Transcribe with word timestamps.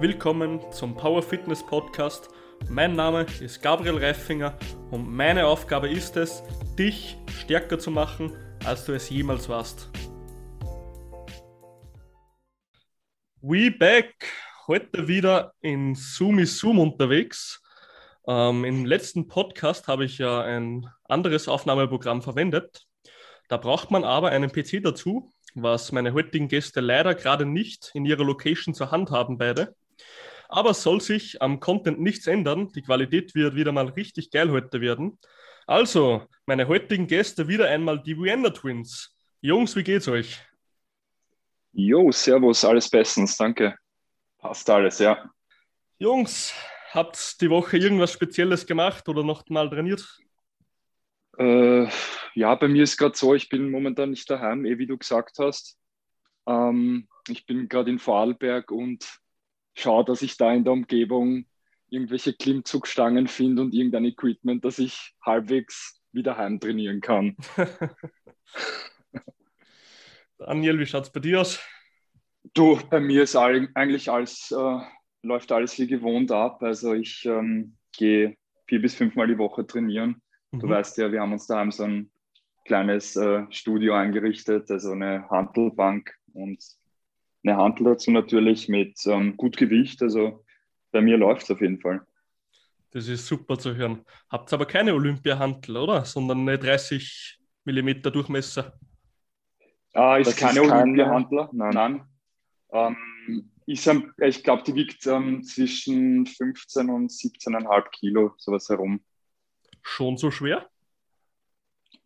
Willkommen 0.00 0.60
zum 0.70 0.94
Power 0.94 1.24
Fitness 1.24 1.60
Podcast. 1.60 2.28
Mein 2.68 2.94
Name 2.94 3.26
ist 3.40 3.60
Gabriel 3.60 3.98
Reifinger 3.98 4.56
und 4.92 5.10
meine 5.10 5.44
Aufgabe 5.44 5.88
ist 5.88 6.16
es, 6.16 6.40
dich 6.78 7.16
stärker 7.40 7.80
zu 7.80 7.90
machen, 7.90 8.32
als 8.64 8.84
du 8.84 8.92
es 8.92 9.10
jemals 9.10 9.48
warst. 9.48 9.90
We 13.40 13.72
back! 13.72 14.14
Heute 14.68 15.08
wieder 15.08 15.54
in 15.62 15.96
Zoom 15.96 16.38
is 16.38 16.60
Zoom 16.60 16.78
unterwegs. 16.78 17.60
Ähm, 18.28 18.64
Im 18.64 18.84
letzten 18.86 19.26
Podcast 19.26 19.88
habe 19.88 20.04
ich 20.04 20.18
ja 20.18 20.42
ein 20.42 20.86
anderes 21.08 21.48
Aufnahmeprogramm 21.48 22.22
verwendet. 22.22 22.86
Da 23.48 23.56
braucht 23.56 23.90
man 23.90 24.04
aber 24.04 24.28
einen 24.28 24.52
PC 24.52 24.80
dazu, 24.80 25.32
was 25.56 25.90
meine 25.90 26.12
heutigen 26.12 26.46
Gäste 26.46 26.78
leider 26.78 27.16
gerade 27.16 27.46
nicht 27.46 27.90
in 27.94 28.04
ihrer 28.04 28.22
Location 28.22 28.74
zur 28.74 28.92
Hand 28.92 29.10
haben, 29.10 29.38
beide. 29.38 29.74
Aber 30.48 30.74
soll 30.74 31.00
sich 31.00 31.42
am 31.42 31.60
Content 31.60 32.00
nichts 32.00 32.26
ändern. 32.26 32.70
Die 32.70 32.82
Qualität 32.82 33.34
wird 33.34 33.54
wieder 33.54 33.72
mal 33.72 33.88
richtig 33.88 34.30
geil 34.30 34.50
heute 34.50 34.80
werden. 34.80 35.18
Also, 35.66 36.26
meine 36.46 36.66
heutigen 36.68 37.06
Gäste 37.06 37.48
wieder 37.48 37.68
einmal 37.68 38.02
die 38.02 38.16
Vienna 38.16 38.50
Twins. 38.50 39.14
Jungs, 39.40 39.76
wie 39.76 39.82
geht's 39.82 40.08
euch? 40.08 40.40
Jo, 41.72 42.10
servus, 42.10 42.64
alles 42.64 42.88
bestens, 42.88 43.36
danke. 43.36 43.76
Passt 44.38 44.68
alles, 44.70 44.98
ja. 44.98 45.30
Jungs, 45.98 46.54
habt 46.92 47.40
die 47.40 47.50
Woche 47.50 47.76
irgendwas 47.76 48.12
Spezielles 48.12 48.66
gemacht 48.66 49.08
oder 49.08 49.22
noch 49.22 49.46
mal 49.48 49.68
trainiert? 49.68 50.18
Äh, 51.38 51.86
ja, 52.34 52.54
bei 52.54 52.68
mir 52.68 52.82
ist 52.82 52.96
gerade 52.96 53.16
so, 53.16 53.34
ich 53.34 53.48
bin 53.48 53.70
momentan 53.70 54.10
nicht 54.10 54.28
daheim, 54.30 54.64
eh 54.64 54.78
wie 54.78 54.86
du 54.86 54.96
gesagt 54.96 55.38
hast. 55.38 55.78
Ähm, 56.46 57.08
ich 57.28 57.46
bin 57.46 57.68
gerade 57.68 57.90
in 57.90 57.98
Vorarlberg 57.98 58.70
und 58.70 59.06
schaue, 59.80 60.04
dass 60.04 60.22
ich 60.22 60.36
da 60.36 60.52
in 60.52 60.64
der 60.64 60.72
Umgebung 60.72 61.46
irgendwelche 61.90 62.34
Klimmzugstangen 62.34 63.26
finde 63.28 63.62
und 63.62 63.74
irgendein 63.74 64.04
Equipment, 64.04 64.64
dass 64.64 64.78
ich 64.78 65.14
halbwegs 65.24 66.00
wieder 66.12 66.36
heim 66.36 66.60
trainieren 66.60 67.00
kann. 67.00 67.36
Daniel, 70.38 70.78
wie 70.78 70.86
schaut 70.86 71.04
es 71.04 71.10
bei 71.10 71.20
dir 71.20 71.40
aus? 71.40 71.60
Du, 72.54 72.78
bei 72.90 73.00
mir 73.00 73.22
ist 73.22 73.36
all, 73.36 73.68
eigentlich 73.74 74.10
alles, 74.10 74.50
äh, 74.50 74.78
läuft 75.22 75.52
alles 75.52 75.78
wie 75.78 75.86
gewohnt 75.86 76.30
ab. 76.30 76.62
Also 76.62 76.94
ich 76.94 77.24
ähm, 77.24 77.76
gehe 77.92 78.36
vier 78.66 78.80
bis 78.80 78.94
fünfmal 78.94 79.26
die 79.26 79.38
Woche 79.38 79.66
trainieren. 79.66 80.22
Mhm. 80.52 80.60
Du 80.60 80.68
weißt 80.68 80.98
ja, 80.98 81.10
wir 81.10 81.20
haben 81.20 81.32
uns 81.32 81.46
daheim 81.46 81.72
so 81.72 81.84
ein 81.84 82.10
kleines 82.64 83.16
äh, 83.16 83.44
Studio 83.50 83.94
eingerichtet, 83.94 84.70
also 84.70 84.92
eine 84.92 85.28
Handelbank 85.30 86.14
und 86.34 86.62
eine 87.44 87.56
Hantel 87.56 87.84
dazu 87.84 88.10
natürlich 88.10 88.68
mit 88.68 88.98
ähm, 89.06 89.36
gut 89.36 89.56
Gewicht. 89.56 90.02
Also 90.02 90.44
bei 90.92 91.00
mir 91.00 91.16
läuft 91.16 91.44
es 91.44 91.50
auf 91.50 91.60
jeden 91.60 91.80
Fall. 91.80 92.06
Das 92.90 93.06
ist 93.06 93.26
super 93.26 93.58
zu 93.58 93.74
hören. 93.76 94.04
Habt 94.30 94.52
aber 94.52 94.66
keine 94.66 94.94
Olympia-Hantel, 94.94 95.76
oder? 95.76 96.04
Sondern 96.04 96.40
eine 96.40 96.58
30 96.58 97.38
mm 97.64 98.02
Durchmesser. 98.02 98.78
Ah, 99.92 100.16
ist 100.16 100.28
das 100.28 100.36
keine 100.36 100.62
Olympia-Handler? 100.62 101.50
Nein. 101.52 101.74
Nein. 101.74 102.04
Ähm, 102.70 103.50
ist, 103.66 103.90
ich 104.18 104.42
glaube, 104.42 104.62
die 104.62 104.74
wiegt 104.74 105.06
ähm, 105.06 105.42
zwischen 105.42 106.24
15 106.26 106.88
und 106.88 107.10
17,5 107.10 107.90
Kilo, 107.90 108.32
sowas 108.38 108.68
herum. 108.68 109.00
Schon 109.82 110.16
so 110.16 110.30
schwer? 110.30 110.68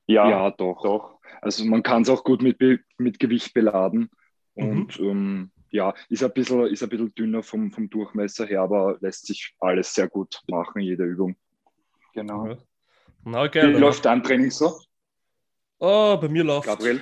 Ja, 0.06 0.28
ja 0.28 0.50
doch. 0.50 0.82
doch. 0.82 1.20
Also 1.40 1.64
man 1.64 1.82
kann 1.82 2.02
es 2.02 2.08
auch 2.08 2.24
gut 2.24 2.42
mit, 2.42 2.58
mit 2.98 3.18
Gewicht 3.18 3.54
beladen. 3.54 4.10
Mhm. 4.54 4.68
Und 4.68 5.00
mhm. 5.00 5.08
ähm, 5.08 5.50
ja, 5.70 5.94
ist 6.08 6.22
ein 6.22 6.32
bisschen, 6.32 6.66
ist 6.66 6.82
ein 6.82 6.88
bisschen 6.88 7.14
dünner 7.14 7.42
vom, 7.42 7.72
vom 7.72 7.88
Durchmesser 7.88 8.46
her, 8.46 8.62
aber 8.62 8.98
lässt 9.00 9.26
sich 9.26 9.54
alles 9.58 9.94
sehr 9.94 10.08
gut 10.08 10.40
machen, 10.48 10.80
jede 10.80 11.04
Übung. 11.04 11.36
Genau. 12.14 12.46
Ja. 12.46 12.58
Na, 13.24 13.46
geil, 13.46 13.74
Wie 13.74 13.78
läuft 13.78 14.04
dein 14.04 14.22
Training 14.22 14.50
so? 14.50 14.78
Oh, 15.78 16.16
bei 16.20 16.28
mir 16.28 16.44
läuft 16.44 16.66
Gabriel? 16.66 17.00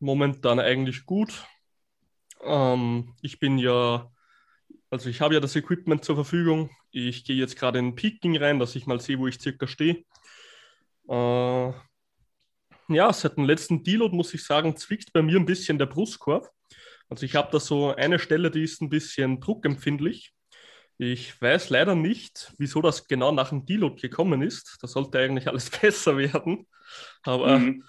momentan 0.00 0.58
eigentlich 0.58 1.06
gut. 1.06 1.46
Ähm, 2.42 3.14
ich 3.22 3.38
bin 3.38 3.58
ja, 3.58 4.10
also 4.90 5.08
ich 5.08 5.20
habe 5.20 5.34
ja 5.34 5.40
das 5.40 5.56
Equipment 5.56 6.04
zur 6.04 6.16
Verfügung. 6.16 6.70
Ich 6.90 7.24
gehe 7.24 7.36
jetzt 7.36 7.56
gerade 7.56 7.78
in 7.78 7.94
Peaking 7.94 8.36
rein, 8.36 8.58
dass 8.58 8.74
ich 8.74 8.86
mal 8.86 9.00
sehe, 9.00 9.18
wo 9.18 9.26
ich 9.26 9.40
circa 9.40 9.66
stehe. 9.66 10.04
Äh, 11.08 11.72
ja, 12.88 13.12
seit 13.12 13.36
dem 13.36 13.44
letzten 13.44 13.84
Deload 13.84 14.16
muss 14.16 14.34
ich 14.34 14.44
sagen, 14.44 14.76
zwickt 14.76 15.12
bei 15.12 15.22
mir 15.22 15.38
ein 15.38 15.46
bisschen 15.46 15.78
der 15.78 15.86
Brustkorb. 15.86 16.50
Also 17.10 17.26
ich 17.26 17.34
habe 17.34 17.50
da 17.50 17.58
so 17.58 17.94
eine 17.94 18.20
Stelle, 18.20 18.50
die 18.50 18.62
ist 18.62 18.80
ein 18.80 18.88
bisschen 18.88 19.40
druckempfindlich. 19.40 20.32
Ich 20.96 21.40
weiß 21.40 21.70
leider 21.70 21.94
nicht, 21.96 22.52
wieso 22.56 22.80
das 22.80 23.08
genau 23.08 23.32
nach 23.32 23.48
dem 23.48 23.66
Deload 23.66 24.00
gekommen 24.00 24.42
ist. 24.42 24.78
Da 24.80 24.86
sollte 24.86 25.18
eigentlich 25.18 25.48
alles 25.48 25.70
besser 25.80 26.16
werden. 26.16 26.68
Aber 27.22 27.58
mhm. 27.58 27.84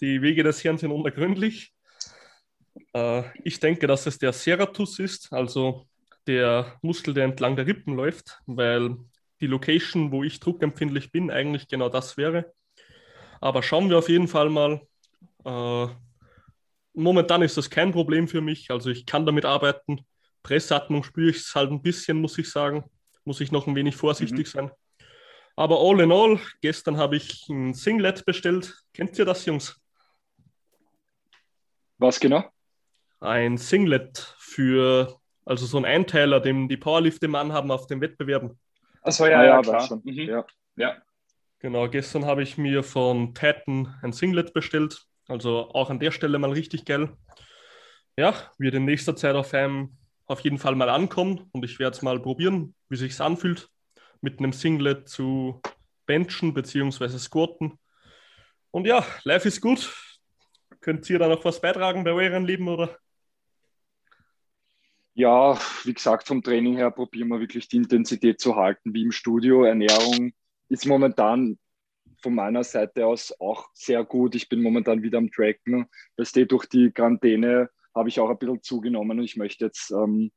die 0.00 0.22
Wege 0.22 0.44
des 0.44 0.62
Herrn 0.62 0.78
sind 0.78 0.92
unergründlich. 0.92 1.74
Äh, 2.92 3.24
ich 3.42 3.58
denke, 3.58 3.88
dass 3.88 4.06
es 4.06 4.18
der 4.18 4.32
Serratus 4.32 5.00
ist, 5.00 5.32
also 5.32 5.86
der 6.26 6.78
Muskel, 6.80 7.12
der 7.12 7.24
entlang 7.24 7.56
der 7.56 7.66
Rippen 7.66 7.94
läuft, 7.94 8.40
weil 8.46 8.96
die 9.40 9.46
Location, 9.48 10.12
wo 10.12 10.22
ich 10.22 10.38
druckempfindlich 10.38 11.10
bin, 11.10 11.30
eigentlich 11.30 11.66
genau 11.66 11.88
das 11.88 12.16
wäre. 12.16 12.52
Aber 13.40 13.62
schauen 13.62 13.90
wir 13.90 13.98
auf 13.98 14.08
jeden 14.08 14.28
Fall 14.28 14.48
mal. 14.48 14.80
Äh, 15.44 15.88
momentan 16.94 17.42
ist 17.42 17.56
das 17.56 17.70
kein 17.70 17.92
Problem 17.92 18.28
für 18.28 18.40
mich. 18.40 18.70
Also 18.70 18.90
ich 18.90 19.06
kann 19.06 19.26
damit 19.26 19.44
arbeiten. 19.44 20.00
Pressatmung 20.42 21.02
spüre 21.02 21.30
ich 21.30 21.38
es 21.38 21.54
halt 21.54 21.70
ein 21.70 21.82
bisschen, 21.82 22.20
muss 22.20 22.38
ich 22.38 22.50
sagen. 22.50 22.84
Muss 23.24 23.40
ich 23.40 23.52
noch 23.52 23.66
ein 23.66 23.74
wenig 23.74 23.96
vorsichtig 23.96 24.46
mhm. 24.46 24.50
sein. 24.50 24.70
Aber 25.56 25.80
all 25.80 26.00
in 26.00 26.12
all, 26.12 26.40
gestern 26.60 26.96
habe 26.96 27.16
ich 27.16 27.48
ein 27.48 27.74
Singlet 27.74 28.24
bestellt. 28.24 28.74
Kennt 28.92 29.18
ihr 29.18 29.24
das, 29.24 29.46
Jungs? 29.46 29.80
Was 31.98 32.18
genau? 32.18 32.44
Ein 33.20 33.56
Singlet 33.56 34.34
für, 34.38 35.18
also 35.44 35.64
so 35.64 35.78
ein 35.78 35.84
Einteiler, 35.84 36.40
den 36.40 36.68
die 36.68 36.76
Powerlifter 36.76 37.26
immer 37.26 37.38
anhaben 37.38 37.70
auf 37.70 37.86
den 37.86 38.00
Wettbewerben. 38.00 38.58
Achso, 39.02 39.26
ja, 39.26 39.38
ah, 39.38 39.44
ja, 39.44 39.54
ja, 39.56 39.62
klar. 39.62 40.00
Mhm. 40.02 40.12
Ja, 40.12 40.46
ja. 40.76 40.96
Genau, 41.60 41.88
gestern 41.88 42.26
habe 42.26 42.42
ich 42.42 42.58
mir 42.58 42.82
von 42.82 43.32
Titan 43.34 43.94
ein 44.02 44.12
Singlet 44.12 44.52
bestellt. 44.52 45.06
Also 45.28 45.70
auch 45.70 45.90
an 45.90 45.98
der 45.98 46.10
Stelle 46.10 46.38
mal 46.38 46.52
richtig 46.52 46.84
geil. 46.84 47.16
Ja, 48.16 48.34
wird 48.58 48.74
in 48.74 48.84
nächster 48.84 49.16
Zeit 49.16 49.34
auf 49.34 49.52
einem 49.54 49.96
auf 50.26 50.40
jeden 50.40 50.58
Fall 50.58 50.74
mal 50.74 50.88
ankommen 50.88 51.48
und 51.52 51.64
ich 51.64 51.78
werde 51.78 51.96
es 51.96 52.02
mal 52.02 52.20
probieren, 52.20 52.74
wie 52.88 52.96
sich 52.96 53.20
anfühlt, 53.20 53.68
mit 54.20 54.38
einem 54.38 54.52
Singlet 54.52 55.08
zu 55.08 55.60
benchen 56.06 56.54
bzw. 56.54 57.18
squatten. 57.18 57.78
Und 58.70 58.86
ja, 58.86 59.04
live 59.24 59.44
ist 59.44 59.60
gut. 59.60 59.94
Könnt 60.80 61.08
ihr 61.08 61.18
da 61.18 61.28
noch 61.28 61.44
was 61.44 61.60
beitragen 61.60 62.04
bei 62.04 62.12
eurem 62.12 62.44
Leben 62.44 62.68
oder? 62.68 62.98
Ja, 65.14 65.58
wie 65.84 65.94
gesagt, 65.94 66.26
vom 66.26 66.42
Training 66.42 66.76
her 66.76 66.90
probieren 66.90 67.28
wir 67.28 67.40
wirklich 67.40 67.68
die 67.68 67.76
Intensität 67.76 68.40
zu 68.40 68.56
halten, 68.56 68.92
wie 68.92 69.02
im 69.02 69.12
Studio. 69.12 69.64
Ernährung 69.64 70.32
ist 70.68 70.86
momentan 70.86 71.58
von 72.24 72.34
meiner 72.34 72.64
Seite 72.64 73.06
aus 73.06 73.38
auch 73.38 73.68
sehr 73.74 74.02
gut. 74.02 74.34
Ich 74.34 74.48
bin 74.48 74.62
momentan 74.62 75.02
wieder 75.02 75.18
am 75.18 75.30
Tracken. 75.30 75.86
Weißt 76.16 76.34
du, 76.34 76.46
durch 76.46 76.66
die 76.66 76.90
Quarantäne 76.90 77.68
habe 77.94 78.08
ich 78.08 78.18
auch 78.18 78.30
ein 78.30 78.38
bisschen 78.38 78.62
zugenommen 78.62 79.18
und 79.18 79.24
ich 79.24 79.36
möchte 79.36 79.66
jetzt 79.66 79.90
ähm, 79.90 80.32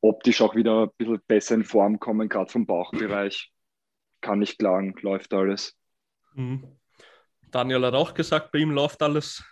optisch 0.00 0.40
auch 0.40 0.56
wieder 0.56 0.84
ein 0.84 0.90
bisschen 0.96 1.20
besser 1.28 1.54
in 1.56 1.64
Form 1.64 2.00
kommen, 2.00 2.28
gerade 2.28 2.50
vom 2.50 2.66
Bauchbereich. 2.66 3.52
Kann 4.22 4.38
nicht 4.38 4.58
klagen, 4.58 4.94
läuft 5.02 5.32
alles. 5.34 5.76
Mhm. 6.34 6.64
Daniel 7.50 7.84
hat 7.84 7.94
auch 7.94 8.14
gesagt, 8.14 8.50
bei 8.50 8.58
ihm 8.60 8.70
läuft 8.70 9.02
alles. 9.02 9.44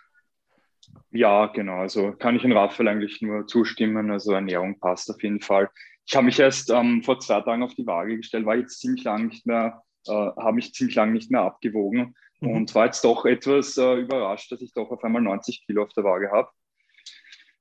Ja, 1.11 1.45
genau. 1.45 1.77
Also 1.77 2.11
kann 2.13 2.35
ich 2.35 2.43
in 2.43 2.51
Raphael 2.51 2.87
eigentlich 2.87 3.21
nur 3.21 3.45
zustimmen. 3.45 4.09
Also 4.09 4.33
Ernährung 4.33 4.79
passt 4.79 5.09
auf 5.11 5.21
jeden 5.21 5.41
Fall. 5.41 5.69
Ich 6.05 6.15
habe 6.15 6.25
mich 6.25 6.39
erst 6.39 6.71
ähm, 6.71 7.03
vor 7.03 7.19
zwei 7.19 7.41
Tagen 7.41 7.63
auf 7.63 7.75
die 7.75 7.85
Waage 7.85 8.17
gestellt, 8.17 8.45
war 8.45 8.55
jetzt 8.55 8.79
ziemlich 8.79 9.03
lange 9.03 9.25
nicht 9.25 9.45
mehr 9.45 9.83
äh, 10.07 10.11
habe 10.11 10.53
mich 10.53 10.73
ziemlich 10.73 10.95
lange 10.95 11.13
nicht 11.13 11.31
mehr 11.31 11.41
abgewogen 11.41 12.15
mhm. 12.39 12.49
und 12.51 12.75
war 12.75 12.85
jetzt 12.85 13.03
doch 13.03 13.25
etwas 13.25 13.77
äh, 13.77 13.95
überrascht, 13.95 14.51
dass 14.51 14.61
ich 14.61 14.73
doch 14.73 14.89
auf 14.91 15.03
einmal 15.03 15.21
90 15.21 15.65
Kilo 15.65 15.83
auf 15.83 15.93
der 15.93 16.03
Waage 16.03 16.31
habe. 16.31 16.49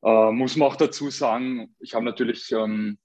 Äh, 0.02 0.32
muss 0.32 0.56
man 0.56 0.68
auch 0.68 0.76
dazu 0.76 1.10
sagen, 1.10 1.74
ich 1.80 1.94
habe 1.94 2.04
natürlich 2.04 2.52
ähm, 2.52 2.98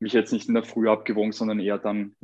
mich 0.00 0.12
jetzt 0.12 0.32
nicht 0.32 0.48
in 0.48 0.54
der 0.54 0.64
Früh 0.64 0.88
abgewogen, 0.88 1.32
sondern 1.32 1.60
eher 1.60 1.78
dann 1.78 2.14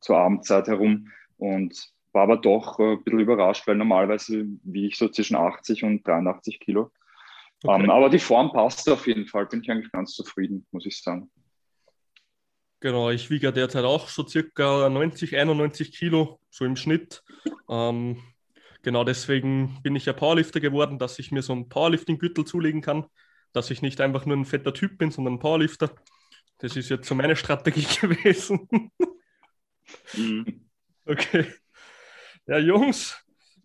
zur 0.00 0.18
Abendzeit 0.18 0.68
herum 0.68 1.10
und 1.36 1.92
war 2.12 2.22
aber 2.22 2.36
doch 2.36 2.78
äh, 2.78 2.92
ein 2.92 3.04
bisschen 3.04 3.20
überrascht, 3.20 3.66
weil 3.66 3.76
normalerweise 3.76 4.46
wie 4.62 4.86
ich 4.86 4.96
so 4.96 5.08
zwischen 5.08 5.36
80 5.36 5.84
und 5.84 6.06
83 6.06 6.60
Kilo. 6.60 6.90
Okay. 7.62 7.82
Ähm, 7.82 7.90
aber 7.90 8.08
die 8.08 8.18
Form 8.18 8.52
passt 8.52 8.88
auf 8.88 9.06
jeden 9.06 9.26
Fall, 9.26 9.46
bin 9.46 9.62
ich 9.62 9.70
eigentlich 9.70 9.90
ganz 9.90 10.12
zufrieden, 10.12 10.66
muss 10.70 10.86
ich 10.86 11.00
sagen. 11.02 11.30
Genau, 12.84 13.08
ich 13.08 13.30
wiege 13.30 13.50
derzeit 13.50 13.86
auch 13.86 14.08
so 14.10 14.28
circa 14.28 14.90
90, 14.90 15.38
91 15.38 15.90
Kilo, 15.90 16.38
so 16.50 16.66
im 16.66 16.76
Schnitt. 16.76 17.22
Ähm, 17.66 18.22
genau 18.82 19.04
deswegen 19.04 19.80
bin 19.82 19.96
ich 19.96 20.04
ja 20.04 20.12
Powerlifter 20.12 20.60
geworden, 20.60 20.98
dass 20.98 21.18
ich 21.18 21.32
mir 21.32 21.40
so 21.40 21.54
einen 21.54 21.70
Powerlifting-Gürtel 21.70 22.44
zulegen 22.44 22.82
kann, 22.82 23.06
dass 23.54 23.70
ich 23.70 23.80
nicht 23.80 24.02
einfach 24.02 24.26
nur 24.26 24.36
ein 24.36 24.44
fetter 24.44 24.74
Typ 24.74 24.98
bin, 24.98 25.10
sondern 25.10 25.36
ein 25.36 25.38
Powerlifter. 25.38 25.94
Das 26.58 26.76
ist 26.76 26.90
jetzt 26.90 27.08
so 27.08 27.14
meine 27.14 27.36
Strategie 27.36 27.86
gewesen. 28.02 28.68
Mhm. 30.12 30.68
Okay. 31.06 31.46
Ja, 32.46 32.58
Jungs, 32.58 33.16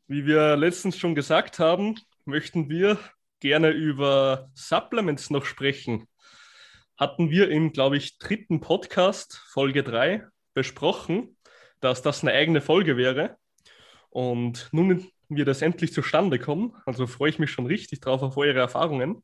wie 0.07 0.25
wir 0.25 0.56
letztens 0.56 0.98
schon 0.98 1.13
gesagt 1.13 1.60
haben, 1.60 1.95
möchten 2.24 2.69
wir 2.69 2.98
gerne 3.42 3.71
über 3.71 4.50
Supplements 4.54 5.30
noch 5.30 5.44
sprechen. 5.44 6.07
Hatten 7.00 7.30
wir 7.30 7.50
im, 7.50 7.72
glaube 7.72 7.96
ich, 7.96 8.18
dritten 8.18 8.60
Podcast, 8.60 9.42
Folge 9.54 9.84
3, 9.84 10.28
besprochen, 10.54 11.38
dass 11.80 12.01
das 12.01 12.24
eine 12.24 12.34
eigene 12.34 12.60
Folge 12.60 12.98
wäre. 12.98 13.38
Und 14.10 14.68
nun 14.74 15.10
wird 15.30 15.48
das 15.48 15.62
endlich 15.62 15.94
zustande 15.94 16.40
kommen. 16.40 16.75
Also 16.86 17.07
freue 17.07 17.30
ich 17.30 17.40
mich 17.40 17.51
schon 17.51 17.68
richtig 17.68 18.01
drauf 18.01 18.22
auf 18.22 18.36
eure 18.36 18.60
Erfahrungen. 18.60 19.24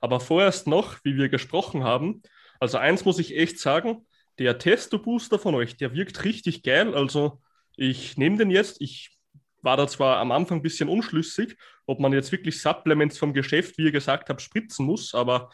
Aber 0.00 0.18
vorerst 0.18 0.66
noch, 0.66 0.96
wie 1.04 1.14
wir 1.16 1.28
gesprochen 1.28 1.84
haben, 1.84 2.22
also 2.58 2.78
eins 2.78 3.04
muss 3.04 3.18
ich 3.18 3.36
echt 3.36 3.58
sagen, 3.58 4.06
der 4.38 4.56
Testo-Booster 4.56 5.38
von 5.38 5.54
euch, 5.54 5.76
der 5.76 5.92
wirkt 5.92 6.24
richtig 6.24 6.62
geil. 6.62 6.94
Also 6.94 7.42
ich 7.76 8.16
nehme 8.16 8.38
den 8.38 8.50
jetzt. 8.50 8.80
Ich 8.80 9.18
war 9.60 9.76
da 9.76 9.86
zwar 9.86 10.20
am 10.20 10.32
Anfang 10.32 10.60
ein 10.60 10.62
bisschen 10.62 10.88
unschlüssig, 10.88 11.58
ob 11.84 12.00
man 12.00 12.14
jetzt 12.14 12.32
wirklich 12.32 12.62
Supplements 12.62 13.18
vom 13.18 13.34
Geschäft, 13.34 13.76
wie 13.76 13.84
ihr 13.84 13.92
gesagt 13.92 14.30
habt, 14.30 14.40
spritzen 14.40 14.86
muss, 14.86 15.14
aber 15.14 15.50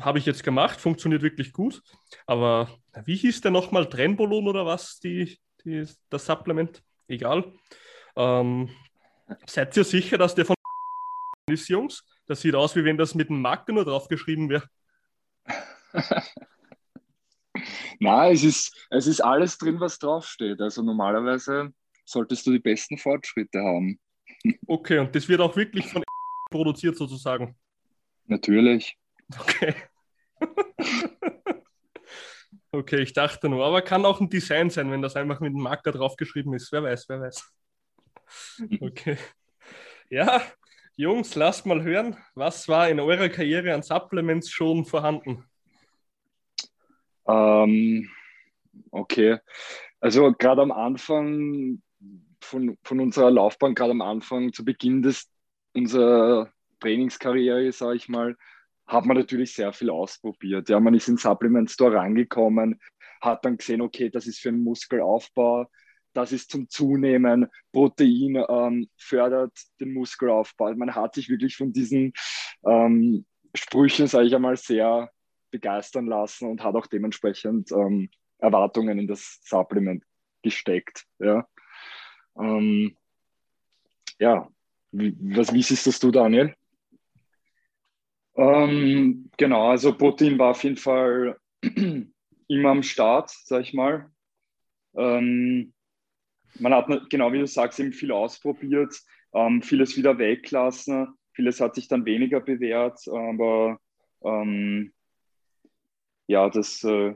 habe 0.00 0.18
ich 0.18 0.26
jetzt 0.26 0.42
gemacht, 0.42 0.80
funktioniert 0.80 1.22
wirklich 1.22 1.52
gut. 1.52 1.82
Aber 2.26 2.68
wie 3.04 3.16
hieß 3.16 3.40
der 3.40 3.50
nochmal? 3.50 3.88
Trenbolon 3.88 4.48
oder 4.48 4.66
was, 4.66 4.98
die, 4.98 5.38
die, 5.64 5.86
das 6.10 6.26
Supplement? 6.26 6.82
Egal. 7.06 7.52
Ähm, 8.16 8.70
seid 9.46 9.76
ihr 9.76 9.84
sicher, 9.84 10.18
dass 10.18 10.34
der 10.34 10.46
von 10.46 10.56
ist, 11.50 11.68
Jungs? 11.68 12.04
Das 12.26 12.40
sieht 12.40 12.54
aus, 12.54 12.74
wie 12.74 12.84
wenn 12.84 12.96
das 12.96 13.14
mit 13.14 13.28
einem 13.30 13.42
Marker 13.42 13.72
nur 13.72 13.84
draufgeschrieben 13.84 14.48
wäre. 14.48 14.66
Na, 18.00 18.30
es 18.30 18.42
ist, 18.42 18.86
es 18.90 19.06
ist 19.06 19.20
alles 19.20 19.58
drin, 19.58 19.78
was 19.78 19.98
draufsteht. 19.98 20.60
Also 20.60 20.82
normalerweise 20.82 21.72
solltest 22.04 22.46
du 22.46 22.52
die 22.52 22.58
besten 22.58 22.98
Fortschritte 22.98 23.60
haben. 23.60 23.98
Okay, 24.66 24.98
und 24.98 25.14
das 25.14 25.26
wird 25.28 25.40
auch 25.40 25.56
wirklich 25.56 25.86
von 25.86 26.02
produziert 26.50 26.96
sozusagen. 26.96 27.56
Natürlich. 28.26 28.98
Okay. 29.40 29.74
okay, 32.72 33.02
ich 33.02 33.12
dachte 33.12 33.48
nur, 33.48 33.64
aber 33.64 33.82
kann 33.82 34.04
auch 34.04 34.20
ein 34.20 34.28
Design 34.28 34.70
sein, 34.70 34.90
wenn 34.90 35.02
das 35.02 35.16
einfach 35.16 35.40
mit 35.40 35.50
einem 35.50 35.62
Marker 35.62 35.92
draufgeschrieben 35.92 36.54
ist. 36.54 36.70
Wer 36.72 36.82
weiß, 36.82 37.08
wer 37.08 37.20
weiß. 37.20 37.52
Okay. 38.80 39.18
Ja, 40.10 40.42
Jungs, 40.96 41.34
lasst 41.34 41.66
mal 41.66 41.82
hören, 41.82 42.16
was 42.34 42.68
war 42.68 42.88
in 42.88 43.00
eurer 43.00 43.28
Karriere 43.28 43.74
an 43.74 43.82
Supplements 43.82 44.50
schon 44.50 44.84
vorhanden? 44.84 45.44
Ähm, 47.26 48.08
okay, 48.90 49.38
also 50.00 50.32
gerade 50.32 50.62
am 50.62 50.70
Anfang 50.70 51.82
von, 52.40 52.78
von 52.84 53.00
unserer 53.00 53.30
Laufbahn, 53.30 53.74
gerade 53.74 53.92
am 53.92 54.02
Anfang, 54.02 54.52
zu 54.52 54.64
Beginn 54.64 55.02
des, 55.02 55.28
unserer 55.72 56.52
Trainingskarriere, 56.80 57.72
sage 57.72 57.96
ich 57.96 58.08
mal, 58.08 58.36
hat 58.86 59.06
man 59.06 59.16
natürlich 59.16 59.54
sehr 59.54 59.72
viel 59.72 59.90
ausprobiert. 59.90 60.68
Ja, 60.68 60.80
man 60.80 60.94
ist 60.94 61.08
in 61.08 61.16
Supplement 61.16 61.70
Store 61.70 61.96
reingekommen, 61.96 62.80
hat 63.20 63.44
dann 63.44 63.56
gesehen, 63.56 63.80
okay, 63.80 64.10
das 64.10 64.26
ist 64.26 64.40
für 64.40 64.50
einen 64.50 64.62
Muskelaufbau, 64.62 65.66
das 66.12 66.32
ist 66.32 66.50
zum 66.50 66.68
Zunehmen, 66.68 67.48
Protein 67.72 68.42
ähm, 68.48 68.88
fördert 68.96 69.52
den 69.80 69.94
Muskelaufbau. 69.94 70.74
Man 70.74 70.94
hat 70.94 71.14
sich 71.14 71.28
wirklich 71.28 71.56
von 71.56 71.72
diesen 71.72 72.12
ähm, 72.64 73.26
Sprüchen, 73.54 74.06
sage 74.06 74.26
ich 74.26 74.34
einmal, 74.34 74.56
sehr 74.56 75.10
begeistern 75.50 76.06
lassen 76.06 76.48
und 76.48 76.62
hat 76.62 76.74
auch 76.74 76.86
dementsprechend 76.86 77.72
ähm, 77.72 78.10
Erwartungen 78.38 78.98
in 78.98 79.06
das 79.06 79.40
Supplement 79.44 80.04
gesteckt. 80.42 81.04
Ja, 81.18 81.46
ähm, 82.38 82.96
ja. 84.18 84.48
Wie, 84.92 85.16
was, 85.36 85.52
wie 85.52 85.62
siehst 85.62 85.86
das 85.88 85.98
Daniel? 85.98 86.54
Ähm, 88.36 89.30
genau, 89.36 89.70
also 89.70 89.96
Protein 89.96 90.38
war 90.38 90.50
auf 90.50 90.64
jeden 90.64 90.76
Fall 90.76 91.38
immer 92.48 92.68
am 92.70 92.82
Start, 92.82 93.30
sag 93.30 93.62
ich 93.62 93.74
mal. 93.74 94.10
Ähm, 94.96 95.72
man 96.58 96.74
hat, 96.74 97.10
genau 97.10 97.32
wie 97.32 97.40
du 97.40 97.46
sagst, 97.46 97.80
eben 97.80 97.92
viel 97.92 98.12
ausprobiert, 98.12 99.00
ähm, 99.32 99.62
vieles 99.62 99.96
wieder 99.96 100.18
weglassen, 100.18 101.08
vieles 101.32 101.60
hat 101.60 101.74
sich 101.74 101.88
dann 101.88 102.04
weniger 102.04 102.40
bewährt, 102.40 103.00
aber 103.08 103.78
ähm, 104.24 104.92
ja, 106.26 106.48
das 106.48 106.84
äh, 106.84 107.14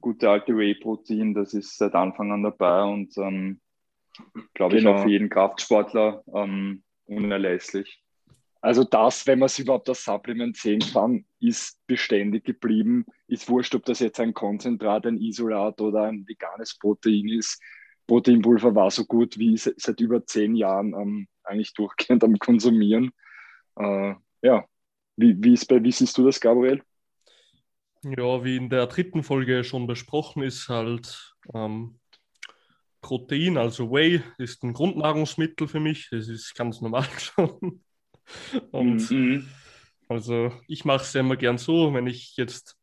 gute 0.00 0.30
alte 0.30 0.56
Whey-Protein, 0.56 1.34
das 1.34 1.54
ist 1.54 1.76
seit 1.76 1.94
Anfang 1.94 2.32
an 2.32 2.42
dabei 2.42 2.82
und 2.84 3.16
ähm, 3.18 3.60
glaube 4.54 4.76
genau. 4.76 4.92
ich 4.92 4.96
auch 4.96 5.02
für 5.02 5.10
jeden 5.10 5.28
Kraftsportler 5.28 6.22
ähm, 6.34 6.82
unerlässlich. 7.06 8.02
Also 8.60 8.82
das, 8.84 9.26
wenn 9.26 9.38
man 9.38 9.46
es 9.46 9.58
überhaupt 9.58 9.88
als 9.88 10.04
Supplement 10.04 10.56
sehen 10.56 10.80
kann, 10.80 11.24
ist 11.38 11.78
beständig 11.86 12.44
geblieben. 12.44 13.06
Ist 13.28 13.48
wurscht, 13.48 13.74
ob 13.74 13.84
das 13.84 14.00
jetzt 14.00 14.18
ein 14.18 14.34
Konzentrat, 14.34 15.06
ein 15.06 15.18
Isolat 15.18 15.80
oder 15.80 16.04
ein 16.04 16.26
veganes 16.26 16.76
Protein 16.76 17.28
ist. 17.28 17.62
Proteinpulver 18.08 18.74
war 18.74 18.90
so 18.90 19.04
gut 19.04 19.38
wie 19.38 19.56
seit 19.56 20.00
über 20.00 20.24
zehn 20.26 20.56
Jahren 20.56 20.94
ähm, 20.94 21.28
eigentlich 21.44 21.74
durchgehend 21.74 22.24
am 22.24 22.38
Konsumieren. 22.38 23.12
Äh, 23.76 24.14
ja, 24.42 24.64
wie, 25.16 25.36
wie, 25.42 25.52
ist 25.52 25.66
bei, 25.66 25.82
wie 25.82 25.92
siehst 25.92 26.16
du 26.18 26.24
das, 26.24 26.40
Gabriel? 26.40 26.82
Ja, 28.02 28.44
wie 28.44 28.56
in 28.56 28.70
der 28.70 28.86
dritten 28.86 29.22
Folge 29.22 29.62
schon 29.62 29.86
besprochen 29.86 30.42
ist, 30.42 30.68
halt 30.68 31.34
ähm, 31.52 31.98
Protein, 33.00 33.58
also 33.58 33.90
Whey, 33.90 34.22
ist 34.38 34.62
ein 34.62 34.72
Grundnahrungsmittel 34.72 35.68
für 35.68 35.80
mich. 35.80 36.08
Das 36.10 36.28
ist 36.28 36.54
ganz 36.54 36.80
normal 36.80 37.04
schon. 37.18 37.82
Und 38.70 39.10
mhm. 39.10 39.48
also 40.08 40.52
ich 40.66 40.84
mache 40.84 41.02
es 41.02 41.12
ja 41.12 41.20
immer 41.20 41.36
gern 41.36 41.58
so, 41.58 41.92
wenn 41.94 42.06
ich 42.06 42.36
jetzt, 42.36 42.76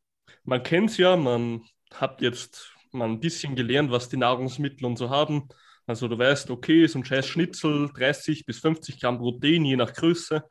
man 0.44 0.64
kennt 0.64 0.92
es 0.92 0.98
ja, 0.98 1.16
man 1.16 1.64
hat 1.94 2.22
jetzt 2.22 2.74
mal 2.92 3.08
ein 3.08 3.20
bisschen 3.20 3.56
gelernt, 3.56 3.92
was 3.92 4.10
die 4.10 4.18
Nahrungsmittel 4.18 4.86
und 4.86 4.98
so 4.98 5.10
haben. 5.10 5.48
Also 5.88 6.08
du 6.08 6.18
weißt, 6.18 6.50
okay, 6.50 6.88
so 6.88 7.00
ein 7.00 7.06
scheiß 7.06 7.28
Schnitzel, 7.28 7.90
30 7.94 8.46
bis 8.46 8.60
50 8.60 9.00
Gramm 9.00 9.20
Protein, 9.20 9.66
je 9.66 9.76
nach 9.76 9.94
Größe. 9.94 10.44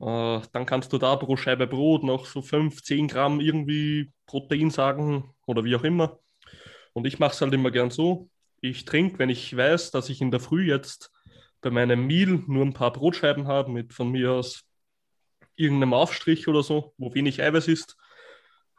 Äh, 0.00 0.40
dann 0.52 0.66
kannst 0.66 0.92
du 0.92 0.98
da 0.98 1.16
pro 1.16 1.36
Scheibe 1.36 1.66
Brot 1.66 2.04
noch 2.04 2.26
so 2.26 2.42
5, 2.42 2.82
10 2.82 3.08
Gramm 3.08 3.40
irgendwie 3.40 4.12
Protein 4.26 4.70
sagen 4.70 5.34
oder 5.46 5.64
wie 5.64 5.74
auch 5.74 5.84
immer. 5.84 6.18
Und 6.92 7.06
ich 7.06 7.18
mache 7.18 7.32
es 7.32 7.40
halt 7.40 7.54
immer 7.54 7.70
gern 7.70 7.90
so. 7.90 8.28
Ich 8.60 8.84
trinke, 8.84 9.18
wenn 9.18 9.30
ich 9.30 9.56
weiß, 9.56 9.90
dass 9.90 10.08
ich 10.08 10.20
in 10.20 10.30
der 10.30 10.40
Früh 10.40 10.68
jetzt 10.68 11.10
bei 11.62 11.70
meinem 11.70 12.06
Meal 12.06 12.42
nur 12.46 12.64
ein 12.64 12.74
paar 12.74 12.92
Brotscheiben 12.92 13.46
habe 13.46 13.70
mit 13.70 13.94
von 13.94 14.10
mir 14.10 14.32
aus 14.32 14.64
irgendeinem 15.56 15.94
Aufstrich 15.94 16.48
oder 16.48 16.62
so, 16.62 16.92
wo 16.98 17.14
wenig 17.14 17.42
Eiweiß 17.42 17.68
ist, 17.68 17.96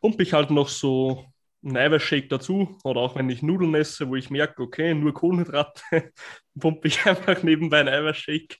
pumpe 0.02 0.24
ich 0.24 0.34
halt 0.34 0.52
noch 0.52 0.68
so 0.70 1.26
einen 1.64 1.78
Eiweißshake 1.78 2.28
dazu 2.28 2.78
oder 2.84 3.00
auch 3.00 3.16
wenn 3.16 3.30
ich 3.30 3.42
Nudeln 3.42 3.74
esse, 3.74 4.10
wo 4.10 4.16
ich 4.16 4.30
merke, 4.30 4.62
okay, 4.62 4.94
nur 4.94 5.14
Kohlenhydrate, 5.14 5.82
pumpe 6.60 6.90
ich 6.90 7.06
einfach 7.06 7.42
nebenbei 7.42 7.80
einen 7.80 7.90
Eiweißshake. 7.90 8.58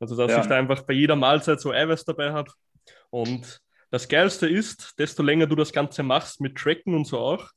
Also 0.00 0.16
dass 0.16 0.32
ja. 0.32 0.40
ich 0.40 0.46
da 0.46 0.56
einfach 0.56 0.82
bei 0.82 0.92
jeder 0.92 1.16
Mahlzeit 1.16 1.60
so 1.60 1.72
Eiweiß 1.72 2.04
dabei 2.04 2.32
habe. 2.32 2.50
Und 3.10 3.60
das 3.90 4.08
Geilste 4.08 4.48
ist, 4.48 4.98
desto 4.98 5.22
länger 5.22 5.46
du 5.46 5.54
das 5.54 5.72
Ganze 5.72 6.02
machst 6.02 6.40
mit 6.40 6.58
Tracken 6.58 6.94
und 6.94 7.06
so 7.06 7.18
auch, 7.18 7.48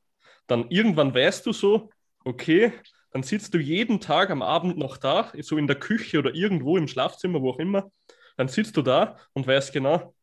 dann 0.47 0.69
irgendwann 0.69 1.13
weißt 1.13 1.45
du 1.45 1.51
so, 1.51 1.89
okay, 2.23 2.73
dann 3.11 3.23
sitzt 3.23 3.53
du 3.53 3.57
jeden 3.57 3.99
Tag 3.99 4.29
am 4.29 4.41
Abend 4.41 4.77
noch 4.77 4.97
da, 4.97 5.31
so 5.41 5.57
in 5.57 5.67
der 5.67 5.79
Küche 5.79 6.19
oder 6.19 6.33
irgendwo 6.33 6.77
im 6.77 6.87
Schlafzimmer, 6.87 7.41
wo 7.41 7.51
auch 7.51 7.59
immer. 7.59 7.91
Dann 8.37 8.47
sitzt 8.47 8.77
du 8.77 8.81
da 8.81 9.17
und 9.33 9.47
weißt 9.47 9.73
genau, 9.73 10.13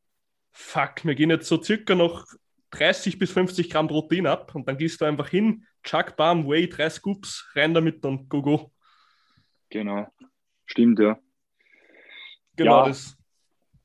fuck, 0.53 1.05
wir 1.05 1.15
gehen 1.15 1.31
jetzt 1.31 1.49
so 1.49 1.63
circa 1.63 1.95
noch 1.95 2.25
30 2.71 3.19
bis 3.19 3.33
50 3.33 3.71
Gramm 3.71 3.89
Protein 3.89 4.27
ab 4.27 4.55
und 4.55 4.69
dann 4.69 4.79
gehst 4.79 5.01
du 5.01 5.05
einfach 5.05 5.29
hin, 5.29 5.67
Chuck, 5.83 6.17
Bam, 6.17 6.47
Way, 6.47 6.69
drei 6.69 6.89
Scoops, 6.91 7.49
rein 7.55 7.75
damit 7.75 8.05
und 8.05 8.29
go, 8.29 8.43
go. 8.43 8.73
Genau, 9.71 10.07
stimmt, 10.67 10.99
ja. 10.99 11.19
Genau 12.57 12.83
ja. 12.83 12.89
das. 12.89 13.17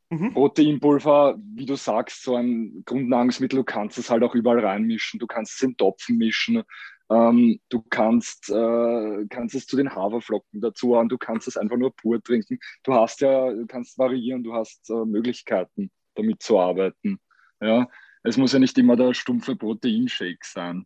Mhm. 0.10 0.34
Proteinpulver, 0.34 1.38
wie 1.56 1.66
du 1.66 1.76
sagst, 1.76 2.24
so 2.24 2.36
ein 2.36 2.84
Grundnahrungsmittel, 2.86 3.60
du 3.60 3.64
kannst 3.64 3.98
es 3.98 4.10
halt 4.10 4.24
auch 4.24 4.36
überall 4.36 4.60
reinmischen. 4.60 5.22
Du 5.22 5.28
kannst 5.28 5.56
es 5.56 5.62
in 5.62 5.78
Topfen 5.78 6.18
mischen. 6.18 6.64
Ähm, 7.12 7.60
du 7.68 7.82
kannst, 7.90 8.50
äh, 8.50 9.26
kannst 9.30 9.54
es 9.54 9.68
zu 9.68 9.76
den 9.76 9.94
Haferflocken 9.94 10.62
dazu 10.62 10.96
haben, 10.96 11.10
du 11.10 11.18
kannst 11.18 11.46
es 11.46 11.58
einfach 11.58 11.76
nur 11.76 11.94
pur 11.94 12.24
trinken. 12.24 12.58
Du 12.84 12.94
hast 12.94 13.20
ja, 13.20 13.52
du 13.52 13.68
kannst 13.68 13.98
variieren, 13.98 14.44
du 14.44 14.54
hast 14.54 14.90
äh, 14.90 15.06
Möglichkeiten, 15.06 15.92
damit 16.16 16.42
zu 16.42 16.58
arbeiten. 16.58 17.20
Ja, 17.60 17.90
es 18.24 18.38
muss 18.38 18.54
ja 18.54 18.60
nicht 18.60 18.78
immer 18.78 18.96
der 18.96 19.14
stumpfe 19.14 19.58
Proteinshake 19.58 20.46
sein. 20.46 20.86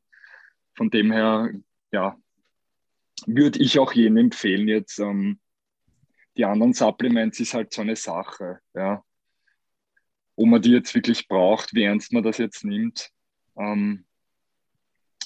Von 0.75 0.89
dem 0.89 1.11
her, 1.11 1.51
ja, 1.91 2.17
würde 3.27 3.59
ich 3.59 3.77
auch 3.77 3.93
jedem 3.93 4.17
empfehlen, 4.17 4.67
jetzt 4.67 4.99
ähm, 4.99 5.39
die 6.37 6.45
anderen 6.45 6.73
Supplements 6.73 7.39
ist 7.39 7.53
halt 7.53 7.71
so 7.71 7.81
eine 7.81 7.95
Sache, 7.95 8.59
ja. 8.73 9.03
Ob 10.37 10.47
man 10.47 10.61
die 10.61 10.71
jetzt 10.71 10.93
wirklich 10.95 11.27
braucht, 11.27 11.73
wie 11.75 11.83
ernst 11.83 12.11
man 12.11 12.23
das 12.23 12.39
jetzt 12.39 12.65
nimmt. 12.65 13.11
Ähm, 13.57 14.05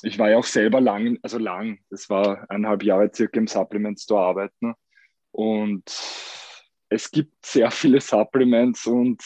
ich 0.03 0.17
war 0.19 0.29
ja 0.29 0.37
auch 0.37 0.45
selber 0.45 0.81
lang, 0.81 1.17
also 1.21 1.37
lang, 1.37 1.79
das 1.89 2.09
war 2.09 2.49
eineinhalb 2.49 2.83
Jahre 2.83 3.11
circa 3.13 3.39
im 3.39 3.47
Supplement 3.47 3.99
Store 3.99 4.21
arbeiten. 4.21 4.73
Und 5.31 5.83
es 6.89 7.11
gibt 7.11 7.45
sehr 7.45 7.71
viele 7.71 8.01
Supplements 8.01 8.87
und 8.87 9.21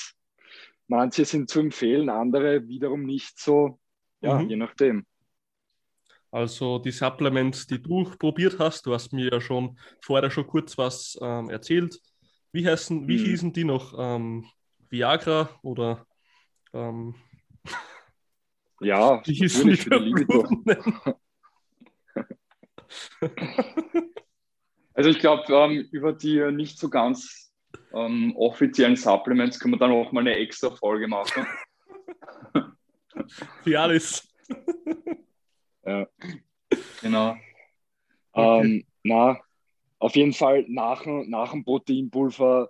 manche 0.88 1.26
sind 1.26 1.50
zu 1.50 1.60
empfehlen, 1.60 2.10
andere 2.10 2.68
wiederum 2.68 3.04
nicht 3.04 3.40
so. 3.40 3.80
Ja, 4.22 4.40
mhm. 4.40 4.50
je 4.50 4.56
nachdem. 4.56 5.06
Also 6.32 6.80
die 6.80 6.92
Supplements, 6.92 7.68
die 7.68 7.82
du 7.82 8.04
probiert 8.18 8.58
hast, 8.58 8.86
du 8.86 8.94
hast 8.94 9.14
mir 9.14 9.32
ja 9.32 9.40
schon 9.40 9.78
vorher 10.02 10.32
schon 10.32 10.48
kurz 10.48 10.78
was 10.78 11.18
ähm, 11.22 11.50
erzählt. 11.50 12.00
Wie 12.52 12.68
heißen, 12.68 13.08
wie 13.08 13.20
mhm. 13.20 13.26
hießen 13.26 13.54
die 13.54 13.64
noch? 13.64 13.94
Ähm, 13.98 14.46
Viagra 14.90 15.50
oder 15.62 16.06
ähm, 16.74 17.16
ja, 18.84 19.22
wie 19.26 19.34
hießen 19.34 19.70
die 19.70 19.78
für 19.78 20.00
Also 24.96 25.10
ich 25.10 25.18
glaube, 25.20 25.44
ähm, 25.52 25.88
über 25.92 26.14
die 26.14 26.40
nicht 26.52 26.78
so 26.78 26.90
ganz 26.90 27.52
ähm, 27.94 28.36
offiziellen 28.36 28.96
Supplements 28.96 29.60
können 29.60 29.74
wir 29.74 29.80
dann 29.80 29.92
auch 29.92 30.12
mal 30.12 30.22
eine 30.22 30.36
extra 30.36 30.70
Folge 30.70 31.08
machen. 31.08 31.48
Fialis. 33.64 34.28
ja, 35.86 36.08
genau. 37.02 37.36
Okay. 38.34 38.62
Ähm, 38.62 38.86
na, 39.04 39.40
auf 40.00 40.16
jeden 40.16 40.34
Fall 40.34 40.66
nach, 40.68 41.06
nach 41.06 41.52
dem 41.52 41.64
Proteinpulver 41.64 42.70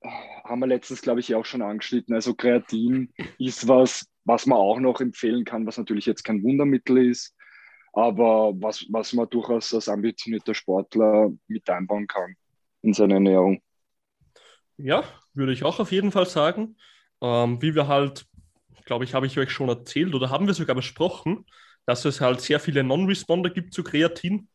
äh, 0.00 0.08
haben 0.44 0.60
wir 0.60 0.66
letztens, 0.66 1.02
glaube 1.02 1.20
ich, 1.20 1.34
auch 1.34 1.44
schon 1.44 1.62
angeschnitten. 1.62 2.14
Also 2.14 2.34
Kreatin 2.34 3.12
ist 3.38 3.68
was, 3.68 4.06
was 4.24 4.46
man 4.46 4.58
auch 4.58 4.78
noch 4.78 5.00
empfehlen 5.00 5.44
kann, 5.44 5.66
was 5.66 5.78
natürlich 5.78 6.06
jetzt 6.06 6.24
kein 6.24 6.42
Wundermittel 6.42 6.98
ist, 7.10 7.34
aber 7.92 8.52
was, 8.56 8.86
was 8.90 9.12
man 9.12 9.28
durchaus 9.28 9.72
als 9.74 9.88
ambitionierter 9.88 10.54
Sportler 10.54 11.30
mit 11.48 11.68
einbauen 11.68 12.06
kann 12.06 12.36
in 12.82 12.92
seine 12.92 13.14
Ernährung. 13.14 13.60
Ja, 14.76 15.04
würde 15.34 15.52
ich 15.52 15.64
auch 15.64 15.78
auf 15.78 15.92
jeden 15.92 16.12
Fall 16.12 16.26
sagen. 16.26 16.76
Ähm, 17.20 17.60
wie 17.62 17.74
wir 17.74 17.86
halt, 17.86 18.26
glaube 18.84 19.04
ich, 19.04 19.14
habe 19.14 19.26
ich 19.26 19.38
euch 19.38 19.50
schon 19.50 19.68
erzählt 19.68 20.14
oder 20.14 20.30
haben 20.30 20.46
wir 20.46 20.54
sogar 20.54 20.74
besprochen, 20.74 21.46
dass 21.86 22.04
es 22.04 22.20
halt 22.20 22.40
sehr 22.40 22.58
viele 22.58 22.82
Non-Responder 22.82 23.50
gibt 23.50 23.74
zu 23.74 23.84
Kreatin. 23.84 24.48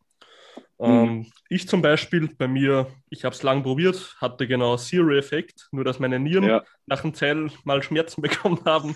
Ähm, 0.80 1.04
mhm. 1.04 1.32
Ich 1.50 1.68
zum 1.68 1.82
Beispiel, 1.82 2.30
bei 2.36 2.48
mir, 2.48 2.88
ich 3.10 3.24
habe 3.24 3.34
es 3.34 3.44
lang 3.44 3.64
probiert, 3.64 4.16
hatte 4.20 4.48
genau 4.48 4.78
Zero-Effekt, 4.78 5.70
nur 5.72 5.84
dass 5.84 6.00
meine 6.00 6.20
Nieren 6.20 6.44
ja. 6.44 6.64
nach 6.86 7.02
dem 7.02 7.14
Zell 7.14 7.50
mal 7.64 7.82
Schmerzen 7.82 8.22
bekommen 8.22 8.60
haben. 8.66 8.96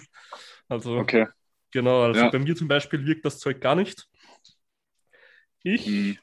Also, 0.72 0.96
okay. 1.00 1.28
genau, 1.72 2.04
also 2.04 2.22
ja. 2.22 2.30
bei 2.30 2.40
mir 2.40 2.56
zum 2.56 2.70
Beispiel 2.70 3.06
wirkt 3.06 3.25
das 3.25 3.40
Zeug 3.40 3.60
gar 3.60 3.75
nicht. 3.75 4.08
Ich, 5.63 5.86
mhm. 5.86 6.18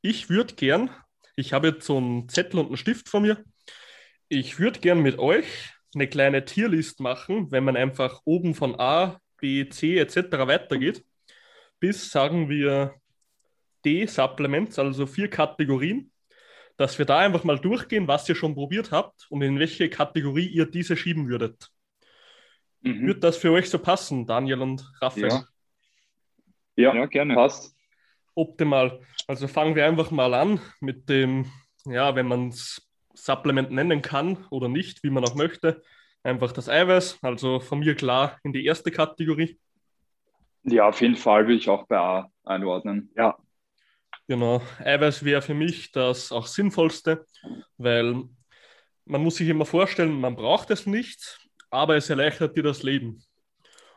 ich 0.00 0.30
würde 0.30 0.54
gern, 0.54 0.90
ich 1.34 1.52
habe 1.52 1.68
jetzt 1.68 1.86
so 1.86 1.96
einen 1.96 2.28
Zettel 2.28 2.60
und 2.60 2.66
einen 2.66 2.76
Stift 2.76 3.08
vor 3.08 3.18
mir, 3.18 3.42
ich 4.28 4.60
würde 4.60 4.78
gern 4.78 5.00
mit 5.00 5.18
euch 5.18 5.72
eine 5.92 6.06
kleine 6.06 6.44
Tierlist 6.44 7.00
machen, 7.00 7.50
wenn 7.50 7.64
man 7.64 7.76
einfach 7.76 8.20
oben 8.24 8.54
von 8.54 8.78
A, 8.78 9.18
B, 9.38 9.68
C 9.68 9.98
etc. 9.98 10.46
weitergeht, 10.46 11.04
bis 11.80 12.10
sagen 12.10 12.48
wir 12.48 12.94
D-Supplements, 13.84 14.78
also 14.78 15.04
vier 15.04 15.28
Kategorien, 15.28 16.12
dass 16.76 16.96
wir 16.96 17.06
da 17.06 17.18
einfach 17.18 17.42
mal 17.42 17.58
durchgehen, 17.58 18.06
was 18.06 18.28
ihr 18.28 18.36
schon 18.36 18.54
probiert 18.54 18.92
habt 18.92 19.26
und 19.30 19.42
in 19.42 19.58
welche 19.58 19.90
Kategorie 19.90 20.46
ihr 20.46 20.66
diese 20.66 20.96
schieben 20.96 21.28
würdet. 21.28 21.72
Mhm. 22.82 23.06
Wird 23.06 23.24
das 23.24 23.36
für 23.36 23.52
euch 23.52 23.68
so 23.68 23.78
passen, 23.78 24.26
Daniel 24.26 24.62
und 24.62 24.90
Raphael? 25.00 25.28
Ja, 25.28 25.44
ja, 26.76 26.94
ja 26.94 27.06
gerne. 27.06 27.34
Passt. 27.34 27.76
Optimal. 28.34 29.00
Also 29.26 29.48
fangen 29.48 29.74
wir 29.74 29.86
einfach 29.86 30.10
mal 30.10 30.32
an 30.34 30.60
mit 30.80 31.08
dem, 31.08 31.50
ja, 31.84 32.14
wenn 32.14 32.26
man 32.26 32.48
es 32.48 32.88
Supplement 33.14 33.70
nennen 33.70 34.02
kann 34.02 34.46
oder 34.50 34.68
nicht, 34.68 35.02
wie 35.02 35.10
man 35.10 35.24
auch 35.24 35.34
möchte. 35.34 35.82
Einfach 36.22 36.52
das 36.52 36.68
Eiweiß, 36.68 37.18
also 37.22 37.60
von 37.60 37.80
mir 37.80 37.94
klar 37.94 38.38
in 38.44 38.52
die 38.52 38.64
erste 38.64 38.90
Kategorie. 38.90 39.58
Ja, 40.64 40.88
auf 40.88 41.00
jeden 41.00 41.16
Fall 41.16 41.46
will 41.48 41.56
ich 41.56 41.68
auch 41.68 41.86
bei 41.86 41.98
A 41.98 42.30
einordnen. 42.44 43.10
Ja. 43.16 43.38
Genau, 44.28 44.62
Eiweiß 44.78 45.24
wäre 45.24 45.42
für 45.42 45.54
mich 45.54 45.90
das 45.92 46.30
auch 46.30 46.46
sinnvollste, 46.46 47.26
weil 47.78 48.22
man 49.04 49.22
muss 49.22 49.36
sich 49.36 49.48
immer 49.48 49.66
vorstellen, 49.66 50.20
man 50.20 50.36
braucht 50.36 50.70
es 50.70 50.86
nicht, 50.86 51.39
aber 51.70 51.96
es 51.96 52.10
erleichtert 52.10 52.56
dir 52.56 52.62
das 52.62 52.82
Leben. 52.82 53.22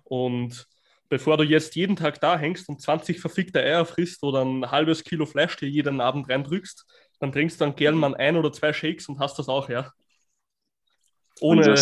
Und 0.03 0.67
bevor 1.09 1.37
du 1.37 1.43
jetzt 1.43 1.75
jeden 1.75 1.95
Tag 1.95 2.19
da 2.21 2.37
hängst 2.37 2.69
und 2.69 2.81
20 2.81 3.19
verfickte 3.19 3.59
Eier 3.59 3.85
frisst 3.85 4.23
oder 4.23 4.43
ein 4.43 4.69
halbes 4.69 5.03
Kilo 5.03 5.25
Fleisch 5.25 5.55
dir 5.57 5.69
jeden 5.69 6.01
Abend 6.01 6.29
reindrückst, 6.29 6.85
dann 7.19 7.31
trinkst 7.31 7.59
du 7.59 7.65
dann 7.65 7.75
gern 7.75 7.95
mal 7.95 8.15
ein 8.15 8.35
oder 8.35 8.51
zwei 8.51 8.73
Shakes 8.73 9.07
und 9.07 9.19
hast 9.19 9.37
das 9.39 9.47
auch, 9.47 9.69
ja. 9.69 9.91
Ohne 11.39 11.75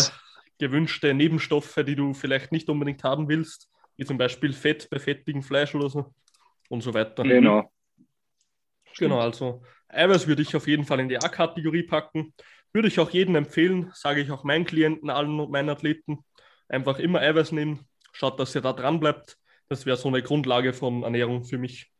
gewünschte 0.58 1.12
Nebenstoffe, 1.14 1.74
die 1.86 1.96
du 1.96 2.14
vielleicht 2.14 2.52
nicht 2.52 2.68
unbedingt 2.68 3.02
haben 3.04 3.28
willst, 3.28 3.68
wie 3.96 4.04
zum 4.04 4.18
Beispiel 4.18 4.52
Fett 4.52 4.88
bei 4.90 4.98
fettigem 4.98 5.42
Fleisch 5.42 5.74
oder 5.74 5.90
so 5.90 6.14
und 6.68 6.82
so 6.82 6.94
weiter. 6.94 7.24
Genau. 7.24 7.70
Genau, 8.98 9.18
also 9.18 9.62
Eiweiß 9.88 10.26
würde 10.26 10.42
ich 10.42 10.54
auf 10.54 10.66
jeden 10.66 10.84
Fall 10.84 11.00
in 11.00 11.08
die 11.08 11.18
A-Kategorie 11.18 11.82
packen. 11.82 12.34
Würde 12.72 12.88
ich 12.88 12.98
auch 13.00 13.10
jedem 13.10 13.34
empfehlen, 13.34 13.90
sage 13.94 14.20
ich 14.20 14.30
auch 14.30 14.44
meinen 14.44 14.64
Klienten, 14.64 15.10
allen 15.10 15.50
meinen 15.50 15.68
Athleten, 15.68 16.24
einfach 16.68 16.98
immer 16.98 17.20
Eiweiß 17.20 17.52
nehmen, 17.52 17.86
schaut, 18.12 18.40
dass 18.40 18.54
ihr 18.54 18.62
da 18.62 18.72
dran 18.72 19.00
bleibt. 19.00 19.38
Das 19.68 19.86
wäre 19.86 19.96
so 19.96 20.08
eine 20.08 20.22
Grundlage 20.22 20.72
von 20.72 21.02
Ernährung 21.02 21.44
für 21.44 21.58
mich. 21.58 21.90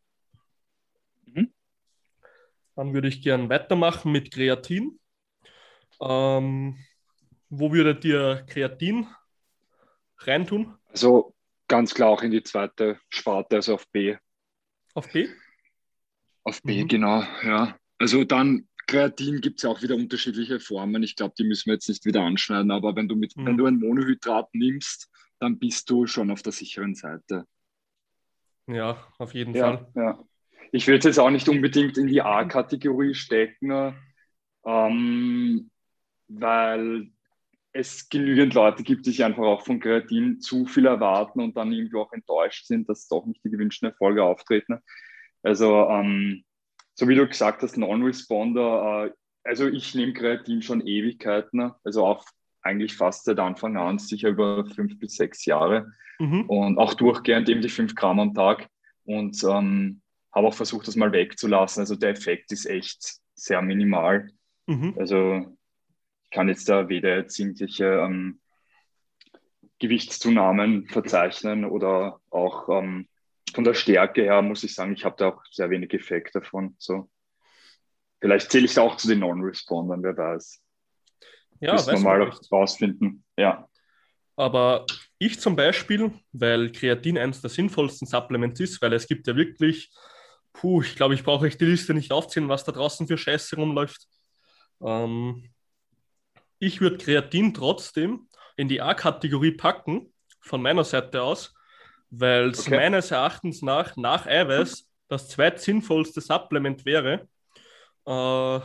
Mhm. 1.26 1.52
Dann 2.74 2.94
würde 2.94 3.08
ich 3.08 3.22
gerne 3.22 3.48
weitermachen 3.48 4.12
mit 4.12 4.32
Kreatin. 4.32 4.98
Ähm, 6.00 6.78
wo 7.48 7.72
würdet 7.72 8.04
ihr 8.04 8.44
Kreatin 8.48 9.06
reintun? 10.18 10.74
Also 10.88 11.34
ganz 11.68 11.94
klar 11.94 12.08
auch 12.08 12.22
in 12.22 12.30
die 12.30 12.42
zweite 12.42 12.98
Sparte, 13.10 13.56
also 13.56 13.74
auf 13.74 13.88
B. 13.90 14.16
Auf 14.94 15.10
B? 15.12 15.28
Auf 16.44 16.62
B, 16.62 16.82
mhm. 16.82 16.88
genau, 16.88 17.22
ja. 17.44 17.76
Also 17.98 18.24
dann 18.24 18.68
Kreatin 18.86 19.40
gibt 19.40 19.58
es 19.58 19.62
ja 19.62 19.70
auch 19.70 19.82
wieder 19.82 19.94
unterschiedliche 19.94 20.60
Formen. 20.60 21.02
Ich 21.02 21.16
glaube, 21.16 21.34
die 21.38 21.44
müssen 21.44 21.66
wir 21.66 21.74
jetzt 21.74 21.88
nicht 21.88 22.04
wieder 22.04 22.22
anschneiden, 22.22 22.70
aber 22.70 22.94
wenn 22.96 23.08
du, 23.08 23.16
mit, 23.16 23.36
mhm. 23.36 23.46
wenn 23.46 23.56
du 23.56 23.66
ein 23.66 23.78
Monohydrat 23.78 24.48
nimmst, 24.54 25.10
dann 25.38 25.58
bist 25.58 25.90
du 25.90 26.06
schon 26.06 26.30
auf 26.30 26.42
der 26.42 26.52
sicheren 26.52 26.94
Seite. 26.94 27.46
Ja, 28.66 29.06
auf 29.18 29.34
jeden 29.34 29.54
ja, 29.54 29.76
Fall. 29.76 29.88
Ja. 29.94 30.24
Ich 30.70 30.86
will 30.86 30.98
es 30.98 31.04
jetzt 31.04 31.18
auch 31.18 31.30
nicht 31.30 31.48
unbedingt 31.48 31.98
in 31.98 32.06
die 32.06 32.22
A-Kategorie 32.22 33.14
stecken, 33.14 33.94
ähm, 34.64 35.70
weil 36.28 37.10
es 37.72 38.08
genügend 38.08 38.54
Leute 38.54 38.82
gibt, 38.82 39.06
die 39.06 39.10
sich 39.10 39.24
einfach 39.24 39.42
auch 39.42 39.64
von 39.64 39.80
Kreatin 39.80 40.40
zu 40.40 40.66
viel 40.66 40.86
erwarten 40.86 41.40
und 41.40 41.56
dann 41.56 41.72
irgendwie 41.72 41.96
auch 41.96 42.12
enttäuscht 42.12 42.66
sind, 42.66 42.88
dass 42.88 43.08
doch 43.08 43.26
nicht 43.26 43.42
die 43.44 43.50
gewünschten 43.50 43.88
Erfolge 43.88 44.22
auftreten. 44.22 44.78
Also 45.42 45.88
ähm, 45.88 46.44
so 46.94 47.08
wie 47.08 47.14
du 47.14 47.26
gesagt 47.26 47.62
hast, 47.62 47.76
Non-Responder, 47.76 49.06
äh, 49.06 49.10
also 49.44 49.66
ich 49.66 49.94
nehme 49.94 50.12
Kreatin 50.12 50.62
schon 50.62 50.86
Ewigkeiten, 50.86 51.72
also 51.84 52.06
auch 52.06 52.24
eigentlich 52.62 52.94
fast 52.94 53.24
seit 53.24 53.38
Anfang 53.38 53.76
an, 53.76 53.98
sicher 53.98 54.28
über 54.28 54.64
fünf 54.66 54.98
bis 54.98 55.16
sechs 55.16 55.44
Jahre 55.44 55.92
mhm. 56.18 56.42
und 56.48 56.78
auch 56.78 56.94
durchgehend 56.94 57.48
eben 57.48 57.60
die 57.60 57.68
fünf 57.68 57.94
Gramm 57.94 58.20
am 58.20 58.34
Tag 58.34 58.68
und 59.04 59.42
ähm, 59.44 60.00
habe 60.32 60.46
auch 60.46 60.54
versucht, 60.54 60.86
das 60.86 60.96
mal 60.96 61.12
wegzulassen. 61.12 61.80
Also 61.80 61.96
der 61.96 62.10
Effekt 62.10 62.52
ist 62.52 62.66
echt 62.66 63.16
sehr 63.34 63.60
minimal. 63.62 64.30
Mhm. 64.66 64.94
Also 64.96 65.56
ich 66.24 66.30
kann 66.30 66.48
jetzt 66.48 66.68
da 66.68 66.88
weder 66.88 67.16
jetzt 67.16 67.38
irgendwelche 67.38 67.84
ähm, 67.84 68.40
Gewichtszunahmen 69.78 70.86
verzeichnen 70.86 71.64
oder 71.64 72.20
auch 72.30 72.68
ähm, 72.68 73.08
von 73.54 73.64
der 73.64 73.74
Stärke 73.74 74.22
her 74.22 74.42
muss 74.42 74.64
ich 74.64 74.74
sagen, 74.74 74.92
ich 74.92 75.04
habe 75.04 75.16
da 75.18 75.28
auch 75.28 75.42
sehr 75.50 75.70
wenig 75.70 75.92
Effekt 75.94 76.34
davon. 76.34 76.76
So. 76.78 77.10
Vielleicht 78.20 78.50
zähle 78.50 78.66
ich 78.66 78.74
da 78.74 78.82
auch 78.82 78.96
zu 78.96 79.08
den 79.08 79.20
Non-Respondern, 79.20 80.02
wer 80.02 80.16
weiß. 80.16 80.62
Ja, 81.60 81.74
Müssen 81.74 81.92
wir 81.92 82.00
mal 82.00 82.32
rausfinden. 82.50 83.24
Ja. 83.36 83.68
Aber 84.36 84.86
ich 85.18 85.38
zum 85.38 85.56
Beispiel, 85.56 86.12
weil 86.32 86.72
Kreatin 86.72 87.18
eines 87.18 87.40
der 87.40 87.50
sinnvollsten 87.50 88.08
Supplements 88.08 88.60
ist, 88.60 88.82
weil 88.82 88.92
es 88.92 89.06
gibt 89.06 89.26
ja 89.26 89.36
wirklich, 89.36 89.92
puh, 90.52 90.82
ich 90.82 90.96
glaube, 90.96 91.14
ich 91.14 91.22
brauche 91.22 91.44
euch 91.44 91.58
die 91.58 91.66
Liste 91.66 91.94
nicht 91.94 92.12
aufziehen, 92.12 92.48
was 92.48 92.64
da 92.64 92.72
draußen 92.72 93.06
für 93.06 93.18
Scheiße 93.18 93.56
rumläuft. 93.56 94.08
Ähm, 94.80 95.52
ich 96.58 96.80
würde 96.80 96.98
Kreatin 96.98 97.54
trotzdem 97.54 98.28
in 98.56 98.68
die 98.68 98.80
A-Kategorie 98.80 99.52
packen, 99.52 100.12
von 100.40 100.62
meiner 100.62 100.84
Seite 100.84 101.22
aus, 101.22 101.54
weil 102.12 102.50
es 102.50 102.66
okay. 102.66 102.76
meines 102.76 103.10
Erachtens 103.10 103.62
nach, 103.62 103.96
nach 103.96 104.26
Eiweiß, 104.26 104.86
das 105.08 105.28
zweitsinnvollste 105.28 106.20
Supplement 106.20 106.84
wäre. 106.84 107.26
Äh, 108.06 108.60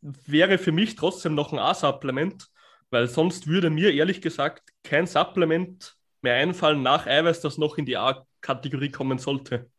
wäre 0.00 0.58
für 0.58 0.72
mich 0.72 0.94
trotzdem 0.94 1.34
noch 1.34 1.52
ein 1.52 1.58
A-Supplement, 1.58 2.46
weil 2.90 3.08
sonst 3.08 3.46
würde 3.46 3.70
mir 3.70 3.92
ehrlich 3.92 4.20
gesagt 4.20 4.70
kein 4.84 5.06
Supplement 5.06 5.96
mehr 6.20 6.34
einfallen 6.34 6.82
nach 6.82 7.06
Eiweiß, 7.06 7.40
das 7.40 7.56
noch 7.56 7.78
in 7.78 7.86
die 7.86 7.96
A-Kategorie 7.96 8.90
kommen 8.90 9.18
sollte. 9.18 9.70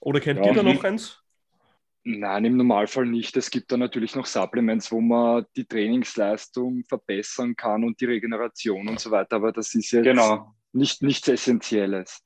Oder 0.00 0.18
kennt 0.18 0.40
ja, 0.40 0.46
ihr 0.46 0.54
da 0.54 0.62
noch 0.64 0.82
eins? 0.82 1.22
Nein, 2.02 2.44
im 2.44 2.56
Normalfall 2.56 3.06
nicht. 3.06 3.36
Es 3.36 3.50
gibt 3.50 3.70
da 3.70 3.76
natürlich 3.76 4.16
noch 4.16 4.26
Supplements, 4.26 4.90
wo 4.90 5.00
man 5.00 5.46
die 5.54 5.64
Trainingsleistung 5.64 6.82
verbessern 6.88 7.54
kann 7.54 7.84
und 7.84 8.00
die 8.00 8.06
Regeneration 8.06 8.88
und 8.88 8.98
so 8.98 9.12
weiter, 9.12 9.36
aber 9.36 9.52
das 9.52 9.72
ist 9.76 9.92
jetzt 9.92 10.02
genau. 10.02 10.52
nicht, 10.72 11.02
nichts 11.02 11.28
Essentielles. 11.28 12.20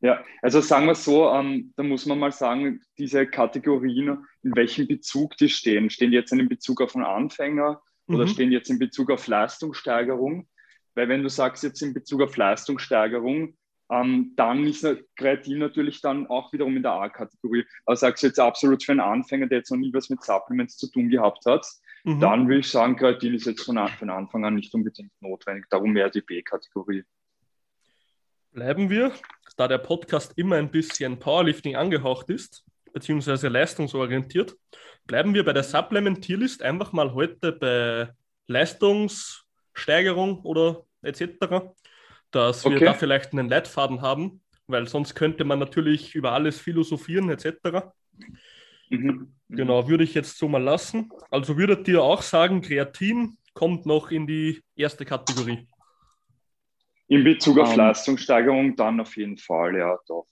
Ja, 0.00 0.24
also 0.42 0.60
sagen 0.60 0.86
wir 0.86 0.94
so, 0.94 1.28
ähm, 1.30 1.72
da 1.76 1.82
muss 1.82 2.06
man 2.06 2.18
mal 2.18 2.30
sagen, 2.30 2.80
diese 2.98 3.26
Kategorien, 3.26 4.24
in 4.42 4.54
welchem 4.54 4.86
Bezug 4.86 5.36
die 5.38 5.48
stehen. 5.48 5.90
Stehen 5.90 6.12
die 6.12 6.16
jetzt 6.16 6.32
in 6.32 6.48
Bezug 6.48 6.80
auf 6.80 6.94
einen 6.94 7.04
Anfänger 7.04 7.82
mhm. 8.06 8.14
oder 8.14 8.28
stehen 8.28 8.50
die 8.50 8.56
jetzt 8.56 8.70
in 8.70 8.78
Bezug 8.78 9.10
auf 9.10 9.26
Leistungssteigerung? 9.26 10.48
Weil 10.94 11.08
wenn 11.08 11.22
du 11.22 11.28
sagst 11.28 11.64
jetzt 11.64 11.82
in 11.82 11.94
Bezug 11.94 12.22
auf 12.22 12.36
Leistungssteigerung, 12.36 13.56
ähm, 13.90 14.34
dann 14.36 14.66
ist 14.66 14.86
Kreatin 15.16 15.58
natürlich 15.58 16.00
dann 16.00 16.26
auch 16.26 16.52
wiederum 16.52 16.76
in 16.76 16.82
der 16.82 16.92
A-Kategorie. 16.92 17.64
Also 17.86 18.00
sagst 18.00 18.22
du 18.22 18.28
jetzt 18.28 18.38
absolut 18.38 18.84
für 18.84 18.92
einen 18.92 19.00
Anfänger, 19.00 19.46
der 19.46 19.58
jetzt 19.58 19.70
noch 19.70 19.78
nie 19.78 19.92
was 19.92 20.10
mit 20.10 20.22
Supplements 20.22 20.76
zu 20.76 20.90
tun 20.90 21.08
gehabt 21.08 21.44
hat, 21.46 21.66
mhm. 22.04 22.20
dann 22.20 22.48
würde 22.48 22.60
ich 22.60 22.68
sagen, 22.68 22.96
Kreatin 22.96 23.34
ist 23.34 23.46
jetzt 23.46 23.64
von, 23.64 23.78
von 23.98 24.10
Anfang 24.10 24.44
an 24.44 24.54
nicht 24.54 24.72
unbedingt 24.74 25.12
notwendig. 25.20 25.66
Darum 25.70 25.94
wäre 25.94 26.10
die 26.10 26.20
B-Kategorie. 26.20 27.04
Bleiben 28.58 28.90
wir, 28.90 29.12
da 29.56 29.68
der 29.68 29.78
Podcast 29.78 30.32
immer 30.36 30.56
ein 30.56 30.70
bisschen 30.70 31.18
Powerlifting 31.18 31.76
angehaucht 31.76 32.28
ist, 32.28 32.64
beziehungsweise 32.92 33.48
leistungsorientiert, 33.48 34.56
bleiben 35.06 35.32
wir 35.32 35.44
bei 35.44 35.52
der 35.52 35.62
Supplement-Tierlist 35.62 36.62
einfach 36.62 36.92
mal 36.92 37.14
heute 37.14 37.52
bei 37.52 38.10
Leistungssteigerung 38.48 40.40
oder 40.40 40.84
etc 41.02 41.70
dass 42.30 42.64
okay. 42.64 42.80
wir 42.80 42.86
da 42.86 42.94
vielleicht 42.94 43.32
einen 43.32 43.48
Leitfaden 43.48 44.02
haben, 44.02 44.40
weil 44.66 44.86
sonst 44.88 45.14
könnte 45.14 45.44
man 45.44 45.58
natürlich 45.58 46.14
über 46.14 46.32
alles 46.32 46.58
philosophieren 46.58 47.30
etc. 47.30 47.92
Mhm. 48.90 49.32
Genau, 49.48 49.88
würde 49.88 50.04
ich 50.04 50.14
jetzt 50.14 50.36
so 50.36 50.48
mal 50.48 50.62
lassen. 50.62 51.10
Also 51.30 51.56
würdet 51.56 51.88
ihr 51.88 52.02
auch 52.02 52.22
sagen, 52.22 52.60
Kreatin 52.60 53.38
kommt 53.54 53.86
noch 53.86 54.10
in 54.10 54.26
die 54.26 54.62
erste 54.76 55.04
Kategorie? 55.04 55.67
In 57.08 57.24
Bezug 57.24 57.58
auf 57.58 57.68
um, 57.68 57.72
ähm. 57.72 57.78
Leistungssteigerung 57.78 58.76
dann 58.76 59.00
auf 59.00 59.16
jeden 59.16 59.38
Fall, 59.38 59.76
ja, 59.76 59.98
doch. 60.06 60.26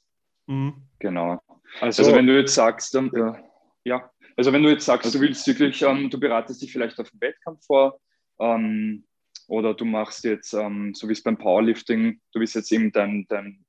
Mhm. 0.46 0.74
Genau. 0.98 1.40
Also, 1.80 2.02
also, 2.02 2.14
wenn 2.14 2.26
du 2.26 2.38
jetzt 2.38 2.54
sagst, 2.54 2.94
dann, 2.94 3.10
ja, 3.14 3.36
ja, 3.84 4.10
also 4.36 4.52
wenn 4.52 4.62
du 4.62 4.70
jetzt 4.70 4.84
sagst, 4.84 5.14
du 5.14 5.20
willst 5.20 5.46
wirklich, 5.46 5.82
ähm, 5.82 6.10
du 6.10 6.20
bereitest 6.20 6.62
dich 6.62 6.72
vielleicht 6.72 6.98
auf 7.00 7.10
den 7.10 7.20
Wettkampf 7.20 7.64
vor, 7.64 7.98
ähm, 8.38 9.04
oder 9.48 9.74
du 9.74 9.84
machst 9.84 10.24
jetzt, 10.24 10.52
ähm, 10.54 10.94
so 10.94 11.08
wie 11.08 11.12
es 11.12 11.22
beim 11.22 11.38
Powerlifting, 11.38 12.20
du 12.32 12.40
willst 12.40 12.54
jetzt 12.54 12.72
eben 12.72 12.92
dein, 12.92 13.26
dein 13.28 13.64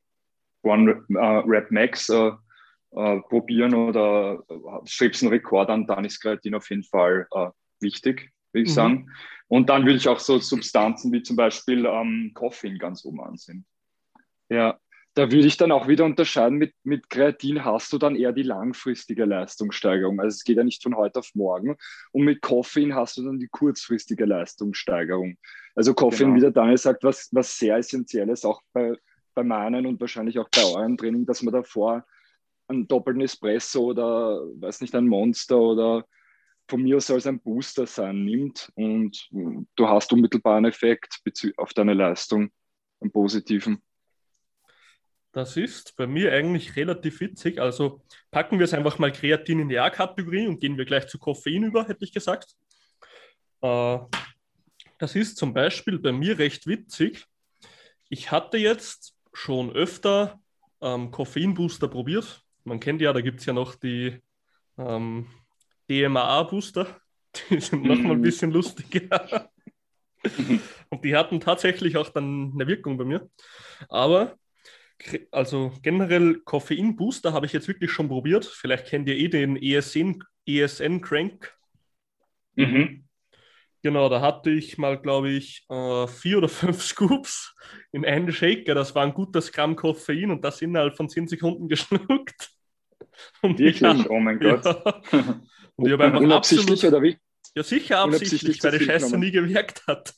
One 0.63 1.05
äh, 1.09 1.17
Rep 1.17 1.71
Max 1.71 2.09
äh, 2.09 2.31
äh, 2.91 3.21
probieren 3.21 3.73
oder 3.73 4.43
äh, 4.49 4.55
strebst 4.85 5.23
einen 5.23 5.31
Rekord 5.31 5.69
an, 5.69 5.85
dann 5.87 6.05
ist 6.05 6.19
Kreatin 6.19 6.55
auf 6.55 6.69
jeden 6.69 6.83
Fall 6.83 7.27
äh, 7.31 7.49
wichtig, 7.79 8.31
würde 8.57 8.63
ich 8.63 8.69
mhm. 8.69 8.75
sagen. 8.75 9.11
Und 9.47 9.69
dann 9.69 9.85
würde 9.85 9.97
ich 9.97 10.09
auch 10.09 10.19
so 10.19 10.39
Substanzen 10.39 11.11
wie 11.13 11.23
zum 11.23 11.35
Beispiel 11.35 11.85
ähm, 11.85 12.31
Koffein 12.33 12.77
ganz 12.77 13.05
oben 13.05 13.21
ansehen. 13.21 13.65
Ja, 14.49 14.77
da 15.13 15.31
würde 15.31 15.47
ich 15.47 15.57
dann 15.57 15.71
auch 15.71 15.87
wieder 15.87 16.05
unterscheiden, 16.05 16.57
mit, 16.57 16.73
mit 16.83 17.09
Kreatin 17.09 17.65
hast 17.65 17.91
du 17.91 17.97
dann 17.97 18.15
eher 18.15 18.33
die 18.33 18.43
langfristige 18.43 19.25
Leistungssteigerung. 19.25 20.19
Also 20.19 20.35
es 20.35 20.43
geht 20.43 20.57
ja 20.57 20.63
nicht 20.63 20.83
von 20.83 20.95
heute 20.95 21.19
auf 21.19 21.31
morgen. 21.33 21.75
Und 22.11 22.25
mit 22.25 22.41
Koffein 22.41 22.93
hast 22.93 23.17
du 23.17 23.23
dann 23.23 23.39
die 23.39 23.47
kurzfristige 23.47 24.25
Leistungssteigerung. 24.25 25.37
Also 25.75 25.93
Koffein, 25.93 26.27
genau. 26.27 26.35
wie 26.35 26.41
der 26.41 26.51
Daniel 26.51 26.77
sagt, 26.77 27.03
was, 27.03 27.29
was 27.31 27.57
sehr 27.57 27.77
essentiell 27.77 28.29
ist, 28.29 28.45
auch 28.45 28.61
bei, 28.73 28.95
bei 29.33 29.43
meinen 29.43 29.85
und 29.85 29.99
wahrscheinlich 29.99 30.37
auch 30.37 30.49
bei 30.49 30.63
eurem 30.63 30.97
Training, 30.97 31.25
dass 31.25 31.41
man 31.41 31.53
davor 31.53 32.05
einen 32.67 32.87
doppelten 32.87 33.21
Espresso 33.21 33.85
oder, 33.85 34.41
weiß 34.59 34.81
nicht, 34.81 34.93
ein 34.93 35.07
Monster 35.07 35.57
oder 35.57 36.05
von 36.67 36.81
mir 36.81 36.97
aus 36.97 37.09
es 37.09 37.27
ein 37.27 37.39
Booster 37.39 37.87
sein, 37.87 38.25
nimmt 38.25 38.71
und 38.75 39.29
du 39.31 39.87
hast 39.87 40.11
unmittelbar 40.11 40.57
einen 40.57 40.65
Effekt 40.65 41.21
auf 41.57 41.73
deine 41.73 41.93
Leistung, 41.93 42.51
einen 42.99 43.11
positiven. 43.11 43.81
Das 45.31 45.55
ist 45.55 45.95
bei 45.95 46.07
mir 46.07 46.33
eigentlich 46.33 46.75
relativ 46.75 47.19
witzig. 47.21 47.59
Also 47.61 48.01
packen 48.31 48.57
wir 48.57 48.65
es 48.65 48.73
einfach 48.73 48.97
mal 48.97 49.11
Kreatin 49.11 49.59
in 49.59 49.69
die 49.69 49.77
A-Kategorie 49.77 50.47
und 50.47 50.59
gehen 50.59 50.77
wir 50.77 50.85
gleich 50.85 51.07
zu 51.07 51.19
Koffein 51.19 51.63
über, 51.63 51.87
hätte 51.87 52.03
ich 52.03 52.11
gesagt. 52.11 52.55
Äh, 53.61 53.99
das 54.97 55.15
ist 55.15 55.37
zum 55.37 55.53
Beispiel 55.53 55.99
bei 55.99 56.11
mir 56.11 56.39
recht 56.39 56.65
witzig. 56.65 57.27
Ich 58.09 58.31
hatte 58.31 58.57
jetzt 58.57 59.15
schon 59.31 59.71
öfter 59.71 60.39
ähm, 60.81 61.11
Koffeinbooster 61.11 61.87
probiert. 61.87 62.41
Man 62.63 62.79
kennt 62.79 63.01
ja, 63.01 63.13
da 63.13 63.21
gibt 63.21 63.39
es 63.39 63.45
ja 63.45 63.53
noch 63.53 63.75
die 63.75 64.19
ähm, 64.77 65.27
DMAA-Booster. 65.89 66.87
Die 67.49 67.59
sind 67.59 67.83
mhm. 67.83 67.87
noch 67.87 67.97
mal 67.99 68.11
ein 68.11 68.17
mhm. 68.17 68.23
bisschen 68.23 68.51
lustiger. 68.51 69.49
und 70.89 71.03
die 71.03 71.15
hatten 71.15 71.39
tatsächlich 71.39 71.95
auch 71.97 72.09
dann 72.09 72.51
eine 72.53 72.67
Wirkung 72.67 72.97
bei 72.97 73.05
mir. 73.05 73.29
Aber 73.89 74.35
also 75.31 75.71
generell 75.83 76.39
Koffein-Booster 76.43 77.33
habe 77.33 77.45
ich 77.45 77.53
jetzt 77.53 77.67
wirklich 77.67 77.91
schon 77.91 78.07
probiert. 78.07 78.45
Vielleicht 78.45 78.87
kennt 78.87 79.07
ihr 79.07 79.15
eh 79.15 79.27
den 79.27 79.55
ESN, 79.55 80.23
ESN 80.45 81.01
Crank. 81.01 81.53
Mhm. 82.55 83.07
Genau, 83.83 84.09
da 84.09 84.21
hatte 84.21 84.49
ich 84.49 84.77
mal, 84.77 84.99
glaube 84.99 85.29
ich, 85.29 85.65
äh, 85.69 86.07
vier 86.07 86.39
oder 86.39 86.49
fünf 86.49 86.81
Scoops 86.83 87.55
in 87.91 88.05
einen 88.05 88.31
Shaker. 88.31 88.73
Das 88.73 88.95
war 88.95 89.03
ein 89.03 89.13
gutes 89.13 89.51
Gramm 89.51 89.75
Koffein 89.75 90.31
und 90.31 90.43
das 90.43 90.61
innerhalb 90.61 90.97
von 90.97 91.09
zehn 91.09 91.27
Sekunden 91.27 91.67
geschluckt. 91.67 92.51
Und 93.41 93.59
Wirklich? 93.59 93.83
Hab, 93.83 94.09
oh 94.09 94.19
mein 94.19 94.39
Gott. 94.39 94.65
Ja. 94.65 95.41
Und 95.77 95.85
ich 95.85 95.93
habe 95.93 96.05
einfach 96.05 96.19
Unabsichtlich 96.19 96.83
absolut, 96.83 96.93
oder 96.93 97.03
wie? 97.03 97.17
Ja, 97.55 97.63
sicher 97.63 97.99
absichtlich, 97.99 98.63
weil 98.63 98.77
die 98.77 98.85
Scheiße 98.85 99.17
nie 99.17 99.31
gewirkt 99.31 99.85
hat. 99.87 100.13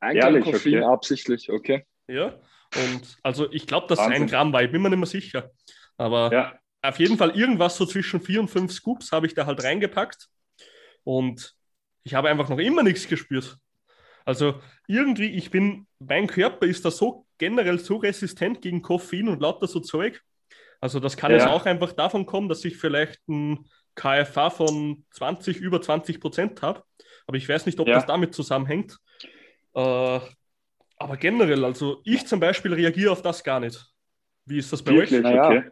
Ein 0.00 0.18
Gramm 0.18 0.40
Koffein 0.42 0.76
okay. 0.76 0.84
absichtlich, 0.84 1.50
okay. 1.50 1.86
Ja, 2.06 2.38
und 2.76 3.18
also 3.22 3.50
ich 3.52 3.66
glaube, 3.66 3.86
das 3.88 3.98
ist 3.98 4.06
ein 4.06 4.26
Gramm 4.26 4.52
war, 4.52 4.62
ich 4.62 4.70
bin 4.70 4.82
mir 4.82 4.90
nicht 4.90 4.98
mehr 4.98 5.06
sicher. 5.06 5.50
Aber 5.96 6.32
ja. 6.32 6.58
auf 6.82 6.98
jeden 6.98 7.16
Fall 7.16 7.36
irgendwas 7.36 7.76
so 7.76 7.86
zwischen 7.86 8.20
vier 8.20 8.40
und 8.40 8.48
fünf 8.48 8.72
Scoops 8.72 9.12
habe 9.12 9.26
ich 9.26 9.34
da 9.34 9.46
halt 9.46 9.62
reingepackt. 9.62 10.28
Und 11.04 11.54
ich 12.02 12.14
habe 12.14 12.28
einfach 12.28 12.48
noch 12.48 12.58
immer 12.58 12.82
nichts 12.82 13.08
gespürt. 13.08 13.58
Also 14.24 14.60
irgendwie, 14.86 15.30
ich 15.30 15.50
bin, 15.50 15.86
mein 15.98 16.26
Körper 16.26 16.66
ist 16.66 16.84
da 16.84 16.90
so 16.90 17.26
generell 17.38 17.78
so 17.78 17.96
resistent 17.96 18.62
gegen 18.62 18.82
Koffein 18.82 19.28
und 19.28 19.40
lauter 19.40 19.66
so 19.66 19.80
Zeug. 19.80 20.22
Also 20.80 21.00
das 21.00 21.16
kann 21.16 21.30
ja. 21.30 21.38
jetzt 21.38 21.46
auch 21.46 21.66
einfach 21.66 21.92
davon 21.92 22.26
kommen, 22.26 22.48
dass 22.48 22.64
ich 22.64 22.76
vielleicht 22.76 23.26
ein 23.28 23.66
KFA 23.94 24.50
von 24.50 25.04
20, 25.10 25.58
über 25.58 25.80
20 25.80 26.20
Prozent 26.20 26.62
habe. 26.62 26.82
Aber 27.26 27.36
ich 27.36 27.48
weiß 27.48 27.66
nicht, 27.66 27.80
ob 27.80 27.88
ja. 27.88 27.94
das 27.94 28.06
damit 28.06 28.34
zusammenhängt. 28.34 28.98
Äh, 29.74 30.20
aber 30.96 31.16
generell, 31.16 31.64
also 31.64 32.00
ich 32.04 32.26
zum 32.26 32.40
Beispiel 32.40 32.72
reagiere 32.74 33.12
auf 33.12 33.22
das 33.22 33.42
gar 33.42 33.60
nicht. 33.60 33.84
Wie 34.46 34.58
ist 34.58 34.72
das 34.72 34.82
bei 34.82 34.92
Wirklich? 34.92 35.18
euch? 35.18 35.22
Naja. 35.22 35.46
Okay. 35.46 35.68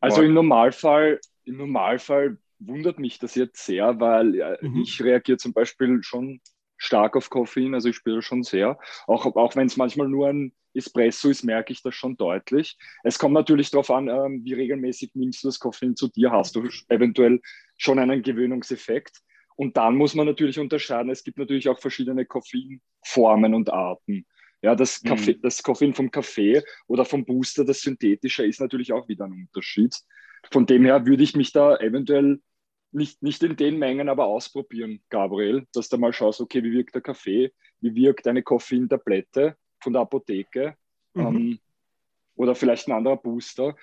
Also 0.00 0.22
im 0.22 0.34
Normalfall, 0.34 1.20
im 1.44 1.56
Normalfall 1.56 2.38
wundert 2.60 2.98
mich 2.98 3.18
das 3.18 3.34
jetzt 3.34 3.64
sehr, 3.64 3.98
weil 4.00 4.58
mhm. 4.60 4.82
ich 4.82 5.02
reagiere 5.02 5.38
zum 5.38 5.52
Beispiel 5.52 6.02
schon 6.02 6.40
stark 6.78 7.16
auf 7.16 7.28
Koffein, 7.28 7.74
also 7.74 7.88
ich 7.88 7.96
spüre 7.96 8.22
schon 8.22 8.42
sehr. 8.42 8.78
Auch, 9.06 9.26
auch 9.36 9.56
wenn 9.56 9.66
es 9.66 9.76
manchmal 9.76 10.08
nur 10.08 10.28
ein 10.28 10.52
Espresso 10.74 11.28
ist, 11.28 11.42
merke 11.44 11.72
ich 11.72 11.82
das 11.82 11.94
schon 11.94 12.16
deutlich. 12.16 12.78
Es 13.02 13.18
kommt 13.18 13.34
natürlich 13.34 13.70
darauf 13.70 13.90
an, 13.90 14.08
ähm, 14.08 14.44
wie 14.44 14.54
regelmäßig 14.54 15.10
nimmst 15.14 15.42
du 15.42 15.48
das 15.48 15.58
Koffein 15.58 15.96
zu 15.96 16.08
dir, 16.08 16.30
hast 16.30 16.56
du 16.56 16.68
eventuell 16.88 17.40
schon 17.76 17.98
einen 17.98 18.22
Gewöhnungseffekt. 18.22 19.18
Und 19.56 19.76
dann 19.76 19.96
muss 19.96 20.14
man 20.14 20.26
natürlich 20.26 20.58
unterscheiden, 20.58 21.10
es 21.10 21.24
gibt 21.24 21.36
natürlich 21.36 21.68
auch 21.68 21.80
verschiedene 21.80 22.24
Koffeinformen 22.24 23.54
und 23.54 23.70
Arten. 23.70 24.24
Ja, 24.62 24.74
das, 24.74 25.02
Kaffee, 25.02 25.34
mhm. 25.34 25.42
das 25.42 25.62
Koffein 25.62 25.94
vom 25.94 26.10
Kaffee 26.10 26.62
oder 26.86 27.04
vom 27.04 27.24
Booster, 27.24 27.64
das 27.64 27.80
synthetische, 27.80 28.44
ist 28.44 28.60
natürlich 28.60 28.92
auch 28.92 29.08
wieder 29.08 29.24
ein 29.24 29.32
Unterschied. 29.32 29.96
Von 30.50 30.66
dem 30.66 30.84
her 30.84 31.06
würde 31.06 31.22
ich 31.22 31.36
mich 31.36 31.52
da 31.52 31.76
eventuell 31.76 32.40
nicht, 32.90 33.22
nicht 33.22 33.42
in 33.42 33.56
den 33.56 33.78
Mengen, 33.78 34.08
aber 34.08 34.26
ausprobieren, 34.26 35.00
Gabriel, 35.10 35.66
dass 35.72 35.88
du 35.88 35.98
mal 35.98 36.12
schaust, 36.12 36.40
okay, 36.40 36.62
wie 36.62 36.72
wirkt 36.72 36.94
der 36.94 37.02
Kaffee, 37.02 37.52
wie 37.80 37.94
wirkt 37.94 38.26
eine 38.26 38.42
Koffeintablette 38.42 39.56
von 39.80 39.92
der 39.92 40.02
Apotheke 40.02 40.76
mhm. 41.14 41.26
ähm, 41.26 41.58
oder 42.34 42.54
vielleicht 42.54 42.88
ein 42.88 42.92
anderer 42.92 43.16
Booster. 43.16 43.76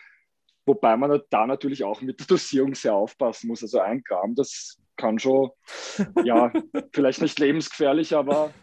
Wobei 0.66 0.98
man 0.98 1.22
da 1.30 1.46
natürlich 1.46 1.84
auch 1.84 2.02
mit 2.02 2.20
der 2.20 2.28
Dosierung 2.28 2.74
sehr 2.74 2.96
aufpassen 2.96 3.48
muss. 3.48 3.62
Also 3.62 3.80
ein 3.80 4.04
Gramm, 4.04 4.34
das 4.34 4.82
kann 4.96 5.20
schon, 5.20 5.52
ja, 6.24 6.52
vielleicht 6.92 7.22
nicht 7.22 7.38
lebensgefährlich, 7.40 8.16
aber 8.16 8.54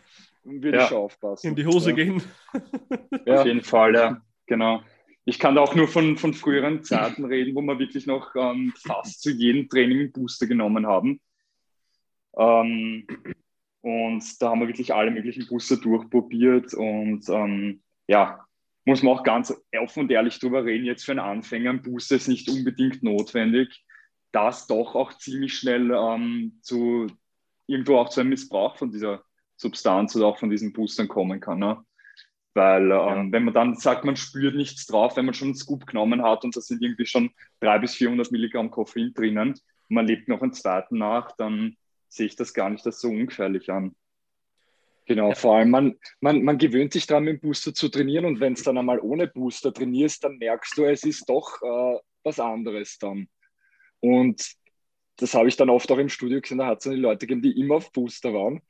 würde 0.44 0.78
ja. 0.78 0.82
ich 0.84 0.88
schon 0.88 0.98
aufpassen. 0.98 1.48
In 1.48 1.56
die 1.56 1.66
Hose 1.66 1.90
ja. 1.90 1.96
gehen. 1.96 2.22
ja. 3.26 3.40
Auf 3.40 3.46
jeden 3.46 3.62
Fall, 3.62 3.94
ja, 3.94 4.20
genau. 4.46 4.82
Ich 5.24 5.38
kann 5.38 5.54
da 5.54 5.60
auch 5.60 5.74
nur 5.74 5.86
von, 5.86 6.16
von 6.16 6.34
früheren 6.34 6.82
Zeiten 6.82 7.24
reden, 7.24 7.54
wo 7.54 7.60
wir 7.62 7.78
wirklich 7.78 8.06
noch 8.06 8.34
ähm, 8.34 8.72
fast 8.76 9.22
zu 9.22 9.30
jedem 9.30 9.68
Training 9.68 10.00
einen 10.00 10.12
Booster 10.12 10.46
genommen 10.46 10.86
haben. 10.86 11.20
Ähm, 12.36 13.06
und 13.82 14.42
da 14.42 14.50
haben 14.50 14.60
wir 14.60 14.68
wirklich 14.68 14.94
alle 14.94 15.10
möglichen 15.10 15.46
Booster 15.46 15.76
durchprobiert 15.76 16.74
und 16.74 17.28
ähm, 17.28 17.82
ja, 18.06 18.44
muss 18.84 19.02
man 19.02 19.14
auch 19.14 19.22
ganz 19.22 19.54
offen 19.78 20.00
und 20.00 20.10
ehrlich 20.10 20.38
drüber 20.38 20.64
reden, 20.64 20.84
jetzt 20.84 21.04
für 21.04 21.12
einen 21.12 21.20
Anfänger 21.20 21.70
ein 21.70 21.82
Booster 21.82 22.16
ist 22.16 22.28
nicht 22.28 22.48
unbedingt 22.48 23.02
notwendig, 23.02 23.84
das 24.32 24.66
doch 24.66 24.94
auch 24.94 25.12
ziemlich 25.18 25.54
schnell 25.54 25.90
ähm, 25.92 26.58
zu 26.62 27.06
irgendwo 27.66 27.96
auch 27.96 28.08
zu 28.08 28.20
einem 28.20 28.30
Missbrauch 28.30 28.76
von 28.76 28.90
dieser 28.90 29.22
Substanz 29.56 30.16
oder 30.16 30.26
auch 30.26 30.38
von 30.38 30.50
diesen 30.50 30.72
Boostern 30.72 31.08
kommen 31.08 31.40
kann. 31.40 31.58
Ne? 31.58 31.84
Weil 32.54 32.82
ähm, 32.82 32.90
ja. 32.90 33.26
wenn 33.32 33.44
man 33.44 33.54
dann 33.54 33.76
sagt, 33.76 34.04
man 34.04 34.16
spürt 34.16 34.54
nichts 34.54 34.86
drauf, 34.86 35.16
wenn 35.16 35.24
man 35.24 35.34
schon 35.34 35.48
einen 35.48 35.54
Scoop 35.54 35.86
genommen 35.86 36.22
hat 36.22 36.44
und 36.44 36.54
da 36.54 36.60
sind 36.60 36.82
irgendwie 36.82 37.06
schon 37.06 37.30
300 37.60 37.80
bis 37.80 37.94
400 37.94 38.30
Milligramm 38.30 38.70
Koffein 38.70 39.14
drinnen 39.14 39.50
und 39.52 39.60
man 39.88 40.06
lebt 40.06 40.28
noch 40.28 40.42
einen 40.42 40.52
zweiten 40.52 40.98
nach, 40.98 41.32
dann 41.36 41.76
sehe 42.08 42.26
ich 42.26 42.36
das 42.36 42.52
gar 42.52 42.68
nicht 42.68 42.84
als 42.84 43.00
so 43.00 43.08
ungefährlich 43.08 43.70
an. 43.70 43.94
Genau, 45.06 45.30
ja. 45.30 45.34
vor 45.34 45.56
allem 45.56 45.70
man, 45.70 45.98
man, 46.20 46.42
man 46.42 46.58
gewöhnt 46.58 46.92
sich 46.92 47.06
daran, 47.06 47.24
mit 47.24 47.34
dem 47.34 47.40
Booster 47.40 47.74
zu 47.74 47.88
trainieren 47.88 48.24
und 48.24 48.40
wenn 48.40 48.52
es 48.52 48.62
dann 48.62 48.78
einmal 48.78 49.00
ohne 49.00 49.26
Booster 49.26 49.72
trainierst, 49.72 50.22
dann 50.24 50.36
merkst 50.36 50.76
du, 50.76 50.84
es 50.84 51.04
ist 51.04 51.28
doch 51.28 51.60
äh, 51.62 51.98
was 52.22 52.38
anderes 52.38 52.98
dann. 52.98 53.28
Und 54.00 54.54
das 55.16 55.34
habe 55.34 55.48
ich 55.48 55.56
dann 55.56 55.70
oft 55.70 55.90
auch 55.90 55.98
im 55.98 56.08
Studio 56.08 56.40
gesehen, 56.40 56.58
da 56.58 56.66
hat 56.66 56.78
es 56.78 56.90
die 56.90 56.96
Leute 56.96 57.26
gegeben, 57.26 57.42
die 57.42 57.60
immer 57.60 57.76
auf 57.76 57.92
Booster 57.92 58.32
waren. 58.32 58.60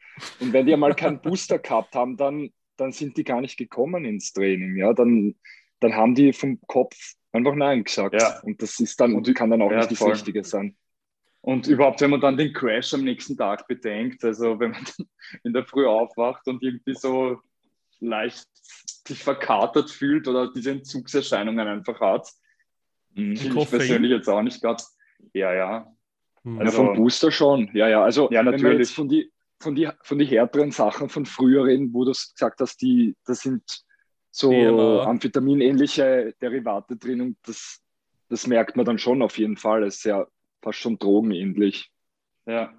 Und 0.41 0.53
wenn 0.53 0.67
die 0.67 0.73
einmal 0.73 0.95
keinen 0.95 1.21
Booster 1.23 1.59
gehabt 1.59 1.95
haben, 1.95 2.17
dann, 2.17 2.51
dann 2.77 2.93
sind 2.93 3.17
die 3.17 3.25
gar 3.25 3.41
nicht 3.41 3.57
gekommen 3.57 4.05
ins 4.05 4.33
Training. 4.33 4.77
Ja? 4.77 4.93
Dann, 4.93 5.35
dann 5.81 5.95
haben 5.95 6.15
die 6.15 6.33
vom 6.33 6.61
Kopf 6.67 6.97
einfach 7.33 7.55
Nein 7.55 7.85
gesagt. 7.85 8.21
Ja. 8.21 8.41
Und 8.41 8.63
das 8.63 8.79
ist 8.81 9.01
dann 9.01 9.15
und 9.15 9.33
kann 9.35 9.51
dann 9.51 9.63
auch 9.63 9.71
ja, 9.71 9.79
nicht 9.79 9.91
das 9.91 9.99
voll. 9.99 10.13
Richtige 10.13 10.45
sein. 10.45 10.77
Und 11.41 11.67
überhaupt, 11.67 12.01
wenn 12.01 12.11
man 12.11 12.21
dann 12.21 12.37
den 12.37 12.53
Crash 12.53 12.95
am 12.95 13.03
nächsten 13.03 13.37
Tag 13.37 13.67
bedenkt, 13.67 14.25
also 14.25 14.61
wenn 14.61 14.71
man 14.71 14.85
in 15.45 15.53
der 15.53 15.65
Früh 15.65 15.87
aufwacht 15.87 16.47
und 16.47 16.63
irgendwie 16.63 16.95
so 16.95 17.41
leicht 17.99 18.47
sich 19.07 19.23
verkatert 19.23 19.91
fühlt 19.91 20.29
oder 20.29 20.53
diese 20.53 20.71
Entzugserscheinungen 20.71 21.67
einfach 21.67 22.01
hat, 22.01 22.29
hm, 23.15 23.33
ich 23.33 23.51
persönlich 23.69 24.13
jetzt 24.13 24.29
auch 24.29 24.43
nicht 24.43 24.63
gerade. 24.63 24.83
Ja, 25.35 25.53
ja. 25.53 25.93
Hm. 26.45 26.61
Also, 26.61 26.71
ja, 26.71 26.87
vom 26.87 26.97
Booster 26.97 27.33
schon, 27.33 27.71
ja, 27.75 27.89
ja. 27.89 28.05
Also 28.05 28.31
ja, 28.31 28.43
natürlich. 28.43 28.65
wenn 28.65 28.71
wir 28.73 28.79
jetzt 28.79 28.95
von 28.95 29.09
die, 29.09 29.33
von, 29.63 29.75
die, 29.75 29.89
von 30.03 30.19
die 30.19 30.27
härteren 30.27 30.73
Sachen 30.73 31.09
von 31.09 31.27
früher 31.27 31.65
reden, 31.65 31.93
wo 31.93 32.05
du 32.05 32.11
gesagt 32.11 32.61
hast, 32.61 32.83
die, 32.83 33.17
das 33.25 33.41
sind 33.41 33.63
so 34.31 34.53
ja, 34.53 35.05
Amphetamin-ähnliche 35.05 36.35
Derivate 36.41 36.97
drin 36.97 37.21
und 37.21 37.37
das, 37.45 37.81
das 38.29 38.47
merkt 38.47 38.77
man 38.77 38.87
dann 38.87 38.99
schon 38.99 39.23
auf 39.23 39.39
jeden 39.39 39.57
Fall. 39.57 39.85
Es 39.85 39.99
ist 39.99 40.05
ja 40.05 40.27
fast 40.63 40.79
schon 40.79 40.99
drogenähnlich. 40.99 41.91
Ja. 42.47 42.73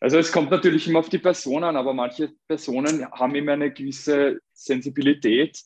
Also 0.00 0.18
es 0.18 0.32
kommt 0.32 0.50
natürlich 0.50 0.88
immer 0.88 0.98
auf 0.98 1.08
die 1.08 1.18
Person 1.18 1.64
an, 1.64 1.76
aber 1.76 1.94
manche 1.94 2.32
Personen 2.46 3.10
haben 3.10 3.34
immer 3.34 3.52
eine 3.52 3.72
gewisse 3.72 4.40
Sensibilität, 4.52 5.62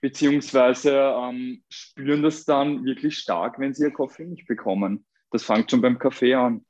beziehungsweise 0.00 0.92
ähm, 0.92 1.62
spüren 1.68 2.22
das 2.22 2.44
dann 2.44 2.84
wirklich 2.84 3.18
stark, 3.18 3.58
wenn 3.58 3.74
sie 3.74 3.84
ihr 3.84 3.92
Koffein 3.92 4.30
nicht 4.30 4.46
bekommen. 4.46 5.04
Das 5.30 5.44
fängt 5.44 5.70
schon 5.70 5.80
beim 5.80 5.98
Kaffee 5.98 6.34
an. 6.34 6.64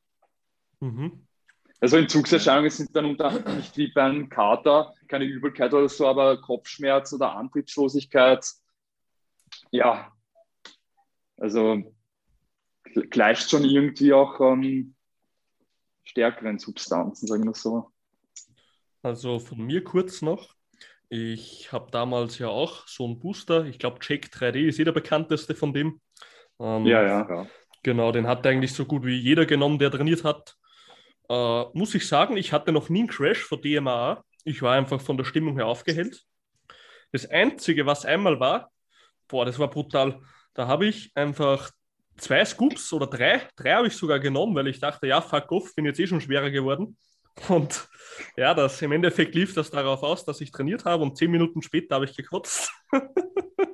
Mhm. 0.80 1.26
Also 1.80 1.96
Entzugserscheinungen 1.96 2.70
sind 2.70 2.94
dann 2.94 3.06
unter, 3.06 3.30
nicht 3.56 3.76
wie 3.76 3.90
beim 3.92 4.28
Kater, 4.28 4.94
keine 5.08 5.24
Übelkeit 5.24 5.72
oder 5.72 5.88
so, 5.88 6.06
aber 6.06 6.40
Kopfschmerz 6.40 7.12
oder 7.14 7.34
Antriebslosigkeit. 7.34 8.46
Ja, 9.70 10.12
also 11.38 11.82
gleicht 13.08 13.50
schon 13.50 13.64
irgendwie 13.64 14.12
auch 14.12 14.40
ähm, 14.40 14.94
stärkeren 16.04 16.58
Substanzen, 16.58 17.26
sagen 17.26 17.44
wir 17.44 17.54
so. 17.54 17.90
Also 19.02 19.38
von 19.38 19.58
mir 19.58 19.82
kurz 19.82 20.20
noch. 20.20 20.54
Ich 21.08 21.72
habe 21.72 21.90
damals 21.90 22.38
ja 22.38 22.48
auch 22.48 22.86
so 22.86 23.06
einen 23.06 23.18
Booster. 23.18 23.64
Ich 23.64 23.78
glaube, 23.78 24.00
Check 24.00 24.26
3D 24.26 24.68
ist 24.68 24.78
jeder 24.78 24.92
bekannteste 24.92 25.54
von 25.54 25.72
dem. 25.72 26.00
Ähm, 26.60 26.84
ja, 26.84 27.02
ja, 27.02 27.26
ja. 27.28 27.46
Genau, 27.82 28.12
den 28.12 28.26
hat 28.26 28.46
eigentlich 28.46 28.74
so 28.74 28.84
gut 28.84 29.04
wie 29.04 29.16
jeder 29.16 29.46
genommen, 29.46 29.78
der 29.78 29.90
trainiert 29.90 30.24
hat. 30.24 30.56
Äh, 31.30 31.64
muss 31.74 31.94
ich 31.94 32.08
sagen, 32.08 32.36
ich 32.36 32.52
hatte 32.52 32.72
noch 32.72 32.88
nie 32.88 33.00
einen 33.00 33.08
Crash 33.08 33.44
vor 33.44 33.60
DMA. 33.60 34.24
Ich 34.44 34.62
war 34.62 34.74
einfach 34.74 35.00
von 35.00 35.16
der 35.16 35.24
Stimmung 35.24 35.54
her 35.56 35.66
aufgehellt. 35.66 36.24
Das 37.12 37.24
Einzige, 37.30 37.86
was 37.86 38.04
einmal 38.04 38.40
war, 38.40 38.70
boah, 39.28 39.44
das 39.44 39.58
war 39.58 39.70
brutal. 39.70 40.20
Da 40.54 40.66
habe 40.66 40.86
ich 40.86 41.12
einfach 41.14 41.70
zwei 42.16 42.44
Scoops 42.44 42.92
oder 42.92 43.06
drei, 43.06 43.42
drei 43.54 43.74
habe 43.74 43.86
ich 43.86 43.96
sogar 43.96 44.18
genommen, 44.18 44.56
weil 44.56 44.66
ich 44.66 44.80
dachte, 44.80 45.06
ja, 45.06 45.20
fuck 45.20 45.52
off, 45.52 45.74
bin 45.76 45.84
jetzt 45.84 46.00
eh 46.00 46.06
schon 46.08 46.20
schwerer 46.20 46.50
geworden. 46.50 46.96
Und 47.48 47.88
ja, 48.36 48.52
das, 48.52 48.82
im 48.82 48.90
Endeffekt 48.90 49.34
lief 49.36 49.54
das 49.54 49.70
darauf 49.70 50.02
aus, 50.02 50.24
dass 50.24 50.40
ich 50.40 50.50
trainiert 50.50 50.84
habe 50.84 51.04
und 51.04 51.16
zehn 51.16 51.30
Minuten 51.30 51.62
später 51.62 51.94
habe 51.94 52.06
ich 52.06 52.16
gekotzt. 52.16 52.72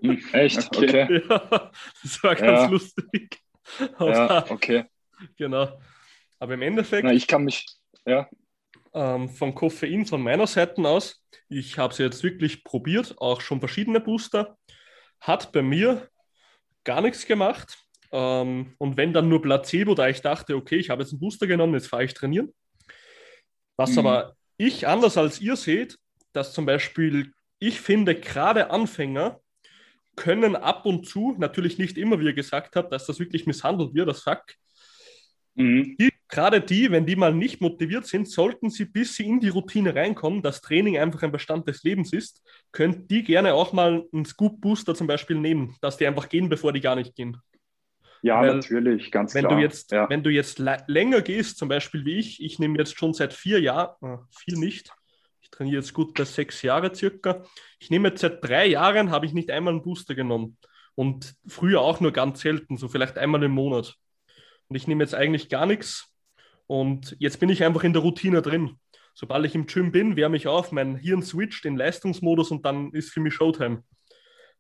Hm, 0.03 0.23
echt? 0.33 0.77
Okay. 0.77 1.23
Ja, 1.31 1.71
das 2.03 2.23
war 2.23 2.35
ganz 2.35 2.61
ja. 2.61 2.67
lustig. 2.67 3.41
ja, 3.99 4.45
okay. 4.51 4.85
Genau. 5.37 5.81
Aber 6.39 6.55
im 6.55 6.63
Endeffekt. 6.63 7.05
Na, 7.05 7.13
ich 7.13 7.27
kann 7.27 7.45
mich, 7.45 7.67
ja. 8.05 8.29
Ähm, 8.93 9.29
vom 9.29 9.55
Koffein 9.55 10.07
von 10.07 10.23
meiner 10.23 10.47
Seite 10.47 10.81
aus, 10.89 11.23
ich 11.49 11.79
habe 11.79 11.93
es 11.93 11.99
jetzt 11.99 12.23
wirklich 12.23 12.65
probiert, 12.65 13.15
auch 13.19 13.41
schon 13.41 13.61
verschiedene 13.61 14.01
Booster. 14.01 14.57
Hat 15.21 15.53
bei 15.53 15.63
mir 15.63 16.09
gar 16.85 17.01
nichts 17.01 17.27
gemacht. 17.27 17.77
Ähm, 18.13 18.75
und 18.79 18.97
wenn 18.97 19.13
dann 19.13 19.29
nur 19.29 19.43
Placebo, 19.43 19.95
da 19.95 20.09
ich 20.09 20.23
dachte, 20.23 20.57
okay, 20.57 20.77
ich 20.77 20.91
habe 20.91 21.03
jetzt 21.03 21.13
einen 21.13 21.21
Booster 21.21 21.47
genommen, 21.47 21.75
jetzt 21.75 21.89
fahre 21.89 22.05
ich 22.05 22.15
trainieren. 22.15 22.55
Was 23.77 23.93
mhm. 23.93 23.99
aber 23.99 24.37
ich 24.57 24.87
anders 24.87 25.19
als 25.19 25.41
ihr 25.41 25.57
seht, 25.57 25.99
dass 26.33 26.53
zum 26.53 26.67
Beispiel, 26.67 27.33
ich 27.59 27.81
finde, 27.81 28.15
gerade 28.15 28.71
Anfänger 28.71 29.41
können 30.15 30.57
ab 30.57 30.87
und 30.87 31.07
zu, 31.07 31.35
natürlich 31.39 31.79
nicht 31.79 31.99
immer, 31.99 32.21
wie 32.21 32.25
ihr 32.25 32.33
gesagt 32.33 32.75
habt, 32.77 32.93
dass 32.93 33.07
das 33.07 33.19
wirklich 33.19 33.47
misshandelt 33.47 33.95
wird, 33.95 34.09
das 34.09 34.23
Fuck, 34.23 34.45
Mhm. 35.57 35.97
Die, 35.99 36.11
gerade 36.29 36.61
die, 36.61 36.91
wenn 36.91 37.07
die 37.07 37.17
mal 37.17 37.35
nicht 37.35 37.61
motiviert 37.61 38.07
sind, 38.07 38.29
sollten 38.29 38.71
sie, 38.71 38.85
bis 38.85 39.17
sie 39.17 39.27
in 39.27 39.41
die 39.41 39.49
Routine 39.49 39.95
reinkommen, 39.95 40.43
das 40.43 40.61
Training 40.61 40.99
einfach 40.99 41.23
ein 41.23 41.33
Bestand 41.33 41.67
des 41.67 41.83
Lebens 41.83 42.13
ist, 42.13 42.43
könnt 42.73 43.11
die 43.11 43.25
gerne 43.25 43.55
auch 43.55 43.73
mal 43.73 44.05
einen 44.13 44.25
Scoop-Booster 44.25 44.95
zum 44.95 45.07
Beispiel 45.07 45.37
nehmen, 45.37 45.75
dass 45.81 45.97
die 45.97 46.07
einfach 46.07 46.29
gehen, 46.29 46.49
bevor 46.49 46.73
die 46.73 46.81
gar 46.81 46.95
nicht 46.95 47.15
gehen. 47.15 47.39
Ja, 48.23 48.41
Weil, 48.41 48.57
natürlich, 48.57 49.11
ganz 49.11 49.35
wenn 49.35 49.47
klar. 49.47 49.57
Du 49.57 49.63
jetzt, 49.63 49.93
ja. 49.93 50.09
Wenn 50.09 50.23
du 50.23 50.31
jetzt 50.31 50.59
länger 50.59 51.23
gehst, 51.23 51.59
zum 51.59 51.69
Beispiel 51.69 52.05
wie 52.05 52.19
ich, 52.19 52.43
ich 52.43 52.59
nehme 52.59 52.79
jetzt 52.79 52.99
schon 52.99 53.15
seit 53.15 53.33
vier 53.33 53.61
Jahren, 53.61 53.95
äh, 54.03 54.19
viel 54.31 54.59
nicht, 54.59 54.91
ich 55.41 55.51
trainiere 55.51 55.77
jetzt 55.77 55.95
gut 55.95 56.15
bei 56.15 56.25
sechs 56.25 56.63
Jahre 56.63 56.95
circa, 56.95 57.45
ich 57.79 57.91
nehme 57.91 58.09
jetzt 58.09 58.21
seit 58.21 58.45
drei 58.45 58.67
Jahren, 58.67 59.11
habe 59.11 59.27
ich 59.27 59.33
nicht 59.33 59.51
einmal 59.51 59.75
einen 59.75 59.83
Booster 59.83 60.15
genommen. 60.15 60.59
Und 60.95 61.35
früher 61.47 61.83
auch 61.83 62.01
nur 62.01 62.11
ganz 62.11 62.41
selten, 62.41 62.77
so 62.77 62.89
vielleicht 62.89 63.17
einmal 63.17 63.43
im 63.43 63.53
Monat. 63.53 63.97
Und 64.69 64.77
ich 64.77 64.87
nehme 64.87 65.03
jetzt 65.03 65.15
eigentlich 65.15 65.49
gar 65.49 65.67
nichts. 65.67 66.13
Und 66.67 67.17
jetzt 67.19 67.39
bin 67.39 67.49
ich 67.49 67.65
einfach 67.65 67.85
in 67.85 67.93
der 67.93 68.03
Routine 68.03 68.43
drin. 68.43 68.79
Sobald 69.15 69.47
ich 69.47 69.55
im 69.55 69.67
Gym 69.67 69.93
bin, 69.93 70.17
wärme 70.17 70.37
ich 70.37 70.47
auf, 70.47 70.73
mein 70.73 70.97
Hirn 70.97 71.23
switcht 71.23 71.65
in 71.65 71.77
Leistungsmodus 71.77 72.51
und 72.51 72.67
dann 72.67 72.93
ist 72.93 73.13
für 73.13 73.21
mich 73.21 73.35
Showtime. 73.35 73.83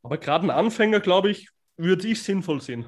Aber 0.02 0.18
gerade 0.18 0.46
ein 0.46 0.50
Anfänger, 0.50 1.00
glaube 1.00 1.30
ich, 1.30 1.50
würde 1.76 2.08
ich 2.08 2.22
sinnvoll 2.22 2.60
sehen. 2.60 2.86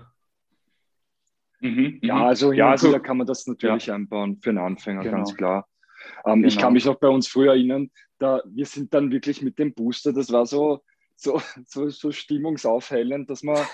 Mhm, 1.61 1.99
ja, 2.03 2.15
mhm. 2.15 2.23
also 2.23 2.53
ja, 2.53 2.71
also, 2.71 2.99
kann 3.01 3.17
man 3.17 3.27
das 3.27 3.47
natürlich 3.47 3.87
ja. 3.87 3.95
einbauen 3.95 4.39
für 4.41 4.51
einen 4.51 4.61
Anfänger, 4.61 5.03
genau. 5.03 5.17
ganz 5.17 5.35
klar. 5.35 5.69
Ähm, 6.25 6.37
genau. 6.37 6.49
Ich 6.49 6.57
kann 6.57 6.73
mich 6.73 6.85
noch 6.85 6.99
bei 6.99 7.09
uns 7.09 7.29
früher 7.29 7.53
erinnern, 7.53 7.91
da 8.19 8.43
wir 8.47 8.67
sind 8.67 8.95
dann 8.95 9.11
wirklich 9.11 9.43
mit 9.43 9.59
dem 9.59 9.75
Booster, 9.75 10.13
das 10.13 10.31
war 10.33 10.47
so, 10.47 10.83
so, 11.19 11.41
so, 11.67 11.91
so 11.91 12.13
stimmungsaufhellend, 12.13 13.29
dass 13.29 13.43
man 13.43 13.67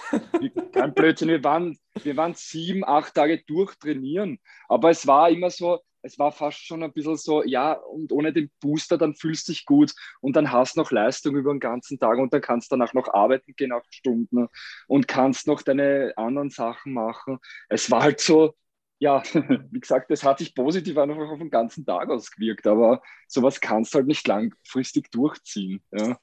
kein 0.73 0.95
Blödsinn, 0.95 1.29
wir 1.29 1.45
waren, 1.45 1.79
wir 2.03 2.17
waren 2.17 2.35
sieben, 2.35 2.85
acht 2.85 3.15
Tage 3.15 3.43
durchtrainieren, 3.47 4.41
aber 4.69 4.91
es 4.91 5.07
war 5.07 5.31
immer 5.31 5.51
so, 5.51 5.81
es 6.03 6.19
war 6.19 6.33
fast 6.33 6.59
schon 6.59 6.83
ein 6.83 6.93
bisschen 6.93 7.17
so, 7.17 7.43
ja, 7.45 7.73
und 7.73 8.13
ohne 8.13 8.33
den 8.33 8.51
Booster, 8.61 8.99
dann 8.99 9.15
fühlst 9.15 9.49
du 9.49 9.53
dich 9.53 9.65
gut 9.65 9.95
und 10.21 10.37
dann 10.37 10.53
hast 10.53 10.77
du 10.77 10.81
noch 10.81 10.91
Leistung 10.91 11.37
über 11.37 11.53
den 11.53 11.61
ganzen 11.61 11.99
Tag 11.99 12.19
und 12.19 12.33
dann 12.33 12.43
kannst 12.43 12.71
du 12.71 12.77
danach 12.77 12.93
noch 12.93 13.09
arbeiten 13.13 13.55
gehen, 13.57 13.73
acht 13.73 13.95
Stunden 13.95 14.49
und 14.87 15.09
kannst 15.09 15.47
noch 15.47 15.63
deine 15.63 16.13
anderen 16.17 16.51
Sachen 16.51 16.93
machen. 16.93 17.39
Es 17.69 17.91
war 17.91 18.03
halt 18.03 18.21
so, 18.21 18.55
ja, 18.99 19.23
wie 19.71 19.81
gesagt, 19.81 20.11
das 20.11 20.25
hat 20.25 20.39
sich 20.39 20.55
positiv 20.55 20.99
einfach 20.99 21.17
auf 21.17 21.39
den 21.39 21.51
ganzen 21.51 21.87
Tag 21.87 22.11
ausgewirkt, 22.11 22.67
aber 22.67 23.03
sowas 23.29 23.61
kannst 23.61 23.95
du 23.95 23.99
halt 23.99 24.07
nicht 24.07 24.27
langfristig 24.29 25.11
durchziehen. 25.11 25.83
Ja 25.91 26.19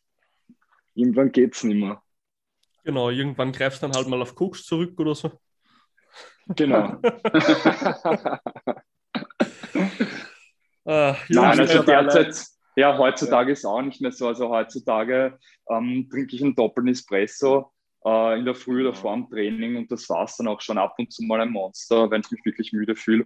irgendwann 0.93 1.31
geht 1.31 1.55
es 1.55 1.63
nicht 1.63 1.77
mehr. 1.77 2.01
Genau, 2.83 3.09
irgendwann 3.09 3.51
greifst 3.51 3.81
du 3.81 3.87
dann 3.87 3.95
halt 3.95 4.07
mal 4.07 4.21
auf 4.21 4.35
Koks 4.35 4.63
zurück 4.63 4.99
oder 4.99 5.15
so. 5.15 5.31
Genau. 6.47 6.99
ah, 10.85 11.15
Nein, 11.29 11.59
also 11.59 11.83
derzeit, 11.83 12.45
ja, 12.75 12.97
heutzutage 12.97 13.49
ja. 13.49 13.53
ist 13.53 13.65
auch 13.65 13.81
nicht 13.81 14.01
mehr 14.01 14.11
so. 14.11 14.27
Also 14.27 14.49
heutzutage 14.49 15.37
ähm, 15.69 16.07
trinke 16.09 16.35
ich 16.35 16.43
einen 16.43 16.55
doppelten 16.55 16.91
Espresso 16.91 17.71
äh, 18.05 18.39
in 18.39 18.45
der 18.45 18.55
Früh 18.55 18.81
oder 18.81 18.95
vor 18.95 19.13
dem 19.13 19.29
Training 19.29 19.77
und 19.77 19.91
das 19.91 20.09
war 20.09 20.25
es 20.25 20.35
dann 20.37 20.47
auch 20.47 20.61
schon 20.61 20.77
ab 20.77 20.95
und 20.97 21.11
zu 21.11 21.23
mal 21.23 21.41
ein 21.41 21.51
Monster, 21.51 22.09
wenn 22.09 22.21
ich 22.21 22.31
mich 22.31 22.45
wirklich 22.45 22.73
müde 22.73 22.95
fühle. 22.95 23.25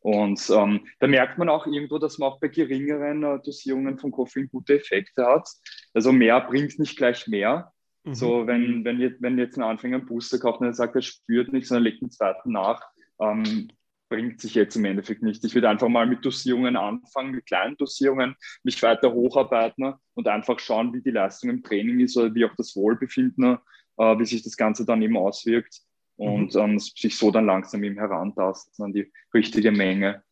Und 0.00 0.48
ähm, 0.50 0.86
da 0.98 1.06
merkt 1.06 1.38
man 1.38 1.48
auch 1.48 1.66
irgendwo, 1.66 1.98
dass 1.98 2.18
man 2.18 2.30
auch 2.30 2.40
bei 2.40 2.48
geringeren 2.48 3.22
äh, 3.22 3.38
Dosierungen 3.44 3.98
von 3.98 4.10
Koffein 4.10 4.48
gute 4.50 4.76
Effekte 4.76 5.26
hat. 5.26 5.48
Also 5.92 6.10
mehr 6.10 6.40
bringt 6.40 6.78
nicht 6.78 6.96
gleich 6.96 7.26
mehr. 7.26 7.72
Mhm. 8.04 8.14
So, 8.14 8.46
wenn, 8.46 8.84
wenn, 8.84 8.98
jetzt, 8.98 9.20
wenn 9.20 9.38
jetzt 9.38 9.58
ein 9.58 9.62
Anfänger 9.62 9.98
einen 9.98 10.06
Booster 10.06 10.38
kauft 10.38 10.60
und 10.60 10.66
er 10.66 10.72
sagt, 10.72 10.96
er 10.96 11.02
spürt 11.02 11.52
nichts, 11.52 11.68
sondern 11.68 11.84
legt 11.84 12.02
einen 12.02 12.10
zweiten 12.10 12.52
nach, 12.52 12.82
ähm, 13.20 13.68
bringt 14.08 14.40
sich 14.40 14.54
jetzt 14.54 14.74
im 14.74 14.86
Endeffekt 14.86 15.22
nicht. 15.22 15.44
Ich 15.44 15.54
würde 15.54 15.68
einfach 15.68 15.88
mal 15.88 16.06
mit 16.06 16.24
Dosierungen 16.24 16.76
anfangen, 16.76 17.32
mit 17.32 17.46
kleinen 17.46 17.76
Dosierungen, 17.76 18.34
mich 18.64 18.82
weiter 18.82 19.12
hocharbeiten 19.12 19.94
und 20.14 20.28
einfach 20.28 20.58
schauen, 20.58 20.94
wie 20.94 21.02
die 21.02 21.10
Leistung 21.10 21.50
im 21.50 21.62
Training 21.62 22.00
ist 22.00 22.16
oder 22.16 22.34
wie 22.34 22.46
auch 22.46 22.54
das 22.56 22.74
Wohlbefinden, 22.74 23.58
äh, 23.98 24.18
wie 24.18 24.24
sich 24.24 24.42
das 24.42 24.56
Ganze 24.56 24.86
dann 24.86 25.02
eben 25.02 25.18
auswirkt 25.18 25.82
und 26.20 26.54
mhm. 26.54 26.60
ähm, 26.60 26.78
sich 26.78 27.16
so 27.16 27.30
dann 27.30 27.46
langsam 27.46 27.82
eben 27.82 27.96
herantasten 27.96 28.84
an 28.84 28.92
die 28.92 29.10
richtige 29.32 29.72
Menge. 29.72 30.22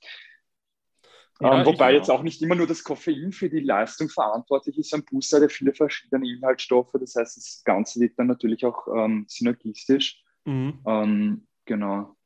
Ja, 1.40 1.61
ähm, 1.61 1.66
wobei 1.66 1.94
jetzt 1.94 2.11
auch 2.11 2.22
nicht 2.22 2.42
immer 2.42 2.57
nur 2.57 2.66
das 2.66 2.85
Koffein 2.85 3.33
für 3.33 3.48
die 3.48 3.61
Leistung 3.61 4.09
verantwortlich 4.09 4.77
ist. 4.77 4.92
Ein 4.92 5.05
Booster 5.05 5.40
hat 5.40 5.53
viele 5.53 5.72
verschiedene 5.72 6.29
Inhaltsstoffe. 6.29 6.92
Das 6.92 7.14
heißt, 7.14 7.37
das 7.37 7.62
Ganze 7.64 8.01
liegt 8.01 8.18
dann 8.18 8.27
natürlich 8.27 8.66
auch 8.66 8.87
ähm, 8.94 9.24
synergistisch. 9.29 10.22
Mhm. 10.44 10.81
Ähm, 10.87 11.46
genau. 11.64 12.16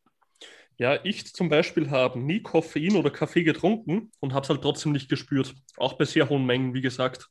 Ja, 0.78 0.98
ich 1.04 1.32
zum 1.32 1.48
Beispiel 1.48 1.90
habe 1.90 2.18
nie 2.18 2.42
Koffein 2.42 2.96
oder 2.96 3.10
Kaffee 3.10 3.44
getrunken 3.44 4.10
und 4.18 4.32
habe 4.32 4.42
es 4.42 4.50
halt 4.50 4.62
trotzdem 4.62 4.90
nicht 4.90 5.08
gespürt. 5.08 5.54
Auch 5.76 5.92
bei 5.92 6.04
sehr 6.04 6.28
hohen 6.28 6.46
Mengen, 6.46 6.74
wie 6.74 6.80
gesagt. 6.80 7.28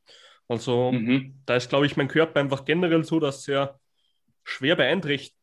Also 0.47 0.93
mhm. 0.93 1.41
da 1.45 1.55
ist, 1.55 1.69
glaube 1.69 1.87
ich, 1.87 1.97
mein 1.97 2.07
Körper 2.07 2.39
einfach 2.39 2.63
generell 2.63 3.03
so, 3.03 3.19
dass 3.19 3.47
er 3.49 3.79
schwer 4.43 4.75
beeinträchtigt, 4.75 5.40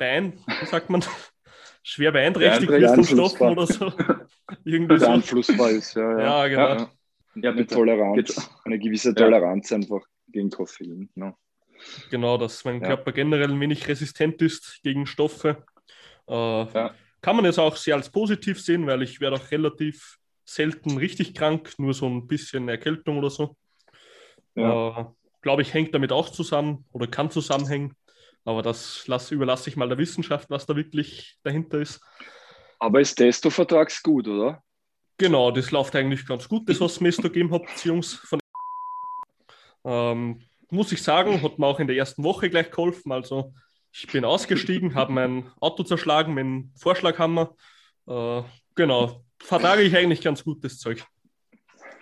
beein, 0.00 0.32
wie 0.60 0.66
sagt 0.66 0.90
man, 0.90 1.04
schwer 1.84 2.10
beeinträchtigt 2.10 2.70
wird 2.70 2.94
von 2.94 3.04
Stoffen 3.04 3.48
oder 3.50 3.66
so. 3.66 3.92
Irgendwie 4.64 4.98
so. 4.98 5.06
Beeinflussbar 5.06 5.70
ist, 5.70 5.94
ja. 5.94 6.18
Ja, 6.18 6.46
ja 6.46 6.48
genau. 6.48 6.68
Ja, 6.68 6.90
ja. 7.36 7.50
eine 7.50 7.66
Toleranz, 7.66 8.50
eine 8.64 8.78
gewisse 8.78 9.14
Toleranz 9.14 9.70
einfach 9.72 10.00
gegen 10.28 10.50
Koffein. 10.50 11.08
Ja. 11.14 11.36
Genau, 12.10 12.36
dass 12.36 12.64
mein 12.64 12.82
Körper 12.82 13.12
generell 13.12 13.50
ein 13.50 13.60
wenig 13.60 13.86
resistent 13.88 14.42
ist 14.42 14.80
gegen 14.82 15.06
Stoffe. 15.06 15.64
Äh, 16.26 16.90
kann 17.22 17.36
man 17.36 17.44
es 17.44 17.58
auch 17.58 17.76
sehr 17.76 17.94
als 17.94 18.10
positiv 18.10 18.60
sehen, 18.60 18.86
weil 18.86 19.02
ich 19.02 19.20
werde 19.20 19.36
auch 19.36 19.50
relativ 19.50 20.18
selten 20.44 20.98
richtig 20.98 21.34
krank, 21.34 21.72
nur 21.78 21.94
so 21.94 22.06
ein 22.06 22.26
bisschen 22.26 22.68
Erkältung 22.68 23.18
oder 23.18 23.30
so. 23.30 23.56
Ja. 24.54 25.00
Äh, 25.00 25.04
Glaube 25.42 25.62
ich, 25.62 25.72
hängt 25.72 25.94
damit 25.94 26.12
auch 26.12 26.28
zusammen 26.28 26.84
oder 26.92 27.06
kann 27.06 27.30
zusammenhängen. 27.30 27.94
Aber 28.44 28.62
das 28.62 29.06
lass, 29.06 29.30
überlasse 29.30 29.70
ich 29.70 29.76
mal 29.76 29.88
der 29.88 29.98
Wissenschaft, 29.98 30.48
was 30.50 30.66
da 30.66 30.74
wirklich 30.74 31.38
dahinter 31.42 31.80
ist. 31.80 32.00
Aber 32.78 33.00
ist 33.00 33.16
Testo-Vertrags 33.16 34.02
gut, 34.02 34.26
oder? 34.26 34.62
Genau, 35.18 35.50
das 35.50 35.70
läuft 35.70 35.94
eigentlich 35.96 36.26
ganz 36.26 36.48
gut, 36.48 36.68
das, 36.68 36.80
was 36.80 37.00
mir 37.00 37.12
da 37.12 37.22
gegeben 37.22 37.52
habt, 37.52 37.84
Jungs 37.84 38.14
von 38.14 38.40
ähm, 39.84 40.42
muss 40.70 40.92
ich 40.92 41.02
sagen, 41.02 41.42
hat 41.42 41.58
mir 41.58 41.66
auch 41.66 41.80
in 41.80 41.86
der 41.86 41.96
ersten 41.96 42.22
Woche 42.22 42.48
gleich 42.48 42.70
geholfen. 42.70 43.12
Also 43.12 43.52
ich 43.92 44.06
bin 44.06 44.24
ausgestiegen, 44.24 44.94
habe 44.94 45.12
mein 45.12 45.50
Auto 45.60 45.82
zerschlagen 45.82 46.34
mit 46.34 46.44
dem 46.44 46.72
Vorschlaghammer. 46.76 47.54
Äh, 48.06 48.42
genau, 48.74 49.24
vertrage 49.38 49.82
ich 49.82 49.96
eigentlich 49.96 50.22
ganz 50.22 50.44
gut 50.44 50.64
das 50.64 50.78
Zeug. 50.78 51.04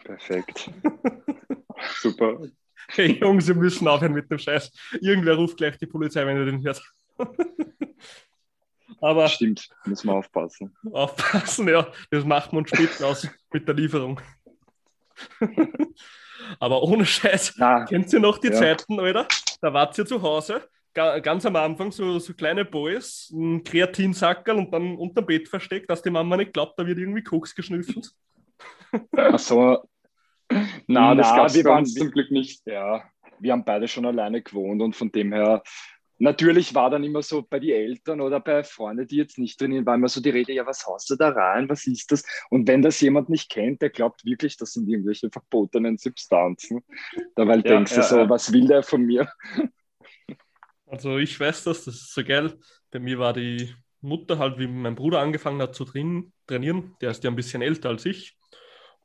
Perfekt. 0.04 0.70
Super. 2.00 2.40
Hey 2.88 3.18
Jungs, 3.20 3.46
Sie 3.46 3.54
müssen 3.54 3.86
aufhören 3.86 4.12
mit 4.12 4.30
dem 4.30 4.38
Scheiß. 4.38 4.72
Irgendwer 5.00 5.34
ruft 5.34 5.56
gleich 5.56 5.76
die 5.78 5.86
Polizei, 5.86 6.26
wenn 6.26 6.36
ihr 6.36 6.46
den 6.46 6.62
hört. 6.64 6.82
Aber 9.00 9.28
Stimmt, 9.28 9.68
müssen 9.84 10.08
wir 10.08 10.14
aufpassen. 10.14 10.74
Aufpassen, 10.92 11.68
ja. 11.68 11.86
Das 12.10 12.24
macht 12.24 12.52
man 12.52 12.66
später 12.66 13.06
aus 13.06 13.28
mit 13.52 13.68
der 13.68 13.74
Lieferung. 13.74 14.20
Aber 16.58 16.82
ohne 16.82 17.04
Scheiß, 17.04 17.54
Na, 17.58 17.84
kennt 17.84 18.12
ihr 18.12 18.20
noch 18.20 18.38
die 18.38 18.48
ja. 18.48 18.54
Zeiten, 18.54 18.98
Alter? 18.98 19.28
Da 19.60 19.72
wart 19.72 19.96
ihr 19.98 20.06
zu 20.06 20.22
Hause, 20.22 20.62
ganz 20.94 21.44
am 21.44 21.56
Anfang 21.56 21.92
so, 21.92 22.18
so 22.18 22.32
kleine 22.32 22.64
Boys, 22.64 23.30
ein 23.32 23.62
Kreatinsackerl 23.62 24.56
und 24.56 24.72
dann 24.72 24.96
unterm 24.96 25.26
Bett 25.26 25.48
versteckt, 25.48 25.90
dass 25.90 26.02
die 26.02 26.10
Mama 26.10 26.36
nicht 26.36 26.54
glaubt, 26.54 26.78
da 26.78 26.86
wird 26.86 26.98
irgendwie 26.98 27.22
Koks 27.22 27.54
geschnüffelt. 27.54 28.10
Ach 29.16 29.38
so. 29.38 29.88
Na, 30.86 31.14
das 31.14 31.34
gab 31.34 31.46
es 31.46 31.62
bei 31.62 31.82
zum 31.84 32.10
Glück 32.10 32.30
nicht. 32.30 32.66
Ja, 32.66 33.04
wir 33.38 33.52
haben 33.52 33.64
beide 33.64 33.88
schon 33.88 34.06
alleine 34.06 34.42
gewohnt 34.42 34.82
und 34.82 34.96
von 34.96 35.12
dem 35.12 35.32
her 35.32 35.62
Natürlich 36.20 36.74
war 36.74 36.90
dann 36.90 37.04
immer 37.04 37.22
so 37.22 37.46
bei 37.48 37.60
den 37.60 37.70
Eltern 37.70 38.20
oder 38.20 38.40
bei 38.40 38.64
Freunden, 38.64 39.06
die 39.06 39.16
jetzt 39.16 39.38
nicht 39.38 39.60
drin 39.60 39.86
war 39.86 39.94
immer 39.94 40.08
so 40.08 40.20
die 40.20 40.30
Rede, 40.30 40.52
ja, 40.52 40.66
was 40.66 40.84
haust 40.84 41.08
du 41.10 41.14
da 41.14 41.28
rein, 41.28 41.68
was 41.68 41.86
ist 41.86 42.10
das? 42.10 42.24
Und 42.50 42.66
wenn 42.66 42.82
das 42.82 43.00
jemand 43.00 43.28
nicht 43.28 43.50
kennt, 43.50 43.82
der 43.82 43.90
glaubt 43.90 44.24
wirklich, 44.24 44.56
das 44.56 44.72
sind 44.72 44.88
irgendwelche 44.88 45.30
verbotenen 45.30 45.96
Substanzen. 45.96 46.82
Dabei 47.36 47.56
ja, 47.56 47.62
denkst 47.62 47.92
du 47.92 48.00
ja, 48.00 48.02
so, 48.02 48.18
ja. 48.18 48.28
was 48.28 48.52
will 48.52 48.66
der 48.66 48.82
von 48.82 49.02
mir? 49.02 49.28
Also 50.86 51.18
ich 51.18 51.38
weiß 51.38 51.64
das, 51.64 51.84
das 51.84 51.96
ist 51.96 52.14
so 52.14 52.24
geil. 52.24 52.58
Bei 52.90 52.98
mir 52.98 53.18
war 53.18 53.34
die 53.34 53.74
Mutter 54.00 54.38
halt, 54.38 54.58
wie 54.58 54.66
mein 54.66 54.94
Bruder 54.94 55.20
angefangen 55.20 55.60
hat 55.60 55.74
zu 55.74 55.84
trainieren, 55.84 56.96
der 57.02 57.10
ist 57.10 57.22
ja 57.22 57.30
ein 57.30 57.36
bisschen 57.36 57.60
älter 57.60 57.90
als 57.90 58.06
ich. 58.06 58.37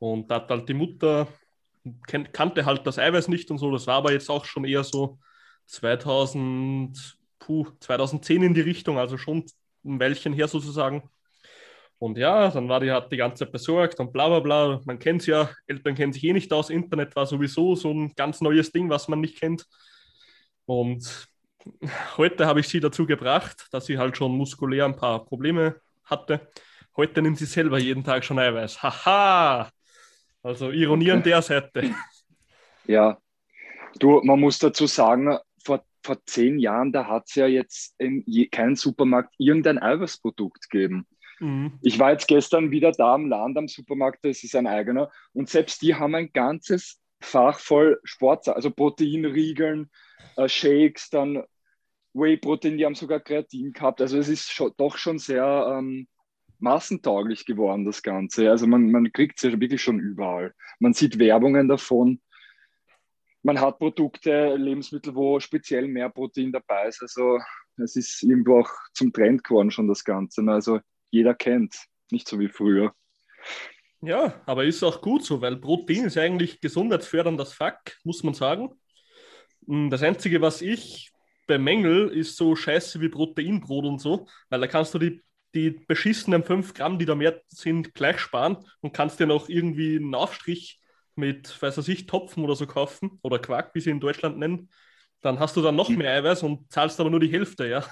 Und 0.04 0.30
da 0.30 0.34
hat 0.34 0.50
halt 0.50 0.68
die 0.68 0.74
Mutter, 0.74 1.28
kannte 2.06 2.66
halt 2.66 2.86
das 2.86 2.98
Eiweiß 2.98 3.28
nicht 3.28 3.50
und 3.50 3.56
so, 3.56 3.70
das 3.70 3.86
war 3.86 3.96
aber 3.96 4.12
jetzt 4.12 4.28
auch 4.28 4.44
schon 4.44 4.66
eher 4.66 4.84
so 4.84 5.18
2000, 5.64 7.16
puh, 7.38 7.68
2010 7.80 8.42
in 8.42 8.52
die 8.52 8.60
Richtung, 8.60 8.98
also 8.98 9.16
schon 9.16 9.46
ein 9.82 9.98
Weilchen 9.98 10.34
her 10.34 10.46
sozusagen. 10.46 11.08
Und 11.98 12.18
ja, 12.18 12.50
dann 12.50 12.68
war 12.68 12.80
die, 12.80 12.92
hat 12.92 13.10
die 13.12 13.16
ganze 13.16 13.44
Zeit 13.44 13.52
besorgt 13.52 13.98
und 13.98 14.12
bla 14.12 14.28
bla 14.28 14.40
bla. 14.40 14.80
Man 14.84 14.98
kennt 14.98 15.22
es 15.22 15.26
ja, 15.26 15.50
Eltern 15.66 15.94
kennen 15.94 16.12
sich 16.12 16.24
eh 16.24 16.34
nicht 16.34 16.52
aus. 16.52 16.68
Internet 16.68 17.16
war 17.16 17.24
sowieso 17.24 17.74
so 17.74 17.90
ein 17.90 18.12
ganz 18.14 18.42
neues 18.42 18.72
Ding, 18.72 18.90
was 18.90 19.08
man 19.08 19.20
nicht 19.22 19.40
kennt. 19.40 19.64
Und 20.66 21.28
heute 22.18 22.46
habe 22.46 22.60
ich 22.60 22.68
sie 22.68 22.80
dazu 22.80 23.06
gebracht, 23.06 23.68
dass 23.70 23.86
sie 23.86 23.96
halt 23.96 24.18
schon 24.18 24.32
muskulär 24.36 24.84
ein 24.84 24.96
paar 24.96 25.24
Probleme 25.24 25.80
hatte. 26.04 26.46
Heute 26.94 27.22
nimmt 27.22 27.38
sie 27.38 27.46
selber 27.46 27.78
jeden 27.78 28.04
Tag 28.04 28.22
schon 28.22 28.38
Eiweiß. 28.38 28.82
Haha! 28.82 29.70
Also 30.44 30.70
Ironie 30.70 31.10
an 31.10 31.22
der 31.22 31.42
Seite. 31.42 31.94
Ja, 32.86 33.16
du, 33.98 34.20
man 34.22 34.38
muss 34.38 34.58
dazu 34.58 34.86
sagen, 34.86 35.38
vor 36.04 36.24
zehn 36.26 36.58
Jahren, 36.58 36.92
da 36.92 37.06
hat 37.06 37.24
es 37.28 37.34
ja 37.34 37.46
jetzt 37.46 37.94
in 37.98 38.24
keinem 38.50 38.76
Supermarkt 38.76 39.34
irgendein 39.38 39.82
Eiweißprodukt 39.82 40.68
gegeben. 40.68 41.06
Mhm. 41.40 41.78
Ich 41.82 41.98
war 41.98 42.12
jetzt 42.12 42.28
gestern 42.28 42.70
wieder 42.70 42.92
da 42.92 43.14
am 43.14 43.26
Land 43.26 43.56
am 43.56 43.68
Supermarkt, 43.68 44.24
das 44.24 44.44
ist 44.44 44.54
ein 44.54 44.66
eigener, 44.66 45.10
und 45.32 45.48
selbst 45.48 45.82
die 45.82 45.94
haben 45.94 46.14
ein 46.14 46.30
ganzes 46.32 47.00
Fach 47.20 47.58
voll 47.58 47.98
Sport, 48.04 48.48
also 48.48 48.70
Proteinriegeln, 48.70 49.90
äh, 50.36 50.46
Shakes, 50.46 51.08
dann 51.08 51.42
Whey-Protein, 52.12 52.76
die 52.76 52.84
haben 52.84 52.94
sogar 52.94 53.18
Kreatin 53.18 53.72
gehabt. 53.72 54.02
Also 54.02 54.18
es 54.18 54.28
ist 54.28 54.52
schon, 54.52 54.72
doch 54.76 54.98
schon 54.98 55.18
sehr 55.18 55.74
ähm, 55.78 56.06
massentauglich 56.64 57.46
geworden, 57.46 57.84
das 57.84 58.02
Ganze. 58.02 58.50
Also 58.50 58.66
man, 58.66 58.90
man 58.90 59.12
kriegt 59.12 59.38
es 59.38 59.42
ja 59.44 59.60
wirklich 59.60 59.82
schon 59.82 60.00
überall. 60.00 60.54
Man 60.80 60.94
sieht 60.94 61.18
Werbungen 61.18 61.68
davon 61.68 62.20
man 63.44 63.60
hat 63.60 63.78
Produkte, 63.78 64.56
Lebensmittel, 64.56 65.14
wo 65.14 65.38
speziell 65.38 65.86
mehr 65.86 66.08
Protein 66.08 66.50
dabei 66.50 66.88
ist. 66.88 67.02
Also 67.02 67.38
es 67.76 67.94
ist 67.94 68.22
irgendwo 68.22 68.60
auch 68.60 68.70
zum 68.94 69.12
Trend 69.12 69.44
geworden 69.44 69.70
schon 69.70 69.86
das 69.86 70.02
Ganze. 70.02 70.42
Also 70.48 70.80
jeder 71.10 71.34
kennt, 71.34 71.76
nicht 72.10 72.26
so 72.26 72.40
wie 72.40 72.48
früher. 72.48 72.92
Ja, 74.00 74.42
aber 74.46 74.64
ist 74.64 74.82
auch 74.82 75.00
gut 75.00 75.24
so, 75.24 75.40
weil 75.40 75.56
Protein 75.56 76.06
ist 76.06 76.16
eigentlich 76.16 76.60
gesundheitsfördernd 76.60 77.46
Fakt, 77.48 78.00
muss 78.02 78.22
man 78.22 78.34
sagen. 78.34 78.70
Hm, 79.66 79.90
das 79.90 80.02
Einzige, 80.02 80.40
was 80.40 80.62
ich 80.62 81.12
bemängel, 81.46 82.08
ist 82.08 82.36
so 82.36 82.56
Scheiße 82.56 83.00
wie 83.02 83.10
Proteinbrot 83.10 83.84
und 83.84 84.00
so, 84.00 84.26
weil 84.48 84.60
da 84.60 84.66
kannst 84.66 84.94
du 84.94 84.98
die, 84.98 85.22
die 85.54 85.70
beschissenen 85.70 86.42
5 86.42 86.74
Gramm, 86.74 86.98
die 86.98 87.06
da 87.06 87.14
mehr 87.14 87.40
sind, 87.48 87.94
gleich 87.94 88.18
sparen 88.18 88.58
und 88.80 88.92
kannst 88.92 89.20
dir 89.20 89.26
noch 89.26 89.48
irgendwie 89.48 89.96
einen 89.96 90.14
Aufstrich 90.14 90.80
mit, 91.14 91.60
weiß 91.62 91.78
was 91.78 91.88
ich, 91.88 92.06
Topfen 92.06 92.42
oder 92.44 92.56
so 92.56 92.66
kaufen 92.66 93.18
oder 93.22 93.38
Quark, 93.38 93.74
wie 93.74 93.80
sie 93.80 93.90
in 93.90 94.00
Deutschland 94.00 94.38
nennen, 94.38 94.68
dann 95.20 95.38
hast 95.38 95.56
du 95.56 95.62
dann 95.62 95.76
noch 95.76 95.88
mehr 95.88 96.12
Eiweiß 96.12 96.42
und 96.42 96.70
zahlst 96.70 97.00
aber 97.00 97.10
nur 97.10 97.20
die 97.20 97.32
Hälfte, 97.32 97.66
ja. 97.66 97.84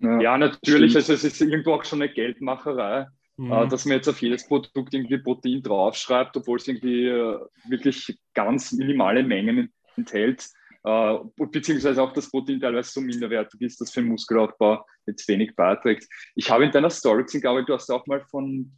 Ja, 0.00 0.36
natürlich. 0.36 0.96
Also 0.96 1.12
es 1.12 1.22
ist 1.22 1.40
irgendwo 1.40 1.74
auch 1.74 1.84
schon 1.84 2.02
eine 2.02 2.12
Geldmacherei, 2.12 3.06
mhm. 3.36 3.52
äh, 3.52 3.68
dass 3.68 3.84
man 3.84 3.96
jetzt 3.96 4.08
auf 4.08 4.20
jedes 4.20 4.46
Produkt 4.48 4.94
irgendwie 4.94 5.18
Protein 5.18 5.62
draufschreibt, 5.62 6.36
obwohl 6.36 6.58
es 6.58 6.66
irgendwie 6.66 7.06
äh, 7.06 7.38
wirklich 7.68 8.18
ganz 8.34 8.72
minimale 8.72 9.22
Mengen 9.22 9.72
enthält. 9.96 10.48
Äh, 10.84 11.18
beziehungsweise 11.36 12.02
auch 12.02 12.12
das 12.12 12.30
Protein 12.30 12.60
teilweise 12.60 12.90
so 12.90 13.00
minderwertig 13.00 13.60
ist, 13.60 13.80
dass 13.80 13.92
für 13.92 14.00
den 14.00 14.08
Muskelaufbau 14.08 14.84
jetzt 15.06 15.26
wenig 15.28 15.54
beiträgt. 15.54 16.08
Ich 16.34 16.50
habe 16.50 16.64
in 16.64 16.72
deiner 16.72 16.90
Story 16.90 17.22
gesehen, 17.22 17.40
glaube 17.40 17.60
ich, 17.60 17.66
du 17.66 17.74
hast 17.74 17.90
auch 17.90 18.06
mal 18.06 18.20
von 18.30 18.72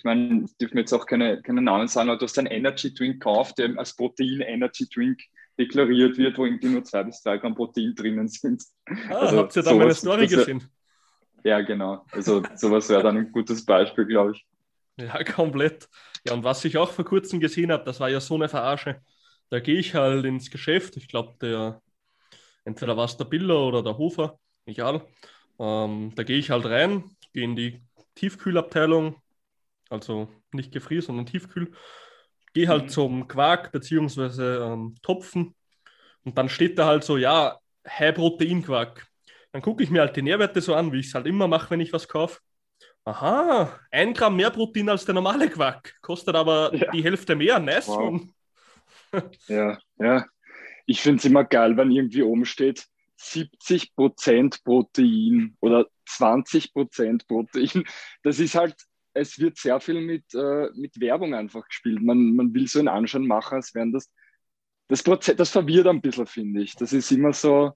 ich 0.00 0.04
meine, 0.04 0.44
ich 0.46 0.56
dürfen 0.56 0.78
jetzt 0.78 0.94
auch 0.94 1.04
keine, 1.04 1.42
keine 1.42 1.60
Namen 1.60 1.86
sagen, 1.86 2.08
aber 2.08 2.18
du 2.18 2.24
hast 2.24 2.38
einen 2.38 2.46
Energy 2.46 2.94
Drink 2.94 3.20
gekauft, 3.20 3.58
der 3.58 3.78
als 3.78 3.94
Protein 3.94 4.40
Energy 4.40 4.88
Drink 4.88 5.20
deklariert 5.58 6.16
wird, 6.16 6.38
wo 6.38 6.46
irgendwie 6.46 6.68
nur 6.68 6.84
zwei 6.84 7.02
bis 7.02 7.22
drei 7.22 7.36
Gramm 7.36 7.54
Protein 7.54 7.94
drinnen 7.94 8.26
sind. 8.26 8.62
Ah, 9.10 9.16
also 9.16 9.36
habt 9.36 9.54
ihr 9.56 9.62
da 9.62 9.74
meine 9.74 9.94
Story 9.94 10.26
gesehen? 10.26 10.64
Ja, 11.44 11.60
genau. 11.60 12.06
Also 12.12 12.42
sowas 12.54 12.88
wäre 12.88 13.02
dann 13.02 13.18
ein 13.18 13.30
gutes 13.30 13.62
Beispiel, 13.62 14.06
glaube 14.06 14.32
ich. 14.32 14.46
Ja, 14.96 15.22
komplett. 15.22 15.86
Ja, 16.26 16.32
und 16.32 16.44
was 16.44 16.64
ich 16.64 16.78
auch 16.78 16.90
vor 16.90 17.04
kurzem 17.04 17.38
gesehen 17.38 17.70
habe, 17.70 17.84
das 17.84 18.00
war 18.00 18.08
ja 18.08 18.20
so 18.20 18.36
eine 18.36 18.48
Verarsche. 18.48 19.02
Da 19.50 19.60
gehe 19.60 19.78
ich 19.78 19.94
halt 19.94 20.24
ins 20.24 20.50
Geschäft. 20.50 20.96
Ich 20.96 21.08
glaube, 21.08 21.34
der 21.40 21.82
Entweder 22.64 22.96
war 22.96 23.06
es 23.06 23.16
der 23.16 23.24
Biller 23.24 23.58
oder 23.66 23.82
der 23.82 23.98
Hofer, 23.98 24.38
egal. 24.66 25.02
Ähm, 25.58 26.12
da 26.14 26.22
gehe 26.22 26.38
ich 26.38 26.50
halt 26.50 26.66
rein, 26.66 27.16
gehe 27.32 27.44
in 27.44 27.56
die 27.56 27.82
Tiefkühlabteilung, 28.14 29.16
also 29.88 30.28
nicht 30.52 30.72
Gefrier, 30.72 31.02
sondern 31.02 31.26
Tiefkühl. 31.26 31.72
Gehe 32.52 32.68
halt 32.68 32.84
mhm. 32.84 32.88
zum 32.88 33.28
Quark 33.28 33.72
bzw. 33.72 34.72
Ähm, 34.72 34.96
Topfen 35.02 35.54
und 36.24 36.36
dann 36.36 36.48
steht 36.48 36.78
da 36.78 36.86
halt 36.86 37.04
so, 37.04 37.16
ja, 37.16 37.58
High-Protein-Quark. 37.88 39.06
Dann 39.52 39.62
gucke 39.62 39.82
ich 39.82 39.90
mir 39.90 40.00
halt 40.00 40.16
die 40.16 40.22
Nährwerte 40.22 40.60
so 40.60 40.74
an, 40.74 40.92
wie 40.92 41.00
ich 41.00 41.06
es 41.06 41.14
halt 41.14 41.26
immer 41.26 41.48
mache, 41.48 41.70
wenn 41.70 41.80
ich 41.80 41.92
was 41.92 42.06
kaufe. 42.06 42.40
Aha, 43.04 43.80
ein 43.90 44.12
Gramm 44.12 44.36
mehr 44.36 44.50
Protein 44.50 44.90
als 44.90 45.06
der 45.06 45.14
normale 45.14 45.48
Quark, 45.48 45.96
kostet 46.02 46.36
aber 46.36 46.74
ja. 46.74 46.90
die 46.90 47.02
Hälfte 47.02 47.34
mehr. 47.34 47.58
Nice 47.58 47.88
wow. 47.88 48.20
Ja, 49.48 49.78
ja. 49.98 50.26
Ich 50.86 51.00
finde 51.00 51.18
es 51.18 51.24
immer 51.24 51.44
geil, 51.44 51.76
wenn 51.76 51.90
irgendwie 51.90 52.22
oben 52.22 52.44
steht 52.44 52.86
70% 53.18 54.64
Protein 54.64 55.56
oder 55.60 55.86
20% 56.08 57.26
Protein. 57.26 57.84
Das 58.22 58.40
ist 58.40 58.54
halt, 58.54 58.74
es 59.12 59.38
wird 59.38 59.58
sehr 59.58 59.80
viel 59.80 60.00
mit, 60.00 60.34
äh, 60.34 60.68
mit 60.74 60.98
Werbung 61.00 61.34
einfach 61.34 61.66
gespielt. 61.66 62.02
Man, 62.02 62.34
man 62.34 62.54
will 62.54 62.66
so 62.66 62.78
einen 62.78 62.88
Anschein 62.88 63.26
machen, 63.26 63.56
als 63.56 63.74
wären 63.74 63.92
das. 63.92 64.10
Das, 64.88 65.04
Proze 65.04 65.36
das 65.36 65.50
verwirrt 65.50 65.86
ein 65.86 66.00
bisschen, 66.00 66.26
finde 66.26 66.62
ich. 66.62 66.74
Das 66.74 66.92
ist 66.92 67.12
immer 67.12 67.32
so, 67.32 67.72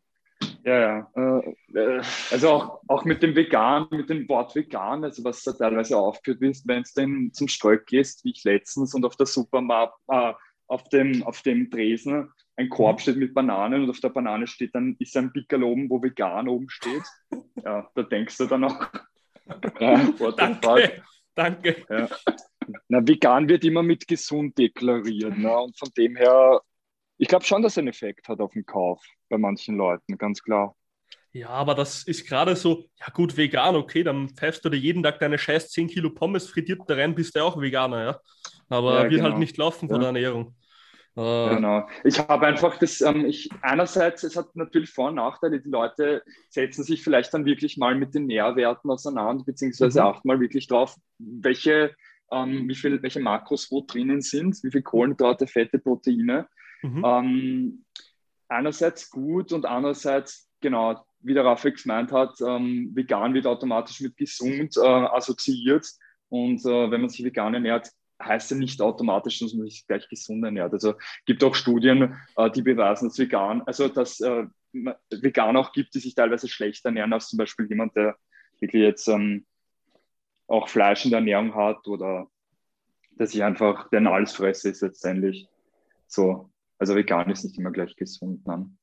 ja, 0.64 0.78
ja. 0.80 1.10
Äh, 1.14 1.78
äh, 1.78 2.02
also 2.30 2.50
auch, 2.50 2.80
auch 2.88 3.04
mit 3.04 3.22
dem 3.22 3.36
Vegan, 3.36 3.86
mit 3.90 4.08
dem 4.10 4.28
Wort 4.28 4.54
Vegan, 4.54 5.04
also 5.04 5.22
was 5.24 5.42
da 5.42 5.52
teilweise 5.52 5.96
aufgeführt 5.96 6.42
ist, 6.42 6.66
wenn 6.66 6.82
du 6.82 6.90
dann 6.94 7.30
zum 7.32 7.48
Streuk 7.48 7.86
gehst, 7.86 8.24
wie 8.24 8.32
ich 8.32 8.44
letztens, 8.44 8.94
und 8.94 9.04
auf 9.04 9.16
der 9.16 9.26
Supermarkt, 9.26 9.98
äh, 10.08 10.32
auf, 10.66 10.88
dem, 10.88 11.22
auf 11.22 11.42
dem 11.42 11.70
Tresen 11.70 12.32
ein 12.56 12.68
Korb 12.68 13.00
steht 13.00 13.16
mit 13.16 13.34
Bananen 13.34 13.82
und 13.82 13.90
auf 13.90 14.00
der 14.00 14.10
Banane 14.10 14.46
steht 14.46 14.74
dann, 14.74 14.96
ist 14.98 15.16
ein 15.16 15.32
Pickel 15.32 15.64
oben, 15.64 15.90
wo 15.90 16.02
vegan 16.02 16.48
oben 16.48 16.68
steht. 16.68 17.02
Ja, 17.64 17.90
da 17.94 18.02
denkst 18.02 18.38
du 18.38 18.46
dann 18.46 18.64
auch. 18.64 18.86
Ja, 19.78 20.10
danke, 20.30 21.02
danke. 21.34 21.84
Ja. 21.90 22.08
Na, 22.88 23.06
vegan 23.06 23.46
wird 23.46 23.62
immer 23.64 23.82
mit 23.82 24.08
gesund 24.08 24.56
deklariert. 24.56 25.36
Ne? 25.36 25.54
Und 25.54 25.78
von 25.78 25.90
dem 25.98 26.16
her 26.16 26.62
ich 27.16 27.28
glaube 27.28 27.44
schon, 27.44 27.62
dass 27.62 27.76
er 27.76 27.82
einen 27.82 27.88
Effekt 27.88 28.28
hat 28.28 28.40
auf 28.40 28.52
den 28.52 28.66
Kauf 28.66 29.04
bei 29.28 29.38
manchen 29.38 29.76
Leuten, 29.76 30.18
ganz 30.18 30.42
klar. 30.42 30.76
Ja, 31.34 31.48
aber 31.48 31.74
das 31.74 32.04
ist 32.04 32.28
gerade 32.28 32.54
so, 32.54 32.84
ja 33.00 33.08
gut, 33.12 33.36
vegan, 33.36 33.74
okay, 33.74 34.04
dann 34.04 34.28
pfeifst 34.28 34.64
du 34.64 34.68
dir 34.68 34.76
jeden 34.76 35.02
Tag 35.02 35.18
deine 35.18 35.36
scheiß 35.36 35.68
10 35.70 35.88
Kilo 35.88 36.10
Pommes 36.10 36.48
frittiert 36.48 36.82
da 36.86 36.94
rein, 36.94 37.16
bist 37.16 37.34
du 37.34 37.42
auch 37.42 37.60
Veganer, 37.60 38.04
ja. 38.04 38.20
Aber 38.68 38.94
ja, 38.94 39.02
wird 39.02 39.02
halt 39.02 39.10
genau. 39.10 39.24
halt 39.30 39.38
nicht 39.38 39.56
laufen 39.56 39.88
von 39.88 39.96
ja. 39.96 39.98
der 39.98 40.06
Ernährung. 40.06 40.54
Äh, 41.16 41.56
genau. 41.56 41.88
Ich 42.04 42.20
habe 42.20 42.46
einfach 42.46 42.78
das, 42.78 43.00
ähm, 43.00 43.24
ich, 43.24 43.48
einerseits, 43.62 44.22
es 44.22 44.36
hat 44.36 44.54
natürlich 44.54 44.90
Vor- 44.90 45.08
und 45.08 45.16
Nachteile. 45.16 45.60
Die 45.60 45.68
Leute 45.68 46.22
setzen 46.50 46.84
sich 46.84 47.02
vielleicht 47.02 47.34
dann 47.34 47.44
wirklich 47.44 47.78
mal 47.78 47.96
mit 47.96 48.14
den 48.14 48.26
Nährwerten 48.26 48.88
auseinander, 48.88 49.42
beziehungsweise 49.44 50.02
mhm. 50.02 50.06
achten 50.06 50.28
mal 50.28 50.38
wirklich 50.38 50.68
drauf, 50.68 50.94
welche, 51.18 51.96
ähm, 52.30 52.68
wie 52.68 52.76
viel, 52.76 53.02
welche 53.02 53.20
Makros 53.20 53.72
wo 53.72 53.84
drinnen 53.84 54.20
sind, 54.20 54.56
wie 54.62 54.70
viel 54.70 54.82
Kohlenhydrate, 54.82 55.48
Fette, 55.48 55.80
Proteine. 55.80 56.46
Mhm. 56.82 57.04
Ähm, 57.04 57.84
einerseits 58.48 59.10
gut 59.10 59.52
und 59.52 59.66
andererseits, 59.66 60.48
genau, 60.60 61.04
wie 61.24 61.34
der 61.34 61.44
Raphael 61.44 61.74
gemeint 61.74 62.12
hat, 62.12 62.40
ähm, 62.40 62.90
vegan 62.94 63.34
wird 63.34 63.46
automatisch 63.46 64.00
mit 64.00 64.16
gesund 64.16 64.76
äh, 64.76 64.80
assoziiert. 64.80 65.86
Und 66.28 66.64
äh, 66.64 66.90
wenn 66.90 67.00
man 67.00 67.10
sich 67.10 67.24
vegan 67.24 67.54
ernährt, 67.54 67.90
heißt 68.22 68.52
ja 68.52 68.56
nicht 68.56 68.80
automatisch, 68.80 69.40
dass 69.40 69.54
man 69.54 69.66
sich 69.66 69.86
gleich 69.86 70.08
gesund 70.08 70.44
ernährt. 70.44 70.72
Also 70.72 70.94
gibt 71.26 71.42
auch 71.42 71.54
Studien, 71.54 72.16
äh, 72.36 72.50
die 72.50 72.62
beweisen, 72.62 73.08
dass 73.08 73.18
vegan, 73.18 73.62
also 73.62 73.88
dass 73.88 74.20
äh, 74.20 74.46
vegan 75.10 75.56
auch 75.56 75.72
gibt, 75.72 75.94
die 75.94 76.00
sich 76.00 76.14
teilweise 76.14 76.48
schlechter 76.48 76.88
ernähren 76.88 77.12
als 77.12 77.28
zum 77.28 77.38
Beispiel 77.38 77.66
jemand, 77.66 77.96
der 77.96 78.16
wirklich 78.60 78.82
jetzt 78.82 79.08
ähm, 79.08 79.46
auch 80.46 80.68
Fleisch 80.68 81.04
in 81.04 81.10
der 81.10 81.18
Ernährung 81.20 81.54
hat 81.54 81.86
oder 81.86 82.28
der 83.10 83.26
sich 83.26 83.42
einfach, 83.42 83.88
der 83.90 84.00
ein 84.00 84.06
Allesfresser 84.06 84.70
ist 84.70 84.82
letztendlich. 84.82 85.48
So, 86.06 86.50
also 86.78 86.94
vegan 86.94 87.30
ist 87.30 87.44
nicht 87.44 87.58
immer 87.58 87.70
gleich 87.70 87.94
gesund. 87.96 88.46
Nein. 88.46 88.76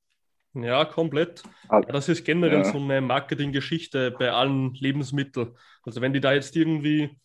Ja, 0.53 0.85
komplett. 0.85 1.43
Ja, 1.69 1.81
das 1.81 2.09
ist 2.09 2.25
generell 2.25 2.59
ja. 2.59 2.63
so 2.65 2.77
eine 2.77 2.99
Marketinggeschichte 3.01 4.11
bei 4.11 4.31
allen 4.31 4.73
Lebensmitteln. 4.73 5.55
Also 5.83 6.01
wenn 6.01 6.13
die 6.13 6.19
da 6.19 6.33
jetzt 6.33 6.55
irgendwie 6.55 7.17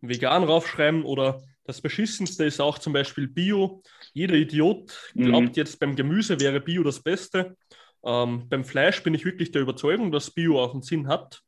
vegan 0.00 0.44
raufschreiben 0.44 1.04
oder 1.04 1.42
das 1.64 1.80
Beschissenste 1.80 2.44
ist 2.44 2.60
auch 2.60 2.78
zum 2.78 2.92
Beispiel 2.92 3.28
Bio. 3.28 3.82
Jeder 4.12 4.34
Idiot 4.34 5.12
glaubt 5.14 5.48
mhm. 5.48 5.54
jetzt 5.54 5.78
beim 5.78 5.94
Gemüse 5.94 6.40
wäre 6.40 6.60
Bio 6.60 6.82
das 6.82 7.02
Beste. 7.02 7.56
Ähm, 8.04 8.48
beim 8.48 8.64
Fleisch 8.64 9.02
bin 9.02 9.14
ich 9.14 9.24
wirklich 9.24 9.52
der 9.52 9.62
Überzeugung, 9.62 10.10
dass 10.10 10.30
Bio 10.30 10.60
auch 10.60 10.72
einen 10.72 10.82
Sinn 10.82 11.06
hat, 11.06 11.42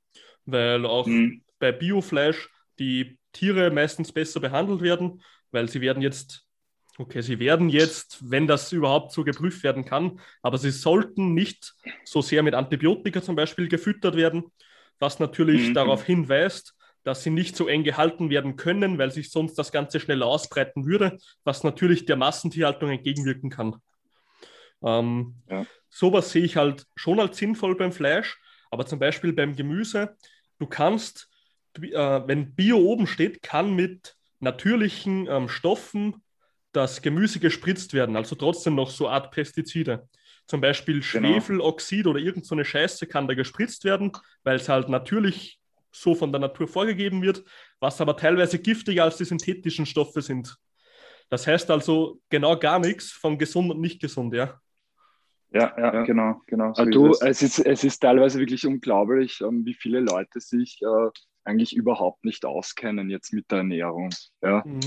weil 0.44 0.84
auch 0.84 1.06
mhm. 1.06 1.42
bei 1.58 1.72
Biofleisch 1.72 2.50
die 2.78 3.18
Tiere 3.32 3.70
meistens 3.70 4.12
besser 4.12 4.40
behandelt 4.40 4.82
werden, 4.82 5.22
weil 5.50 5.68
sie 5.68 5.80
werden 5.80 6.02
jetzt 6.02 6.46
Okay, 6.98 7.22
sie 7.22 7.38
werden 7.38 7.70
jetzt, 7.70 8.18
wenn 8.30 8.46
das 8.46 8.70
überhaupt 8.70 9.12
so 9.12 9.24
geprüft 9.24 9.62
werden 9.62 9.84
kann, 9.84 10.20
aber 10.42 10.58
sie 10.58 10.70
sollten 10.70 11.32
nicht 11.32 11.74
so 12.04 12.20
sehr 12.20 12.42
mit 12.42 12.54
Antibiotika 12.54 13.22
zum 13.22 13.34
Beispiel 13.34 13.68
gefüttert 13.68 14.14
werden, 14.14 14.44
was 14.98 15.18
natürlich 15.18 15.68
mhm. 15.68 15.74
darauf 15.74 16.04
hinweist, 16.04 16.74
dass 17.02 17.22
sie 17.22 17.30
nicht 17.30 17.56
so 17.56 17.66
eng 17.66 17.82
gehalten 17.82 18.30
werden 18.30 18.56
können, 18.56 18.98
weil 18.98 19.10
sich 19.10 19.30
sonst 19.30 19.54
das 19.54 19.72
Ganze 19.72 20.00
schneller 20.00 20.26
ausbreiten 20.26 20.86
würde, 20.86 21.18
was 21.44 21.64
natürlich 21.64 22.04
der 22.04 22.16
Massentierhaltung 22.16 22.90
entgegenwirken 22.90 23.50
kann. 23.50 23.76
Ähm, 24.82 25.34
ja. 25.48 25.66
Sowas 25.88 26.30
sehe 26.30 26.44
ich 26.44 26.56
halt 26.56 26.86
schon 26.94 27.20
als 27.20 27.38
sinnvoll 27.38 27.74
beim 27.76 27.92
Fleisch, 27.92 28.38
aber 28.70 28.86
zum 28.86 28.98
Beispiel 28.98 29.32
beim 29.32 29.56
Gemüse, 29.56 30.16
du 30.58 30.66
kannst, 30.66 31.28
äh, 31.80 31.90
wenn 31.90 32.54
Bio 32.54 32.78
oben 32.78 33.06
steht, 33.06 33.42
kann 33.42 33.74
mit 33.74 34.16
natürlichen 34.40 35.26
ähm, 35.28 35.48
Stoffen 35.48 36.21
das 36.72 37.02
Gemüse 37.02 37.38
gespritzt 37.38 37.94
werden, 37.94 38.16
also 38.16 38.34
trotzdem 38.34 38.74
noch 38.74 38.90
so 38.90 39.06
eine 39.06 39.14
Art 39.14 39.30
Pestizide. 39.30 40.08
Zum 40.46 40.60
Beispiel 40.60 41.00
genau. 41.00 41.28
Schwefeloxid 41.28 42.06
oder 42.06 42.18
irgend 42.18 42.46
so 42.46 42.54
eine 42.54 42.64
Scheiße 42.64 43.06
kann 43.06 43.28
da 43.28 43.34
gespritzt 43.34 43.84
werden, 43.84 44.12
weil 44.42 44.56
es 44.56 44.68
halt 44.68 44.88
natürlich 44.88 45.60
so 45.92 46.14
von 46.14 46.32
der 46.32 46.40
Natur 46.40 46.66
vorgegeben 46.66 47.22
wird, 47.22 47.44
was 47.78 48.00
aber 48.00 48.16
teilweise 48.16 48.58
giftiger 48.58 49.04
als 49.04 49.18
die 49.18 49.24
synthetischen 49.24 49.86
Stoffe 49.86 50.22
sind. 50.22 50.56
Das 51.28 51.46
heißt 51.46 51.70
also 51.70 52.20
genau 52.28 52.58
gar 52.58 52.78
nichts 52.78 53.12
von 53.12 53.38
gesund 53.38 53.70
und 53.70 53.80
nicht 53.80 54.00
gesund, 54.00 54.34
ja. 54.34 54.60
Ja, 55.52 55.74
ja, 55.76 55.94
ja. 55.94 56.02
genau, 56.04 56.40
genau. 56.46 56.72
So 56.72 56.84
du, 56.86 57.10
ist 57.10 57.22
es. 57.22 57.42
es. 57.42 57.58
ist, 57.58 57.66
es 57.66 57.84
ist 57.84 57.98
teilweise 58.00 58.38
wirklich 58.38 58.66
unglaublich, 58.66 59.40
ähm, 59.42 59.66
wie 59.66 59.74
viele 59.74 60.00
Leute 60.00 60.40
sich 60.40 60.80
äh, 60.80 61.10
eigentlich 61.44 61.76
überhaupt 61.76 62.24
nicht 62.24 62.46
auskennen 62.46 63.10
jetzt 63.10 63.34
mit 63.34 63.50
der 63.50 63.58
Ernährung. 63.58 64.10
Ja. 64.40 64.62
Mhm. 64.64 64.80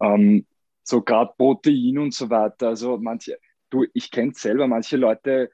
Ähm, 0.00 0.46
so 0.88 1.02
gerade 1.02 1.32
Protein 1.36 1.98
und 1.98 2.14
so 2.14 2.30
weiter. 2.30 2.68
Also 2.68 2.96
manche, 2.96 3.38
du, 3.70 3.84
ich 3.92 4.10
kenne 4.10 4.32
es 4.32 4.40
selber, 4.40 4.66
manche 4.66 4.96
Leute 4.96 5.50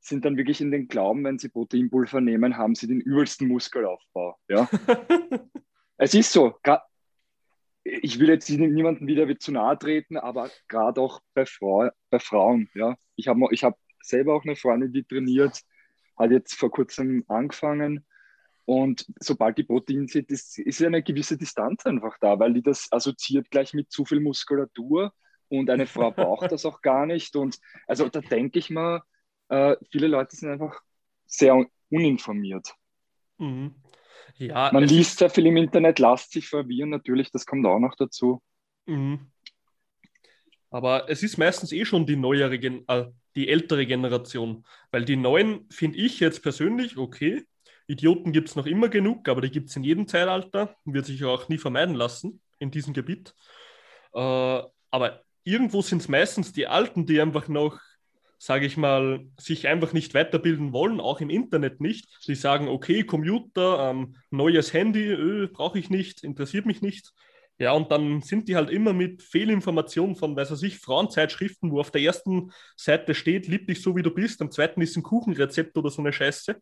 sind 0.00 0.24
dann 0.24 0.36
wirklich 0.36 0.60
in 0.60 0.70
den 0.70 0.88
Glauben, 0.88 1.24
wenn 1.24 1.38
sie 1.38 1.50
Proteinpulver 1.50 2.20
nehmen, 2.20 2.56
haben 2.56 2.74
sie 2.74 2.86
den 2.86 3.00
übelsten 3.00 3.48
Muskelaufbau. 3.48 4.38
Ja? 4.48 4.68
es 5.98 6.14
ist 6.14 6.32
so. 6.32 6.58
Ich 7.84 8.18
will 8.18 8.28
jetzt 8.28 8.48
niemandem 8.48 9.06
wieder 9.06 9.38
zu 9.38 9.52
nahe 9.52 9.78
treten, 9.78 10.16
aber 10.16 10.50
gerade 10.68 11.00
auch 11.00 11.20
bei, 11.34 11.44
Frau, 11.44 11.90
bei 12.10 12.18
Frauen. 12.18 12.70
Ja? 12.74 12.96
Ich 13.16 13.28
habe 13.28 13.40
ich 13.50 13.64
hab 13.64 13.78
selber 14.02 14.34
auch 14.34 14.44
eine 14.44 14.56
Freundin, 14.56 14.92
die 14.92 15.04
trainiert, 15.04 15.60
hat 16.16 16.30
jetzt 16.30 16.54
vor 16.54 16.70
kurzem 16.70 17.24
angefangen 17.28 18.06
und 18.68 19.06
sobald 19.18 19.56
die 19.56 19.62
Protein 19.62 20.08
sind, 20.08 20.30
ist, 20.30 20.58
ist 20.58 20.82
eine 20.82 21.02
gewisse 21.02 21.38
Distanz 21.38 21.86
einfach 21.86 22.18
da, 22.20 22.38
weil 22.38 22.52
die 22.52 22.60
das 22.60 22.86
assoziiert 22.90 23.50
gleich 23.50 23.72
mit 23.72 23.90
zu 23.90 24.04
viel 24.04 24.20
Muskulatur 24.20 25.14
und 25.48 25.70
eine 25.70 25.86
Frau 25.86 26.10
braucht 26.10 26.52
das 26.52 26.66
auch 26.66 26.82
gar 26.82 27.06
nicht. 27.06 27.34
Und 27.34 27.58
also 27.86 28.10
da 28.10 28.20
denke 28.20 28.58
ich 28.58 28.68
mal, 28.68 29.00
äh, 29.48 29.74
viele 29.90 30.08
Leute 30.08 30.36
sind 30.36 30.50
einfach 30.50 30.82
sehr 31.24 31.64
uninformiert. 31.88 32.74
Mhm. 33.38 33.74
Ja, 34.36 34.68
Man 34.70 34.84
liest 34.84 35.16
sehr 35.16 35.30
viel 35.30 35.46
im 35.46 35.56
Internet, 35.56 35.98
lasst 35.98 36.32
sich 36.32 36.46
verwirren, 36.46 36.90
natürlich, 36.90 37.30
das 37.30 37.46
kommt 37.46 37.64
auch 37.64 37.78
noch 37.78 37.94
dazu. 37.94 38.42
Mhm. 38.84 39.32
Aber 40.68 41.08
es 41.08 41.22
ist 41.22 41.38
meistens 41.38 41.72
eh 41.72 41.86
schon 41.86 42.04
die 42.04 42.16
neuere, 42.16 42.56
äh, 42.56 43.06
die 43.34 43.48
ältere 43.48 43.86
Generation, 43.86 44.66
weil 44.90 45.06
die 45.06 45.16
neuen 45.16 45.66
finde 45.70 45.96
ich 45.96 46.20
jetzt 46.20 46.42
persönlich 46.42 46.98
okay, 46.98 47.46
Idioten 47.88 48.32
gibt 48.32 48.50
es 48.50 48.56
noch 48.56 48.66
immer 48.66 48.88
genug, 48.88 49.28
aber 49.28 49.40
die 49.40 49.50
gibt 49.50 49.70
es 49.70 49.76
in 49.76 49.82
jedem 49.82 50.06
Zeitalter, 50.06 50.76
wird 50.84 51.06
sich 51.06 51.24
auch 51.24 51.48
nie 51.48 51.58
vermeiden 51.58 51.94
lassen 51.94 52.40
in 52.58 52.70
diesem 52.70 52.92
Gebiet. 52.92 53.34
Äh, 54.14 54.62
aber 54.90 55.22
irgendwo 55.42 55.82
sind 55.82 56.02
es 56.02 56.08
meistens 56.08 56.52
die 56.52 56.66
Alten, 56.66 57.06
die 57.06 57.20
einfach 57.20 57.48
noch, 57.48 57.80
sage 58.36 58.66
ich 58.66 58.76
mal, 58.76 59.26
sich 59.38 59.66
einfach 59.66 59.94
nicht 59.94 60.12
weiterbilden 60.12 60.72
wollen, 60.72 61.00
auch 61.00 61.20
im 61.20 61.30
Internet 61.30 61.80
nicht. 61.80 62.06
Die 62.28 62.34
sagen, 62.34 62.68
okay, 62.68 63.04
Computer, 63.04 63.90
ähm, 63.90 64.16
neues 64.30 64.72
Handy, 64.74 65.10
äh, 65.10 65.46
brauche 65.46 65.78
ich 65.78 65.88
nicht, 65.88 66.22
interessiert 66.22 66.66
mich 66.66 66.82
nicht. 66.82 67.12
Ja, 67.58 67.72
und 67.72 67.90
dann 67.90 68.20
sind 68.20 68.48
die 68.48 68.54
halt 68.54 68.70
immer 68.70 68.92
mit 68.92 69.22
Fehlinformationen 69.22 70.14
von, 70.14 70.36
weiß 70.36 70.52
ich, 70.52 70.58
sich, 70.58 70.78
Frauenzeitschriften, 70.78 71.72
wo 71.72 71.80
auf 71.80 71.90
der 71.90 72.02
ersten 72.02 72.52
Seite 72.76 73.14
steht, 73.14 73.48
lieb 73.48 73.66
dich 73.66 73.82
so 73.82 73.96
wie 73.96 74.02
du 74.02 74.12
bist, 74.12 74.40
am 74.40 74.52
zweiten 74.52 74.80
ist 74.80 74.96
ein 74.96 75.02
Kuchenrezept 75.02 75.76
oder 75.76 75.90
so 75.90 76.00
eine 76.00 76.12
Scheiße. 76.12 76.60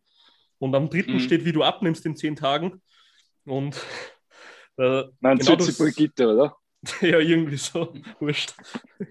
Und 0.59 0.75
am 0.75 0.89
dritten 0.89 1.13
mhm. 1.13 1.19
steht, 1.19 1.45
wie 1.45 1.51
du 1.51 1.63
abnimmst 1.63 2.05
in 2.05 2.15
zehn 2.15 2.35
Tagen. 2.35 2.81
Und 3.45 3.75
äh, 4.77 5.03
Nein, 5.19 5.37
genau 5.37 5.55
das, 5.55 5.77
Brigitte, 5.77 6.33
oder? 6.33 6.57
ja, 7.01 7.19
irgendwie 7.19 7.57
so, 7.57 7.93
wurscht. 8.19 8.53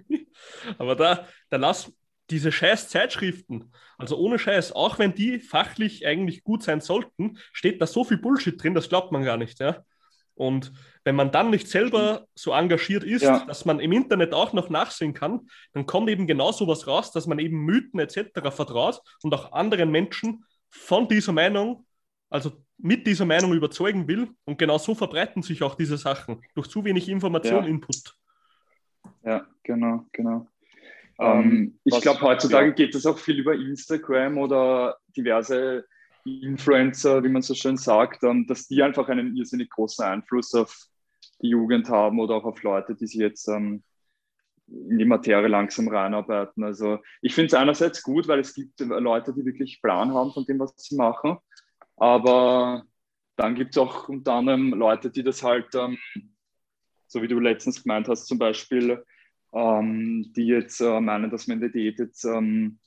Aber 0.78 0.94
da, 0.94 1.26
da 1.48 1.56
lass 1.56 1.92
diese 2.30 2.50
scheiß 2.50 2.88
Zeitschriften, 2.88 3.72
also 3.98 4.16
ohne 4.18 4.38
Scheiß, 4.38 4.72
auch 4.72 4.98
wenn 4.98 5.14
die 5.14 5.38
fachlich 5.38 6.06
eigentlich 6.06 6.42
gut 6.42 6.62
sein 6.62 6.80
sollten, 6.80 7.38
steht 7.52 7.80
da 7.80 7.86
so 7.86 8.04
viel 8.04 8.18
Bullshit 8.18 8.60
drin, 8.60 8.74
das 8.74 8.88
glaubt 8.88 9.12
man 9.12 9.24
gar 9.24 9.36
nicht, 9.36 9.60
ja. 9.60 9.84
Und 10.34 10.72
wenn 11.04 11.16
man 11.16 11.32
dann 11.32 11.48
nicht 11.48 11.66
selber 11.66 12.26
so 12.34 12.52
engagiert 12.52 13.04
ist, 13.04 13.22
ja. 13.22 13.46
dass 13.46 13.64
man 13.64 13.80
im 13.80 13.92
Internet 13.92 14.34
auch 14.34 14.52
noch 14.52 14.68
nachsehen 14.68 15.14
kann, 15.14 15.48
dann 15.72 15.86
kommt 15.86 16.10
eben 16.10 16.26
genau 16.26 16.52
sowas 16.52 16.86
raus, 16.86 17.10
dass 17.10 17.26
man 17.26 17.38
eben 17.38 17.64
Mythen 17.64 17.98
etc. 18.00 18.50
vertraut 18.50 19.00
und 19.22 19.32
auch 19.32 19.52
anderen 19.52 19.90
Menschen 19.90 20.44
von 20.70 21.08
dieser 21.08 21.32
Meinung, 21.32 21.86
also 22.28 22.52
mit 22.78 23.06
dieser 23.06 23.24
Meinung 23.24 23.54
überzeugen 23.54 24.06
will. 24.08 24.28
Und 24.44 24.58
genau 24.58 24.78
so 24.78 24.94
verbreiten 24.94 25.42
sich 25.42 25.62
auch 25.62 25.74
diese 25.74 25.96
Sachen 25.96 26.42
durch 26.54 26.68
zu 26.68 26.84
wenig 26.84 27.08
Information, 27.08 27.64
ja. 27.64 27.70
Input. 27.70 28.14
Ja, 29.24 29.46
genau, 29.62 30.04
genau. 30.12 30.46
Ähm, 31.18 31.42
ähm 31.42 31.78
ich 31.84 32.00
glaube, 32.00 32.20
heutzutage 32.20 32.68
ja. 32.68 32.74
geht 32.74 32.94
das 32.94 33.06
auch 33.06 33.18
viel 33.18 33.38
über 33.38 33.54
Instagram 33.54 34.38
oder 34.38 34.98
diverse 35.16 35.86
Influencer, 36.24 37.22
wie 37.22 37.28
man 37.28 37.42
so 37.42 37.54
schön 37.54 37.76
sagt, 37.76 38.24
ähm, 38.24 38.46
dass 38.46 38.66
die 38.66 38.82
einfach 38.82 39.08
einen 39.08 39.36
irrsinnig 39.36 39.70
großen 39.70 40.04
Einfluss 40.04 40.54
auf 40.54 40.86
die 41.40 41.48
Jugend 41.48 41.88
haben 41.88 42.20
oder 42.20 42.34
auch 42.34 42.44
auf 42.44 42.62
Leute, 42.62 42.94
die 42.94 43.06
sich 43.06 43.20
jetzt 43.20 43.48
ähm, 43.48 43.82
in 44.68 44.98
die 44.98 45.04
Materie 45.04 45.48
langsam 45.48 45.88
reinarbeiten. 45.88 46.64
Also 46.64 46.98
ich 47.22 47.34
finde 47.34 47.48
es 47.48 47.54
einerseits 47.54 48.02
gut, 48.02 48.26
weil 48.28 48.40
es 48.40 48.54
gibt 48.54 48.80
Leute, 48.80 49.32
die 49.32 49.44
wirklich 49.44 49.80
Plan 49.80 50.12
haben 50.12 50.32
von 50.32 50.44
dem, 50.44 50.58
was 50.58 50.74
sie 50.76 50.96
machen. 50.96 51.38
Aber 51.96 52.84
dann 53.36 53.54
gibt 53.54 53.76
es 53.76 53.78
auch 53.78 54.08
unter 54.08 54.34
anderem 54.34 54.74
Leute, 54.74 55.10
die 55.10 55.22
das 55.22 55.42
halt, 55.42 55.74
ähm, 55.74 55.98
so 57.06 57.22
wie 57.22 57.28
du 57.28 57.38
letztens 57.38 57.82
gemeint 57.82 58.08
hast, 58.08 58.26
zum 58.26 58.38
Beispiel, 58.38 59.04
ähm, 59.52 60.32
die 60.34 60.46
jetzt 60.46 60.80
äh, 60.80 61.00
meinen, 61.00 61.30
dass 61.30 61.46
man 61.46 61.56
in 61.56 61.60
der 61.60 61.70
Diät 61.70 61.98
jetzt 61.98 62.24
ähm, 62.24 62.78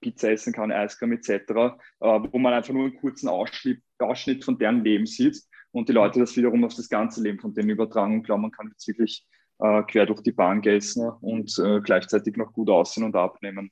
Pizza 0.00 0.32
essen 0.32 0.52
kann, 0.52 0.72
Eiscreme 0.72 1.12
etc., 1.12 1.30
äh, 1.30 1.74
wo 2.00 2.38
man 2.38 2.52
einfach 2.52 2.74
nur 2.74 2.84
einen 2.84 2.96
kurzen 2.96 3.28
Ausschnitt, 3.28 3.82
Ausschnitt 3.98 4.44
von 4.44 4.58
deren 4.58 4.82
Leben 4.82 5.06
sieht 5.06 5.40
und 5.70 5.88
die 5.88 5.92
Leute 5.92 6.20
das 6.20 6.36
wiederum 6.36 6.64
auf 6.64 6.74
das 6.74 6.88
ganze 6.88 7.22
Leben 7.22 7.38
von 7.38 7.54
denen 7.54 7.70
übertragen 7.70 8.14
und 8.14 8.24
glauben, 8.24 8.42
man 8.42 8.50
kann 8.50 8.68
jetzt 8.68 8.86
wirklich 8.88 9.26
äh, 9.62 9.82
quer 9.84 10.06
durch 10.06 10.22
die 10.22 10.32
Bahn 10.32 10.62
essen 10.64 11.08
und 11.20 11.56
äh, 11.58 11.80
gleichzeitig 11.80 12.36
noch 12.36 12.52
gut 12.52 12.68
aussehen 12.68 13.04
und 13.04 13.16
abnehmen. 13.16 13.70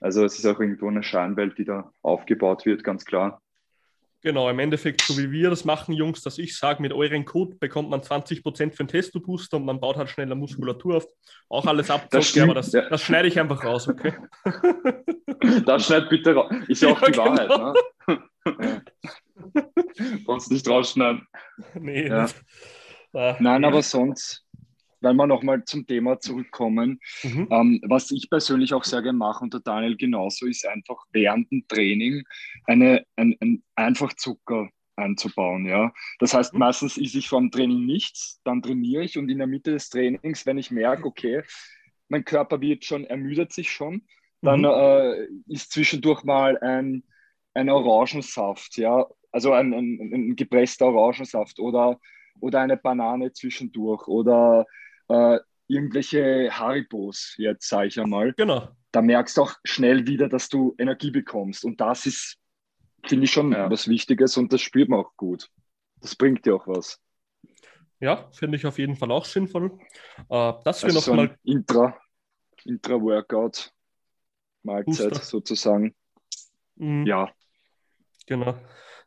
Also 0.00 0.24
es 0.24 0.38
ist 0.38 0.46
auch 0.46 0.60
irgendwo 0.60 0.88
eine 0.88 1.02
Scheinwelt, 1.02 1.58
die 1.58 1.64
da 1.64 1.92
aufgebaut 2.02 2.66
wird, 2.66 2.84
ganz 2.84 3.04
klar. 3.04 3.40
Genau, 4.24 4.48
im 4.48 4.58
Endeffekt, 4.58 5.02
so 5.02 5.18
wie 5.18 5.30
wir 5.30 5.50
das 5.50 5.66
machen, 5.66 5.92
Jungs, 5.92 6.22
dass 6.22 6.38
ich 6.38 6.56
sage, 6.56 6.80
mit 6.80 6.94
eurem 6.94 7.26
Code 7.26 7.56
bekommt 7.56 7.90
man 7.90 8.00
20% 8.00 8.72
für 8.72 8.84
den 8.84 8.88
Testo-Booster 8.88 9.58
und 9.58 9.66
man 9.66 9.80
baut 9.80 9.98
halt 9.98 10.08
schneller 10.08 10.34
Muskulatur 10.34 10.96
auf. 10.96 11.06
Auch 11.50 11.66
alles 11.66 11.90
ab, 11.90 12.08
das 12.10 12.36
aber 12.38 12.54
das, 12.54 12.72
ja. 12.72 12.88
das 12.88 13.02
schneide 13.02 13.28
ich 13.28 13.38
einfach 13.38 13.62
raus, 13.62 13.86
okay? 13.88 14.14
Das 15.66 15.84
schneid 15.84 16.08
bitte 16.08 16.34
raus. 16.34 16.50
Ist 16.68 16.80
ja 16.80 16.88
auch 16.88 17.02
ja, 17.02 17.06
die 17.06 17.12
genau. 17.12 17.26
Wahrheit, 17.26 17.74
ne? 18.46 18.82
Brauchst 20.24 20.50
nicht 20.50 20.66
rausschneiden. 20.66 21.26
Nee. 21.74 22.08
Ja. 22.08 22.28
Äh, 23.12 23.34
Nein, 23.40 23.64
aber 23.64 23.82
sonst, 23.82 24.43
wenn 25.04 25.16
wir 25.16 25.26
nochmal 25.26 25.64
zum 25.64 25.86
Thema 25.86 26.18
zurückkommen, 26.18 27.00
mhm. 27.22 27.48
ähm, 27.50 27.80
was 27.86 28.10
ich 28.10 28.28
persönlich 28.28 28.74
auch 28.74 28.84
sehr 28.84 29.02
gerne 29.02 29.18
mache 29.18 29.44
und 29.44 29.52
der 29.54 29.60
Daniel 29.60 29.96
genauso, 29.96 30.46
ist 30.46 30.66
einfach 30.66 31.04
während 31.12 31.50
dem 31.52 31.66
Training 31.68 32.24
eine, 32.66 33.04
ein, 33.16 33.36
ein 33.40 33.62
einfach 33.76 34.12
Zucker 34.14 34.68
einzubauen. 34.96 35.66
Ja? 35.66 35.92
Das 36.18 36.34
heißt, 36.34 36.54
mhm. 36.54 36.60
meistens 36.60 36.98
esse 36.98 37.18
ich 37.18 37.28
vor 37.28 37.40
dem 37.40 37.50
Training 37.50 37.84
nichts, 37.84 38.40
dann 38.44 38.62
trainiere 38.62 39.04
ich 39.04 39.18
und 39.18 39.28
in 39.28 39.38
der 39.38 39.46
Mitte 39.46 39.72
des 39.72 39.88
Trainings, 39.90 40.46
wenn 40.46 40.58
ich 40.58 40.70
merke, 40.70 41.06
okay, 41.06 41.42
mein 42.08 42.24
Körper 42.24 42.60
wird 42.60 42.84
schon, 42.84 43.04
ermüdet 43.04 43.52
sich 43.52 43.70
schon, 43.70 44.02
dann 44.42 44.60
mhm. 44.60 44.66
äh, 44.66 45.26
ist 45.48 45.72
zwischendurch 45.72 46.22
mal 46.24 46.58
ein, 46.58 47.02
ein 47.54 47.70
Orangensaft, 47.70 48.76
ja, 48.76 49.06
also 49.32 49.52
ein, 49.52 49.72
ein, 49.74 50.12
ein 50.12 50.36
gepresster 50.36 50.86
Orangensaft 50.86 51.58
oder, 51.58 51.98
oder 52.40 52.60
eine 52.60 52.76
Banane 52.76 53.32
zwischendurch 53.32 54.06
oder 54.06 54.66
äh, 55.08 55.38
irgendwelche 55.66 56.50
Haribos, 56.50 57.34
jetzt 57.38 57.68
sage 57.68 57.88
ich 57.88 58.00
einmal. 58.00 58.32
Genau. 58.34 58.68
Da 58.92 59.02
merkst 59.02 59.36
du 59.36 59.42
auch 59.42 59.54
schnell 59.64 60.06
wieder, 60.06 60.28
dass 60.28 60.48
du 60.48 60.74
Energie 60.78 61.10
bekommst. 61.10 61.64
Und 61.64 61.80
das 61.80 62.06
ist, 62.06 62.38
finde 63.04 63.24
ich, 63.24 63.32
schon 63.32 63.52
ja. 63.52 63.70
was 63.70 63.88
Wichtiges 63.88 64.36
und 64.36 64.52
das 64.52 64.60
spürt 64.60 64.88
man 64.88 65.00
auch 65.00 65.16
gut. 65.16 65.50
Das 66.00 66.14
bringt 66.14 66.44
dir 66.46 66.56
auch 66.56 66.66
was. 66.66 67.00
Ja, 68.00 68.28
finde 68.32 68.56
ich 68.56 68.66
auf 68.66 68.78
jeden 68.78 68.96
Fall 68.96 69.10
auch 69.10 69.24
sinnvoll. 69.24 69.78
Äh, 70.28 70.52
dass 70.64 70.82
wir 70.82 70.88
also 70.88 70.98
noch 70.98 71.02
so 71.02 71.14
mal. 71.14 71.38
Intra, 71.44 71.98
Intra-Workout, 72.64 73.72
Mahlzeit 74.62 75.10
Booster. 75.10 75.24
sozusagen. 75.24 75.94
Mhm. 76.76 77.06
Ja. 77.06 77.32
Genau. 78.26 78.58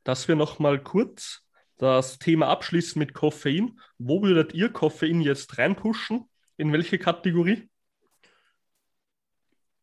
Dass 0.03 0.27
wir 0.27 0.35
noch 0.35 0.59
mal 0.59 0.81
kurz 0.81 1.46
das 1.77 2.19
Thema 2.19 2.47
abschließen 2.47 2.99
mit 2.99 3.13
Koffein. 3.13 3.79
Wo 3.97 4.21
würdet 4.21 4.53
ihr 4.53 4.69
Koffein 4.69 5.21
jetzt 5.21 5.57
reinpushen? 5.57 6.29
In 6.57 6.73
welche 6.73 6.97
Kategorie? 6.97 7.69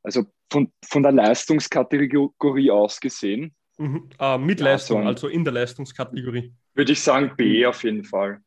Also 0.02 0.26
von, 0.50 0.72
von 0.84 1.02
der 1.02 1.12
Leistungskategorie 1.12 2.70
aus 2.70 3.00
gesehen. 3.00 3.54
Mhm. 3.78 4.10
Ah, 4.18 4.38
mit 4.38 4.60
ja, 4.60 4.66
Leistung, 4.66 5.02
so 5.02 5.08
also 5.08 5.28
in 5.28 5.44
der 5.44 5.52
Leistungskategorie. 5.52 6.54
Würde 6.74 6.92
ich 6.92 7.00
sagen 7.00 7.34
B 7.36 7.64
auf 7.66 7.82
jeden 7.84 8.04
Fall. 8.04 8.40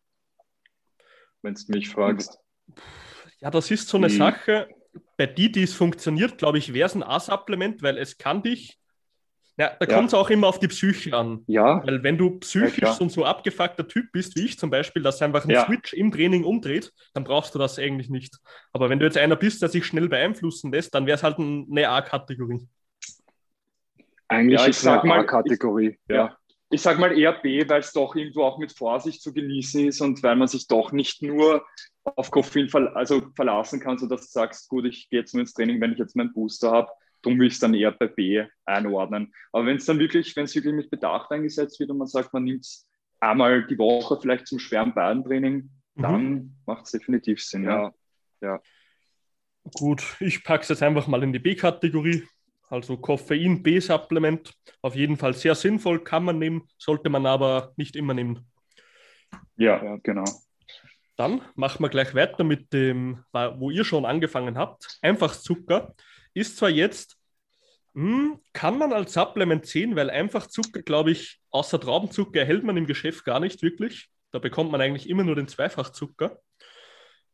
Wenn 1.41 1.53
du 1.53 1.61
mich 1.69 1.89
fragst. 1.89 2.39
Ja, 3.39 3.51
das 3.51 3.71
ist 3.71 3.87
so 3.87 3.97
eine 3.97 4.09
mhm. 4.09 4.17
Sache. 4.17 4.69
Bei 5.15 5.25
die, 5.25 5.51
die 5.51 5.63
es 5.63 5.73
funktioniert, 5.73 6.37
glaube 6.37 6.57
ich, 6.57 6.73
wäre 6.73 6.87
es 6.87 6.95
ein 6.95 7.03
A-Supplement, 7.03 7.81
weil 7.81 7.97
es 7.97 8.17
kann 8.17 8.43
dich 8.43 8.79
ja, 9.59 9.75
da 9.79 9.85
kommt 9.87 10.09
es 10.09 10.13
auch 10.13 10.29
immer 10.29 10.47
auf 10.47 10.59
die 10.59 10.67
Psyche 10.67 11.15
an. 11.17 11.43
Ja. 11.47 11.81
Weil 11.83 12.03
wenn 12.03 12.15
du 12.15 12.37
psychisch 12.39 12.77
ja, 12.77 12.93
so, 12.93 13.09
so 13.09 13.25
abgefuckter 13.25 13.87
Typ 13.87 14.11
bist, 14.11 14.35
wie 14.35 14.45
ich 14.45 14.59
zum 14.59 14.69
Beispiel, 14.69 15.01
dass 15.01 15.19
einfach 15.23 15.45
ein 15.45 15.49
ja. 15.49 15.65
Switch 15.65 15.93
im 15.93 16.11
Training 16.11 16.43
umdreht, 16.43 16.93
dann 17.15 17.23
brauchst 17.23 17.55
du 17.55 17.59
das 17.59 17.79
eigentlich 17.79 18.07
nicht. 18.09 18.37
Aber 18.71 18.91
wenn 18.91 18.99
du 18.99 19.05
jetzt 19.05 19.17
einer 19.17 19.35
bist, 19.35 19.63
der 19.63 19.69
sich 19.69 19.83
schnell 19.83 20.09
beeinflussen 20.09 20.71
lässt, 20.71 20.93
dann 20.93 21.07
wäre 21.07 21.15
es 21.15 21.23
halt 21.23 21.39
eine 21.39 21.89
A-Kategorie. 21.89 22.67
Eigentlich 24.27 24.59
ja, 24.59 24.67
ist 24.67 24.77
es 24.77 24.87
eine 24.87 25.11
A-Kategorie. 25.11 25.97
Ja. 26.07 26.37
Ich 26.69 26.81
sag 26.81 26.99
mal 26.99 27.17
eher 27.17 27.33
B, 27.33 27.67
weil 27.67 27.79
es 27.79 27.93
doch 27.93 28.15
irgendwo 28.15 28.43
auch 28.43 28.59
mit 28.59 28.77
Vorsicht 28.77 29.23
zu 29.23 29.33
genießen 29.33 29.87
ist 29.87 30.01
und 30.01 30.21
weil 30.21 30.35
man 30.35 30.49
sich 30.49 30.67
doch 30.67 30.91
nicht 30.91 31.23
nur 31.23 31.65
auf 32.03 32.29
Koffein 32.29 32.69
ver 32.69 32.95
also 32.95 33.23
verlassen 33.35 33.79
kann, 33.79 33.97
sodass 33.97 34.27
du 34.27 34.39
sagst, 34.39 34.69
gut, 34.69 34.85
ich 34.85 35.09
gehe 35.09 35.21
jetzt 35.21 35.33
nur 35.33 35.41
ins 35.41 35.53
Training, 35.53 35.81
wenn 35.81 35.93
ich 35.93 35.97
jetzt 35.97 36.15
meinen 36.15 36.33
Booster 36.33 36.69
habe 36.69 36.91
Darum 37.21 37.39
will 37.39 37.47
ich 37.47 37.53
es 37.53 37.59
dann 37.59 37.73
eher 37.73 37.91
bei 37.91 38.07
B 38.07 38.45
einordnen. 38.65 39.33
Aber 39.51 39.65
wenn 39.65 39.77
es 39.77 39.85
dann 39.85 39.99
wirklich, 39.99 40.35
wenn 40.35 40.45
es 40.45 40.55
wirklich 40.55 40.73
mit 40.73 40.89
Bedacht 40.89 41.31
eingesetzt 41.31 41.79
wird 41.79 41.89
und 41.89 41.97
man 41.97 42.07
sagt, 42.07 42.33
man 42.33 42.43
nimmt 42.43 42.65
es 42.65 42.87
einmal 43.19 43.65
die 43.65 43.77
Woche 43.77 44.19
vielleicht 44.21 44.47
zum 44.47 44.59
schweren 44.59 44.93
Beintraining, 44.93 45.69
mhm. 45.95 46.01
dann 46.01 46.55
macht 46.65 46.85
es 46.85 46.91
definitiv 46.91 47.43
Sinn. 47.43 47.63
Ja. 47.63 47.91
ja. 48.41 48.61
Gut, 49.73 50.03
ich 50.19 50.43
packe 50.43 50.63
es 50.63 50.69
jetzt 50.69 50.83
einfach 50.83 51.07
mal 51.07 51.23
in 51.23 51.33
die 51.33 51.39
B-Kategorie. 51.39 52.23
Also 52.69 52.97
Koffein, 52.97 53.63
B-Supplement. 53.63 54.53
Auf 54.81 54.95
jeden 54.95 55.17
Fall 55.17 55.33
sehr 55.33 55.55
sinnvoll, 55.55 56.03
kann 56.03 56.23
man 56.23 56.37
nehmen, 56.37 56.67
sollte 56.77 57.09
man 57.09 57.25
aber 57.25 57.73
nicht 57.77 57.95
immer 57.95 58.13
nehmen. 58.13 58.45
Ja, 59.55 59.83
ja 59.83 59.97
genau. 60.03 60.25
Dann 61.15 61.41
machen 61.55 61.83
wir 61.83 61.89
gleich 61.89 62.13
weiter 62.13 62.43
mit 62.43 62.71
dem, 62.73 63.23
wo 63.31 63.71
ihr 63.71 63.83
schon 63.83 64.05
angefangen 64.05 64.57
habt. 64.57 64.99
Einfach 65.01 65.35
Zucker 65.35 65.95
ist 66.37 66.57
zwar 66.57 66.69
jetzt, 66.69 67.17
mh, 67.93 68.03
hm, 68.03 68.39
kann 68.53 68.77
man 68.77 68.93
als 68.93 69.13
Supplement 69.13 69.65
sehen, 69.65 69.95
weil 69.95 70.09
einfach 70.09 70.47
Zucker, 70.47 70.81
glaube 70.81 71.11
ich, 71.11 71.39
außer 71.51 71.79
Traubenzucker 71.79 72.39
erhält 72.39 72.63
man 72.63 72.77
im 72.77 72.87
Geschäft 72.87 73.25
gar 73.25 73.39
nicht 73.39 73.61
wirklich. 73.61 74.09
Da 74.31 74.39
bekommt 74.39 74.71
man 74.71 74.81
eigentlich 74.81 75.09
immer 75.09 75.23
nur 75.23 75.35
den 75.35 75.47
Zweifachzucker. 75.47 76.39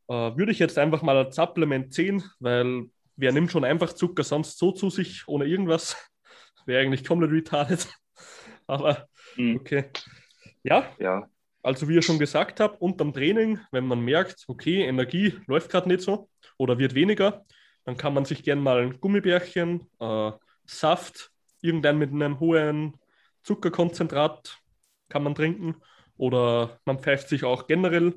Äh, 0.07 0.13
würde 0.13 0.51
ich 0.51 0.59
jetzt 0.59 0.77
einfach 0.77 1.01
mal 1.01 1.17
als 1.17 1.35
Supplement 1.35 1.93
sehen, 1.93 2.23
weil 2.39 2.85
wer 3.15 3.31
nimmt 3.31 3.51
schon 3.51 3.63
einfach 3.63 3.93
Zucker 3.93 4.23
sonst 4.23 4.57
so 4.57 4.71
zu 4.71 4.89
sich 4.89 5.27
ohne 5.27 5.45
irgendwas? 5.45 5.97
Wäre 6.65 6.81
eigentlich 6.81 7.03
komplett 7.03 7.31
retarded. 7.31 7.87
Aber 8.67 9.07
mhm. 9.35 9.57
okay. 9.57 9.85
Ja, 10.63 10.89
ja. 10.99 11.29
Also 11.61 11.87
wie 11.87 11.95
ihr 11.95 12.01
schon 12.01 12.19
gesagt 12.19 12.59
habt, 12.59 12.81
unterm 12.81 13.13
Training, 13.13 13.59
wenn 13.71 13.85
man 13.85 14.01
merkt, 14.01 14.43
okay, 14.47 14.83
Energie 14.83 15.39
läuft 15.47 15.71
gerade 15.71 15.87
nicht 15.87 16.01
so 16.01 16.29
oder 16.57 16.77
wird 16.77 16.93
weniger, 16.93 17.45
dann 17.85 17.97
kann 17.97 18.13
man 18.13 18.25
sich 18.25 18.43
gerne 18.43 18.61
mal 18.61 18.81
ein 18.81 18.99
Gummibärchen, 18.99 19.87
äh, 19.99 20.31
Saft, 20.65 21.31
irgendein 21.61 21.97
mit 21.97 22.11
einem 22.11 22.39
hohen 22.39 22.97
Zuckerkonzentrat 23.43 24.59
kann 25.09 25.23
man 25.23 25.35
trinken. 25.35 25.75
Oder 26.17 26.79
man 26.85 26.99
pfeift 26.99 27.29
sich 27.29 27.43
auch 27.43 27.67
generell 27.67 28.13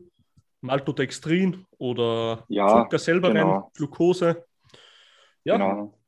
Maltodextrin 0.60 1.64
oder 1.78 2.44
ja, 2.48 2.68
Zucker 2.68 2.98
selber 2.98 3.32
genau. 3.32 3.52
rein, 3.52 3.62
Glucose. 3.74 4.44
Ja. 5.44 5.56
Genau. 5.56 5.98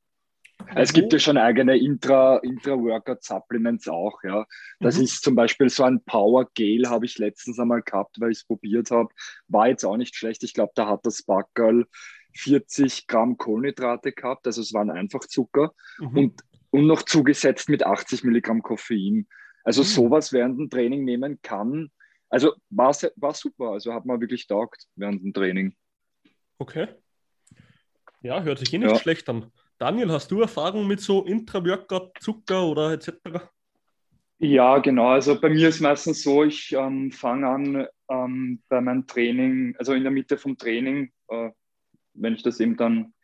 Es 0.74 0.92
gibt 0.92 1.12
ja 1.12 1.20
schon 1.20 1.38
eigene 1.38 1.78
Intra-Workout-Supplements 1.78 3.86
auch, 3.88 4.20
ja. 4.24 4.44
Das 4.80 4.98
mhm. 4.98 5.04
ist 5.04 5.22
zum 5.22 5.36
Beispiel 5.36 5.70
so 5.70 5.84
ein 5.84 6.02
Power 6.04 6.48
Gel, 6.54 6.88
habe 6.88 7.06
ich 7.06 7.16
letztens 7.18 7.60
einmal 7.60 7.82
gehabt, 7.82 8.20
weil 8.20 8.32
ich 8.32 8.38
es 8.38 8.44
probiert 8.44 8.90
habe. 8.90 9.08
War 9.46 9.68
jetzt 9.68 9.84
auch 9.84 9.96
nicht 9.96 10.16
schlecht. 10.16 10.42
Ich 10.42 10.54
glaube, 10.54 10.72
da 10.74 10.88
hat 10.88 11.06
das 11.06 11.22
Backerl 11.22 11.86
40 12.34 13.06
Gramm 13.06 13.36
Kohlenhydrate 13.36 14.12
gehabt, 14.12 14.46
also 14.46 14.60
es 14.60 14.72
waren 14.72 14.90
einfach 14.90 15.20
Zucker 15.20 15.72
mhm. 15.98 16.16
und, 16.16 16.40
und 16.70 16.86
noch 16.86 17.02
zugesetzt 17.02 17.68
mit 17.68 17.84
80 17.84 18.24
Milligramm 18.24 18.62
Koffein. 18.62 19.26
Also 19.64 19.82
mhm. 19.82 19.86
sowas 19.86 20.32
während 20.32 20.58
dem 20.58 20.70
Training 20.70 21.04
nehmen 21.04 21.40
kann. 21.42 21.90
Also 22.30 22.54
war, 22.70 22.94
war 23.16 23.34
super, 23.34 23.70
also 23.70 23.92
hat 23.92 24.04
man 24.04 24.20
wirklich 24.20 24.46
taugt 24.46 24.86
während 24.96 25.22
dem 25.22 25.32
Training. 25.32 25.74
Okay. 26.58 26.88
Ja, 28.22 28.42
hört 28.42 28.58
sich 28.58 28.72
eh 28.72 28.78
nicht 28.78 28.90
ja. 28.90 28.98
schlecht 28.98 29.28
an. 29.28 29.50
Daniel, 29.78 30.10
hast 30.10 30.30
du 30.30 30.40
Erfahrung 30.40 30.86
mit 30.86 31.00
so 31.00 31.24
Intra-Workout, 31.24 32.18
Zucker 32.20 32.66
oder 32.66 32.92
etc.? 32.92 33.12
Ja, 34.38 34.78
genau. 34.78 35.08
Also 35.08 35.40
bei 35.40 35.50
mir 35.50 35.68
ist 35.68 35.80
meistens 35.80 36.22
so, 36.22 36.44
ich 36.44 36.72
ähm, 36.72 37.12
fange 37.12 37.46
an 37.48 37.86
ähm, 38.08 38.62
bei 38.68 38.80
meinem 38.80 39.06
Training, 39.06 39.74
also 39.78 39.94
in 39.94 40.02
der 40.02 40.12
Mitte 40.12 40.36
vom 40.36 40.56
Training, 40.56 41.12
äh, 41.28 41.50
wenn 42.20 42.34
ich 42.34 42.42
das 42.42 42.60
eben 42.60 42.76
dann 42.76 43.14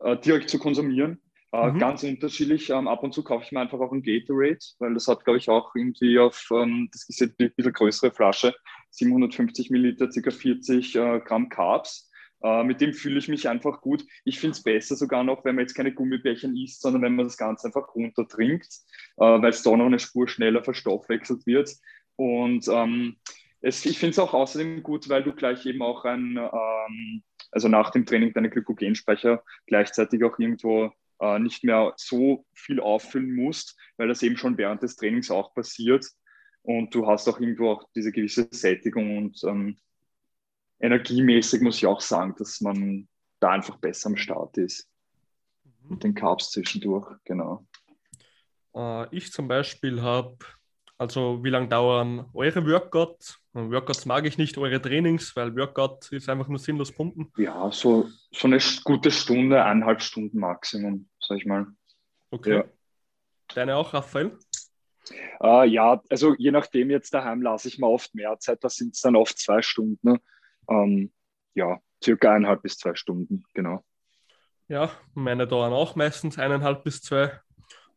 äh, 0.00 0.16
direkt 0.16 0.50
zu 0.50 0.58
konsumieren. 0.58 1.20
Äh, 1.52 1.70
mhm. 1.70 1.78
Ganz 1.78 2.02
unterschiedlich. 2.02 2.70
Ähm, 2.70 2.88
ab 2.88 3.02
und 3.02 3.14
zu 3.14 3.22
kaufe 3.22 3.44
ich 3.44 3.52
mir 3.52 3.60
einfach 3.60 3.78
auch 3.78 3.92
ein 3.92 4.02
Gatorade, 4.02 4.58
weil 4.78 4.94
das 4.94 5.06
hat, 5.06 5.24
glaube 5.24 5.38
ich, 5.38 5.48
auch 5.48 5.74
irgendwie 5.74 6.18
auf, 6.18 6.48
ähm, 6.52 6.88
das 6.92 7.08
ist 7.08 7.20
jetzt 7.20 7.40
ein 7.40 7.52
bisschen 7.54 7.72
größere 7.72 8.10
Flasche, 8.10 8.54
750 8.90 9.70
Milliliter, 9.70 10.08
ca. 10.08 10.30
40 10.30 10.96
äh, 10.96 11.20
Gramm 11.20 11.48
Carbs. 11.48 12.10
Äh, 12.42 12.64
mit 12.64 12.80
dem 12.80 12.92
fühle 12.92 13.18
ich 13.18 13.28
mich 13.28 13.48
einfach 13.48 13.80
gut. 13.80 14.04
Ich 14.24 14.38
finde 14.38 14.52
es 14.52 14.62
besser 14.62 14.96
sogar 14.96 15.24
noch, 15.24 15.44
wenn 15.44 15.54
man 15.54 15.62
jetzt 15.62 15.74
keine 15.74 15.94
Gummibärchen 15.94 16.56
isst, 16.56 16.82
sondern 16.82 17.02
wenn 17.02 17.16
man 17.16 17.24
das 17.24 17.38
Ganze 17.38 17.68
einfach 17.68 17.94
runter 17.94 18.28
trinkt, 18.28 18.68
äh, 19.16 19.24
weil 19.24 19.50
es 19.50 19.62
da 19.62 19.76
noch 19.76 19.86
eine 19.86 19.98
Spur 19.98 20.28
schneller 20.28 20.62
verstoffwechselt 20.62 21.46
wird. 21.46 21.70
Und 22.16 22.68
ähm, 22.68 23.16
es, 23.62 23.86
ich 23.86 23.98
finde 23.98 24.10
es 24.10 24.18
auch 24.18 24.34
außerdem 24.34 24.82
gut, 24.82 25.08
weil 25.08 25.22
du 25.22 25.32
gleich 25.32 25.64
eben 25.64 25.80
auch 25.80 26.04
ein, 26.04 26.36
ähm, 26.36 27.22
also 27.54 27.68
nach 27.68 27.90
dem 27.90 28.04
Training 28.04 28.32
deine 28.32 28.50
Glykogenspeicher 28.50 29.44
gleichzeitig 29.66 30.24
auch 30.24 30.38
irgendwo 30.38 30.92
äh, 31.20 31.38
nicht 31.38 31.62
mehr 31.62 31.94
so 31.96 32.44
viel 32.52 32.80
auffüllen 32.80 33.32
musst, 33.32 33.78
weil 33.96 34.08
das 34.08 34.22
eben 34.22 34.36
schon 34.36 34.58
während 34.58 34.82
des 34.82 34.96
Trainings 34.96 35.30
auch 35.30 35.54
passiert. 35.54 36.04
Und 36.62 36.92
du 36.94 37.06
hast 37.06 37.28
auch 37.28 37.38
irgendwo 37.38 37.70
auch 37.70 37.84
diese 37.94 38.10
gewisse 38.10 38.48
Sättigung 38.50 39.18
und 39.18 39.44
ähm, 39.44 39.78
energiemäßig 40.80 41.60
muss 41.60 41.76
ich 41.76 41.86
auch 41.86 42.00
sagen, 42.00 42.34
dass 42.38 42.60
man 42.60 43.06
da 43.38 43.50
einfach 43.50 43.76
besser 43.76 44.08
am 44.08 44.16
Start 44.16 44.58
ist. 44.58 44.88
Mhm. 45.62 45.90
Mit 45.90 46.04
den 46.04 46.14
Carbs 46.14 46.50
zwischendurch, 46.50 47.08
genau. 47.24 47.64
Äh, 48.74 49.14
ich 49.14 49.30
zum 49.30 49.46
Beispiel 49.46 50.02
habe, 50.02 50.38
also 50.98 51.42
wie 51.42 51.50
lange 51.50 51.68
dauern 51.68 52.26
eure 52.34 52.66
Workouts? 52.66 53.40
Workouts 53.52 54.06
mag 54.06 54.26
ich 54.26 54.38
nicht, 54.38 54.58
eure 54.58 54.80
Trainings, 54.80 55.34
weil 55.36 55.54
Workout 55.56 56.10
ist 56.12 56.28
einfach 56.28 56.48
nur 56.48 56.58
sinnlos 56.58 56.92
pumpen. 56.92 57.32
Ja, 57.36 57.70
so, 57.70 58.08
so 58.32 58.46
eine 58.46 58.58
gute 58.84 59.10
Stunde, 59.10 59.64
eineinhalb 59.64 60.02
Stunden 60.02 60.38
Maximum, 60.38 61.08
sag 61.20 61.38
ich 61.38 61.46
mal. 61.46 61.66
Okay. 62.30 62.56
Ja. 62.56 62.64
Deine 63.54 63.76
auch, 63.76 63.94
Raphael? 63.94 64.38
Uh, 65.40 65.62
ja, 65.64 66.02
also 66.08 66.34
je 66.38 66.50
nachdem 66.50 66.90
jetzt 66.90 67.12
daheim 67.12 67.42
lasse 67.42 67.68
ich 67.68 67.78
mir 67.78 67.88
oft 67.88 68.14
mehr 68.14 68.38
Zeit, 68.38 68.64
da 68.64 68.70
sind 68.70 68.94
es 68.94 69.02
dann 69.02 69.16
oft 69.16 69.38
zwei 69.38 69.60
Stunden. 69.62 69.98
Ne? 70.02 70.20
Ähm, 70.68 71.12
ja, 71.54 71.78
circa 72.02 72.32
eineinhalb 72.32 72.62
bis 72.62 72.78
zwei 72.78 72.94
Stunden, 72.94 73.44
genau. 73.52 73.84
Ja, 74.68 74.90
meine 75.12 75.46
dauern 75.46 75.72
auch 75.72 75.94
meistens 75.94 76.38
eineinhalb 76.38 76.84
bis 76.84 77.02
zwei, 77.02 77.38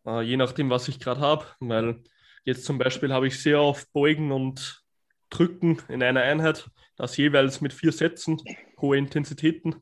äh, 0.05 0.21
je 0.21 0.35
nachdem, 0.35 0.69
was 0.69 0.87
ich 0.89 0.99
gerade 0.99 1.21
habe. 1.21 1.45
Weil 1.59 2.03
jetzt 2.47 2.63
zum 2.63 2.77
Beispiel 2.77 3.13
habe 3.13 3.27
ich 3.27 3.41
sehr 3.41 3.61
oft 3.61 3.91
Beugen 3.91 4.31
und 4.31 4.83
Drücken 5.29 5.79
in 5.89 6.01
einer 6.01 6.21
Einheit, 6.21 6.69
das 6.95 7.17
jeweils 7.17 7.59
mit 7.59 7.73
vier 7.73 7.91
Sätzen, 7.91 8.41
hohe 8.79 8.97
Intensitäten. 8.97 9.75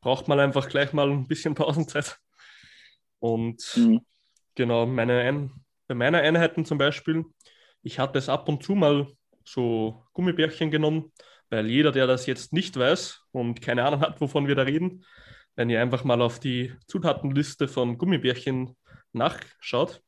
Braucht 0.00 0.26
man 0.26 0.40
einfach 0.40 0.68
gleich 0.68 0.92
mal 0.92 1.08
ein 1.08 1.28
bisschen 1.28 1.54
Pausenzeit. 1.54 2.18
Und 3.20 3.62
mhm. 3.76 4.00
genau, 4.56 4.86
meine 4.86 5.20
Ein 5.20 5.52
bei 5.86 5.94
meinen 5.94 6.16
Einheiten 6.16 6.64
zum 6.64 6.78
Beispiel, 6.78 7.24
ich 7.82 7.98
hatte 7.98 8.18
es 8.18 8.28
ab 8.28 8.48
und 8.48 8.62
zu 8.62 8.74
mal 8.74 9.08
so 9.44 10.04
Gummibärchen 10.12 10.70
genommen, 10.70 11.12
weil 11.48 11.66
jeder, 11.66 11.90
der 11.90 12.06
das 12.06 12.26
jetzt 12.26 12.52
nicht 12.52 12.76
weiß 12.76 13.22
und 13.32 13.60
keine 13.60 13.84
Ahnung 13.84 14.00
hat, 14.00 14.20
wovon 14.20 14.46
wir 14.46 14.54
da 14.54 14.62
reden, 14.62 15.04
wenn 15.56 15.68
ihr 15.68 15.80
einfach 15.80 16.04
mal 16.04 16.22
auf 16.22 16.38
die 16.38 16.72
Zutatenliste 16.86 17.66
von 17.66 17.98
Gummibärchen 17.98 18.76
nachschaut, 19.12 20.00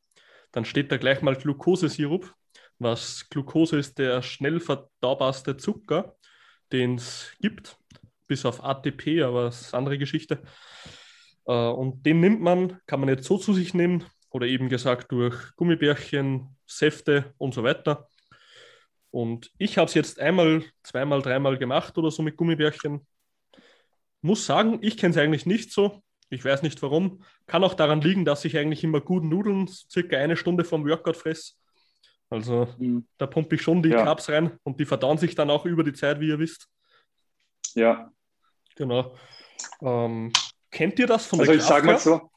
dann 0.52 0.64
steht 0.64 0.92
da 0.92 0.96
gleich 0.98 1.22
mal 1.22 1.36
Glukosesirup. 1.36 2.32
Was 2.78 3.28
Glukose 3.28 3.78
ist 3.78 3.98
der 3.98 4.22
schnell 4.22 4.60
verdaubarste 4.60 5.56
Zucker, 5.56 6.16
den 6.72 6.96
es 6.96 7.32
gibt, 7.40 7.76
bis 8.26 8.44
auf 8.44 8.62
ATP, 8.62 9.22
aber 9.22 9.44
das 9.44 9.62
ist 9.62 9.74
eine 9.74 9.78
andere 9.78 9.98
Geschichte. 9.98 10.42
Äh, 11.46 11.52
und 11.52 12.04
den 12.06 12.20
nimmt 12.20 12.40
man, 12.40 12.80
kann 12.86 13.00
man 13.00 13.08
jetzt 13.08 13.26
so 13.26 13.38
zu 13.38 13.52
sich 13.52 13.74
nehmen 13.74 14.04
oder 14.30 14.46
eben 14.46 14.68
gesagt 14.68 15.12
durch 15.12 15.54
Gummibärchen, 15.56 16.56
Säfte 16.66 17.34
und 17.38 17.54
so 17.54 17.62
weiter. 17.62 18.08
Und 19.10 19.50
ich 19.58 19.76
habe 19.76 19.88
es 19.88 19.94
jetzt 19.94 20.18
einmal, 20.18 20.64
zweimal, 20.82 21.20
dreimal 21.20 21.58
gemacht 21.58 21.98
oder 21.98 22.10
so 22.10 22.22
mit 22.22 22.36
Gummibärchen. 22.36 23.06
Muss 24.22 24.46
sagen, 24.46 24.78
ich 24.80 24.96
kenne 24.96 25.10
es 25.10 25.18
eigentlich 25.18 25.46
nicht 25.46 25.70
so. 25.70 26.02
Ich 26.32 26.42
weiß 26.42 26.62
nicht 26.62 26.80
warum. 26.82 27.22
Kann 27.46 27.62
auch 27.62 27.74
daran 27.74 28.00
liegen, 28.00 28.24
dass 28.24 28.46
ich 28.46 28.56
eigentlich 28.56 28.82
immer 28.82 29.02
guten 29.02 29.28
Nudeln 29.28 29.68
circa 29.68 30.16
eine 30.16 30.38
Stunde 30.38 30.64
vom 30.64 30.88
Workout 30.88 31.18
fresse. 31.18 31.52
Also 32.30 32.68
mhm. 32.78 33.06
da 33.18 33.26
pumpe 33.26 33.56
ich 33.56 33.62
schon 33.62 33.82
die 33.82 33.90
ja. 33.90 34.02
Carbs 34.02 34.30
rein 34.30 34.58
und 34.62 34.80
die 34.80 34.86
verdauen 34.86 35.18
sich 35.18 35.34
dann 35.34 35.50
auch 35.50 35.66
über 35.66 35.84
die 35.84 35.92
Zeit, 35.92 36.20
wie 36.20 36.28
ihr 36.28 36.38
wisst. 36.38 36.68
Ja. 37.74 38.10
Genau. 38.76 39.14
Ähm, 39.82 40.32
kennt 40.70 40.98
ihr 40.98 41.06
das 41.06 41.26
von 41.26 41.40
also 41.40 41.52
der 41.52 41.60
Also 41.60 41.66
ich 41.66 41.68
sage 41.68 41.86
mal 41.86 41.98
so, 41.98 42.30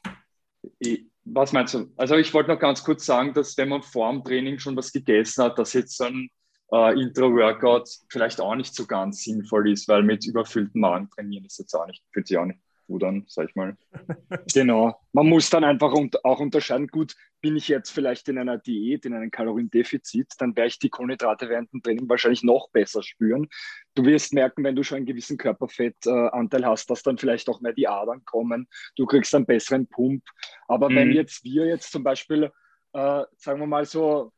ich, 0.78 1.06
was 1.24 1.54
meinst 1.54 1.72
du? 1.72 1.90
Also 1.96 2.16
ich 2.16 2.34
wollte 2.34 2.50
noch 2.50 2.60
ganz 2.60 2.84
kurz 2.84 3.06
sagen, 3.06 3.32
dass 3.32 3.56
wenn 3.56 3.70
man 3.70 3.82
vor 3.82 4.12
dem 4.12 4.22
Training 4.22 4.58
schon 4.58 4.76
was 4.76 4.92
gegessen 4.92 5.42
hat, 5.42 5.58
dass 5.58 5.72
jetzt 5.72 5.96
so 5.96 6.04
ein 6.04 6.28
äh, 6.70 7.00
Intro-Workout 7.00 7.88
vielleicht 8.10 8.42
auch 8.42 8.56
nicht 8.56 8.74
so 8.74 8.86
ganz 8.86 9.22
sinnvoll 9.22 9.70
ist, 9.70 9.88
weil 9.88 10.02
mit 10.02 10.26
überfülltem 10.26 10.82
Magen 10.82 11.08
trainieren 11.08 11.46
ist 11.46 11.58
jetzt 11.58 11.72
auch 11.74 11.86
nicht, 11.86 12.04
fühlt 12.12 12.26
sich 12.26 12.36
auch 12.36 12.44
nicht 12.44 12.60
an, 12.88 13.24
sag 13.28 13.48
ich 13.48 13.54
mal. 13.54 13.76
genau. 14.54 14.98
Man 15.12 15.28
muss 15.28 15.50
dann 15.50 15.64
einfach 15.64 15.92
auch 16.22 16.40
unterscheiden, 16.40 16.88
gut, 16.88 17.14
bin 17.40 17.56
ich 17.56 17.68
jetzt 17.68 17.90
vielleicht 17.90 18.28
in 18.28 18.38
einer 18.38 18.58
Diät, 18.58 19.04
in 19.04 19.14
einem 19.14 19.30
Kaloriendefizit, 19.30 20.32
dann 20.38 20.56
werde 20.56 20.68
ich 20.68 20.78
die 20.78 20.88
Kohlenhydrate 20.88 21.48
während 21.48 21.72
dem 21.72 21.82
Training 21.82 22.08
wahrscheinlich 22.08 22.42
noch 22.42 22.70
besser 22.70 23.02
spüren. 23.02 23.48
Du 23.94 24.04
wirst 24.04 24.32
merken, 24.32 24.64
wenn 24.64 24.76
du 24.76 24.82
schon 24.82 24.96
einen 24.96 25.06
gewissen 25.06 25.36
Körperfettanteil 25.36 26.66
hast, 26.66 26.90
dass 26.90 27.02
dann 27.02 27.18
vielleicht 27.18 27.48
auch 27.48 27.60
mehr 27.60 27.72
die 27.72 27.88
Adern 27.88 28.24
kommen. 28.24 28.68
Du 28.96 29.06
kriegst 29.06 29.34
einen 29.34 29.46
besseren 29.46 29.86
Pump. 29.86 30.24
Aber 30.66 30.90
mhm. 30.90 30.96
wenn 30.96 31.12
jetzt 31.12 31.44
wir 31.44 31.66
jetzt 31.66 31.92
zum 31.92 32.02
Beispiel, 32.02 32.50
äh, 32.92 33.22
sagen 33.36 33.60
wir 33.60 33.66
mal 33.66 33.84
so, 33.84 34.32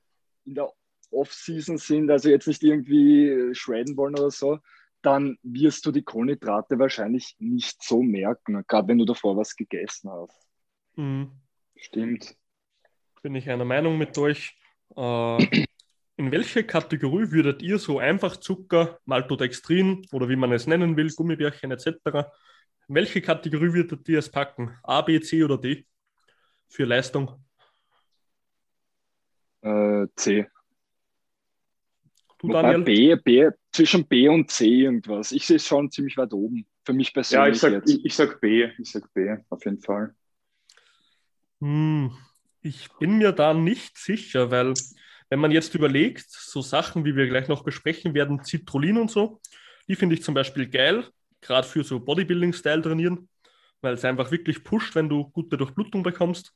in 0.44 0.54
der 0.54 0.70
Off-Season 1.10 1.78
sind, 1.78 2.10
also 2.10 2.28
jetzt 2.28 2.48
nicht 2.48 2.62
irgendwie 2.62 3.54
shredden 3.54 3.96
wollen 3.96 4.18
oder 4.18 4.30
so, 4.30 4.58
dann 5.02 5.38
wirst 5.42 5.86
du 5.86 5.92
die 5.92 6.02
Kohlenhydrate 6.02 6.78
wahrscheinlich 6.78 7.36
nicht 7.38 7.82
so 7.82 8.02
merken, 8.02 8.64
gerade 8.66 8.88
wenn 8.88 8.98
du 8.98 9.04
davor 9.04 9.36
was 9.36 9.56
gegessen 9.56 10.10
hast. 10.10 10.46
Mhm. 10.96 11.30
Stimmt. 11.76 12.36
Bin 13.22 13.34
ich 13.34 13.48
einer 13.48 13.64
Meinung 13.64 13.98
mit 13.98 14.16
euch. 14.18 14.56
Äh, 14.96 15.66
in 16.16 16.32
welche 16.32 16.64
Kategorie 16.64 17.30
würdet 17.30 17.62
ihr 17.62 17.78
so 17.78 18.00
einfach 18.00 18.36
Zucker, 18.36 18.98
Maltodextrin 19.04 20.06
oder 20.10 20.28
wie 20.28 20.36
man 20.36 20.52
es 20.52 20.66
nennen 20.66 20.96
will, 20.96 21.12
Gummibärchen 21.14 21.70
etc., 21.70 22.32
in 22.88 22.94
welche 22.94 23.20
Kategorie 23.20 23.74
würdet 23.74 24.08
ihr 24.08 24.18
es 24.18 24.30
packen? 24.30 24.76
A, 24.82 25.02
B, 25.02 25.20
C 25.20 25.44
oder 25.44 25.58
D 25.58 25.86
für 26.68 26.84
Leistung? 26.84 27.44
Äh, 29.60 30.06
C. 30.16 30.48
Du, 32.38 32.48
Daniel? 32.48 32.82
B, 32.82 33.16
B, 33.16 33.50
zwischen 33.72 34.06
B 34.06 34.28
und 34.28 34.50
C 34.50 34.66
irgendwas. 34.66 35.32
Ich 35.32 35.46
sehe 35.46 35.56
es 35.56 35.66
schon 35.66 35.90
ziemlich 35.90 36.16
weit 36.16 36.32
oben. 36.32 36.66
Für 36.84 36.92
mich 36.92 37.12
persönlich. 37.12 37.46
Ja, 37.46 37.52
ich 37.52 37.58
sag, 37.60 37.72
jetzt. 37.72 37.90
Ich, 37.90 38.04
ich 38.04 38.14
sag 38.14 38.40
B. 38.40 38.68
Ich 38.78 38.90
sag 38.92 39.12
B, 39.12 39.36
auf 39.50 39.64
jeden 39.64 39.80
Fall. 39.80 40.14
Hm, 41.60 42.12
ich 42.62 42.88
bin 43.00 43.18
mir 43.18 43.32
da 43.32 43.54
nicht 43.54 43.98
sicher, 43.98 44.50
weil 44.50 44.74
wenn 45.30 45.40
man 45.40 45.50
jetzt 45.50 45.74
überlegt, 45.74 46.30
so 46.30 46.62
Sachen, 46.62 47.04
wie 47.04 47.16
wir 47.16 47.26
gleich 47.26 47.48
noch 47.48 47.64
besprechen 47.64 48.14
werden, 48.14 48.44
Citrullin 48.44 48.96
und 48.96 49.10
so, 49.10 49.40
die 49.88 49.96
finde 49.96 50.14
ich 50.14 50.22
zum 50.22 50.34
Beispiel 50.34 50.68
geil, 50.68 51.04
gerade 51.40 51.66
für 51.66 51.84
so 51.84 52.00
Bodybuilding-Style 52.00 52.82
trainieren, 52.82 53.28
weil 53.80 53.94
es 53.94 54.04
einfach 54.04 54.30
wirklich 54.30 54.64
pusht, 54.64 54.94
wenn 54.94 55.08
du 55.08 55.28
gute 55.30 55.56
Durchblutung 55.56 56.02
bekommst. 56.02 56.52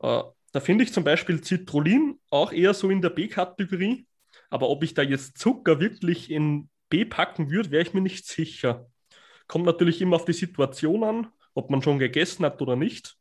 Äh, 0.00 0.22
da 0.52 0.60
finde 0.60 0.84
ich 0.84 0.92
zum 0.92 1.04
Beispiel 1.04 1.42
Citrullin 1.42 2.18
auch 2.30 2.52
eher 2.52 2.74
so 2.74 2.90
in 2.90 3.02
der 3.02 3.10
B-Kategorie, 3.10 4.06
aber 4.50 4.68
ob 4.68 4.82
ich 4.82 4.94
da 4.94 5.02
jetzt 5.02 5.38
Zucker 5.38 5.80
wirklich 5.80 6.30
in 6.30 6.68
B 6.88 7.04
packen 7.04 7.50
würde, 7.50 7.70
wäre 7.70 7.82
ich 7.82 7.94
mir 7.94 8.00
nicht 8.00 8.26
sicher. 8.26 8.86
Kommt 9.46 9.64
natürlich 9.64 10.00
immer 10.02 10.16
auf 10.16 10.24
die 10.24 10.32
Situation 10.32 11.04
an, 11.04 11.28
ob 11.54 11.70
man 11.70 11.82
schon 11.82 11.98
gegessen 11.98 12.44
hat 12.44 12.60
oder 12.60 12.76
nicht. 12.76 13.16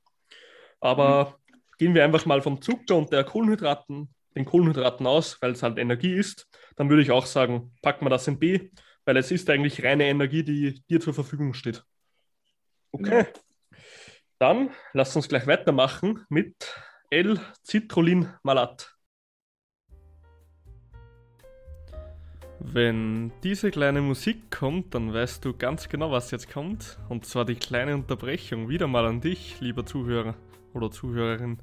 Aber 0.79 1.37
mhm. 1.47 1.55
gehen 1.77 1.95
wir 1.95 2.03
einfach 2.03 2.25
mal 2.25 2.41
vom 2.41 2.61
Zucker 2.61 2.95
und 2.95 3.13
der 3.13 3.23
Kohlenhydraten, 3.23 4.13
den 4.35 4.45
Kohlenhydraten 4.45 5.05
aus, 5.07 5.41
weil 5.41 5.51
es 5.51 5.63
halt 5.63 5.77
Energie 5.77 6.13
ist, 6.13 6.47
dann 6.75 6.89
würde 6.89 7.03
ich 7.03 7.11
auch 7.11 7.25
sagen, 7.25 7.73
packen 7.81 8.05
wir 8.05 8.09
das 8.09 8.27
in 8.27 8.39
B, 8.39 8.71
weil 9.05 9.17
es 9.17 9.31
ist 9.31 9.49
eigentlich 9.49 9.83
reine 9.83 10.05
Energie, 10.05 10.43
die 10.43 10.81
dir 10.89 10.99
zur 10.99 11.13
Verfügung 11.13 11.53
steht. 11.53 11.83
Okay. 12.91 13.25
Genau. 13.25 13.25
Dann 14.39 14.69
lasst 14.93 15.15
uns 15.15 15.27
gleich 15.27 15.47
weitermachen 15.47 16.25
mit 16.29 16.73
L-Citrullin 17.09 18.33
Wenn 22.59 23.31
diese 23.43 23.71
kleine 23.71 24.01
Musik 24.01 24.51
kommt, 24.51 24.93
dann 24.93 25.13
weißt 25.13 25.43
du 25.45 25.53
ganz 25.53 25.87
genau, 25.87 26.11
was 26.11 26.31
jetzt 26.31 26.51
kommt. 26.51 26.99
Und 27.07 27.25
zwar 27.25 27.45
die 27.45 27.55
kleine 27.55 27.95
Unterbrechung 27.95 28.67
wieder 28.67 28.87
mal 28.87 29.05
an 29.05 29.21
dich, 29.21 29.59
lieber 29.61 29.85
Zuhörer 29.85 30.35
oder 30.73 30.91
Zuhörerin. 30.91 31.59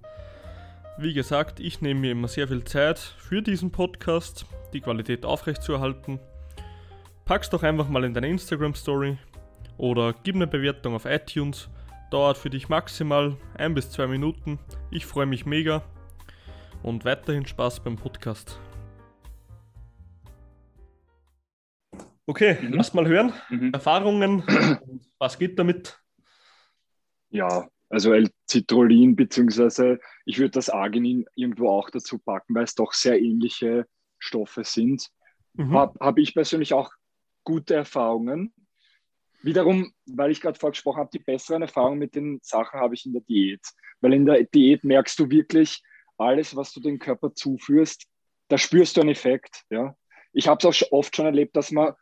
Wie 0.99 1.13
gesagt, 1.13 1.61
ich 1.61 1.83
nehme 1.83 2.01
mir 2.01 2.13
immer 2.13 2.29
sehr 2.29 2.49
viel 2.49 2.65
Zeit 2.65 2.99
für 2.99 3.43
diesen 3.43 3.71
Podcast, 3.71 4.47
die 4.73 4.81
Qualität 4.81 5.27
aufrechtzuerhalten. 5.27 6.19
Pack's 7.27 7.51
doch 7.51 7.63
einfach 7.63 7.89
mal 7.91 8.05
in 8.05 8.15
deine 8.15 8.29
Instagram 8.29 8.75
Story 8.75 9.19
oder 9.77 10.15
gib 10.23 10.37
eine 10.37 10.47
Bewertung 10.47 10.95
auf 10.95 11.05
iTunes. 11.05 11.69
Dauert 12.11 12.39
für 12.39 12.49
dich 12.49 12.71
maximal 12.71 13.37
ein 13.59 13.75
bis 13.75 13.91
zwei 13.91 14.07
Minuten. 14.07 14.59
Ich 14.91 15.05
freue 15.05 15.27
mich 15.27 15.45
mega 15.45 15.83
und 16.83 17.05
weiterhin 17.05 17.45
Spaß 17.45 17.81
beim 17.81 17.97
Podcast. 17.97 18.59
Okay, 22.27 22.59
mhm. 22.61 22.72
lass 22.72 22.93
mal 22.93 23.07
hören. 23.07 23.33
Mhm. 23.49 23.72
Erfahrungen, 23.72 24.43
was 25.18 25.39
geht 25.39 25.59
damit? 25.59 25.99
Ja, 27.31 27.68
also 27.89 28.12
L-Citrullin, 28.12 29.14
beziehungsweise 29.14 30.01
ich 30.24 30.39
würde 30.39 30.51
das 30.51 30.68
Arginin 30.68 31.27
irgendwo 31.37 31.70
auch 31.70 31.91
dazu 31.91 32.18
packen, 32.18 32.55
weil 32.55 32.64
es 32.64 32.74
doch 32.74 32.93
sehr 32.93 33.20
ähnliche 33.20 33.87
Stoffe 34.18 34.64
sind. 34.64 35.09
Mhm. 35.55 35.72
Habe 35.72 35.99
hab 36.01 36.18
ich 36.18 36.35
persönlich 36.35 36.74
auch 36.74 36.91
gute 37.45 37.74
Erfahrungen. 37.74 38.53
Wiederum, 39.43 39.93
weil 40.07 40.33
ich 40.33 40.41
gerade 40.41 40.59
vorgesprochen 40.59 40.99
habe, 40.99 41.11
die 41.12 41.20
besseren 41.20 41.62
Erfahrungen 41.62 42.01
mit 42.01 42.16
den 42.16 42.41
Sachen 42.43 42.81
habe 42.81 42.95
ich 42.95 43.07
in 43.07 43.12
der 43.12 43.22
Diät. 43.22 43.64
Weil 44.01 44.14
in 44.14 44.27
der 44.27 44.43
Diät 44.45 44.83
merkst 44.83 45.18
du 45.20 45.31
wirklich, 45.31 45.83
alles, 46.18 46.57
was 46.57 46.72
du 46.72 46.81
dem 46.81 46.99
Körper 46.99 47.35
zuführst, 47.35 48.07
da 48.49 48.59
spürst 48.59 48.97
du 48.97 49.03
einen 49.03 49.11
Effekt. 49.11 49.64
Ja? 49.70 49.95
Ich 50.33 50.49
habe 50.49 50.59
es 50.59 50.83
auch 50.83 50.93
oft 50.93 51.14
schon 51.14 51.27
erlebt, 51.27 51.55
dass 51.55 51.70
man 51.70 51.95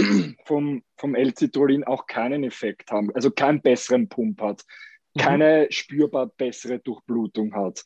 vom, 0.44 0.82
vom 0.96 1.14
L-Citrullin 1.14 1.84
auch 1.84 2.06
keinen 2.06 2.44
Effekt 2.44 2.90
haben, 2.90 3.14
also 3.14 3.30
keinen 3.30 3.62
besseren 3.62 4.08
Pump 4.08 4.40
hat, 4.40 4.64
mhm. 5.14 5.20
keine 5.20 5.62
mhm. 5.62 5.72
spürbar 5.72 6.26
bessere 6.26 6.78
Durchblutung 6.78 7.54
hat. 7.54 7.84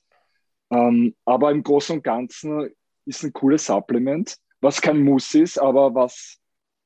Ähm, 0.70 1.14
aber 1.24 1.50
im 1.50 1.62
Großen 1.62 1.96
und 1.96 2.04
Ganzen 2.04 2.70
ist 3.04 3.22
ein 3.22 3.32
cooles 3.32 3.66
Supplement, 3.66 4.36
was 4.60 4.80
kein 4.80 5.02
Muss 5.02 5.34
ist, 5.34 5.58
aber 5.58 5.94
was, 5.94 6.38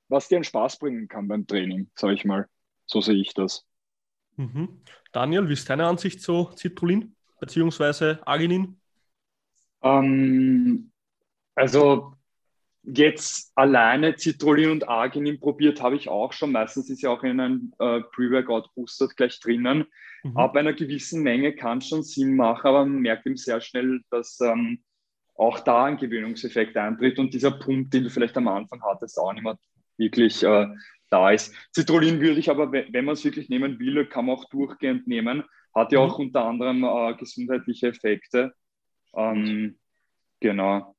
was 0.09 0.29
dir 0.29 0.37
einen 0.37 0.45
Spaß 0.45 0.79
bringen 0.79 1.09
kann 1.09 1.29
beim 1.29 1.47
Training, 1.47 1.91
sage 1.95 2.15
ich 2.15 2.25
mal. 2.25 2.47
So 2.87 3.01
sehe 3.01 3.17
ich 3.17 3.35
das. 3.35 3.65
Mhm. 4.37 4.83
Daniel, 5.13 5.49
wie 5.49 5.53
ist 5.53 5.69
deine 5.69 5.87
Ansicht 5.87 6.23
zu 6.23 6.51
Citrullin 6.57 7.15
bzw. 7.41 8.17
Arginin? 8.25 8.81
Ähm, 9.83 10.91
also 11.55 12.18
jetzt 12.83 13.53
alleine 13.55 14.17
Citrullin 14.17 14.71
und 14.71 14.89
Arginin 14.89 15.41
probiert 15.41 15.83
habe 15.83 15.97
ich 15.97 16.09
auch 16.09 16.33
schon. 16.33 16.53
Meistens 16.53 16.89
ist 16.91 17.03
ja 17.03 17.11
auch 17.11 17.23
in 17.23 17.41
einem 17.41 17.73
äh, 17.79 18.01
Pre-Workout-Booster 18.01 19.09
gleich 19.09 19.41
drinnen. 19.41 19.87
Mhm. 20.23 20.37
Ab 20.37 20.57
einer 20.57 20.73
gewissen 20.73 21.23
Menge 21.23 21.55
kann 21.55 21.79
es 21.79 21.89
schon 21.89 22.03
Sinn 22.03 22.37
machen, 22.37 22.67
aber 22.67 22.85
man 22.85 23.01
merkt 23.01 23.27
eben 23.27 23.37
sehr 23.37 23.61
schnell, 23.61 24.01
dass 24.11 24.41
ähm, 24.41 24.83
auch 25.35 25.61
da 25.61 25.85
ein 25.85 25.97
Gewöhnungseffekt 25.97 26.77
eintritt 26.77 27.19
und 27.19 27.33
dieser 27.33 27.53
Punkt, 27.53 27.95
den 27.95 28.05
du 28.05 28.11
vielleicht 28.11 28.37
am 28.37 28.49
Anfang 28.49 28.83
hattest, 28.83 29.19
auch 29.19 29.33
nicht 29.33 29.45
mehr 29.45 29.59
wirklich 29.97 30.43
äh, 30.43 30.67
da 31.11 31.31
ist. 31.31 31.55
Citrullin 31.75 32.21
würde 32.21 32.41
ich 32.41 32.51
aber, 32.51 32.73
wenn 32.73 33.05
man 33.05 33.15
es 33.15 33.25
wirklich 33.25 33.49
nehmen 33.49 33.79
will, 33.79 34.07
kann 34.07 34.27
man 34.27 34.37
auch 34.37 34.45
durchgehend 34.47 35.07
nehmen. 35.07 35.45
Hat 35.75 35.93
ja 35.93 36.01
mhm. 36.01 36.11
auch 36.11 36.19
unter 36.19 36.45
anderem 36.45 36.85
äh, 36.85 37.15
gesundheitliche 37.15 37.89
Effekte. 37.89 38.53
Ähm, 39.15 39.79
genau. 40.41 40.95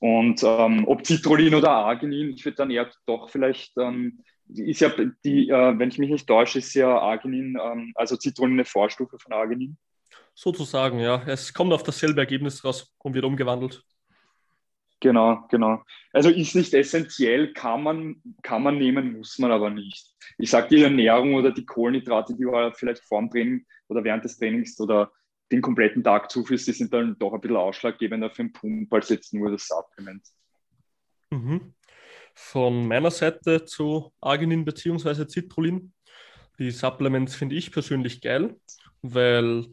Und 0.00 0.42
ähm, 0.42 0.88
ob 0.88 1.06
Citrullin 1.06 1.54
oder 1.54 1.70
Arginin, 1.70 2.30
ich 2.30 2.44
würde 2.44 2.56
dann 2.56 2.70
eher 2.70 2.90
doch 3.06 3.28
vielleicht, 3.28 3.76
ähm, 3.76 4.20
ist 4.48 4.80
ja 4.80 4.90
die, 5.24 5.50
äh, 5.50 5.78
wenn 5.78 5.90
ich 5.90 5.98
mich 5.98 6.10
nicht 6.10 6.26
täusche, 6.26 6.58
ist 6.58 6.74
ja 6.74 6.98
Arginin, 6.98 7.56
ähm, 7.62 7.92
also 7.94 8.16
Citrullin 8.16 8.54
eine 8.54 8.64
Vorstufe 8.64 9.18
von 9.18 9.32
Arginin. 9.34 9.76
Sozusagen, 10.34 10.98
ja. 11.00 11.22
Es 11.26 11.52
kommt 11.52 11.72
auf 11.72 11.82
dasselbe 11.82 12.20
Ergebnis 12.20 12.64
raus 12.64 12.90
und 12.98 13.14
wird 13.14 13.26
umgewandelt. 13.26 13.82
Genau, 15.00 15.46
genau. 15.50 15.82
Also 16.12 16.30
ist 16.30 16.54
nicht 16.54 16.74
essentiell, 16.74 17.52
kann 17.52 17.82
man, 17.82 18.22
kann 18.42 18.62
man 18.62 18.78
nehmen, 18.78 19.18
muss 19.18 19.38
man 19.38 19.50
aber 19.50 19.70
nicht. 19.70 20.14
Ich 20.38 20.50
sage, 20.50 20.68
die 20.68 20.82
Ernährung 20.82 21.34
oder 21.34 21.52
die 21.52 21.64
Kohlenhydrate, 21.64 22.34
die 22.34 22.44
du 22.44 22.70
vielleicht 22.74 23.04
vor 23.04 23.20
dem 23.20 23.30
Training 23.30 23.66
oder 23.88 24.04
während 24.04 24.24
des 24.24 24.38
Trainings 24.38 24.78
oder 24.80 25.10
den 25.50 25.62
kompletten 25.62 26.04
Tag 26.04 26.30
zuführst, 26.30 26.66
die 26.68 26.72
sind 26.72 26.92
dann 26.92 27.18
doch 27.18 27.32
ein 27.32 27.40
bisschen 27.40 27.56
ausschlaggebender 27.56 28.30
für 28.30 28.44
den 28.44 28.52
Pump 28.52 28.92
als 28.92 29.08
jetzt 29.08 29.34
nur 29.34 29.50
das 29.50 29.66
Supplement. 29.66 30.22
Mhm. 31.30 31.74
Von 32.34 32.86
meiner 32.86 33.10
Seite 33.10 33.64
zu 33.64 34.12
Arginin 34.20 34.64
bzw. 34.64 35.26
Citrullin. 35.28 35.92
Die 36.58 36.70
Supplements 36.70 37.34
finde 37.34 37.56
ich 37.56 37.72
persönlich 37.72 38.20
geil, 38.20 38.56
weil 39.02 39.66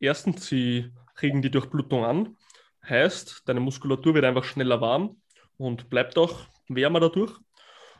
erstens 0.00 0.46
sie 0.46 0.92
regen 1.20 1.40
die 1.40 1.50
Durchblutung 1.50 2.04
an, 2.04 2.36
heißt, 2.88 3.42
deine 3.46 3.60
Muskulatur 3.60 4.14
wird 4.14 4.24
einfach 4.24 4.44
schneller 4.44 4.80
warm 4.80 5.20
und 5.56 5.88
bleibt 5.88 6.18
auch 6.18 6.46
wärmer 6.68 7.00
dadurch. 7.00 7.32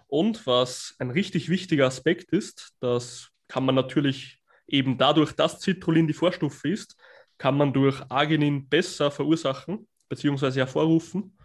Und 0.08 0.46
was 0.46 0.94
ein 0.98 1.10
richtig 1.10 1.48
wichtiger 1.48 1.86
Aspekt 1.86 2.32
ist, 2.32 2.74
das 2.80 3.30
kann 3.48 3.64
man 3.64 3.74
natürlich 3.74 4.42
eben 4.66 4.98
dadurch, 4.98 5.32
dass 5.32 5.60
Citrullin 5.60 6.06
die 6.06 6.12
Vorstufe 6.12 6.68
ist, 6.68 6.96
kann 7.43 7.57
man 7.57 7.72
durch 7.72 8.01
Arginin 8.09 8.68
besser 8.68 9.11
verursachen 9.11 9.88
bzw. 10.09 10.61
hervorrufen, 10.61 11.36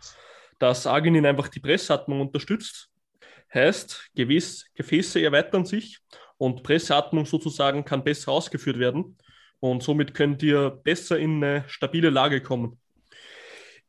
dass 0.60 0.86
Arginin 0.86 1.26
einfach 1.26 1.48
die 1.48 1.60
Pressatmung 1.60 2.22
unterstützt. 2.22 2.92
Heißt, 3.52 4.12
Gewäß, 4.14 4.68
Gefäße 4.76 5.20
erweitern 5.20 5.66
sich 5.66 5.98
und 6.38 6.62
Pressatmung 6.62 7.26
sozusagen 7.26 7.84
kann 7.84 8.04
besser 8.04 8.32
ausgeführt 8.32 8.78
werden 8.78 9.18
und 9.60 9.82
somit 9.82 10.14
könnt 10.14 10.44
ihr 10.44 10.70
besser 10.70 11.18
in 11.18 11.44
eine 11.44 11.64
stabile 11.68 12.12
Lage 12.12 12.42
kommen. 12.42 12.80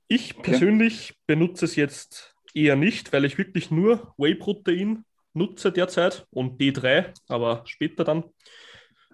Ich 0.06 0.34
okay. 0.34 0.52
persönlich 0.52 1.12
benutze 1.26 1.66
es 1.66 1.76
jetzt 1.76 2.34
eher 2.54 2.76
nicht, 2.76 3.12
weil 3.12 3.26
ich 3.26 3.36
wirklich 3.36 3.70
nur 3.70 4.14
Whey-Protein 4.16 5.04
nutze 5.34 5.72
derzeit 5.72 6.26
und 6.30 6.58
D3, 6.58 7.12
aber 7.28 7.64
später 7.66 8.02
dann, 8.04 8.24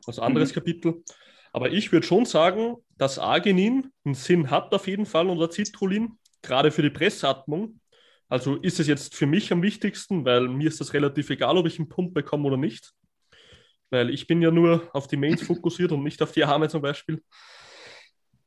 also 0.07 0.23
anderes 0.23 0.51
mhm. 0.51 0.55
Kapitel. 0.55 1.03
Aber 1.55 1.71
ich 1.71 1.93
würde 1.93 2.05
schon 2.05 2.27
sagen, 2.27 2.79
dass 2.99 3.21
Arginin 3.21 3.93
einen 4.05 4.17
Sinn 4.17 4.51
hat 4.51 4.75
auf 4.75 4.89
jeden 4.89 5.07
Fall 5.07 5.29
oder 5.31 5.53
Citrullin, 5.53 6.19
gerade 6.43 6.73
für 6.73 6.83
die 6.83 6.91
Pressatmung. 6.91 7.79
Also 8.29 8.57
ist 8.57 8.81
es 8.81 8.89
jetzt 8.89 9.15
für 9.15 9.27
mich 9.27 9.53
am 9.53 9.63
wichtigsten, 9.63 10.25
weil 10.25 10.49
mir 10.49 10.67
ist 10.67 10.81
das 10.81 10.95
relativ 10.95 11.31
egal, 11.31 11.57
ob 11.57 11.67
ich 11.67 11.79
einen 11.79 11.89
Pump 11.89 12.13
bekomme 12.13 12.49
oder 12.49 12.57
nicht. 12.57 12.93
Weil 13.91 14.11
ich 14.11 14.27
bin 14.27 14.43
ja 14.43 14.51
nur 14.51 14.91
auf 14.93 15.07
die 15.07 15.17
Mains 15.17 15.43
fokussiert 15.47 15.93
und 15.93 16.03
nicht 16.03 16.21
auf 16.23 16.33
die 16.33 16.43
Arme 16.43 16.69
zum 16.69 16.83
Beispiel. 16.83 17.23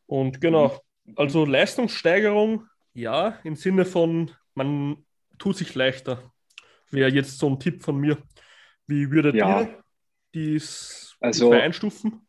Und 0.06 0.42
genau, 0.42 0.78
also 1.16 1.46
Leistungssteigerung, 1.46 2.68
ja, 2.94 3.40
im 3.46 3.56
Sinne 3.56 3.86
von, 3.86 4.32
man 4.54 5.06
tut 5.38 5.56
sich 5.56 5.74
leichter. 5.76 6.30
Wäre 6.92 7.10
jetzt 7.10 7.40
so 7.40 7.50
ein 7.50 7.58
Tipp 7.58 7.84
von 7.84 7.98
mir. 7.98 8.18
Wie 8.86 9.12
würdet 9.12 9.36
ja. 9.36 9.62
ihr 9.62 9.84
dies 10.34 11.16
also, 11.22 11.52
einstufen? 11.52 12.27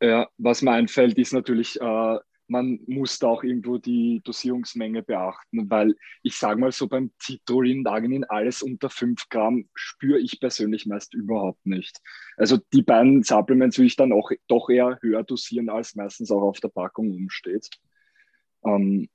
Ja, 0.00 0.28
was 0.38 0.62
mir 0.62 0.72
einfällt, 0.72 1.18
ist 1.18 1.32
natürlich, 1.32 1.80
äh, 1.80 2.18
man 2.46 2.80
muss 2.86 3.18
da 3.18 3.28
auch 3.28 3.42
irgendwo 3.42 3.78
die 3.78 4.20
Dosierungsmenge 4.24 5.02
beachten, 5.02 5.68
weil 5.70 5.94
ich 6.22 6.36
sage 6.36 6.58
mal 6.60 6.72
so 6.72 6.86
beim 6.86 7.10
Citrullin, 7.20 7.86
Arginin, 7.86 8.24
alles 8.24 8.62
unter 8.62 8.88
5 8.90 9.28
Gramm 9.28 9.68
spüre 9.74 10.18
ich 10.18 10.40
persönlich 10.40 10.86
meist 10.86 11.14
überhaupt 11.14 11.64
nicht. 11.66 12.00
Also 12.36 12.58
die 12.72 12.82
beiden 12.82 13.22
Supplements 13.22 13.78
will 13.78 13.86
ich 13.86 13.96
dann 13.96 14.12
auch 14.12 14.30
doch 14.46 14.70
eher 14.70 14.98
höher 15.02 15.24
dosieren, 15.24 15.68
als 15.68 15.94
meistens 15.94 16.30
auch 16.30 16.42
auf 16.42 16.60
der 16.60 16.68
Packung 16.68 17.10
umsteht. 17.10 17.68
Ähm, 18.64 19.08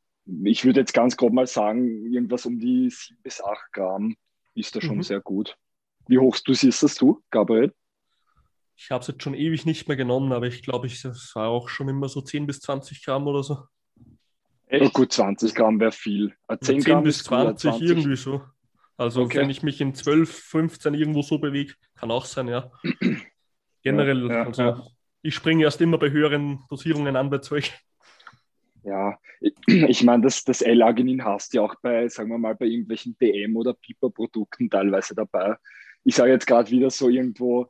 ich 0.44 0.64
würde 0.64 0.82
jetzt 0.82 0.94
ganz 0.94 1.18
grob 1.18 1.34
mal 1.34 1.48
sagen, 1.48 2.06
irgendwas 2.06 2.46
um 2.46 2.60
die 2.60 2.90
7 2.90 3.20
bis 3.24 3.44
8 3.44 3.74
Gramm 3.74 4.16
ist 4.54 4.76
da 4.76 4.82
schon 4.82 4.98
mhm. 4.98 5.04
sehr 5.04 5.22
gut. 5.22 5.58
Wie 6.08 6.20
hoch 6.20 6.38
dosierst 6.40 6.84
das 6.84 6.96
du, 6.96 7.22
Gabriel? 7.32 7.74
Ich 8.76 8.92
habe 8.92 9.02
es 9.02 9.08
jetzt 9.08 9.24
schon 9.24 9.34
ewig 9.34 9.66
nicht 9.66 9.88
mehr 9.88 9.98
genommen, 9.98 10.32
aber 10.32 10.48
ich 10.48 10.64
glaube, 10.64 10.88
es 10.88 11.32
war 11.36 11.50
auch 11.50 11.70
schon 11.70 11.90
immer 11.90 12.10
so 12.10 12.22
10 12.22 12.48
bis 12.48 12.60
20 12.62 13.04
Gramm 13.06 13.28
oder 13.28 13.44
so. 13.44 13.60
Echt? 14.68 14.84
Oh 14.84 14.90
gut, 14.90 15.14
20 15.14 15.54
Gramm 15.54 15.80
wäre 15.80 15.92
viel. 15.92 16.34
10, 16.50 16.82
10 16.82 16.84
Gramm 16.84 17.04
bis 17.04 17.24
20, 17.24 17.72
20, 17.72 17.90
irgendwie 17.90 18.16
so. 18.16 18.42
Also 18.98 19.22
okay. 19.24 19.40
wenn 19.40 19.50
ich 19.50 19.64
mich 19.64 19.82
in 19.82 19.94
12, 19.94 20.30
15 20.30 20.94
irgendwo 20.94 21.22
so 21.22 21.38
bewege, 21.38 21.74
kann 21.96 22.12
auch 22.12 22.26
sein, 22.26 22.48
ja. 22.48 22.72
Generell, 23.84 24.28
ja, 24.28 24.34
ja, 24.34 24.44
also 24.46 24.62
ja. 24.62 24.88
ich 25.22 25.36
springe 25.36 25.64
erst 25.64 25.82
immer 25.82 25.98
bei 25.98 26.10
höheren 26.10 26.64
Dosierungen 26.70 27.16
an 27.16 27.30
bei 27.30 27.40
Zeug. 27.40 27.72
Ja, 28.84 29.18
ich 29.68 30.04
meine, 30.04 30.24
das, 30.24 30.44
das 30.44 30.62
L-Arginin 30.62 31.24
hast 31.24 31.54
du 31.54 31.58
ja 31.58 31.64
auch 31.64 31.76
bei, 31.82 32.08
sagen 32.08 32.30
wir 32.30 32.38
mal, 32.38 32.56
bei 32.56 32.66
irgendwelchen 32.66 33.18
DM- 33.18 33.56
oder 33.56 33.74
Piper-Produkten 33.74 34.70
teilweise 34.70 35.16
dabei. 35.16 35.56
Ich 36.04 36.16
sage 36.16 36.32
jetzt 36.32 36.48
gerade 36.48 36.70
wieder 36.70 36.90
so 36.90 37.10
irgendwo 37.10 37.70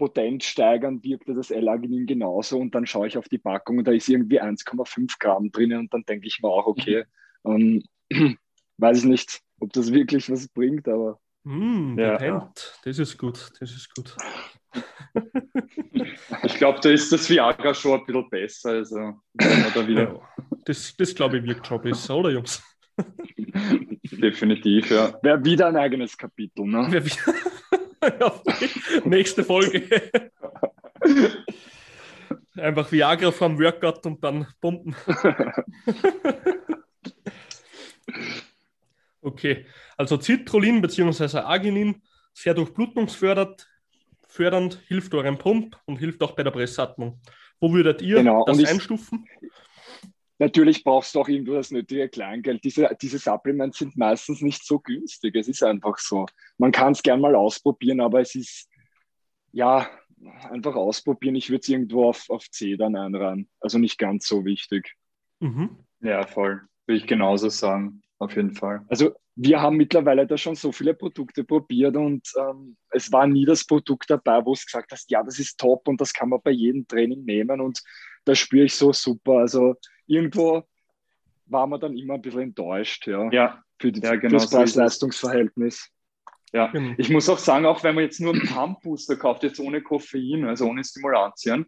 Potenz 0.00 0.46
steigern, 0.46 1.04
wirkte 1.04 1.34
das 1.34 1.50
L-Arginin 1.50 2.06
genauso 2.06 2.58
und 2.58 2.74
dann 2.74 2.86
schaue 2.86 3.06
ich 3.06 3.18
auf 3.18 3.28
die 3.28 3.36
Packung 3.36 3.76
und 3.76 3.86
da 3.86 3.92
ist 3.92 4.08
irgendwie 4.08 4.40
1,5 4.40 5.16
Gramm 5.20 5.52
drin 5.52 5.74
und 5.74 5.92
dann 5.92 6.04
denke 6.04 6.26
ich 6.26 6.40
mir 6.42 6.48
auch, 6.48 6.66
okay, 6.66 7.04
ähm, 7.44 7.82
weiß 8.78 9.00
ich 9.00 9.04
nicht, 9.04 9.40
ob 9.60 9.74
das 9.74 9.92
wirklich 9.92 10.30
was 10.30 10.48
bringt, 10.48 10.88
aber. 10.88 11.20
Mm, 11.44 11.98
ja. 11.98 12.50
das 12.82 12.98
ist 12.98 13.18
gut, 13.18 13.50
das 13.60 13.70
ist 13.72 13.94
gut. 13.94 14.16
ich 16.44 16.54
glaube, 16.54 16.80
da 16.80 16.88
ist 16.88 17.12
das 17.12 17.28
Viagra 17.28 17.74
schon 17.74 18.00
ein 18.00 18.06
bisschen 18.06 18.30
besser. 18.30 18.70
Also, 18.70 19.20
da 19.36 19.86
wieder. 19.86 20.18
Das, 20.64 20.96
das 20.96 21.14
glaube 21.14 21.38
ich 21.38 21.44
wirkt 21.44 21.66
schon 21.66 21.82
besser, 21.82 22.16
oder 22.16 22.30
Jungs? 22.30 22.62
Definitiv, 24.02 24.90
ja. 24.90 25.12
Wäre 25.22 25.44
wieder 25.44 25.68
ein 25.68 25.76
eigenes 25.76 26.16
Kapitel, 26.16 26.64
ne? 26.64 26.88
ja, 28.20 28.42
nächste 29.04 29.44
Folge. 29.44 30.10
Einfach 32.56 32.90
Viagra 32.90 33.30
vom 33.30 33.58
Workout 33.58 34.04
und 34.06 34.22
dann 34.22 34.46
pumpen. 34.60 34.94
okay, 39.22 39.66
also 39.96 40.20
Citrullin 40.20 40.82
bzw. 40.82 41.38
Arginin, 41.38 42.02
sehr 42.32 42.54
durchblutungsfördernd, 42.54 43.68
fördernd, 44.26 44.80
hilft 44.86 45.14
eurem 45.14 45.38
Pump 45.38 45.76
und 45.86 45.98
hilft 45.98 46.22
auch 46.22 46.32
bei 46.32 46.42
der 46.42 46.50
Pressatmung. 46.50 47.20
Wo 47.60 47.72
würdet 47.72 48.02
ihr 48.02 48.16
genau. 48.16 48.44
das 48.44 48.58
ich, 48.58 48.68
einstufen? 48.68 49.26
Natürlich 50.40 50.84
brauchst 50.84 51.14
du 51.14 51.20
auch 51.20 51.28
irgendwo 51.28 51.52
das 51.52 51.70
nötige 51.70 52.08
Kleingeld. 52.08 52.64
Diese, 52.64 52.96
diese 53.00 53.18
Supplements 53.18 53.76
sind 53.76 53.98
meistens 53.98 54.40
nicht 54.40 54.64
so 54.64 54.78
günstig. 54.80 55.36
Es 55.36 55.48
ist 55.48 55.62
einfach 55.62 55.98
so. 55.98 56.24
Man 56.56 56.72
kann 56.72 56.92
es 56.92 57.02
gern 57.02 57.20
mal 57.20 57.34
ausprobieren, 57.34 58.00
aber 58.00 58.22
es 58.22 58.34
ist 58.34 58.70
ja 59.52 59.86
einfach 60.50 60.74
ausprobieren. 60.76 61.34
Ich 61.34 61.50
würde 61.50 61.60
es 61.60 61.68
irgendwo 61.68 62.08
auf, 62.08 62.30
auf 62.30 62.50
C 62.50 62.78
dann 62.78 62.96
einreihen. 62.96 63.50
Also 63.60 63.76
nicht 63.78 63.98
ganz 63.98 64.26
so 64.26 64.46
wichtig. 64.46 64.94
Mhm. 65.40 65.76
Ja, 66.00 66.26
voll. 66.26 66.62
Würde 66.86 66.98
ich 66.98 67.06
genauso 67.06 67.50
sagen. 67.50 68.00
Auf 68.18 68.34
jeden 68.34 68.54
Fall. 68.54 68.82
Also 68.88 69.12
wir 69.42 69.62
haben 69.62 69.76
mittlerweile 69.76 70.26
da 70.26 70.36
schon 70.36 70.54
so 70.54 70.70
viele 70.70 70.92
Produkte 70.92 71.44
probiert 71.44 71.96
und 71.96 72.30
ähm, 72.38 72.76
es 72.90 73.10
war 73.10 73.26
nie 73.26 73.46
das 73.46 73.64
Produkt 73.64 74.10
dabei, 74.10 74.44
wo 74.44 74.52
es 74.52 74.66
gesagt 74.66 74.92
hast, 74.92 75.10
ja, 75.10 75.22
das 75.22 75.38
ist 75.38 75.58
top 75.58 75.88
und 75.88 75.98
das 75.98 76.12
kann 76.12 76.28
man 76.28 76.40
bei 76.44 76.50
jedem 76.50 76.86
Training 76.86 77.24
nehmen 77.24 77.60
und 77.62 77.80
da 78.26 78.34
spüre 78.34 78.66
ich 78.66 78.74
so 78.74 78.92
super. 78.92 79.38
Also 79.38 79.76
irgendwo 80.06 80.62
war 81.46 81.66
man 81.66 81.80
dann 81.80 81.96
immer 81.96 82.14
ein 82.14 82.22
bisschen 82.22 82.42
enttäuscht, 82.42 83.06
ja, 83.06 83.30
ja. 83.32 83.64
für, 83.78 83.90
die, 83.90 84.00
ja, 84.00 84.16
genau 84.16 84.34
das 84.34 84.50
Preis-Leistungsverhältnis. 84.50 85.88
Ja, 86.52 86.66
genau. 86.66 86.94
ich 86.98 87.08
muss 87.08 87.28
auch 87.30 87.38
sagen, 87.38 87.64
auch 87.64 87.82
wenn 87.82 87.94
man 87.94 88.04
jetzt 88.04 88.20
nur 88.20 88.34
einen 88.34 88.46
Pump-Booster 88.46 89.16
kauft, 89.16 89.42
jetzt 89.42 89.58
ohne 89.58 89.80
Koffein, 89.80 90.44
also 90.44 90.66
ohne 90.66 90.84
Stimulantien, 90.84 91.64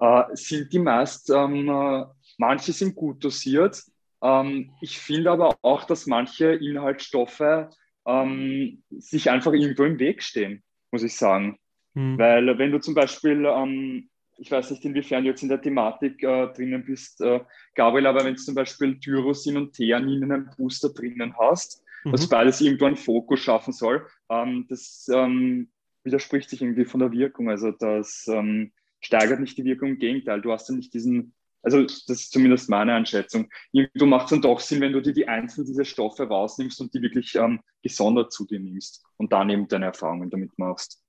äh, 0.00 0.22
sind 0.32 0.72
die 0.72 0.80
meist, 0.80 1.30
ähm, 1.30 1.68
äh, 1.68 2.04
manche 2.38 2.72
sind 2.72 2.96
gut 2.96 3.22
dosiert. 3.22 3.80
Ähm, 4.24 4.72
ich 4.80 4.98
finde 4.98 5.30
aber 5.30 5.56
auch, 5.62 5.84
dass 5.84 6.06
manche 6.06 6.46
Inhaltsstoffe 6.54 7.68
ähm, 8.06 8.82
sich 8.90 9.30
einfach 9.30 9.52
irgendwo 9.52 9.84
im 9.84 10.00
Weg 10.00 10.22
stehen, 10.22 10.64
muss 10.90 11.04
ich 11.04 11.16
sagen. 11.16 11.58
Hm. 11.94 12.18
Weil 12.18 12.58
wenn 12.58 12.72
du 12.72 12.80
zum 12.80 12.94
Beispiel 12.94 13.44
ähm, 13.46 14.08
ich 14.38 14.50
weiß 14.50 14.70
nicht, 14.70 14.84
inwiefern 14.84 15.24
du 15.24 15.30
jetzt 15.30 15.42
in 15.42 15.48
der 15.48 15.60
Thematik 15.60 16.22
äh, 16.22 16.48
drinnen 16.48 16.84
bist, 16.84 17.20
äh, 17.20 17.40
Gabriel, 17.74 18.06
aber 18.06 18.24
wenn 18.24 18.34
du 18.34 18.40
zum 18.40 18.54
Beispiel 18.54 18.98
Tyrosin 18.98 19.56
und 19.56 19.74
Theanin 19.74 20.22
in 20.22 20.32
einem 20.32 20.50
Booster 20.56 20.90
drinnen 20.90 21.34
hast, 21.38 21.82
mhm. 22.04 22.12
was 22.12 22.28
beides 22.28 22.60
irgendwo 22.60 22.86
einen 22.86 22.96
Fokus 22.96 23.40
schaffen 23.40 23.72
soll, 23.72 24.06
ähm, 24.28 24.66
das 24.68 25.08
ähm, 25.12 25.68
widerspricht 26.02 26.50
sich 26.50 26.62
irgendwie 26.62 26.84
von 26.84 27.00
der 27.00 27.12
Wirkung. 27.12 27.48
Also 27.48 27.70
das 27.70 28.26
ähm, 28.28 28.72
steigert 29.00 29.40
nicht 29.40 29.56
die 29.56 29.64
Wirkung, 29.64 29.90
im 29.90 29.98
Gegenteil, 29.98 30.40
du 30.40 30.52
hast 30.52 30.68
ja 30.68 30.74
nicht 30.74 30.94
diesen, 30.94 31.34
also 31.64 31.82
das 31.82 32.04
ist 32.08 32.32
zumindest 32.32 32.68
meine 32.68 32.94
Einschätzung. 32.94 33.48
Macht 33.94 34.24
es 34.26 34.30
dann 34.30 34.42
doch 34.42 34.60
Sinn, 34.60 34.80
wenn 34.80 34.92
du 34.92 35.00
dir 35.00 35.14
die 35.14 35.26
einzelnen 35.26 35.66
dieser 35.66 35.84
Stoffe 35.84 36.24
rausnimmst 36.24 36.80
und 36.80 36.92
die 36.94 37.02
wirklich 37.02 37.34
ähm, 37.34 37.60
gesondert 37.82 38.32
zu 38.32 38.46
dir 38.46 38.60
nimmst 38.60 39.02
und 39.16 39.32
dann 39.32 39.50
eben 39.50 39.66
deine 39.66 39.86
Erfahrungen 39.86 40.30
damit 40.30 40.56
machst. 40.58 41.02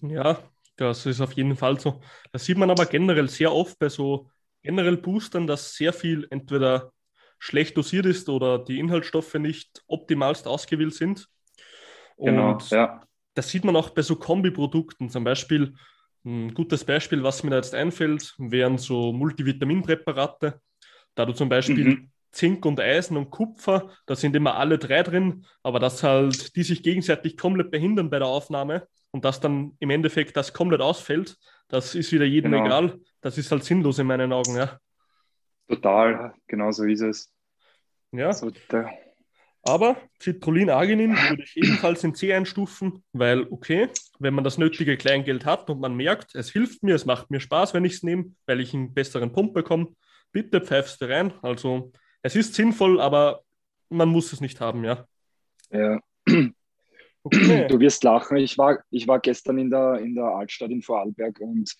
Ja, 0.00 0.38
das 0.76 1.06
ist 1.06 1.20
auf 1.20 1.32
jeden 1.32 1.56
Fall 1.56 1.78
so. 1.78 2.00
Das 2.32 2.44
sieht 2.44 2.58
man 2.58 2.70
aber 2.70 2.86
generell 2.86 3.28
sehr 3.28 3.52
oft 3.52 3.78
bei 3.78 3.88
so 3.88 4.30
generell 4.62 4.96
Boostern, 4.96 5.46
dass 5.46 5.74
sehr 5.74 5.92
viel 5.92 6.26
entweder 6.30 6.92
schlecht 7.38 7.76
dosiert 7.76 8.06
ist 8.06 8.28
oder 8.28 8.58
die 8.58 8.78
Inhaltsstoffe 8.78 9.34
nicht 9.34 9.84
optimalst 9.86 10.46
ausgewählt 10.46 10.94
sind. 10.94 11.28
Genau, 12.16 12.52
Und 12.52 12.70
genau, 12.70 12.82
ja. 12.82 13.00
Das 13.34 13.50
sieht 13.50 13.64
man 13.64 13.76
auch 13.76 13.90
bei 13.90 14.02
so 14.02 14.16
Kombiprodukten. 14.16 15.10
Zum 15.10 15.24
Beispiel, 15.24 15.74
ein 16.24 16.54
gutes 16.54 16.84
Beispiel, 16.84 17.22
was 17.22 17.42
mir 17.42 17.50
da 17.50 17.56
jetzt 17.56 17.74
einfällt, 17.74 18.34
wären 18.38 18.78
so 18.78 19.12
Multivitaminpräparate. 19.12 20.60
Da 21.14 21.26
du 21.26 21.32
zum 21.32 21.48
Beispiel 21.48 21.84
mhm. 21.84 22.10
Zink 22.32 22.64
und 22.66 22.80
Eisen 22.80 23.16
und 23.16 23.30
Kupfer, 23.30 23.90
da 24.06 24.16
sind 24.16 24.34
immer 24.34 24.56
alle 24.56 24.78
drei 24.78 25.02
drin, 25.02 25.46
aber 25.62 25.78
dass 25.78 26.02
halt 26.02 26.56
die 26.56 26.62
sich 26.62 26.82
gegenseitig 26.82 27.36
komplett 27.36 27.70
behindern 27.70 28.10
bei 28.10 28.18
der 28.18 28.28
Aufnahme 28.28 28.88
und 29.12 29.24
dass 29.24 29.40
dann 29.40 29.76
im 29.78 29.90
Endeffekt 29.90 30.36
das 30.36 30.52
komplett 30.52 30.80
ausfällt, 30.80 31.36
das 31.68 31.94
ist 31.94 32.10
wieder 32.12 32.24
jedem 32.24 32.52
genau. 32.52 32.66
egal. 32.66 33.00
Das 33.20 33.38
ist 33.38 33.50
halt 33.52 33.64
sinnlos 33.64 33.98
in 33.98 34.06
meinen 34.06 34.32
Augen, 34.32 34.56
ja. 34.56 34.78
Total, 35.68 36.34
genau 36.46 36.72
so 36.72 36.84
ist 36.84 37.00
es. 37.00 37.32
Ja. 38.12 38.32
So, 38.32 38.50
aber 39.64 39.96
Citrullin 40.20 40.70
Arginin 40.70 41.12
würde 41.12 41.42
ich 41.42 41.56
ebenfalls 41.56 42.04
in 42.04 42.14
C 42.14 42.32
einstufen, 42.32 43.02
weil, 43.12 43.46
okay, 43.50 43.88
wenn 44.18 44.34
man 44.34 44.44
das 44.44 44.58
nötige 44.58 44.96
Kleingeld 44.96 45.46
hat 45.46 45.70
und 45.70 45.80
man 45.80 45.94
merkt, 45.94 46.34
es 46.34 46.50
hilft 46.50 46.82
mir, 46.82 46.94
es 46.94 47.06
macht 47.06 47.30
mir 47.30 47.40
Spaß, 47.40 47.74
wenn 47.74 47.84
ich 47.84 47.94
es 47.94 48.02
nehme, 48.02 48.34
weil 48.46 48.60
ich 48.60 48.74
einen 48.74 48.92
besseren 48.92 49.32
Pump 49.32 49.54
bekomme, 49.54 49.94
bitte 50.32 50.60
pfeifst 50.60 51.00
du 51.00 51.08
rein. 51.08 51.32
Also, 51.42 51.92
es 52.22 52.36
ist 52.36 52.54
sinnvoll, 52.54 53.00
aber 53.00 53.42
man 53.88 54.08
muss 54.08 54.32
es 54.32 54.40
nicht 54.40 54.60
haben, 54.60 54.84
ja. 54.84 55.06
Ja. 55.70 56.00
Okay. 57.26 57.66
Du 57.68 57.80
wirst 57.80 58.04
lachen. 58.04 58.36
Ich 58.36 58.58
war, 58.58 58.80
ich 58.90 59.08
war 59.08 59.18
gestern 59.18 59.56
in 59.56 59.70
der, 59.70 59.94
in 59.94 60.14
der 60.14 60.26
Altstadt 60.26 60.70
in 60.70 60.82
Vorarlberg 60.82 61.40
und, 61.40 61.74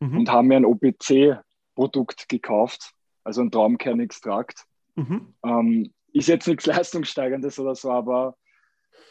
mhm. 0.00 0.20
und 0.20 0.30
haben 0.30 0.48
mir 0.48 0.56
ein 0.56 0.64
OPC-Produkt 0.64 2.30
gekauft, 2.30 2.92
also 3.22 3.42
ein 3.42 3.50
Traumkernextrakt. 3.50 4.64
Mhm. 4.94 5.34
Ähm, 5.44 5.92
ist 6.16 6.28
jetzt 6.28 6.46
nichts 6.46 6.66
Leistungssteigerndes 6.66 7.58
oder 7.58 7.74
so, 7.74 7.90
aber 7.90 8.36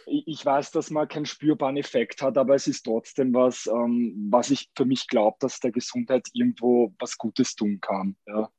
ich 0.08 0.46
weiß, 0.46 0.72
dass 0.72 0.92
man 0.92 1.08
keinen 1.08 1.26
spürbaren 1.26 1.78
Effekt 1.78 2.22
hat, 2.22 2.38
aber 2.38 2.56
es 2.56 2.68
ist 2.68 2.84
trotzdem 2.84 3.34
was, 3.34 3.68
ähm, 3.68 4.28
was 4.30 4.52
ich 4.52 4.70
für 4.76 4.86
mich 4.86 5.08
glaube, 5.08 5.38
dass 5.40 5.60
der 5.60 5.72
Gesundheit 5.72 6.28
irgendwo 6.34 6.94
was 7.00 7.18
Gutes 7.18 7.56
tun 7.56 7.80
kann. 7.82 8.16
Ja. 8.28 8.50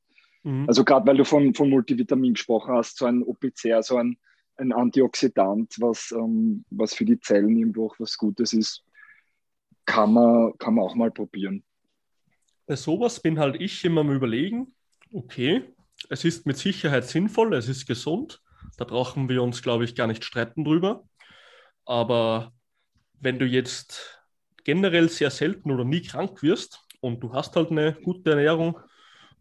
Mhm. 0.42 0.64
Also 0.66 0.84
gerade 0.84 1.06
weil 1.06 1.16
du 1.16 1.24
von, 1.24 1.54
von 1.54 1.70
Multivitamin 1.70 2.34
gesprochen 2.34 2.74
hast, 2.74 2.98
so 2.98 3.06
ein 3.06 3.22
OPC, 3.22 3.72
also 3.72 3.96
ein 3.96 4.16
ein 4.56 4.72
Antioxidant, 4.72 5.74
was, 5.80 6.12
ähm, 6.12 6.64
was 6.70 6.94
für 6.94 7.04
die 7.04 7.20
Zellen 7.20 7.56
irgendwo 7.56 7.86
auch 7.86 7.96
was 7.98 8.16
Gutes 8.16 8.52
ist, 8.52 8.84
kann 9.84 10.12
man, 10.14 10.56
kann 10.58 10.74
man 10.74 10.84
auch 10.84 10.94
mal 10.94 11.10
probieren. 11.10 11.62
Bei 12.66 12.76
sowas 12.76 13.20
bin 13.20 13.38
halt 13.38 13.60
ich 13.60 13.84
immer 13.84 14.00
am 14.00 14.10
Überlegen, 14.10 14.74
okay, 15.12 15.62
es 16.08 16.24
ist 16.24 16.46
mit 16.46 16.56
Sicherheit 16.58 17.04
sinnvoll, 17.06 17.54
es 17.54 17.68
ist 17.68 17.86
gesund, 17.86 18.42
da 18.76 18.84
brauchen 18.84 19.28
wir 19.28 19.42
uns, 19.42 19.62
glaube 19.62 19.84
ich, 19.84 19.94
gar 19.94 20.06
nicht 20.06 20.24
streiten 20.24 20.64
drüber. 20.64 21.04
Aber 21.84 22.52
wenn 23.20 23.38
du 23.38 23.46
jetzt 23.46 24.20
generell 24.64 25.08
sehr 25.08 25.30
selten 25.30 25.70
oder 25.70 25.84
nie 25.84 26.02
krank 26.02 26.42
wirst 26.42 26.84
und 27.00 27.20
du 27.20 27.32
hast 27.32 27.56
halt 27.56 27.70
eine 27.70 27.94
gute 27.94 28.30
Ernährung, 28.30 28.78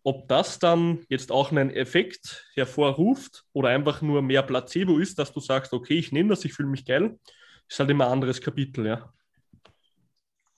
ob 0.04 0.28
das 0.28 0.60
dann 0.60 1.04
jetzt 1.10 1.32
auch 1.32 1.52
einen 1.52 1.72
Effekt 1.72 2.46
hervorruft 2.54 3.44
oder 3.54 3.70
einfach 3.70 4.02
nur 4.04 4.22
mehr 4.22 4.44
Placebo 4.44 5.00
ist, 5.00 5.18
dass 5.18 5.34
du 5.34 5.40
sagst, 5.40 5.74
okay, 5.74 5.96
ich 5.98 6.12
nehme 6.12 6.30
das, 6.30 6.46
ich 6.46 6.54
fühle 6.54 6.70
mich 6.70 6.86
geil, 6.86 7.20
ist 7.68 7.80
halt 7.80 7.90
immer 7.90 8.06
ein 8.06 8.12
anderes 8.12 8.40
Kapitel, 8.40 8.86
ja. 8.86 9.12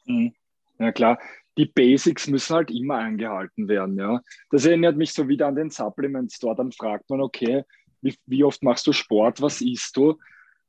Mhm. 0.06 0.34
Ja 0.80 0.92
klar, 0.92 1.18
die 1.58 1.66
Basics 1.66 2.28
müssen 2.28 2.56
halt 2.56 2.72
immer 2.72 2.98
eingehalten 2.98 3.68
werden, 3.68 3.98
ja. 3.98 4.22
Das 4.52 4.66
erinnert 4.66 4.96
mich 4.96 5.14
so 5.14 5.28
wieder 5.28 5.48
an 5.48 5.56
den 5.56 5.72
Supplement 5.72 6.32
Store. 6.32 6.56
Dann 6.56 6.72
fragt 6.72 7.10
man, 7.10 7.22
okay, 7.22 7.64
wie, 8.02 8.16
wie 8.26 8.44
oft 8.44 8.62
machst 8.64 8.86
du 8.88 8.94
Sport, 8.94 9.42
was 9.42 9.62
isst 9.62 9.98
du? 9.98 10.18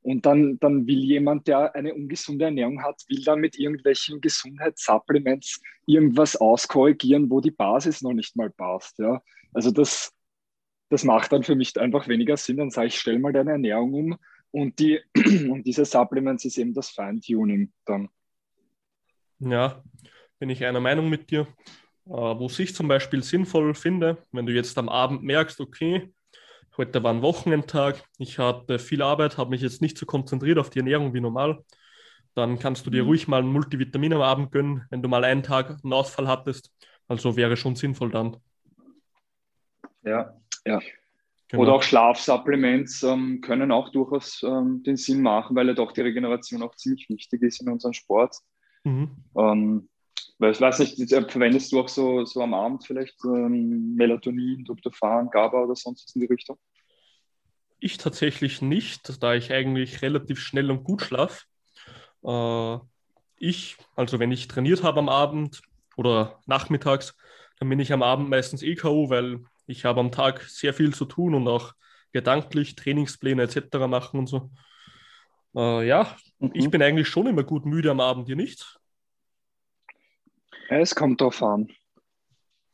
Und 0.01 0.25
dann, 0.25 0.59
dann 0.61 0.87
will 0.87 1.01
jemand, 1.01 1.47
der 1.49 1.75
eine 1.75 1.95
ungesunde 1.95 2.47
Ernährung 2.47 2.83
hat, 2.83 3.03
will 3.09 3.23
dann 3.25 3.41
mit 3.41 3.59
irgendwelchen 3.59 4.21
Gesundheitssupplements 4.21 5.61
irgendwas 5.87 6.37
auskorrigieren, 6.37 7.29
wo 7.29 7.41
die 7.41 7.51
Basis 7.51 8.01
noch 8.01 8.15
nicht 8.15 8.35
mal 8.35 8.49
passt. 8.49 8.99
Ja? 8.99 9.23
Also 9.53 9.71
das, 9.71 10.15
das 10.89 11.05
macht 11.05 11.33
dann 11.33 11.43
für 11.43 11.57
mich 11.57 11.79
einfach 11.79 12.09
weniger 12.09 12.37
Sinn. 12.39 12.57
Dann 12.57 12.71
sage 12.71 12.87
ich, 12.87 12.99
stell 12.99 13.19
mal 13.19 13.33
deine 13.33 13.53
Ernährung 13.53 13.93
um, 13.93 14.19
Und, 14.51 14.79
die, 14.79 15.01
und 15.51 15.65
diese 15.65 15.85
Supplements 15.85 16.47
ist 16.47 16.57
eben 16.57 16.73
das 16.73 16.89
Feintuning 16.89 17.73
dann. 17.85 18.09
Ja, 19.41 19.83
bin 20.39 20.51
ich 20.51 20.65
einer 20.65 20.81
Meinung 20.81 21.09
mit 21.09 21.31
dir. 21.31 21.47
Äh, 22.09 22.11
wo 22.11 22.47
ich 22.47 22.75
zum 22.75 22.89
Beispiel 22.89 23.23
sinnvoll 23.23 23.75
finde, 23.75 24.17
wenn 24.33 24.47
du 24.47 24.53
jetzt 24.53 24.79
am 24.79 24.89
Abend 24.89 25.23
merkst, 25.23 25.61
okay, 25.61 26.11
heute 26.79 27.03
war 27.03 27.13
ein 27.13 27.21
Wochenendtag, 27.21 28.03
ich 28.19 28.39
hatte 28.39 28.79
viel 28.79 29.03
Arbeit, 29.03 29.37
habe 29.37 29.51
mich 29.51 29.61
jetzt 29.61 29.83
nicht 29.83 29.99
so 29.99 30.07
konzentriert 30.07 30.59
auf 30.59 30.71
die 30.71 30.79
Ernährung 30.79 31.13
wie 31.13 31.21
normal, 31.21 31.63
dann 32.35 32.59
kannst 32.59 32.87
du 32.87 32.91
dir 32.91 33.03
mhm. 33.03 33.09
ruhig 33.09 33.29
mal 33.29 33.43
ein 33.43 33.53
Multivitamin 33.53 34.15
am 34.15 34.23
Abend 34.23 34.53
gönnen, 34.53 34.87
wenn 34.89 35.03
du 35.03 35.09
mal 35.09 35.25
einen 35.25 35.43
Tag 35.43 35.77
einen 35.83 35.93
Ausfall 35.93 36.29
hattest. 36.29 36.73
Also 37.09 37.37
wäre 37.37 37.57
schon 37.57 37.77
sinnvoll 37.77 38.11
dann. 38.11 38.37
Ja, 40.03 40.35
ja. 40.65 40.81
Genau. 41.49 41.63
Oder 41.63 41.73
auch 41.75 41.83
Schlafsupplements 41.83 43.03
ähm, 43.03 43.41
können 43.41 43.73
auch 43.73 43.91
durchaus 43.91 44.43
ähm, 44.43 44.83
den 44.83 44.97
Sinn 44.97 45.23
machen, 45.23 45.57
weil 45.57 45.67
ja 45.67 45.75
doch 45.75 45.93
die 45.93 46.03
Regeneration 46.03 46.63
auch 46.63 46.75
ziemlich 46.75 47.09
wichtig 47.09 47.43
ist 47.43 47.63
in 47.63 47.71
unserem 47.71 47.95
Sport. 47.95 48.37
Mhm. 48.85 49.11
Ähm, 49.35 49.89
weil 50.39 50.53
ich 50.53 50.61
weiß 50.61 50.79
nicht, 50.79 51.13
äh, 51.13 51.29
verwendest 51.29 51.73
du 51.73 51.81
auch 51.81 51.89
so, 51.89 52.25
so 52.25 52.43
am 52.43 52.55
Abend 52.55 52.85
vielleicht 52.85 53.17
ähm, 53.25 53.95
Melatonin, 53.95 54.65
Tryptophan, 54.65 55.31
GABA 55.31 55.65
oder 55.65 55.77
sonst 55.77 56.05
was 56.05 56.15
in 56.15 56.23
die 56.23 56.27
Richtung? 56.27 56.59
Ich 57.81 57.97
tatsächlich 57.97 58.61
nicht, 58.63 59.23
da 59.23 59.35
ich 59.35 59.53
eigentlich 59.53 60.03
relativ 60.03 60.41
schnell 60.41 60.71
und 60.71 60.85
gut 60.85 61.03
schlafe. 61.03 61.45
Äh, 62.25 62.79
ich, 63.39 63.77
also 63.95 64.19
wenn 64.19 64.33
ich 64.33 64.49
trainiert 64.49 64.83
habe 64.83 64.99
am 64.99 65.09
Abend 65.09 65.63
oder 65.97 66.41
nachmittags, 66.47 67.17
dann 67.59 67.69
bin 67.69 67.81
ich 67.81 67.93
am 67.93 68.03
Abend 68.03 68.29
meistens 68.29 68.63
eh 68.63 68.75
K.O., 68.75 69.11
weil 69.11 69.41
ich 69.67 69.85
habe 69.85 70.01
am 70.01 70.13
Tag 70.13 70.43
sehr 70.43 70.75
viel 70.75 70.95
zu 70.95 71.05
tun 71.05 71.35
und 71.35 71.47
auch 71.49 71.75
gedanklich 72.13 72.75
Trainingspläne 72.75 73.43
etc. 73.43 73.77
machen 73.89 74.21
und 74.21 74.27
so. 74.29 74.51
Äh, 75.55 75.87
ja, 75.87 76.17
mhm. 76.39 76.51
ich 76.55 76.71
bin 76.71 76.83
eigentlich 76.83 77.09
schon 77.09 77.27
immer 77.27 77.45
gut 77.45 77.67
müde 77.67 77.91
am 77.91 78.01
Abend, 78.01 78.29
ihr 78.29 78.37
nicht? 78.37 78.78
Es 80.69 80.95
kommt 80.95 81.21
drauf 81.21 81.43
an. 81.43 81.69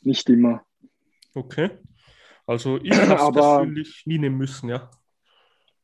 Nicht 0.02 0.28
immer. 0.28 0.64
Okay. 1.34 1.70
Also 2.46 2.78
ich 2.82 2.92
habe 2.92 3.14
es 3.14 3.32
persönlich 3.32 4.02
nie 4.06 4.18
nehmen 4.18 4.36
müssen, 4.36 4.68
ja. 4.68 4.90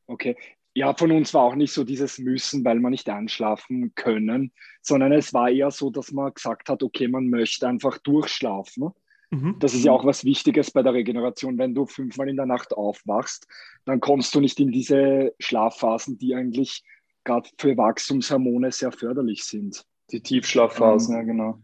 Okay. 0.07 0.37
Ja, 0.75 0.95
von 0.95 1.11
uns 1.11 1.35
war 1.35 1.43
auch 1.43 1.57
nicht 1.57 1.73
so 1.73 1.83
dieses 1.83 2.19
Müssen, 2.19 2.65
weil 2.65 2.79
man 2.79 2.93
nicht 2.93 3.09
einschlafen 3.09 3.93
können, 3.95 4.53
sondern 4.83 5.13
es 5.13 5.35
war 5.35 5.51
eher 5.51 5.71
so, 5.71 5.91
dass 5.91 6.13
man 6.13 6.33
gesagt 6.33 6.69
hat, 6.69 6.83
okay, 6.83 7.09
man 7.09 7.29
möchte 7.29 7.67
einfach 7.67 7.99
durchschlafen. 7.99 8.91
Mhm. 9.31 9.57
Das 9.59 9.75
ist 9.75 9.85
ja 9.85 9.93
auch 9.93 10.05
was 10.05 10.25
Wichtiges 10.25 10.71
bei 10.71 10.83
der 10.83 10.95
Regeneration. 10.95 11.59
Wenn 11.59 11.75
du 11.75 11.87
fünfmal 11.87 12.29
in 12.29 12.37
der 12.37 12.47
Nacht 12.47 12.73
aufwachst, 12.73 13.49
dann 13.85 14.01
kommst 14.01 14.35
du 14.35 14.41
nicht 14.41 14.61
in 14.61 14.71
diese 14.71 15.35
Schlafphasen, 15.41 16.19
die 16.19 16.35
eigentlich 16.35 16.85
gerade 17.25 17.49
für 17.59 17.77
Wachstumshormone 17.77 18.71
sehr 18.71 18.93
förderlich 18.93 19.45
sind. 19.45 19.85
Die 20.13 20.21
Tiefschlafphasen, 20.21 21.15
ähm, 21.15 21.21
ja, 21.21 21.27
genau. 21.27 21.63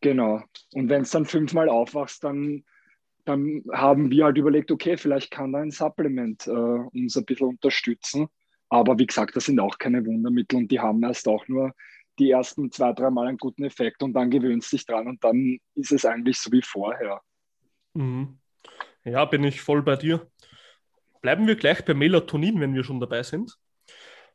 Genau. 0.00 0.42
Und 0.74 0.88
wenn 0.88 1.02
es 1.02 1.10
dann 1.10 1.26
fünfmal 1.26 1.68
aufwachst, 1.68 2.24
dann, 2.24 2.64
dann 3.24 3.62
haben 3.72 4.10
wir 4.10 4.24
halt 4.24 4.38
überlegt, 4.38 4.70
okay, 4.70 4.96
vielleicht 4.96 5.30
kann 5.30 5.52
da 5.52 5.60
ein 5.60 5.70
Supplement 5.70 6.46
äh, 6.46 6.50
uns 6.50 7.16
ein 7.16 7.24
bisschen 7.24 7.48
unterstützen. 7.48 8.28
Aber 8.68 8.98
wie 8.98 9.06
gesagt, 9.06 9.36
das 9.36 9.46
sind 9.46 9.60
auch 9.60 9.78
keine 9.78 10.04
Wundermittel 10.06 10.56
und 10.58 10.70
die 10.70 10.80
haben 10.80 11.02
erst 11.02 11.26
auch 11.28 11.46
nur 11.48 11.74
die 12.18 12.30
ersten 12.30 12.70
zwei, 12.70 12.92
drei 12.92 13.10
Mal 13.10 13.26
einen 13.26 13.38
guten 13.38 13.64
Effekt 13.64 14.02
und 14.02 14.12
dann 14.12 14.30
gewöhnst 14.30 14.72
dich 14.72 14.86
dran 14.86 15.08
und 15.08 15.24
dann 15.24 15.58
ist 15.74 15.90
es 15.90 16.04
eigentlich 16.04 16.38
so 16.38 16.52
wie 16.52 16.62
vorher. 16.62 17.20
Mhm. 17.94 18.38
Ja, 19.04 19.24
bin 19.24 19.42
ich 19.44 19.60
voll 19.60 19.82
bei 19.82 19.96
dir. 19.96 20.30
Bleiben 21.22 21.46
wir 21.46 21.56
gleich 21.56 21.84
bei 21.84 21.94
Melatonin, 21.94 22.60
wenn 22.60 22.74
wir 22.74 22.84
schon 22.84 23.00
dabei 23.00 23.22
sind. 23.22 23.58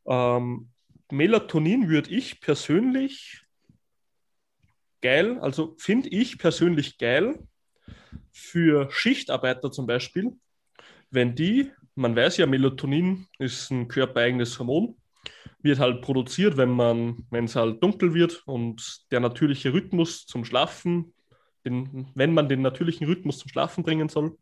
Ähm, 0.07 0.70
Melatonin 1.11 1.88
würde 1.88 2.09
ich 2.09 2.41
persönlich 2.41 3.45
geil, 5.02 5.39
also 5.39 5.76
finde 5.78 6.10
ich 6.10 6.38
persönlich 6.38 6.98
geil 6.98 7.39
für 8.32 8.89
Schichtarbeiter 8.91 9.72
zum 9.72 9.88
Beispiel, 9.88 10.34
wenn 11.10 11.36
die, 11.36 11.72
man 11.96 12.16
weiß 12.16 12.38
ja, 12.38 12.46
Melatonin 12.46 13.28
ist 13.39 13.72
ein 13.72 13.88
körpereigenes 13.88 14.60
Hormon, 14.60 14.96
wird 15.62 15.80
halt 15.80 16.02
produziert, 16.02 16.58
wenn 16.58 16.70
man, 16.70 17.26
wenn 17.32 17.46
es 17.46 17.56
halt 17.56 17.82
dunkel 17.82 18.14
wird 18.14 18.43
und 18.46 19.12
der 19.12 19.20
natürliche 19.20 19.74
Rhythmus 19.74 20.26
zum 20.26 20.46
Schlafen, 20.46 21.14
den, 21.66 22.12
wenn 22.14 22.34
man 22.34 22.48
den 22.50 22.62
natürlichen 22.62 23.08
Rhythmus 23.08 23.39
zum 23.39 23.50
Schlafen 23.50 23.84
bringen 23.84 24.10
soll. 24.10 24.38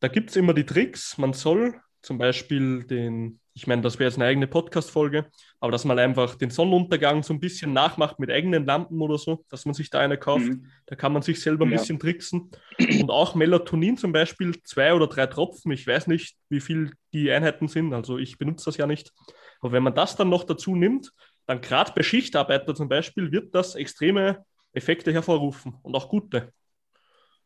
Da 0.00 0.08
gibt 0.08 0.30
es 0.30 0.36
immer 0.36 0.52
die 0.52 0.66
Tricks. 0.66 1.16
Man 1.16 1.32
soll 1.32 1.80
zum 2.04 2.18
Beispiel 2.18 2.84
den, 2.84 3.40
ich 3.54 3.66
meine, 3.66 3.80
das 3.82 3.98
wäre 3.98 4.08
jetzt 4.08 4.16
eine 4.16 4.26
eigene 4.26 4.46
Podcast-Folge, 4.46 5.26
aber 5.58 5.72
dass 5.72 5.86
man 5.86 5.98
einfach 5.98 6.34
den 6.34 6.50
Sonnenuntergang 6.50 7.22
so 7.22 7.32
ein 7.32 7.40
bisschen 7.40 7.72
nachmacht 7.72 8.20
mit 8.20 8.30
eigenen 8.30 8.66
Lampen 8.66 9.00
oder 9.00 9.16
so, 9.16 9.44
dass 9.48 9.64
man 9.64 9.74
sich 9.74 9.88
da 9.88 10.00
eine 10.00 10.18
kauft. 10.18 10.46
Mhm. 10.46 10.66
Da 10.86 10.96
kann 10.96 11.14
man 11.14 11.22
sich 11.22 11.40
selber 11.40 11.64
ein 11.64 11.70
ja. 11.70 11.78
bisschen 11.78 11.98
tricksen. 11.98 12.50
Und 12.78 13.10
auch 13.10 13.34
Melatonin 13.34 13.96
zum 13.96 14.12
Beispiel, 14.12 14.54
zwei 14.64 14.92
oder 14.92 15.06
drei 15.06 15.26
Tropfen, 15.26 15.72
ich 15.72 15.86
weiß 15.86 16.06
nicht, 16.08 16.36
wie 16.50 16.60
viel 16.60 16.92
die 17.14 17.30
Einheiten 17.30 17.68
sind, 17.68 17.94
also 17.94 18.18
ich 18.18 18.36
benutze 18.36 18.66
das 18.66 18.76
ja 18.76 18.86
nicht. 18.86 19.12
Aber 19.60 19.72
wenn 19.72 19.82
man 19.82 19.94
das 19.94 20.14
dann 20.14 20.28
noch 20.28 20.44
dazu 20.44 20.76
nimmt, 20.76 21.10
dann 21.46 21.62
gerade 21.62 21.92
bei 21.94 22.02
Schichtarbeiter 22.02 22.74
zum 22.74 22.88
Beispiel 22.88 23.32
wird 23.32 23.54
das 23.54 23.76
extreme 23.76 24.44
Effekte 24.74 25.12
hervorrufen 25.12 25.76
und 25.82 25.94
auch 25.94 26.08
gute. 26.08 26.52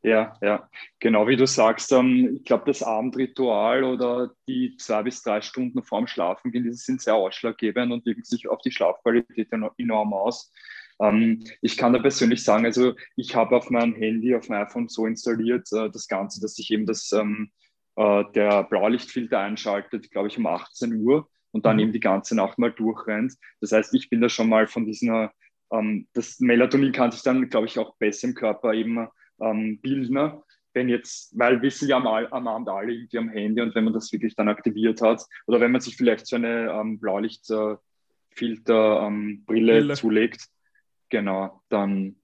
Ja, 0.03 0.36
ja, 0.40 0.68
genau 1.01 1.26
wie 1.26 1.36
du 1.36 1.46
sagst. 1.46 1.90
Ähm, 1.92 2.36
ich 2.36 2.44
glaube, 2.44 2.64
das 2.66 2.82
Abendritual 2.82 3.82
oder 3.82 4.30
die 4.46 4.76
zwei 4.76 5.03
bis 5.03 5.22
drei 5.22 5.40
Stunden 5.40 5.82
vorm 5.82 6.07
Schlafen 6.07 6.53
gehen, 6.53 6.64
die 6.64 6.72
sind 6.72 7.03
sehr 7.03 7.16
ausschlaggebend 7.16 7.92
und 7.92 8.07
wirken 8.07 8.22
sich 8.22 8.49
auf 8.49 8.61
die 8.62 8.70
Schlafqualität 8.70 9.49
enorm 9.76 10.14
aus. 10.14 10.53
Ähm, 11.01 11.44
ich 11.62 11.76
kann 11.76 11.92
da 11.92 11.99
persönlich 11.99 12.44
sagen, 12.44 12.64
also 12.64 12.94
ich 13.16 13.34
habe 13.34 13.57
auf 13.57 13.70
meinem 13.70 13.94
Handy, 13.94 14.34
auf 14.36 14.49
meinem 14.49 14.66
iPhone 14.66 14.88
so 14.88 15.05
installiert, 15.07 15.68
äh, 15.72 15.90
das 15.90 16.07
Ganze, 16.07 16.40
dass 16.40 16.55
sich 16.55 16.70
eben 16.70 16.86
das, 16.86 17.11
ähm, 17.12 17.51
äh, 17.96 18.24
der 18.34 18.64
Blaulichtfilter 18.64 19.40
einschaltet, 19.40 20.11
glaube 20.12 20.28
ich, 20.28 20.38
um 20.38 20.46
18 20.46 20.94
Uhr 20.94 21.28
und 21.51 21.66
dann 21.66 21.76
mhm. 21.76 21.82
eben 21.82 21.92
die 21.92 22.01
ganze 22.01 22.36
Nacht 22.36 22.59
mal 22.59 22.72
durchrennt. 22.72 23.34
Das 23.61 23.72
heißt, 23.72 23.94
ich 23.94 24.11
bin 24.11 24.20
da 24.20 24.28
schon 24.28 24.49
mal 24.49 24.66
von 24.68 24.86
dieser, 24.86 25.32
das 26.14 26.40
Melatonin 26.40 26.92
kann 26.92 27.12
sich 27.12 27.22
dann, 27.22 27.51
glaube 27.51 27.66
ich, 27.66 27.78
auch 27.78 27.94
besser 27.99 28.28
im 28.28 28.34
Körper 28.34 28.72
eben 28.72 29.07
ähm, 29.41 29.80
Bildner. 29.80 30.43
Wenn 30.74 30.89
jetzt, 30.89 31.36
weil 31.39 31.62
wissen 31.62 31.89
ja 31.89 31.97
am, 31.97 32.07
am 32.07 32.47
Abend 32.47 32.68
alle 32.68 32.93
irgendwie 32.93 33.18
am 33.18 33.30
Handy 33.30 33.62
und 33.62 33.74
wenn 33.74 33.84
man 33.84 33.95
das 33.95 34.12
wirklich 34.12 34.36
dann 34.36 34.49
aktiviert 34.49 35.03
hat 35.03 35.24
oder 35.47 35.61
wenn 35.61 35.72
man 35.72 35.80
sich 35.80 35.97
vielleicht 35.97 36.26
so 36.26 36.36
eine 36.36 36.70
ähm, 36.70 37.01
Blaulichtfilterbrille 37.01 39.78
ähm, 39.78 39.95
zulegt, 39.95 40.47
genau, 41.09 41.62
dann 41.68 42.16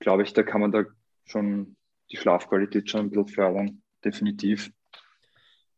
glaube 0.00 0.22
ich, 0.22 0.32
da 0.32 0.42
kann 0.42 0.60
man 0.60 0.72
da 0.72 0.84
schon 1.24 1.76
die 2.10 2.16
Schlafqualität 2.16 2.90
schon 2.90 3.00
ein 3.00 3.10
bisschen 3.10 3.28
fördern, 3.28 3.82
definitiv. 4.04 4.70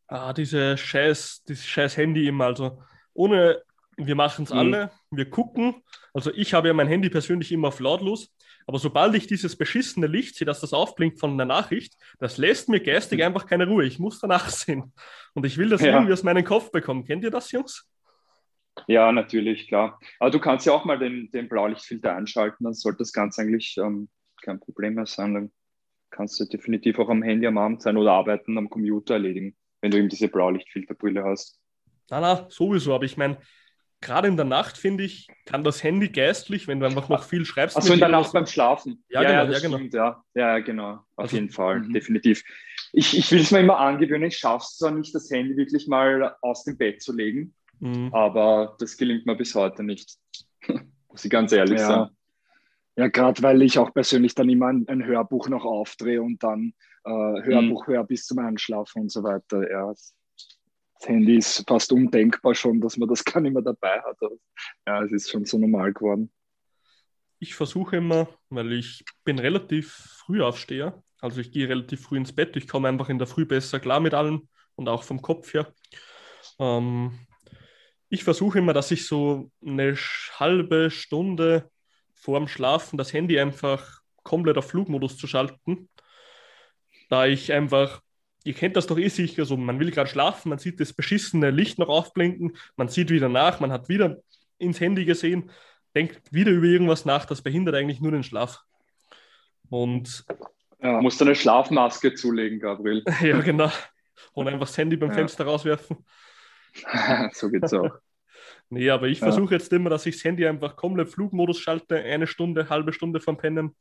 Ah, 0.07 0.33
diese 0.33 0.77
scheiß, 0.77 1.45
dieses 1.45 1.67
scheiß 1.67 1.97
Handy 1.97 2.27
immer, 2.27 2.47
also 2.47 2.83
ohne, 3.13 3.63
wir 4.07 4.15
machen 4.15 4.45
es 4.45 4.51
mhm. 4.51 4.59
alle, 4.59 4.91
wir 5.11 5.29
gucken, 5.29 5.83
also 6.13 6.33
ich 6.35 6.55
habe 6.55 6.69
ja 6.69 6.75
mein 6.75 6.89
Handy 6.89 7.11
persönlich 7.11 7.53
immer 7.53 7.69
auf 7.69 7.81
lautlos, 7.81 8.35
aber 8.67 8.79
sobald 8.79 9.15
ich 9.15 9.27
dieses 9.27 9.57
beschissene 9.57 10.07
Licht 10.07 10.37
sehe, 10.37 10.47
dass 10.47 10.61
das 10.61 10.73
aufblinkt 10.73 11.19
von 11.19 11.33
einer 11.33 11.45
Nachricht, 11.45 11.95
das 12.19 12.39
lässt 12.39 12.69
mir 12.69 12.81
geistig 12.81 13.19
mhm. 13.19 13.27
einfach 13.27 13.47
keine 13.47 13.67
Ruhe. 13.67 13.85
Ich 13.85 13.99
muss 13.99 14.21
danach 14.21 14.49
sehen. 14.51 14.93
Und 15.35 15.47
ich 15.47 15.59
will 15.59 15.69
das 15.69 15.81
ja. 15.81 15.93
irgendwie 15.93 16.13
aus 16.13 16.23
meinem 16.23 16.45
Kopf 16.45 16.71
bekommen. 16.71 17.05
Kennt 17.05 17.25
ihr 17.25 17.31
das, 17.31 17.51
Jungs? 17.53 17.89
Ja, 18.87 19.11
natürlich, 19.13 19.69
klar. 19.69 19.99
Aber 20.19 20.31
du 20.31 20.39
kannst 20.39 20.67
ja 20.67 20.73
auch 20.73 20.85
mal 20.85 20.99
den, 20.99 21.31
den 21.31 21.49
Blaulichtfilter 21.49 22.15
einschalten, 22.15 22.65
dann 22.65 22.75
sollte 22.75 22.99
das 22.99 23.13
Ganze 23.13 23.43
eigentlich 23.43 23.77
ähm, 23.79 24.09
kein 24.43 24.61
Problem 24.61 24.95
mehr 24.95 25.07
sein. 25.07 25.35
Dann 25.35 25.53
kannst 26.11 26.39
du 26.41 26.45
definitiv 26.45 26.99
auch 26.99 27.09
am 27.09 27.23
Handy 27.23 27.47
am 27.47 27.59
Abend 27.59 27.83
sein 27.83 27.97
oder 27.97 28.13
arbeiten 28.13 28.57
am 28.59 28.71
Computer 28.71 29.15
erledigen, 29.15 29.57
wenn 29.81 29.91
du 29.91 29.99
eben 29.99 30.09
diese 30.09 30.29
Blaulichtfilterbrille 30.29 31.25
hast. 31.25 31.61
Na, 32.11 32.21
na, 32.21 32.47
sowieso. 32.49 32.95
Aber 32.95 33.05
ich 33.05 33.17
meine, 33.17 33.39
gerade 34.01 34.29
in 34.29 34.37
der 34.37 34.47
Nacht, 34.47 34.79
finde 34.79 35.05
ich, 35.05 35.29
kann 35.45 35.65
das 35.65 35.83
Handy 35.83 36.09
geistlich, 36.09 36.67
wenn 36.69 36.81
du 36.81 36.87
einfach 36.87 37.09
noch 37.09 37.23
viel 37.23 37.45
schreibst. 37.45 37.77
Also 37.77 37.93
in 37.93 38.01
der 38.01 38.09
Nacht 38.09 38.33
beim 38.33 38.47
Schlafen. 38.47 39.05
Ja, 39.09 39.23
ja 39.23 39.45
genau. 39.45 39.53
Ja, 39.53 39.61
genau. 39.61 39.77
Stimmt, 39.77 39.95
ja. 39.95 40.25
ja, 40.35 40.59
genau. 40.61 40.93
Auf 40.93 41.05
also, 41.17 41.37
jeden 41.37 41.51
Fall, 41.51 41.79
-hmm. 41.79 41.93
definitiv. 41.93 42.43
Ich, 42.93 43.17
ich 43.17 43.31
will 43.31 43.41
es 43.41 43.51
mir 43.51 43.61
immer 43.61 43.79
angewöhnen, 43.79 44.29
ich 44.29 44.39
schaffe 44.39 44.65
es 44.69 44.79
zwar 44.79 44.91
nicht, 44.91 45.15
das 45.15 45.31
Handy 45.31 45.57
wirklich 45.57 45.87
mal 45.87 46.37
aus 46.41 46.65
dem 46.65 46.77
Bett 46.77 47.03
zu 47.03 47.15
legen, 47.15 47.55
mhm. 47.79 48.13
aber 48.13 48.77
das 48.79 48.97
gelingt 48.97 49.27
mir 49.27 49.37
bis 49.37 49.55
heute 49.55 49.83
nicht. 49.83 50.17
Muss 51.09 51.25
ich 51.25 51.31
ganz 51.31 51.53
ehrlich 51.53 51.81
ja. 51.81 51.87
sein. 51.87 52.09
Ja, 52.97 53.09
gerade 53.09 53.43
weil 53.43 53.63
ich 53.63 53.79
auch 53.79 53.95
persönlich 53.95 54.35
dann 54.35 54.49
immer 54.49 54.67
ein, 54.67 54.87
ein 54.89 55.05
Hörbuch 55.05 55.49
noch 55.49 55.65
aufdrehe 55.65 56.23
und 56.23 56.43
dann 56.43 56.75
äh, 57.05 57.11
Hörbuch 57.11 57.87
mhm. 57.87 57.93
höre 57.93 58.05
bis 58.05 58.27
zum 58.27 58.39
Einschlafen 58.39 59.03
und 59.03 59.13
so 59.13 59.23
weiter. 59.23 59.71
Ja, 59.71 59.89
das 59.89 60.15
Handy 61.09 61.37
ist 61.37 61.65
fast 61.67 61.93
undenkbar 61.93 62.55
schon, 62.55 62.81
dass 62.81 62.97
man 62.97 63.09
das 63.09 63.25
gar 63.25 63.41
nicht 63.41 63.53
mehr 63.53 63.63
dabei 63.63 64.01
hat. 64.03 64.19
Ja, 64.87 65.03
es 65.03 65.13
ist 65.13 65.31
schon 65.31 65.45
so 65.45 65.59
normal 65.59 65.93
geworden. 65.93 66.31
Ich 67.39 67.55
versuche 67.55 67.97
immer, 67.97 68.29
weil 68.51 68.73
ich 68.73 69.05
bin 69.25 69.39
relativ 69.39 69.93
früh 69.93 70.43
aufsteher, 70.43 71.03
also 71.21 71.41
ich 71.41 71.53
gehe 71.53 71.69
relativ 71.69 72.03
früh 72.03 72.19
ins 72.19 72.35
Bett, 72.35 72.57
ich 72.57 72.69
komme 72.69 72.89
einfach 72.89 73.09
in 73.09 73.19
der 73.19 73.27
Früh 73.27 73.47
besser 73.47 73.81
klar 73.81 74.01
mit 74.01 74.13
allem 74.13 74.49
und 74.75 74.89
auch 74.89 75.03
vom 75.03 75.23
Kopf 75.23 75.55
her. 75.55 75.73
Ähm, 76.59 77.19
ich 78.11 78.25
versuche 78.25 78.59
immer, 78.59 78.73
dass 78.73 78.91
ich 78.91 79.07
so 79.07 79.51
eine 79.65 79.97
halbe 80.39 80.91
Stunde 80.91 81.71
vorm 82.13 82.49
Schlafen 82.49 82.99
das 82.99 83.13
Handy 83.13 83.39
einfach 83.41 84.01
komplett 84.23 84.59
auf 84.59 84.69
Flugmodus 84.69 85.17
zu 85.17 85.27
schalten, 85.27 85.89
da 87.09 87.27
ich 87.27 87.53
einfach, 87.53 88.03
ihr 88.45 88.55
kennt 88.55 88.77
das 88.77 88.87
doch 88.87 88.99
eh 88.99 89.09
sicher, 89.09 89.45
so 89.45 89.57
man 89.57 89.79
will 89.79 89.91
gerade 89.91 90.09
schlafen, 90.09 90.49
man 90.49 90.59
sieht 90.59 90.81
das 90.81 90.93
beschissene 90.93 91.51
Licht 91.51 91.79
noch 91.79 91.89
aufblinken, 91.89 92.57
man 92.77 92.89
sieht 92.89 93.11
wieder 93.11 93.29
nach, 93.29 93.61
man 93.61 93.73
hat 93.73 93.89
wieder 93.89 94.19
ins 94.59 94.81
Handy 94.81 95.05
gesehen, 95.05 95.51
denkt 95.95 96.33
wieder 96.33 96.51
über 96.51 96.67
irgendwas 96.67 97.05
nach, 97.05 97.25
das 97.25 97.43
behindert 97.43 97.75
eigentlich 97.75 98.01
nur 98.01 98.13
den 98.13 98.23
Schlaf. 98.23 98.63
Und 99.69 100.25
ja, 100.83 101.01
musst 101.01 101.21
du 101.21 101.25
eine 101.25 101.35
Schlafmaske 101.35 102.15
zulegen, 102.15 102.61
Gabriel. 102.61 103.05
ja, 103.23 103.41
genau. 103.41 103.71
Und 104.33 104.49
einfach 104.49 104.67
das 104.67 104.79
Handy 104.79 104.97
beim 104.97 105.11
ja. 105.11 105.17
Fenster 105.17 105.45
rauswerfen. 105.45 106.05
so 107.33 107.51
geht's 107.51 107.75
auch. 107.75 107.91
nee, 108.71 108.89
aber 108.89 109.09
ich 109.09 109.19
versuche 109.19 109.55
jetzt 109.55 109.73
immer, 109.73 109.91
dass 109.91 110.07
ich 110.07 110.17
das 110.17 110.25
Handy 110.25 110.47
einfach 110.47 110.77
komplett 110.77 111.11
Flugmodus 111.11 111.59
schalte, 111.59 111.97
eine 111.97 112.27
Stunde, 112.27 112.69
halbe 112.69 112.93
Stunde 112.93 113.21
vom 113.21 113.37
Pennen, 113.37 113.77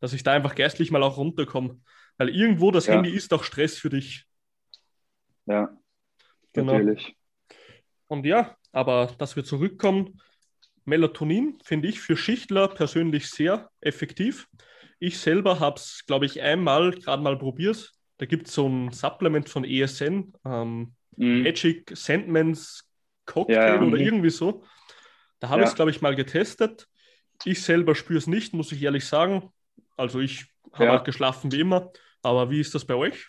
dass 0.00 0.12
ich 0.12 0.22
da 0.22 0.32
einfach 0.32 0.54
geistlich 0.54 0.90
mal 0.90 1.02
auch 1.02 1.18
runterkomme. 1.18 1.78
Weil 2.20 2.36
irgendwo 2.36 2.70
das 2.70 2.86
ja. 2.86 2.96
Handy 2.96 3.08
ist 3.12 3.32
auch 3.32 3.42
Stress 3.42 3.78
für 3.78 3.88
dich. 3.88 4.26
Ja, 5.46 5.74
genau. 6.52 6.74
natürlich. 6.74 7.16
Und 8.08 8.26
ja, 8.26 8.58
aber 8.72 9.14
dass 9.16 9.36
wir 9.36 9.44
zurückkommen, 9.44 10.20
Melatonin 10.84 11.58
finde 11.64 11.88
ich 11.88 11.98
für 11.98 12.18
Schichtler 12.18 12.68
persönlich 12.68 13.30
sehr 13.30 13.70
effektiv. 13.80 14.48
Ich 14.98 15.18
selber 15.18 15.60
habe 15.60 15.76
es, 15.76 16.04
glaube 16.06 16.26
ich, 16.26 16.42
einmal 16.42 16.90
gerade 16.90 17.22
mal 17.22 17.38
probiert. 17.38 17.90
Da 18.18 18.26
gibt 18.26 18.48
es 18.48 18.54
so 18.54 18.68
ein 18.68 18.92
Supplement 18.92 19.48
von 19.48 19.64
ESN, 19.64 20.34
ähm, 20.44 20.94
mm. 21.16 21.42
Magic 21.42 21.90
Sandman's 21.94 22.86
Cocktail 23.24 23.54
ja, 23.54 23.66
ja. 23.66 23.80
oder 23.80 23.96
mhm. 23.96 23.96
irgendwie 23.96 24.30
so. 24.30 24.62
Da 25.38 25.48
habe 25.48 25.62
ja. 25.62 25.64
ich 25.64 25.70
es, 25.70 25.74
glaube 25.74 25.90
ich, 25.90 26.02
mal 26.02 26.14
getestet. 26.14 26.86
Ich 27.46 27.62
selber 27.62 27.94
spüre 27.94 28.18
es 28.18 28.26
nicht, 28.26 28.52
muss 28.52 28.72
ich 28.72 28.82
ehrlich 28.82 29.06
sagen. 29.06 29.50
Also 29.96 30.20
ich 30.20 30.52
habe 30.74 30.84
ja. 30.84 30.90
halt 30.90 31.06
geschlafen 31.06 31.50
wie 31.50 31.60
immer. 31.60 31.90
Aber 32.22 32.50
wie 32.50 32.60
ist 32.60 32.74
das 32.74 32.84
bei 32.84 32.94
euch? 32.94 33.28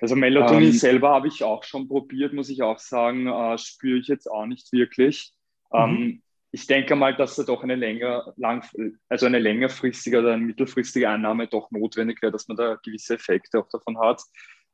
Also 0.00 0.16
Melatonin 0.16 0.68
ähm, 0.68 0.72
selber 0.72 1.10
habe 1.10 1.28
ich 1.28 1.42
auch 1.42 1.64
schon 1.64 1.88
probiert, 1.88 2.32
muss 2.32 2.48
ich 2.48 2.62
auch 2.62 2.78
sagen. 2.78 3.26
Äh, 3.26 3.58
spüre 3.58 3.98
ich 3.98 4.08
jetzt 4.08 4.30
auch 4.30 4.46
nicht 4.46 4.72
wirklich. 4.72 5.32
Mhm. 5.72 5.78
Ähm, 5.78 6.22
ich 6.50 6.66
denke 6.66 6.96
mal, 6.96 7.14
dass 7.14 7.36
da 7.36 7.42
doch 7.42 7.62
eine 7.62 7.74
länger, 7.74 8.32
lang, 8.36 8.64
also 9.08 9.26
eine 9.26 9.38
längerfristige 9.38 10.20
oder 10.20 10.32
eine 10.32 10.44
mittelfristige 10.44 11.08
Einnahme 11.08 11.46
doch 11.46 11.70
notwendig 11.70 12.22
wäre, 12.22 12.32
dass 12.32 12.48
man 12.48 12.56
da 12.56 12.76
gewisse 12.82 13.14
Effekte 13.14 13.58
auch 13.58 13.68
davon 13.68 13.98
hat. 13.98 14.22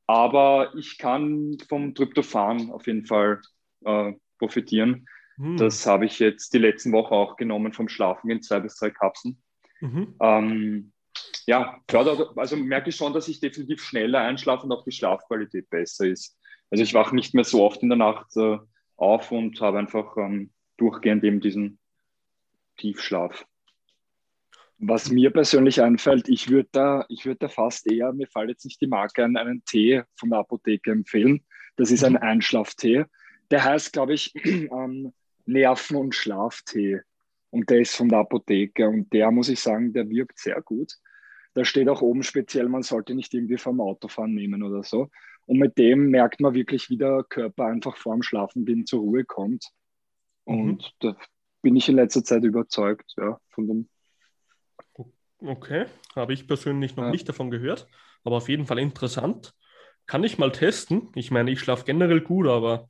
Aber 0.07 0.73
ich 0.77 0.99
kann 0.99 1.57
vom 1.69 1.95
Tryptophan 1.95 2.71
auf 2.71 2.87
jeden 2.87 3.07
Fall 3.07 3.41
äh, 3.85 4.13
profitieren. 4.39 5.07
Mhm. 5.37 5.57
Das 5.57 5.85
habe 5.87 6.05
ich 6.05 6.19
jetzt 6.19 6.55
die 6.55 6.59
letzten 6.59 6.93
Woche 6.93 7.15
auch 7.15 7.37
genommen 7.37 7.73
vom 7.73 7.89
Schlafen 7.89 8.31
in 8.31 8.43
zwei 8.43 8.61
bis 8.61 8.77
drei 8.77 8.91
Kapseln. 8.91 9.43
Mhm. 9.81 10.15
Ähm, 10.21 10.93
ja, 11.47 11.81
fördert, 11.89 12.37
also 12.37 12.57
merke 12.57 12.91
ich 12.91 12.97
schon, 12.97 13.13
dass 13.13 13.29
ich 13.29 13.41
definitiv 13.41 13.83
schneller 13.83 14.21
einschlafe 14.21 14.65
und 14.65 14.73
auch 14.73 14.85
die 14.85 14.93
Schlafqualität 14.93 15.69
besser 15.71 16.07
ist. 16.07 16.39
Also 16.71 16.83
ich 16.83 16.95
wache 16.95 17.15
nicht 17.15 17.35
mehr 17.35 17.45
so 17.45 17.63
oft 17.63 17.83
in 17.83 17.91
der 17.91 17.99
Nacht 17.99 18.37
äh, 18.37 18.59
auf 18.97 19.31
und 19.31 19.61
habe 19.61 19.79
einfach 19.79 20.17
ähm, 20.17 20.53
durchgehend 20.77 21.23
eben 21.25 21.41
diesen 21.41 21.79
Tiefschlaf. 22.77 23.47
Was 24.79 25.11
mir 25.11 25.31
persönlich 25.31 25.81
einfällt, 25.81 26.29
ich 26.29 26.51
würde 26.51 26.69
da, 26.73 27.07
ich 27.09 27.29
da 27.39 27.49
fast 27.49 27.91
eher, 27.91 28.13
mir 28.13 28.27
fällt 28.27 28.51
jetzt 28.51 28.65
nicht 28.65 28.81
die 28.81 28.87
Marke 28.87 29.25
an, 29.25 29.37
einen 29.37 29.65
Tee 29.65 30.03
von 30.17 30.31
der 30.31 30.41
Apotheke 30.41 30.91
empfehlen. 30.91 31.45
Das 31.77 31.91
ist 31.91 32.05
ein 32.05 32.15
mhm. 32.15 32.19
Einschlaftee. 32.19 33.05
Der 33.51 33.65
heißt, 33.65 33.93
glaube 33.93 34.15
ich, 34.15 34.35
ähm, 34.45 35.13
Nerven- 35.47 35.97
und 35.97 36.15
Schlaftee. 36.15 37.01
Und 37.51 37.71
der 37.71 37.81
ist 37.81 37.95
von 37.95 38.09
der 38.09 38.19
Apotheke. 38.21 38.89
Und 38.89 39.13
der, 39.13 39.31
muss 39.31 39.49
ich 39.49 39.61
sagen, 39.61 39.93
der 39.93 40.09
wirkt 40.09 40.39
sehr 40.39 40.61
gut. 40.61 40.93
Da 41.55 41.65
steht 41.65 41.89
auch 41.89 42.03
oben 42.03 42.23
speziell, 42.23 42.69
man 42.69 42.83
sollte 42.83 43.15
nicht 43.15 43.33
irgendwie 43.33 43.59
vom 43.59 43.81
Autofahren 43.81 44.35
nehmen 44.35 44.63
oder 44.63 44.83
so. 44.83 45.09
Und 45.47 45.59
mit 45.59 45.79
dem 45.79 46.11
merkt 46.11 46.41
man 46.41 46.55
wirklich, 46.55 46.91
wie 46.91 46.97
der 46.97 47.25
Körper 47.29 47.67
einfach 47.67 47.97
vor 47.97 48.15
dem 48.15 48.23
Schlafengehen 48.23 48.87
zur 48.87 49.01
Ruhe 49.01 49.25
kommt. 49.25 49.71
Mhm. 50.47 50.61
Und 50.61 50.83
mhm. 50.83 50.87
da 51.01 51.17
bin 51.63 51.77
ich 51.77 51.89
in 51.89 51.97
letzter 51.97 52.25
Zeit 52.25 52.45
überzeugt, 52.45 53.15
ja, 53.17 53.39
von 53.51 53.67
dem. 53.67 53.89
Okay, 55.39 55.87
habe 56.17 56.33
ich 56.33 56.47
persönlich 56.47 56.97
noch 56.97 57.05
ja. 57.05 57.11
nicht 57.11 57.29
davon 57.29 57.51
gehört, 57.51 57.87
aber 58.23 58.37
auf 58.37 58.49
jeden 58.49 58.67
Fall 58.67 58.79
interessant. 58.79 59.55
Kann 60.07 60.25
ich 60.25 60.39
mal 60.39 60.53
testen. 60.53 61.11
Ich 61.15 61.31
meine, 61.31 61.51
ich 61.51 61.61
schlafe 61.61 61.85
generell 61.85 62.21
gut, 62.21 62.47
aber 62.47 62.89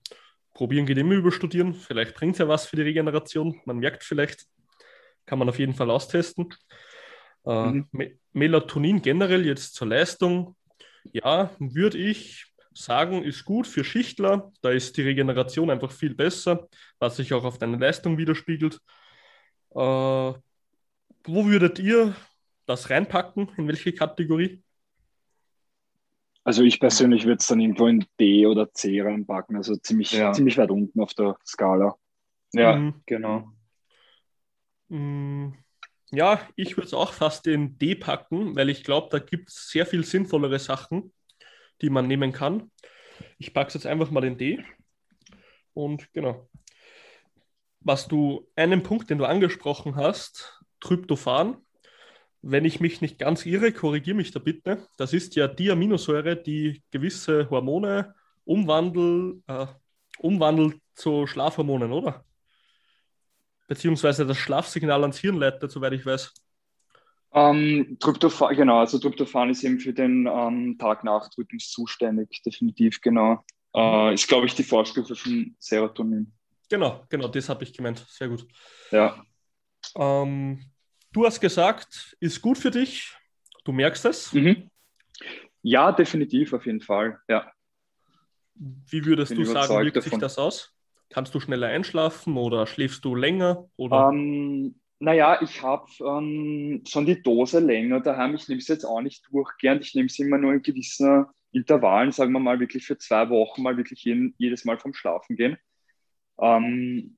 probieren 0.53 0.87
geht 0.87 0.99
immer 0.99 1.15
überstudieren. 1.15 1.75
Vielleicht 1.75 2.15
bringt 2.15 2.35
es 2.35 2.39
ja 2.39 2.49
was 2.49 2.67
für 2.67 2.77
die 2.77 2.83
Regeneration. 2.83 3.61
Man 3.65 3.79
merkt 3.79 4.05
vielleicht, 4.05 4.47
kann 5.27 5.39
man 5.39 5.49
auf 5.49 5.59
jeden 5.59 5.75
Fall 5.75 5.91
austesten. 5.91 6.53
Äh, 7.47 7.67
mhm. 7.67 7.89
Melatonin 8.33 9.03
generell 9.03 9.47
jetzt 9.47 9.75
zur 9.75 9.89
Leistung. 9.89 10.57
Ja, 11.13 11.51
würde 11.59 11.99
ich 11.99 12.47
sagen, 12.73 13.23
ist 13.23 13.45
gut 13.45 13.67
für 13.67 13.85
Schichtler. 13.85 14.53
Da 14.63 14.71
ist 14.71 14.97
die 14.97 15.03
Regeneration 15.03 15.71
einfach 15.71 15.93
viel 15.93 16.15
besser, 16.15 16.69
was 16.99 17.17
sich 17.17 17.33
auch 17.33 17.45
auf 17.45 17.59
deine 17.59 17.77
Leistung 17.77 18.19
widerspiegelt. 18.19 18.81
Äh, 19.71 19.77
wo 21.27 21.47
würdet 21.47 21.79
ihr 21.79 22.15
das 22.67 22.91
reinpacken? 22.91 23.51
In 23.57 23.69
welche 23.69 23.93
Kategorie? 23.93 24.63
Also 26.45 26.63
ich 26.63 26.79
persönlich 26.79 27.25
würde 27.25 27.39
es 27.39 27.47
dann 27.47 27.61
irgendwo 27.61 27.87
in 27.87 28.05
D 28.21 28.47
oder 28.47 28.71
C 28.73 29.01
reinpacken, 29.01 29.57
also 29.57 29.77
ziemlich, 29.77 30.13
ja. 30.13 30.33
ziemlich 30.33 30.59
weit 30.59 30.71
unten 30.71 31.01
auf 31.01 31.15
der 31.15 31.37
Skala. 31.45 31.97
Ja, 32.53 32.77
mhm. 32.77 33.03
genau. 33.07 33.51
Mhm. 34.89 35.55
Ja, 36.15 36.41
ich 36.55 36.77
würde 36.77 36.87
es 36.87 36.95
auch 36.95 37.13
fast 37.13 37.47
in 37.49 37.77
D 37.77 37.97
packen, 37.97 38.55
weil 38.55 38.71
ich 38.71 38.85
glaube, 38.85 39.09
da 39.11 39.19
gibt 39.19 39.49
es 39.49 39.69
sehr 39.69 39.85
viel 39.85 40.05
sinnvollere 40.05 40.61
Sachen, 40.61 41.13
die 41.83 41.91
man 41.91 42.07
nehmen 42.07 42.31
kann. 42.31 42.71
Ich 43.39 43.53
packe 43.53 43.69
es 43.69 43.75
jetzt 43.75 43.87
einfach 43.87 44.13
mal 44.13 44.23
in 44.23 44.39
D. 44.39 44.65
Und 45.73 46.13
genau. 46.13 46.49
Was 47.81 48.07
du, 48.07 48.49
einen 48.55 48.85
Punkt, 48.85 49.11
den 49.11 49.19
du 49.19 49.25
angesprochen 49.25 49.97
hast, 49.97 50.63
Tryptophan, 50.79 51.57
wenn 52.43 52.65
ich 52.65 52.79
mich 52.79 53.01
nicht 53.01 53.19
ganz 53.19 53.45
irre, 53.45 53.73
korrigiere 53.73 54.17
mich 54.17 54.31
da 54.31 54.39
bitte. 54.39 54.87
Das 54.97 55.13
ist 55.13 55.35
ja 55.35 55.49
die 55.49 55.71
Aminosäure, 55.71 56.37
die 56.37 56.83
gewisse 56.93 57.51
Hormone 57.51 58.15
umwandelt, 58.45 59.43
äh, 59.49 59.67
umwandelt 60.19 60.81
zu 60.95 61.27
Schlafhormonen, 61.27 61.91
oder? 61.91 62.25
Beziehungsweise 63.75 64.25
das 64.25 64.39
Schlafsignal 64.39 65.03
ans 65.03 65.19
Hirn 65.19 65.37
leitet, 65.37 65.71
soweit 65.71 65.93
ich 65.93 66.07
weiß. 66.07 66.33
Ähm, 67.33 67.97
Tryptophan, 67.99 68.55
genau, 68.55 68.79
also 68.79 69.01
Tryptophan 69.01 69.51
ist 69.51 69.65
eben 69.65 69.81
für 69.81 69.93
den 69.93 70.29
ähm, 70.33 70.77
Tag-Nacht-Rhythmus 70.79 71.73
zuständig, 71.73 72.41
definitiv, 72.47 73.01
genau. 73.01 73.45
Äh, 73.75 74.15
ist, 74.15 74.29
glaube 74.29 74.47
ich, 74.47 74.55
die 74.55 74.63
Vorstufe 74.63 75.17
von 75.17 75.57
Serotonin. 75.59 76.33
Genau, 76.71 77.05
genau, 77.09 77.27
das 77.27 77.49
habe 77.49 77.65
ich 77.65 77.73
gemeint. 77.73 78.07
Sehr 78.09 78.29
gut. 78.29 78.47
Ja. 78.93 79.21
Ähm, 79.97 80.65
du 81.11 81.27
hast 81.27 81.41
gesagt, 81.41 82.17
ist 82.21 82.41
gut 82.41 82.57
für 82.57 82.71
dich. 82.71 83.13
Du 83.65 83.73
merkst 83.73 84.05
es. 84.05 84.33
Mhm. 84.33 84.71
Ja, 85.63 85.91
definitiv, 85.91 86.53
auf 86.53 86.65
jeden 86.65 86.81
Fall. 86.81 87.19
Ja. 87.29 87.51
Wie 88.55 89.05
würdest 89.05 89.31
Bin 89.31 89.39
du 89.41 89.45
sagen, 89.47 89.75
wirkt 89.85 89.97
davon. 89.97 90.11
sich 90.11 90.21
das 90.21 90.39
aus? 90.39 90.73
Kannst 91.15 91.33
du 91.33 91.39
schneller 91.39 91.69
einschlafen 91.69 92.37
oder 92.37 92.67
schläfst 92.67 93.05
du 93.05 93.15
länger? 93.15 93.69
Oder? 93.77 94.11
Ähm, 94.13 94.75
naja, 94.99 95.41
ich 95.43 95.63
habe 95.63 95.87
ähm, 96.01 96.83
schon 96.89 97.07
die 97.07 97.23
Dose 97.23 97.61
länger 97.61 98.01
daheim. 98.01 98.35
Ich 98.35 98.49
nehme 98.49 98.59
es 98.59 98.67
jetzt 98.67 98.83
auch 98.85 99.01
nicht 99.01 99.25
durchgehend. 99.31 99.85
Ich 99.85 99.95
nehme 99.95 100.07
es 100.07 100.19
immer 100.19 100.39
nur 100.39 100.55
in 100.55 100.63
gewissen 100.63 101.27
Intervallen, 101.53 102.11
sagen 102.11 102.33
wir 102.33 102.41
mal 102.41 102.59
wirklich 102.59 102.85
für 102.85 102.99
zwei 102.99 103.31
Wochen, 103.31 103.63
mal 103.63 103.77
wirklich 103.77 104.03
jeden, 104.03 104.35
jedes 104.39 104.65
Mal 104.65 104.77
vom 104.77 104.93
Schlafen 104.93 105.37
gehen. 105.37 105.57
Ähm, 106.41 107.17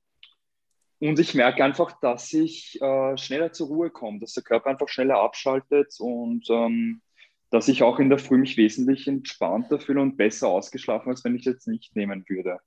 und 0.99 1.17
ich 1.17 1.33
merke 1.33 1.63
einfach, 1.63 1.99
dass 1.99 2.31
ich 2.33 2.79
äh, 2.79 3.17
schneller 3.17 3.51
zur 3.51 3.65
Ruhe 3.65 3.89
komme, 3.89 4.19
dass 4.19 4.33
der 4.33 4.43
Körper 4.43 4.69
einfach 4.69 4.89
schneller 4.89 5.21
abschaltet 5.21 5.95
und 5.97 6.47
ähm, 6.51 7.01
dass 7.49 7.67
ich 7.67 7.81
auch 7.81 7.97
in 7.97 8.09
der 8.09 8.19
Früh 8.19 8.37
mich 8.37 8.57
wesentlich 8.57 9.07
entspannter 9.07 9.79
fühle 9.79 10.01
und 10.01 10.17
besser 10.17 10.49
ausgeschlafen, 10.49 11.09
als 11.09 11.23
wenn 11.23 11.33
ich 11.33 11.47
es 11.47 11.53
jetzt 11.53 11.67
nicht 11.67 11.95
nehmen 11.95 12.23
würde. 12.27 12.59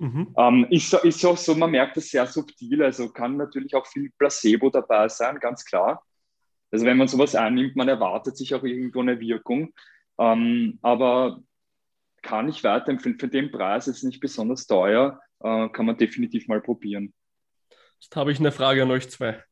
Mhm. 0.00 0.34
Ähm, 0.38 0.66
ist, 0.70 0.94
ist 0.94 1.24
auch 1.26 1.36
so, 1.36 1.54
man 1.54 1.70
merkt 1.70 1.94
das 1.98 2.08
sehr 2.08 2.26
subtil, 2.26 2.82
also 2.82 3.10
kann 3.10 3.36
natürlich 3.36 3.74
auch 3.74 3.86
viel 3.86 4.10
Placebo 4.18 4.70
dabei 4.70 5.08
sein, 5.08 5.38
ganz 5.38 5.62
klar. 5.62 6.02
Also 6.70 6.86
wenn 6.86 6.96
man 6.96 7.06
sowas 7.06 7.34
einnimmt, 7.34 7.76
man 7.76 7.88
erwartet 7.88 8.34
sich 8.34 8.54
auch 8.54 8.62
irgendwo 8.62 9.00
eine 9.00 9.20
Wirkung, 9.20 9.74
ähm, 10.18 10.78
aber 10.80 11.42
kann 12.22 12.48
ich 12.48 12.64
weiterempfehlen. 12.64 13.18
Für 13.18 13.28
den 13.28 13.50
Preis 13.50 13.88
ist 13.88 14.02
nicht 14.02 14.20
besonders 14.20 14.66
teuer, 14.66 15.20
äh, 15.40 15.68
kann 15.68 15.84
man 15.84 15.98
definitiv 15.98 16.48
mal 16.48 16.62
probieren. 16.62 17.12
Jetzt 18.00 18.16
habe 18.16 18.32
ich 18.32 18.40
eine 18.40 18.52
Frage 18.52 18.82
an 18.82 18.90
euch 18.90 19.10
zwei. 19.10 19.44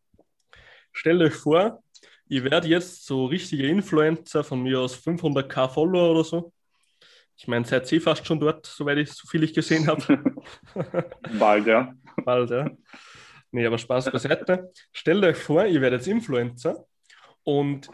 Stellt 0.92 1.20
euch 1.20 1.34
vor, 1.34 1.82
ihr 2.26 2.44
werdet 2.44 2.70
jetzt 2.70 3.04
so 3.04 3.26
richtige 3.26 3.66
Influencer 3.66 4.44
von 4.44 4.62
mir 4.62 4.80
aus 4.80 4.96
500k 4.96 5.68
Follower 5.68 6.12
oder 6.12 6.24
so. 6.24 6.52
Ich 7.38 7.46
meine, 7.46 7.64
seid 7.64 7.90
ihr 7.92 8.02
fast 8.02 8.26
schon 8.26 8.40
dort, 8.40 8.66
soweit 8.66 8.98
ich 8.98 9.12
so 9.12 9.28
viel 9.28 9.44
ich 9.44 9.54
gesehen 9.54 9.86
habe. 9.86 10.22
Bald, 11.38 11.66
ja. 11.68 11.94
Bald, 12.24 12.50
ja. 12.50 12.68
Nee, 13.52 13.64
aber 13.64 13.78
Spaß 13.78 14.10
beiseite. 14.10 14.72
Stellt 14.92 15.24
euch 15.24 15.36
vor, 15.36 15.64
ihr 15.64 15.80
werdet 15.80 16.06
Influencer 16.06 16.84
und 17.44 17.88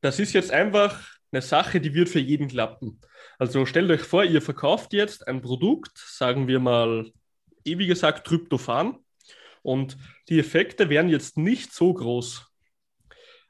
das 0.00 0.20
ist 0.20 0.32
jetzt 0.32 0.52
einfach 0.52 1.02
eine 1.32 1.42
Sache, 1.42 1.80
die 1.80 1.92
wird 1.92 2.08
für 2.08 2.20
jeden 2.20 2.46
klappen. 2.46 3.00
Also 3.36 3.66
stellt 3.66 3.90
euch 3.90 4.02
vor, 4.02 4.22
ihr 4.22 4.40
verkauft 4.40 4.92
jetzt 4.92 5.26
ein 5.26 5.42
Produkt, 5.42 5.98
sagen 5.98 6.46
wir 6.46 6.60
mal, 6.60 7.10
eh 7.64 7.78
wie 7.78 7.88
gesagt, 7.88 8.26
Tryptophan 8.26 8.98
und 9.62 9.98
die 10.28 10.38
Effekte 10.38 10.88
wären 10.88 11.08
jetzt 11.08 11.36
nicht 11.36 11.74
so 11.74 11.92
groß. 11.92 12.46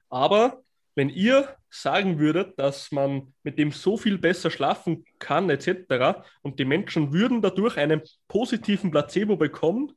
Aber 0.09 0.63
wenn 0.95 1.11
ihr 1.11 1.55
sagen 1.75 2.19
würdet, 2.21 2.59
dass 2.59 2.93
man 2.93 3.35
mit 3.43 3.59
dem 3.59 3.73
so 3.73 3.97
viel 3.97 4.17
besser 4.17 4.51
schlafen 4.51 5.05
kann, 5.19 5.51
etc., 5.51 6.23
und 6.43 6.59
die 6.59 6.65
Menschen 6.65 7.13
würden 7.13 7.43
dadurch 7.43 7.77
einen 7.77 8.03
positiven 8.29 8.91
Placebo 8.93 9.37
bekommen 9.37 9.93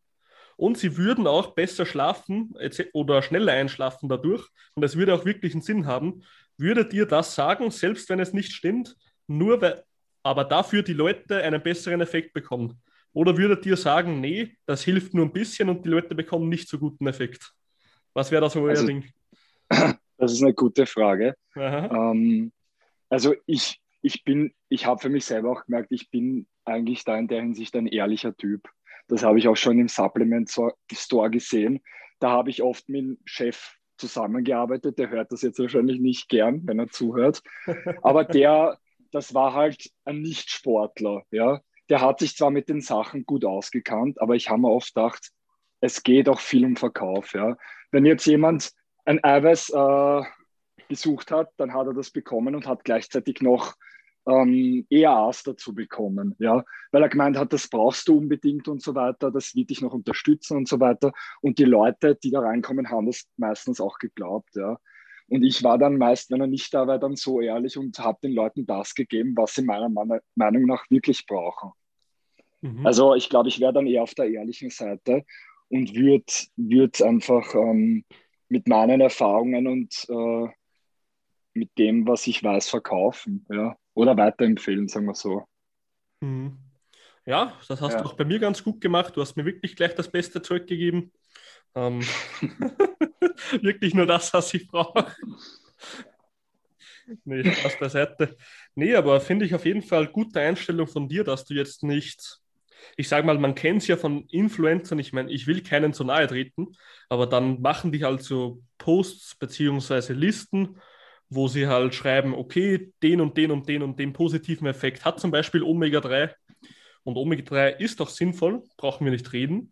und 0.55 0.77
sie 0.77 0.97
würden 0.97 1.27
auch 1.27 1.53
besser 1.53 1.85
schlafen 1.85 2.55
oder 2.93 3.21
schneller 3.21 3.53
einschlafen 3.53 4.09
dadurch, 4.09 4.47
und 4.73 4.81
das 4.81 4.95
würde 4.95 5.13
auch 5.13 5.25
wirklich 5.25 5.53
einen 5.53 5.61
Sinn 5.61 5.85
haben, 5.85 6.23
würdet 6.57 6.93
ihr 6.93 7.05
das 7.05 7.35
sagen, 7.35 7.69
selbst 7.69 8.09
wenn 8.09 8.19
es 8.19 8.33
nicht 8.33 8.53
stimmt, 8.53 8.95
nur 9.27 9.61
weil, 9.61 9.83
aber 10.23 10.45
dafür 10.45 10.81
die 10.81 10.93
Leute 10.93 11.43
einen 11.43 11.61
besseren 11.61 12.01
Effekt 12.01 12.33
bekommen? 12.33 12.81
Oder 13.13 13.37
würdet 13.37 13.65
ihr 13.65 13.77
sagen, 13.77 14.19
nee, 14.19 14.57
das 14.65 14.83
hilft 14.83 15.13
nur 15.13 15.25
ein 15.25 15.33
bisschen 15.33 15.69
und 15.69 15.85
die 15.85 15.89
Leute 15.89 16.15
bekommen 16.15 16.49
nicht 16.49 16.67
so 16.67 16.79
guten 16.79 17.07
Effekt? 17.07 17.51
Was 18.13 18.31
wäre 18.31 18.41
da 18.41 18.49
so 18.49 18.61
euer 18.61 18.71
also, 18.71 18.87
Ding? 18.87 19.05
Das 20.17 20.31
ist 20.31 20.41
eine 20.41 20.53
gute 20.53 20.85
Frage. 20.85 21.35
Ähm, 21.55 22.51
also 23.09 23.35
ich, 23.45 23.79
ich 24.01 24.23
bin, 24.23 24.53
ich 24.69 24.85
habe 24.85 24.99
für 24.99 25.09
mich 25.09 25.25
selber 25.25 25.51
auch 25.51 25.65
gemerkt, 25.65 25.91
ich 25.91 26.09
bin 26.09 26.47
eigentlich 26.65 27.03
da 27.03 27.17
in 27.17 27.27
der 27.27 27.41
Hinsicht 27.41 27.75
ein 27.75 27.87
ehrlicher 27.87 28.35
Typ. 28.35 28.67
Das 29.07 29.23
habe 29.23 29.39
ich 29.39 29.47
auch 29.47 29.55
schon 29.55 29.79
im 29.79 29.87
Supplement 29.87 30.51
Store 30.91 31.29
gesehen. 31.29 31.81
Da 32.19 32.31
habe 32.31 32.49
ich 32.49 32.61
oft 32.61 32.89
mit 32.89 33.01
dem 33.01 33.17
Chef 33.25 33.77
zusammengearbeitet. 33.97 34.99
Der 34.99 35.09
hört 35.09 35.31
das 35.31 35.41
jetzt 35.41 35.59
wahrscheinlich 35.59 35.99
nicht 35.99 36.29
gern, 36.29 36.61
wenn 36.65 36.79
er 36.79 36.89
zuhört. 36.89 37.41
Aber 38.01 38.23
der, 38.25 38.77
das 39.11 39.33
war 39.33 39.53
halt 39.53 39.89
ein 40.03 40.21
Nicht-Sportler. 40.21 41.23
Ja? 41.31 41.61
Der 41.89 42.01
hat 42.01 42.19
sich 42.19 42.35
zwar 42.35 42.51
mit 42.51 42.69
den 42.69 42.81
Sachen 42.81 43.25
gut 43.25 43.45
ausgekannt, 43.45 44.19
aber 44.21 44.35
ich 44.35 44.49
habe 44.49 44.61
mir 44.61 44.71
oft 44.71 44.93
gedacht, 44.93 45.31
es 45.79 46.03
geht 46.03 46.27
auch 46.27 46.39
viel 46.39 46.65
um 46.65 46.75
Verkauf. 46.75 47.33
Ja? 47.33 47.55
Wenn 47.91 48.05
jetzt 48.05 48.25
jemand 48.25 48.71
ein 49.07 49.23
Eiweiß 49.23 49.69
äh, 49.69 50.21
gesucht 50.89 51.31
hat, 51.31 51.51
dann 51.57 51.73
hat 51.73 51.87
er 51.87 51.93
das 51.93 52.11
bekommen 52.11 52.55
und 52.55 52.67
hat 52.67 52.83
gleichzeitig 52.83 53.41
noch 53.41 53.75
ähm, 54.27 54.85
EAAs 54.89 55.43
dazu 55.43 55.73
bekommen, 55.73 56.35
ja, 56.39 56.63
weil 56.91 57.01
er 57.01 57.09
gemeint 57.09 57.37
hat, 57.37 57.53
das 57.53 57.69
brauchst 57.69 58.07
du 58.09 58.17
unbedingt 58.17 58.67
und 58.67 58.81
so 58.81 58.93
weiter, 58.95 59.31
das 59.31 59.55
wird 59.55 59.69
dich 59.69 59.81
noch 59.81 59.93
unterstützen 59.93 60.57
und 60.57 60.67
so 60.67 60.79
weiter. 60.81 61.13
Und 61.41 61.59
die 61.59 61.63
Leute, 61.63 62.15
die 62.15 62.31
da 62.31 62.41
reinkommen, 62.41 62.89
haben 62.89 63.05
das 63.05 63.25
meistens 63.37 63.79
auch 63.79 63.97
geglaubt, 63.97 64.55
ja. 64.55 64.77
Und 65.29 65.43
ich 65.43 65.61
war 65.63 65.77
dann 65.77 65.97
meist, 65.97 66.31
wenn 66.31 66.39
er 66.39 66.47
nicht 66.47 66.73
da 66.73 66.87
war, 66.87 66.99
dann 66.99 67.17
so 67.17 67.41
ehrlich 67.41 67.77
und 67.77 67.99
habe 67.99 68.19
den 68.23 68.31
Leuten 68.33 68.65
das 68.65 68.95
gegeben, 68.95 69.33
was 69.35 69.55
sie 69.55 69.61
meiner 69.61 69.89
Meinung 69.89 70.65
nach 70.65 70.85
wirklich 70.89 71.25
brauchen. 71.25 71.71
Mhm. 72.61 72.85
Also 72.85 73.13
ich 73.13 73.29
glaube, 73.29 73.49
ich 73.49 73.59
wäre 73.59 73.73
dann 73.73 73.87
eher 73.87 74.03
auf 74.03 74.15
der 74.15 74.29
ehrlichen 74.29 74.69
Seite 74.69 75.25
und 75.69 75.95
würde 75.95 76.25
würd 76.55 77.01
einfach 77.01 77.53
ähm, 77.55 78.05
mit 78.49 78.67
meinen 78.67 79.01
Erfahrungen 79.01 79.67
und 79.67 80.05
äh, 80.09 80.49
mit 81.53 81.77
dem, 81.77 82.07
was 82.07 82.27
ich 82.27 82.43
weiß, 82.43 82.69
verkaufen. 82.69 83.45
Ja. 83.49 83.77
Oder 83.93 84.15
weiterempfehlen, 84.15 84.87
sagen 84.87 85.07
wir 85.07 85.15
so. 85.15 85.43
Mhm. 86.21 86.57
Ja, 87.25 87.53
das 87.67 87.81
hast 87.81 87.93
ja. 87.93 88.01
du 88.01 88.05
auch 88.05 88.13
bei 88.13 88.23
mir 88.23 88.39
ganz 88.39 88.63
gut 88.63 88.79
gemacht. 88.79 89.15
Du 89.15 89.21
hast 89.21 89.35
mir 89.35 89.45
wirklich 89.45 89.75
gleich 89.75 89.93
das 89.95 90.09
beste 90.09 90.41
Zeug 90.41 90.67
gegeben. 90.67 91.11
Ähm, 91.75 92.01
wirklich 93.61 93.93
nur 93.93 94.05
das, 94.05 94.33
was 94.33 94.53
ich 94.53 94.67
brauche. 94.67 95.13
nee, 97.25 97.43
Spaß 97.51 97.79
beiseite. 97.79 98.37
Nee, 98.75 98.95
aber 98.95 99.19
finde 99.19 99.45
ich 99.45 99.53
auf 99.53 99.65
jeden 99.65 99.81
Fall 99.81 100.07
gute 100.07 100.39
Einstellung 100.39 100.87
von 100.87 101.09
dir, 101.09 101.23
dass 101.23 101.43
du 101.43 101.53
jetzt 101.53 101.83
nicht 101.83 102.39
ich 102.95 103.07
sage 103.07 103.25
mal, 103.25 103.37
man 103.37 103.55
kennt 103.55 103.81
es 103.81 103.87
ja 103.87 103.97
von 103.97 104.25
Influencern, 104.29 104.99
ich 104.99 105.13
meine, 105.13 105.31
ich 105.31 105.47
will 105.47 105.61
keinen 105.61 105.93
zu 105.93 106.03
nahe 106.03 106.27
treten, 106.27 106.75
aber 107.09 107.27
dann 107.27 107.61
machen 107.61 107.91
die 107.91 108.03
halt 108.03 108.23
so 108.23 108.61
Posts 108.77 109.35
beziehungsweise 109.35 110.13
Listen, 110.13 110.79
wo 111.29 111.47
sie 111.47 111.67
halt 111.67 111.93
schreiben, 111.93 112.33
okay, 112.33 112.91
den 113.03 113.21
und 113.21 113.37
den 113.37 113.51
und 113.51 113.67
den 113.67 113.83
und 113.83 113.99
den 113.99 114.13
positiven 114.13 114.67
Effekt 114.67 115.05
hat 115.05 115.19
zum 115.19 115.31
Beispiel 115.31 115.61
Omega-3 115.61 116.31
und 117.03 117.17
Omega-3 117.17 117.77
ist 117.77 117.99
doch 117.99 118.09
sinnvoll, 118.09 118.63
brauchen 118.77 119.05
wir 119.05 119.11
nicht 119.11 119.31
reden, 119.33 119.71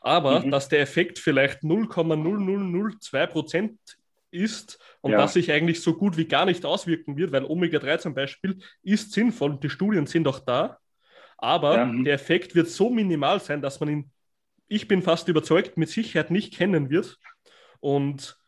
aber 0.00 0.40
mhm. 0.40 0.50
dass 0.50 0.68
der 0.68 0.80
Effekt 0.80 1.18
vielleicht 1.18 1.62
0,0002 1.62 3.26
Prozent 3.26 3.78
ist 4.30 4.78
und 5.00 5.12
ja. 5.12 5.18
dass 5.18 5.34
sich 5.34 5.50
eigentlich 5.52 5.82
so 5.82 5.94
gut 5.94 6.16
wie 6.16 6.26
gar 6.26 6.44
nicht 6.44 6.64
auswirken 6.64 7.16
wird, 7.16 7.32
weil 7.32 7.44
Omega-3 7.44 7.98
zum 7.98 8.14
Beispiel 8.14 8.58
ist 8.82 9.12
sinnvoll 9.12 9.52
und 9.52 9.64
die 9.64 9.70
Studien 9.70 10.06
sind 10.06 10.26
auch 10.28 10.40
da, 10.40 10.78
aber 11.38 11.76
ja. 11.76 11.92
der 12.02 12.14
Effekt 12.14 12.54
wird 12.54 12.68
so 12.68 12.90
minimal 12.90 13.40
sein, 13.40 13.60
dass 13.62 13.80
man 13.80 13.88
ihn, 13.88 14.10
ich 14.68 14.88
bin 14.88 15.02
fast 15.02 15.28
überzeugt, 15.28 15.76
mit 15.76 15.88
Sicherheit 15.88 16.30
nicht 16.30 16.54
kennen 16.54 16.90
wird. 16.90 17.18
Und 17.80 18.38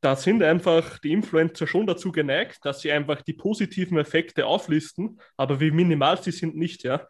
da 0.00 0.16
sind 0.16 0.42
einfach 0.42 0.98
die 0.98 1.12
Influencer 1.12 1.66
schon 1.66 1.86
dazu 1.86 2.10
geneigt, 2.12 2.64
dass 2.64 2.80
sie 2.80 2.90
einfach 2.90 3.22
die 3.22 3.34
positiven 3.34 3.98
Effekte 3.98 4.46
auflisten, 4.46 5.20
aber 5.36 5.60
wie 5.60 5.70
minimal 5.70 6.22
sie 6.22 6.32
sind, 6.32 6.56
nicht, 6.56 6.84
ja. 6.84 7.06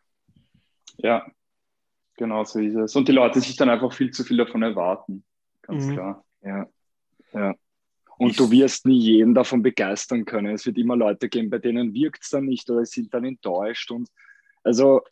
Ja, 0.96 1.24
genau 2.16 2.44
so 2.44 2.58
ist 2.58 2.74
es. 2.74 2.96
Und 2.96 3.08
die 3.08 3.12
Leute 3.12 3.40
sich 3.40 3.56
dann 3.56 3.70
einfach 3.70 3.92
viel 3.92 4.10
zu 4.10 4.24
viel 4.24 4.36
davon 4.36 4.62
erwarten. 4.62 5.24
Ganz 5.62 5.86
mhm. 5.86 5.92
klar. 5.92 6.24
Ja. 6.42 6.66
ja. 7.32 7.54
Und 8.18 8.30
ich, 8.30 8.36
du 8.36 8.50
wirst 8.50 8.86
nie 8.86 8.98
jeden 8.98 9.34
davon 9.34 9.62
begeistern 9.62 10.24
können. 10.24 10.54
Es 10.54 10.66
wird 10.66 10.76
immer 10.76 10.96
Leute 10.96 11.28
geben, 11.28 11.48
bei 11.48 11.58
denen 11.58 11.94
wirkt 11.94 12.22
es 12.22 12.30
dann 12.30 12.44
nicht 12.44 12.68
oder 12.68 12.84
sind 12.84 13.14
dann 13.14 13.24
enttäuscht. 13.24 13.90
Und 13.90 14.10
also 14.62 15.02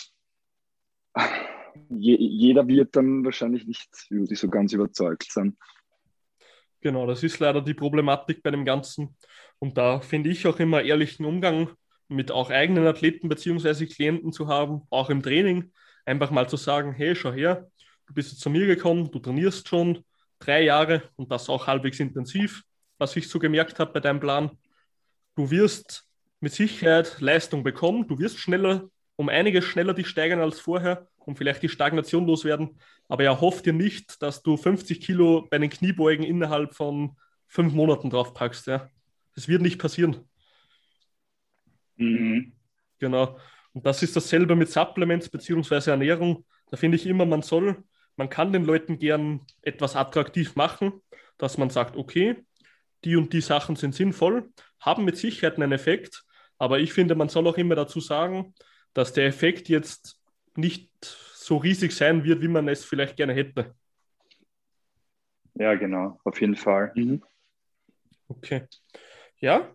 je, 1.88 2.16
jeder 2.16 2.66
wird 2.66 2.96
dann 2.96 3.24
wahrscheinlich 3.24 3.66
nicht 3.66 3.88
so 4.10 4.48
ganz 4.48 4.72
überzeugt 4.72 5.30
sein. 5.30 5.56
Genau, 6.80 7.06
das 7.06 7.22
ist 7.22 7.38
leider 7.40 7.60
die 7.60 7.74
Problematik 7.74 8.42
bei 8.42 8.50
dem 8.50 8.64
Ganzen. 8.64 9.16
Und 9.58 9.76
da 9.76 10.00
finde 10.00 10.30
ich 10.30 10.46
auch 10.46 10.60
immer 10.60 10.82
ehrlichen 10.82 11.24
Umgang 11.24 11.70
mit 12.08 12.30
auch 12.30 12.50
eigenen 12.50 12.86
Athleten 12.86 13.28
bzw. 13.28 13.86
Klienten 13.86 14.32
zu 14.32 14.48
haben, 14.48 14.82
auch 14.90 15.10
im 15.10 15.22
Training. 15.22 15.72
Einfach 16.04 16.30
mal 16.30 16.48
zu 16.48 16.56
sagen, 16.56 16.92
hey, 16.92 17.14
schau 17.14 17.32
her, 17.32 17.68
du 18.06 18.14
bist 18.14 18.30
jetzt 18.30 18.40
zu 18.40 18.50
mir 18.50 18.66
gekommen, 18.66 19.10
du 19.10 19.18
trainierst 19.18 19.68
schon 19.68 20.04
drei 20.38 20.62
Jahre 20.62 21.02
und 21.16 21.30
das 21.30 21.48
auch 21.48 21.66
halbwegs 21.66 22.00
intensiv, 22.00 22.62
was 22.96 23.16
ich 23.16 23.28
so 23.28 23.38
gemerkt 23.38 23.78
habe 23.80 23.92
bei 23.92 24.00
deinem 24.00 24.20
Plan. 24.20 24.56
Du 25.34 25.50
wirst 25.50 26.08
mit 26.40 26.52
Sicherheit 26.52 27.20
Leistung 27.20 27.64
bekommen, 27.64 28.06
du 28.06 28.18
wirst 28.18 28.38
schneller 28.38 28.88
um 29.18 29.28
einiges 29.28 29.64
schneller 29.64 29.94
dich 29.94 30.06
steigern 30.06 30.40
als 30.40 30.60
vorher 30.60 31.08
und 31.18 31.36
vielleicht 31.36 31.62
die 31.64 31.68
Stagnation 31.68 32.24
loswerden. 32.24 32.78
Aber 33.08 33.24
er 33.24 33.40
hofft 33.40 33.66
dir 33.66 33.72
nicht, 33.72 34.22
dass 34.22 34.44
du 34.44 34.56
50 34.56 35.00
Kilo 35.00 35.48
bei 35.50 35.58
den 35.58 35.70
Kniebeugen 35.70 36.24
innerhalb 36.24 36.74
von 36.74 37.16
fünf 37.48 37.72
Monaten 37.74 38.10
drauf 38.10 38.32
packst. 38.32 38.68
Ja. 38.68 38.88
Das 39.34 39.48
wird 39.48 39.60
nicht 39.60 39.80
passieren. 39.80 40.28
Mhm. 41.96 42.52
Genau. 43.00 43.36
Und 43.72 43.84
das 43.84 44.04
ist 44.04 44.14
dasselbe 44.14 44.54
mit 44.54 44.70
Supplements 44.70 45.28
bzw. 45.28 45.90
Ernährung. 45.90 46.44
Da 46.70 46.76
finde 46.76 46.96
ich 46.96 47.04
immer, 47.04 47.26
man 47.26 47.42
soll, 47.42 47.82
man 48.16 48.30
kann 48.30 48.52
den 48.52 48.64
Leuten 48.64 49.00
gern 49.00 49.40
etwas 49.62 49.96
attraktiv 49.96 50.54
machen, 50.54 50.92
dass 51.38 51.58
man 51.58 51.70
sagt, 51.70 51.96
okay, 51.96 52.36
die 53.04 53.16
und 53.16 53.32
die 53.32 53.40
Sachen 53.40 53.74
sind 53.74 53.96
sinnvoll, 53.96 54.48
haben 54.78 55.04
mit 55.04 55.16
Sicherheit 55.16 55.56
einen 55.56 55.72
Effekt, 55.72 56.24
aber 56.56 56.78
ich 56.78 56.92
finde, 56.92 57.16
man 57.16 57.28
soll 57.28 57.46
auch 57.48 57.56
immer 57.56 57.74
dazu 57.74 58.00
sagen, 58.00 58.54
dass 58.98 59.12
der 59.12 59.26
Effekt 59.26 59.68
jetzt 59.68 60.20
nicht 60.56 60.90
so 61.00 61.58
riesig 61.58 61.92
sein 61.92 62.24
wird, 62.24 62.42
wie 62.42 62.48
man 62.48 62.66
es 62.66 62.84
vielleicht 62.84 63.16
gerne 63.16 63.32
hätte. 63.32 63.76
Ja, 65.54 65.76
genau, 65.76 66.18
auf 66.24 66.40
jeden 66.40 66.56
Fall. 66.56 66.90
Mhm. 66.96 67.22
Okay. 68.26 68.66
Ja, 69.38 69.72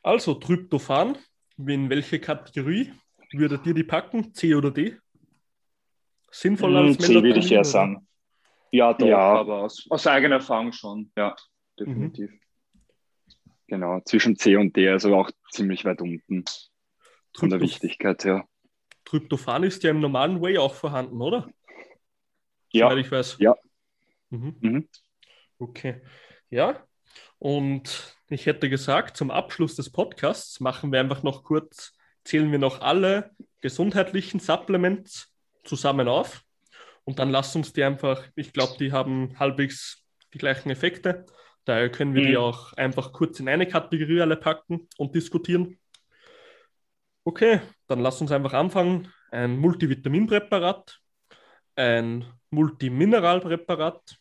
also 0.00 0.34
Tryptophan, 0.34 1.18
in 1.58 1.90
welche 1.90 2.20
Kategorie 2.20 2.92
würdet 3.32 3.66
ihr 3.66 3.74
die 3.74 3.82
packen? 3.82 4.32
C 4.32 4.54
oder 4.54 4.70
D? 4.70 4.96
Sinnvoll 6.30 6.70
mhm, 6.70 6.76
als 6.76 6.98
C 6.98 7.14
würde 7.14 7.40
ich 7.40 7.50
eher 7.50 7.64
sagen. 7.64 8.06
Ja, 8.70 8.94
doch, 8.94 9.08
ja. 9.08 9.40
aber 9.40 9.62
aus, 9.62 9.84
aus, 9.90 10.06
eigener 10.06 10.36
Erfahrung 10.36 10.70
schon. 10.70 11.10
Ja, 11.16 11.34
definitiv. 11.80 12.30
Mhm. 12.30 12.40
Genau, 13.66 14.00
zwischen 14.04 14.36
C 14.36 14.54
und 14.54 14.76
D, 14.76 14.88
also 14.88 15.16
auch 15.16 15.32
ziemlich 15.50 15.84
weit 15.84 16.00
unten. 16.00 16.44
Von 17.36 17.50
der 17.50 17.60
Wichtigkeit 17.60 18.24
her. 18.24 18.46
Tryptophan 19.04 19.62
ist 19.62 19.82
ja 19.82 19.90
im 19.90 20.00
normalen 20.00 20.40
Way 20.40 20.58
auch 20.58 20.74
vorhanden, 20.74 21.20
oder? 21.20 21.48
Ja. 22.72 22.88
Soweit 22.88 23.04
ich 23.04 23.12
weiß. 23.12 23.36
Ja. 23.38 23.54
Mhm. 24.30 24.56
Mhm. 24.60 24.88
Okay. 25.58 26.00
Ja. 26.50 26.84
Und 27.38 28.16
ich 28.28 28.46
hätte 28.46 28.68
gesagt, 28.68 29.16
zum 29.16 29.30
Abschluss 29.30 29.76
des 29.76 29.90
Podcasts 29.90 30.60
machen 30.60 30.92
wir 30.92 31.00
einfach 31.00 31.22
noch 31.22 31.44
kurz 31.44 31.96
zählen 32.26 32.50
wir 32.50 32.58
noch 32.58 32.80
alle 32.80 33.30
gesundheitlichen 33.60 34.40
Supplements 34.40 35.32
zusammen 35.64 36.08
auf. 36.08 36.42
Und 37.04 37.18
dann 37.18 37.30
lasst 37.30 37.54
uns 37.54 37.72
die 37.72 37.84
einfach, 37.84 38.24
ich 38.34 38.52
glaube, 38.52 38.74
die 38.78 38.92
haben 38.92 39.38
halbwegs 39.38 40.04
die 40.34 40.38
gleichen 40.38 40.70
Effekte. 40.70 41.24
Daher 41.64 41.90
können 41.90 42.14
wir 42.14 42.22
mhm. 42.22 42.26
die 42.26 42.36
auch 42.36 42.72
einfach 42.74 43.12
kurz 43.12 43.40
in 43.40 43.48
eine 43.48 43.66
Kategorie 43.66 44.20
alle 44.20 44.36
packen 44.36 44.88
und 44.96 45.14
diskutieren. 45.14 45.78
Okay, 47.26 47.60
dann 47.88 47.98
lasst 47.98 48.20
uns 48.20 48.30
einfach 48.30 48.52
anfangen. 48.52 49.12
Ein 49.32 49.58
Multivitaminpräparat, 49.58 51.00
ein 51.74 52.24
Multimineralpräparat, 52.50 54.16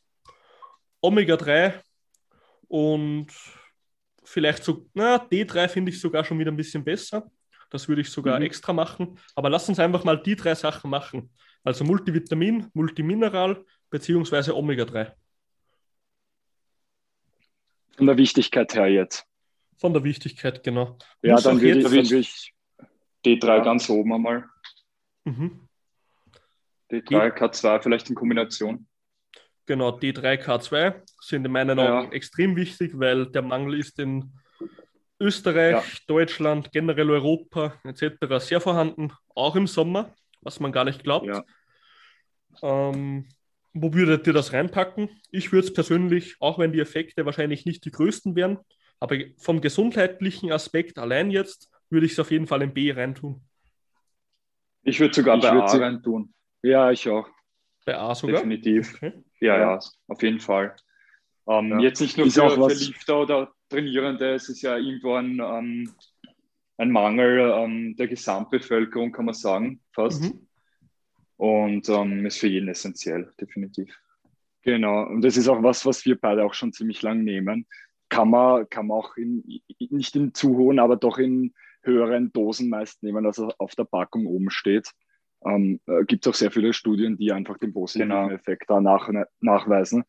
Omega-3 1.01 1.73
und 2.67 3.27
vielleicht 4.23 4.63
so, 4.63 4.89
na, 4.95 5.17
D3 5.17 5.67
finde 5.67 5.91
ich 5.91 6.01
sogar 6.01 6.25
schon 6.25 6.39
wieder 6.39 6.51
ein 6.51 6.57
bisschen 6.57 6.83
besser. 6.83 7.29
Das 7.69 7.87
würde 7.87 8.01
ich 8.01 8.09
sogar 8.09 8.39
mhm. 8.39 8.45
extra 8.47 8.73
machen. 8.73 9.19
Aber 9.35 9.51
lass 9.51 9.69
uns 9.69 9.77
einfach 9.77 10.03
mal 10.03 10.19
die 10.19 10.35
drei 10.35 10.55
Sachen 10.55 10.89
machen. 10.89 11.29
Also 11.63 11.83
Multivitamin, 11.83 12.71
Multimineral 12.73 13.63
beziehungsweise 13.91 14.57
Omega-3. 14.57 15.11
Von 17.97 18.07
der 18.07 18.17
Wichtigkeit 18.17 18.73
her 18.73 18.87
jetzt. 18.87 19.27
Von 19.77 19.93
der 19.93 20.03
Wichtigkeit, 20.03 20.63
genau. 20.63 20.97
Ja, 21.21 21.39
dann 21.39 21.61
würde, 21.61 21.81
ich, 21.99 22.09
dann 22.09 22.19
ich 22.19 22.54
D3 23.25 23.47
ja. 23.47 23.59
ganz 23.59 23.89
oben 23.89 24.13
einmal. 24.13 24.45
Mhm. 25.25 25.67
D3, 26.91 27.35
K2 27.35 27.81
vielleicht 27.81 28.09
in 28.09 28.15
Kombination. 28.15 28.87
Genau, 29.65 29.89
D3, 29.89 30.43
K2 30.43 31.01
sind 31.21 31.45
in 31.45 31.51
meinen 31.51 31.79
Augen 31.79 32.07
ja. 32.07 32.11
extrem 32.11 32.55
wichtig, 32.55 32.91
weil 32.99 33.25
der 33.25 33.41
Mangel 33.41 33.79
ist 33.79 33.97
in 33.97 34.31
Österreich, 35.19 35.71
ja. 35.71 35.83
Deutschland, 36.07 36.71
generell 36.71 37.09
Europa 37.09 37.73
etc. 37.83 38.37
sehr 38.37 38.61
vorhanden, 38.61 39.11
auch 39.33 39.55
im 39.55 39.65
Sommer, 39.65 40.13
was 40.41 40.59
man 40.59 40.71
gar 40.71 40.83
nicht 40.83 41.03
glaubt. 41.03 41.25
Ja. 41.25 41.43
Ähm, 42.61 43.27
wo 43.73 43.93
würdet 43.93 44.27
ihr 44.27 44.33
das 44.33 44.53
reinpacken? 44.53 45.09
Ich 45.31 45.51
würde 45.51 45.67
es 45.67 45.73
persönlich, 45.73 46.35
auch 46.39 46.59
wenn 46.59 46.71
die 46.71 46.79
Effekte 46.79 47.25
wahrscheinlich 47.25 47.65
nicht 47.65 47.83
die 47.85 47.91
größten 47.91 48.35
wären, 48.35 48.59
aber 48.99 49.17
vom 49.37 49.61
gesundheitlichen 49.61 50.51
Aspekt 50.51 50.97
allein 50.97 51.31
jetzt, 51.31 51.69
würde 51.89 52.05
ich 52.05 52.13
es 52.13 52.19
auf 52.19 52.31
jeden 52.31 52.47
Fall 52.47 52.61
in 52.61 52.73
B 52.73 52.91
reintun. 52.91 53.41
Ich 54.83 54.99
würde 54.99 55.13
sogar 55.13 55.37
ich 55.37 55.43
bei 55.43 55.49
A 55.49 55.65
reintun. 55.65 56.33
Ja, 56.61 56.91
ich 56.91 57.07
auch. 57.09 57.27
Bei 57.85 57.97
A 57.97 58.13
sogar? 58.15 58.37
Definitiv. 58.37 58.95
Okay. 58.95 59.13
Ja, 59.39 59.59
ja, 59.59 59.79
auf 60.07 60.21
jeden 60.21 60.39
Fall. 60.39 60.75
Ähm, 61.47 61.71
ja. 61.71 61.79
Jetzt 61.79 62.01
nicht 62.01 62.17
nur 62.17 62.29
für, 62.29 62.49
für 62.49 62.73
Lifter 62.73 63.21
oder 63.21 63.53
Trainierende, 63.69 64.33
es 64.33 64.49
ist 64.49 64.61
ja 64.61 64.77
irgendwo 64.77 65.15
ein, 65.15 65.39
ähm, 65.39 65.91
ein 66.77 66.91
Mangel 66.91 67.51
ähm, 67.55 67.95
der 67.95 68.07
Gesamtbevölkerung, 68.07 69.11
kann 69.11 69.25
man 69.25 69.33
sagen, 69.33 69.81
fast. 69.91 70.23
Mhm. 70.23 70.47
Und 71.37 71.89
ähm, 71.89 72.25
ist 72.25 72.39
für 72.39 72.47
jeden 72.47 72.69
essentiell, 72.69 73.33
definitiv. 73.39 73.99
Genau, 74.61 75.03
und 75.03 75.21
das 75.21 75.37
ist 75.37 75.47
auch 75.47 75.61
was, 75.61 75.85
was 75.85 76.05
wir 76.05 76.19
beide 76.19 76.43
auch 76.43 76.53
schon 76.53 76.73
ziemlich 76.73 77.01
lang 77.01 77.23
nehmen. 77.23 77.67
Kann 78.09 78.29
man, 78.29 78.69
kann 78.69 78.87
man 78.87 78.97
auch 78.97 79.17
in, 79.17 79.43
nicht 79.89 80.15
in 80.15 80.33
zu 80.33 80.57
hohen, 80.57 80.79
aber 80.79 80.95
doch 80.95 81.17
in 81.17 81.53
höheren 81.85 82.31
Dosen 82.33 82.69
meist 82.69 83.03
nehmen, 83.03 83.25
als 83.25 83.39
auf 83.39 83.75
der 83.75 83.85
Packung 83.85 84.25
oben 84.27 84.49
steht. 84.49 84.91
Ähm, 85.45 85.79
äh, 85.85 86.03
Gibt 86.05 86.25
es 86.25 86.29
auch 86.29 86.35
sehr 86.35 86.51
viele 86.51 86.73
Studien, 86.73 87.17
die 87.17 87.31
einfach 87.31 87.57
den 87.57 87.73
positiven 87.73 88.09
genau. 88.09 88.29
Effekt 88.29 88.69
da 88.69 88.81
nach, 88.81 89.09
nachweisen. 89.39 90.03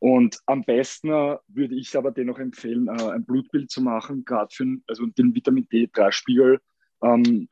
Und 0.00 0.38
am 0.46 0.64
besten 0.64 1.08
äh, 1.08 1.38
würde 1.48 1.76
ich 1.76 1.96
aber 1.96 2.10
dennoch 2.10 2.38
empfehlen, 2.38 2.88
äh, 2.88 3.10
ein 3.10 3.24
Blutbild 3.24 3.70
zu 3.70 3.82
machen, 3.82 4.24
gerade 4.24 4.54
für 4.54 4.66
also 4.86 5.06
den 5.06 5.34
Vitamin 5.34 5.66
D3-Spiegel 5.66 6.60
ähm, 7.02 7.48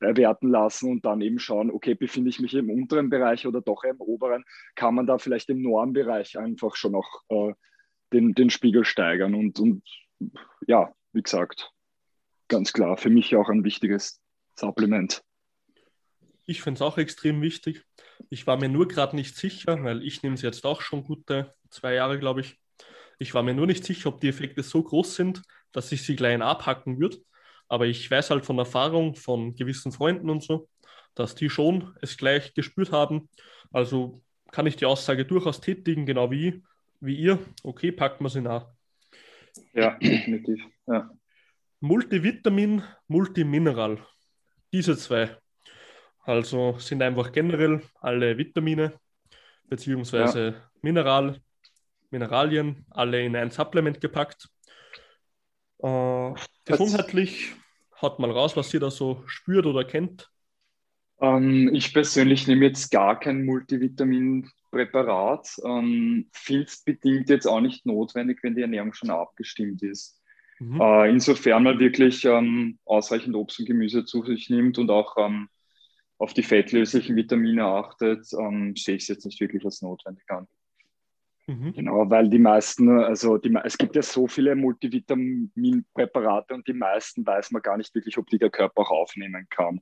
erwerten 0.00 0.48
lassen 0.48 0.90
und 0.90 1.04
dann 1.04 1.20
eben 1.20 1.38
schauen, 1.38 1.70
okay, 1.70 1.94
befinde 1.94 2.30
ich 2.30 2.40
mich 2.40 2.54
im 2.54 2.70
unteren 2.70 3.10
Bereich 3.10 3.46
oder 3.46 3.60
doch 3.60 3.84
im 3.84 4.00
oberen, 4.00 4.44
kann 4.74 4.94
man 4.94 5.06
da 5.06 5.18
vielleicht 5.18 5.50
im 5.50 5.62
Normbereich 5.62 6.38
einfach 6.38 6.76
schon 6.76 6.92
noch 6.92 7.22
äh, 7.28 7.52
den, 8.12 8.34
den 8.34 8.50
Spiegel 8.50 8.84
steigern. 8.84 9.34
Und, 9.34 9.60
und 9.60 9.82
ja, 10.66 10.92
wie 11.12 11.22
gesagt, 11.22 11.72
ganz 12.48 12.72
klar, 12.72 12.96
für 12.96 13.10
mich 13.10 13.34
auch 13.36 13.48
ein 13.48 13.64
wichtiges 13.64 14.20
Supplement. 14.54 15.22
Ich 16.46 16.62
finde 16.62 16.78
es 16.78 16.82
auch 16.82 16.96
extrem 16.98 17.42
wichtig. 17.42 17.84
Ich 18.30 18.46
war 18.46 18.56
mir 18.56 18.68
nur 18.68 18.86
gerade 18.86 19.16
nicht 19.16 19.36
sicher, 19.36 19.82
weil 19.82 20.02
ich 20.02 20.22
nehme 20.22 20.36
es 20.36 20.42
jetzt 20.42 20.64
auch 20.64 20.80
schon 20.80 21.04
gute 21.04 21.54
zwei 21.70 21.94
Jahre, 21.94 22.18
glaube 22.18 22.40
ich. 22.40 22.58
Ich 23.18 23.34
war 23.34 23.42
mir 23.42 23.54
nur 23.54 23.66
nicht 23.66 23.84
sicher, 23.84 24.10
ob 24.10 24.20
die 24.20 24.28
Effekte 24.28 24.62
so 24.62 24.82
groß 24.82 25.16
sind, 25.16 25.42
dass 25.72 25.90
ich 25.90 26.04
sie 26.04 26.16
gleich 26.16 26.40
abhacken 26.40 27.00
würde. 27.00 27.18
Aber 27.68 27.86
ich 27.86 28.08
weiß 28.08 28.30
halt 28.30 28.46
von 28.46 28.58
Erfahrung 28.58 29.16
von 29.16 29.56
gewissen 29.56 29.90
Freunden 29.90 30.30
und 30.30 30.42
so, 30.42 30.68
dass 31.14 31.34
die 31.34 31.50
schon 31.50 31.96
es 32.00 32.16
gleich 32.16 32.54
gespürt 32.54 32.92
haben. 32.92 33.28
Also 33.72 34.22
kann 34.52 34.66
ich 34.66 34.76
die 34.76 34.86
Aussage 34.86 35.24
durchaus 35.24 35.60
tätigen, 35.60 36.06
genau 36.06 36.30
wie, 36.30 36.62
wie 37.00 37.16
ihr. 37.16 37.38
Okay, 37.64 37.90
packen 37.90 38.24
wir 38.24 38.30
sie 38.30 38.40
nach. 38.40 38.68
Ja, 39.72 39.98
definitiv. 40.00 40.62
Ja. 40.86 41.10
Multivitamin, 41.80 42.82
Multimineral. 43.08 43.98
Diese 44.72 44.96
zwei 44.96 45.36
also 46.26 46.76
sind 46.78 47.00
einfach 47.02 47.30
generell 47.30 47.82
alle 48.00 48.36
Vitamine 48.36 48.94
bzw. 49.68 50.48
ja. 50.48 50.54
Mineral, 50.82 51.40
Mineralien 52.10 52.84
alle 52.90 53.24
in 53.24 53.36
ein 53.36 53.52
Supplement 53.52 54.00
gepackt. 54.00 54.48
Äh, 55.78 56.32
gesundheitlich 56.64 57.52
haut 58.02 58.18
mal 58.18 58.32
raus, 58.32 58.56
was 58.56 58.74
ihr 58.74 58.80
da 58.80 58.90
so 58.90 59.22
spürt 59.26 59.66
oder 59.66 59.84
kennt. 59.84 60.28
Ähm, 61.20 61.72
ich 61.72 61.94
persönlich 61.94 62.48
nehme 62.48 62.66
jetzt 62.66 62.90
gar 62.90 63.20
kein 63.20 63.44
Multivitaminpräparat. 63.44 65.60
Ähm, 65.64 66.28
bedingt 66.84 67.30
jetzt 67.30 67.46
auch 67.46 67.60
nicht 67.60 67.86
notwendig, 67.86 68.40
wenn 68.42 68.56
die 68.56 68.62
Ernährung 68.62 68.94
schon 68.94 69.10
abgestimmt 69.10 69.84
ist. 69.84 70.20
Mhm. 70.58 70.80
Äh, 70.80 71.10
insofern 71.10 71.62
man 71.62 71.78
wirklich 71.78 72.24
ähm, 72.24 72.78
ausreichend 72.84 73.34
Obst 73.34 73.60
und 73.60 73.66
Gemüse 73.66 74.04
zu 74.04 74.24
sich 74.24 74.48
nimmt 74.48 74.78
und 74.78 74.90
auch 74.90 75.16
ähm, 75.18 75.48
auf 76.18 76.32
die 76.32 76.42
fettlöslichen 76.42 77.14
Vitamine 77.14 77.64
achtet, 77.64 78.26
ähm, 78.32 78.74
sehe 78.74 78.96
ich 78.96 79.02
es 79.02 79.08
jetzt 79.08 79.26
nicht 79.26 79.40
wirklich 79.40 79.64
als 79.64 79.82
notwendig 79.82 80.24
an. 80.30 80.46
Mhm. 81.46 81.74
Genau, 81.74 82.10
weil 82.10 82.28
die 82.28 82.38
meisten, 82.38 82.88
also 82.88 83.38
die, 83.38 83.54
es 83.64 83.78
gibt 83.78 83.94
ja 83.94 84.02
so 84.02 84.26
viele 84.26 84.56
Multivitaminpräparate 84.56 86.54
und 86.54 86.66
die 86.66 86.72
meisten 86.72 87.24
weiß 87.24 87.52
man 87.52 87.62
gar 87.62 87.76
nicht 87.76 87.94
wirklich, 87.94 88.18
ob 88.18 88.26
die 88.28 88.38
der 88.38 88.50
Körper 88.50 88.82
auch 88.82 88.90
aufnehmen 88.90 89.46
kann. 89.50 89.80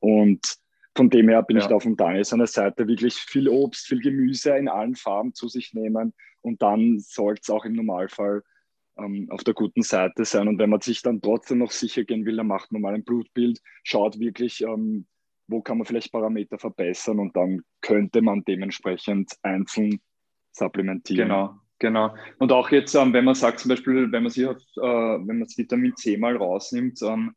Und 0.00 0.56
von 0.96 1.10
dem 1.10 1.28
her 1.28 1.42
bin 1.42 1.56
ja. 1.56 1.62
ich 1.62 1.68
da 1.68 1.78
von 1.78 1.96
Daniel 1.96 2.24
seiner 2.24 2.46
Seite 2.46 2.88
wirklich 2.88 3.14
viel 3.14 3.48
Obst, 3.48 3.86
viel 3.86 4.00
Gemüse 4.00 4.56
in 4.56 4.68
allen 4.68 4.96
Farben 4.96 5.34
zu 5.34 5.48
sich 5.48 5.74
nehmen 5.74 6.14
und 6.40 6.62
dann 6.62 6.98
sollte 6.98 7.42
es 7.42 7.50
auch 7.50 7.64
im 7.64 7.74
Normalfall 7.74 8.42
ähm, 8.98 9.28
auf 9.30 9.44
der 9.44 9.54
guten 9.54 9.82
Seite 9.82 10.24
sein. 10.24 10.48
Und 10.48 10.58
wenn 10.58 10.70
man 10.70 10.80
sich 10.80 11.02
dann 11.02 11.20
trotzdem 11.20 11.58
noch 11.58 11.70
sicher 11.70 12.04
gehen 12.04 12.24
will, 12.24 12.36
dann 12.36 12.46
macht 12.46 12.72
man 12.72 12.82
mal 12.82 12.94
ein 12.94 13.04
Blutbild, 13.04 13.60
schaut 13.82 14.18
wirklich, 14.18 14.62
ähm, 14.62 15.06
wo 15.46 15.60
kann 15.60 15.78
man 15.78 15.86
vielleicht 15.86 16.12
Parameter 16.12 16.58
verbessern 16.58 17.18
und 17.18 17.36
dann 17.36 17.62
könnte 17.80 18.22
man 18.22 18.44
dementsprechend 18.44 19.32
einzeln 19.42 20.00
supplementieren. 20.52 21.28
Genau, 21.28 21.54
genau. 21.78 22.14
Und 22.38 22.52
auch 22.52 22.70
jetzt, 22.70 22.94
ähm, 22.94 23.12
wenn 23.12 23.24
man 23.24 23.34
sagt, 23.34 23.60
zum 23.60 23.68
Beispiel, 23.68 24.10
wenn 24.10 24.22
man 24.22 24.32
sich 24.32 24.46
auf, 24.46 24.56
äh, 24.56 24.80
wenn 24.80 25.26
man 25.26 25.40
das 25.40 25.58
Vitamin 25.58 25.94
C 25.96 26.16
mal 26.16 26.36
rausnimmt, 26.36 27.02
ähm, 27.02 27.34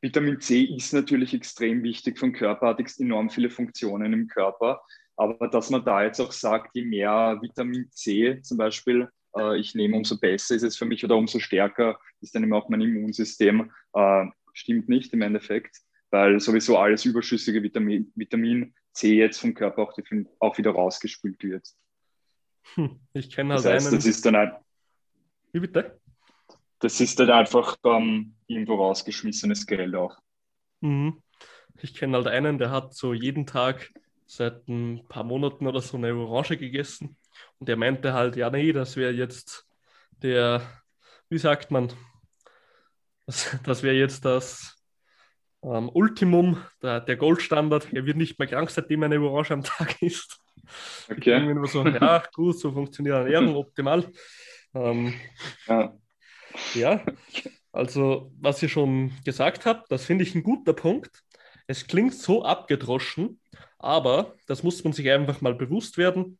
Vitamin 0.00 0.38
C 0.40 0.64
ist 0.64 0.92
natürlich 0.92 1.32
extrem 1.32 1.82
wichtig 1.82 2.18
vom 2.18 2.32
Körper, 2.32 2.68
hat 2.68 2.98
enorm 2.98 3.30
viele 3.30 3.48
Funktionen 3.48 4.12
im 4.12 4.28
Körper. 4.28 4.82
Aber 5.16 5.48
dass 5.48 5.70
man 5.70 5.84
da 5.84 6.02
jetzt 6.04 6.20
auch 6.20 6.32
sagt, 6.32 6.74
je 6.74 6.84
mehr 6.84 7.38
Vitamin 7.40 7.88
C 7.90 8.40
zum 8.42 8.58
Beispiel 8.58 9.08
äh, 9.36 9.58
ich 9.58 9.74
nehme, 9.74 9.96
umso 9.96 10.18
besser 10.18 10.54
ist 10.54 10.62
es 10.62 10.76
für 10.76 10.84
mich 10.84 11.04
oder 11.04 11.16
umso 11.16 11.38
stärker 11.38 11.98
ist 12.20 12.34
dann 12.34 12.42
eben 12.42 12.54
auch 12.54 12.68
mein 12.68 12.80
Immunsystem, 12.80 13.70
äh, 13.92 14.24
stimmt 14.52 14.88
nicht 14.88 15.12
im 15.12 15.22
Endeffekt 15.22 15.84
weil 16.14 16.38
sowieso 16.38 16.78
alles 16.78 17.04
überschüssige 17.04 17.60
Vitamin, 17.60 18.12
Vitamin 18.14 18.72
C 18.92 19.16
jetzt 19.16 19.40
vom 19.40 19.52
Körper 19.52 19.82
auch, 19.82 19.98
auch 20.38 20.56
wieder 20.56 20.70
rausgespült 20.70 21.42
wird. 21.42 21.68
Hm, 22.74 23.00
ich 23.14 23.30
kenne 23.30 23.54
halt 23.54 23.64
das 23.64 23.72
heißt, 23.72 23.86
einen. 23.88 23.96
Das 23.96 24.06
ist 24.06 24.24
dann 24.24 24.36
ein, 24.36 24.52
Wie 25.52 25.58
bitte? 25.58 26.00
Das 26.78 27.00
ist 27.00 27.18
dann 27.18 27.30
einfach 27.30 27.76
ähm, 27.84 28.36
irgendwo 28.46 28.76
rausgeschmissenes 28.76 29.66
Geld 29.66 29.96
auch. 29.96 30.16
Mhm. 30.80 31.20
Ich 31.82 31.94
kenne 31.94 32.16
halt 32.16 32.28
einen, 32.28 32.58
der 32.58 32.70
hat 32.70 32.94
so 32.94 33.12
jeden 33.12 33.44
Tag 33.44 33.92
seit 34.24 34.68
ein 34.68 35.04
paar 35.08 35.24
Monaten 35.24 35.66
oder 35.66 35.80
so 35.80 35.96
eine 35.96 36.14
Orange 36.14 36.56
gegessen. 36.56 37.16
Und 37.58 37.68
der 37.68 37.76
meinte 37.76 38.12
halt, 38.12 38.36
ja, 38.36 38.50
nee, 38.50 38.72
das 38.72 38.96
wäre 38.96 39.12
jetzt 39.12 39.66
der, 40.22 40.62
wie 41.28 41.38
sagt 41.38 41.70
man, 41.70 41.92
das, 43.26 43.56
das 43.64 43.82
wäre 43.82 43.94
jetzt 43.94 44.24
das 44.24 44.74
ähm, 45.62 45.90
Ultimum, 45.92 46.58
der, 46.82 47.00
der 47.00 47.16
Goldstandard. 47.16 47.92
Er 47.92 48.06
wird 48.06 48.16
nicht 48.16 48.38
mehr 48.38 48.48
krank, 48.48 48.70
seitdem 48.70 49.02
er 49.02 49.06
eine 49.06 49.20
Orange 49.20 49.52
am 49.52 49.64
Tag 49.64 50.00
ist. 50.02 50.38
Okay. 51.10 51.42
Ich 51.42 51.50
immer 51.50 51.66
so, 51.66 51.86
ja, 51.86 52.22
gut, 52.32 52.58
so 52.58 52.72
funktioniert 52.72 53.16
Ernährung 53.16 53.54
optimal. 53.56 54.10
Ähm, 54.74 55.12
ja. 55.66 55.94
ja. 56.74 57.04
Also, 57.70 58.32
was 58.40 58.62
ihr 58.62 58.70
schon 58.70 59.12
gesagt 59.24 59.66
habt, 59.66 59.92
das 59.92 60.06
finde 60.06 60.24
ich 60.24 60.34
ein 60.34 60.42
guter 60.42 60.72
Punkt. 60.72 61.22
Es 61.66 61.86
klingt 61.86 62.14
so 62.14 62.44
abgedroschen, 62.44 63.40
aber 63.78 64.34
das 64.46 64.62
muss 64.62 64.82
man 64.84 64.94
sich 64.94 65.10
einfach 65.10 65.42
mal 65.42 65.54
bewusst 65.54 65.98
werden. 65.98 66.38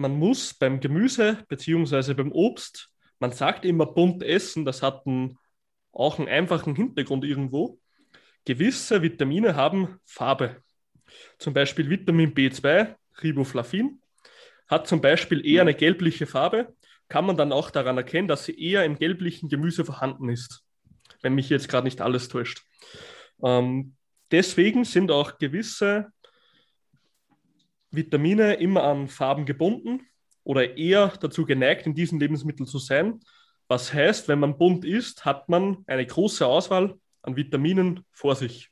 Man 0.00 0.18
muss 0.18 0.54
beim 0.54 0.80
Gemüse 0.80 1.44
bzw. 1.48 2.14
beim 2.14 2.32
Obst, 2.32 2.88
man 3.18 3.32
sagt 3.32 3.66
immer 3.66 3.84
bunt 3.84 4.22
essen, 4.22 4.64
das 4.64 4.82
hat 4.82 5.06
einen, 5.06 5.36
auch 5.92 6.18
einen 6.18 6.26
einfachen 6.26 6.74
Hintergrund 6.74 7.22
irgendwo. 7.22 7.78
Gewisse 8.46 9.02
Vitamine 9.02 9.56
haben 9.56 10.00
Farbe. 10.06 10.62
Zum 11.38 11.52
Beispiel 11.52 11.90
Vitamin 11.90 12.32
B2, 12.32 12.94
Riboflavin, 13.22 14.00
hat 14.68 14.86
zum 14.86 15.02
Beispiel 15.02 15.44
eher 15.46 15.62
eine 15.62 15.74
gelbliche 15.74 16.26
Farbe 16.26 16.74
kann 17.10 17.26
man 17.26 17.36
dann 17.36 17.52
auch 17.52 17.70
daran 17.70 17.98
erkennen, 17.98 18.28
dass 18.28 18.44
sie 18.44 18.58
eher 18.58 18.84
im 18.86 18.96
gelblichen 18.98 19.50
Gemüse 19.50 19.84
vorhanden 19.84 20.30
ist, 20.30 20.64
wenn 21.20 21.34
mich 21.34 21.50
jetzt 21.50 21.68
gerade 21.68 21.84
nicht 21.84 22.00
alles 22.00 22.28
täuscht. 22.28 22.62
Ähm, 23.42 23.96
deswegen 24.30 24.84
sind 24.84 25.10
auch 25.10 25.36
gewisse 25.36 26.06
Vitamine 27.90 28.54
immer 28.54 28.84
an 28.84 29.08
Farben 29.08 29.46
gebunden 29.46 30.06
oder 30.44 30.76
eher 30.76 31.08
dazu 31.20 31.44
geneigt, 31.44 31.86
in 31.86 31.94
diesen 31.94 32.20
Lebensmitteln 32.20 32.66
zu 32.66 32.78
sein. 32.78 33.20
Was 33.68 33.92
heißt, 33.92 34.28
wenn 34.28 34.40
man 34.40 34.58
bunt 34.58 34.84
isst, 34.84 35.24
hat 35.24 35.48
man 35.48 35.84
eine 35.86 36.06
große 36.06 36.46
Auswahl 36.46 36.98
an 37.22 37.36
Vitaminen 37.36 38.04
vor 38.10 38.34
sich. 38.34 38.70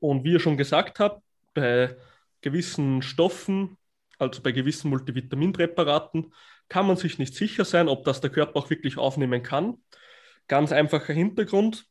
Und 0.00 0.24
wie 0.24 0.32
ihr 0.32 0.40
schon 0.40 0.56
gesagt 0.56 1.00
habt, 1.00 1.22
bei 1.54 1.96
gewissen 2.40 3.02
Stoffen, 3.02 3.76
also 4.18 4.42
bei 4.42 4.52
gewissen 4.52 4.90
Multivitaminpräparaten, 4.90 6.32
kann 6.68 6.86
man 6.86 6.96
sich 6.96 7.18
nicht 7.18 7.34
sicher 7.34 7.64
sein, 7.64 7.88
ob 7.88 8.04
das 8.04 8.20
der 8.20 8.30
Körper 8.30 8.58
auch 8.58 8.70
wirklich 8.70 8.96
aufnehmen 8.98 9.42
kann. 9.42 9.82
Ganz 10.46 10.72
einfacher 10.72 11.12
Hintergrund. 11.12 11.86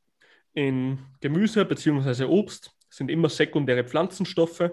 In 0.54 1.00
Gemüse 1.20 1.66
bzw. 1.66 2.26
Obst 2.26 2.72
sind 2.90 3.12
immer 3.12 3.30
sekundäre 3.30 3.84
Pflanzenstoffe 3.84 4.72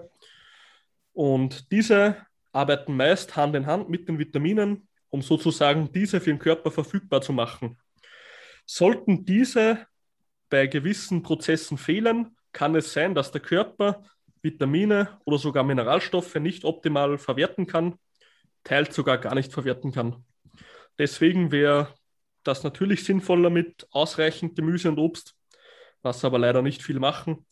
und 1.15 1.71
diese 1.71 2.17
arbeiten 2.51 2.95
meist 2.95 3.35
Hand 3.35 3.55
in 3.55 3.65
Hand 3.65 3.89
mit 3.89 4.07
den 4.07 4.19
Vitaminen, 4.19 4.87
um 5.09 5.23
sozusagen 5.23 5.91
diese 5.91 6.21
für 6.21 6.29
den 6.29 6.39
Körper 6.39 6.69
verfügbar 6.69 7.21
zu 7.21 7.33
machen. 7.33 7.77
Sollten 8.65 9.25
diese 9.25 9.87
bei 10.49 10.67
gewissen 10.67 11.23
Prozessen 11.23 11.77
fehlen, 11.77 12.37
kann 12.51 12.75
es 12.75 12.93
sein, 12.93 13.15
dass 13.15 13.31
der 13.31 13.41
Körper 13.41 14.03
Vitamine 14.43 15.19
oder 15.25 15.39
sogar 15.39 15.63
Mineralstoffe 15.63 16.35
nicht 16.35 16.65
optimal 16.65 17.17
verwerten 17.17 17.65
kann 17.65 17.97
teils 18.65 18.93
sogar 18.93 19.17
gar 19.17 19.35
nicht 19.35 19.53
verwerten 19.53 19.93
kann. 19.93 20.25
Deswegen 20.97 21.51
wäre 21.51 21.93
das 22.43 22.63
natürlich 22.63 23.05
sinnvoller 23.05 23.49
mit 23.49 23.87
ausreichend 23.91 24.55
Gemüse 24.55 24.89
und 24.89 24.99
Obst, 24.99 25.35
was 26.01 26.25
aber 26.25 26.37
leider 26.37 26.61
nicht 26.61 26.83
viel 26.83 26.99
machen. 26.99 27.45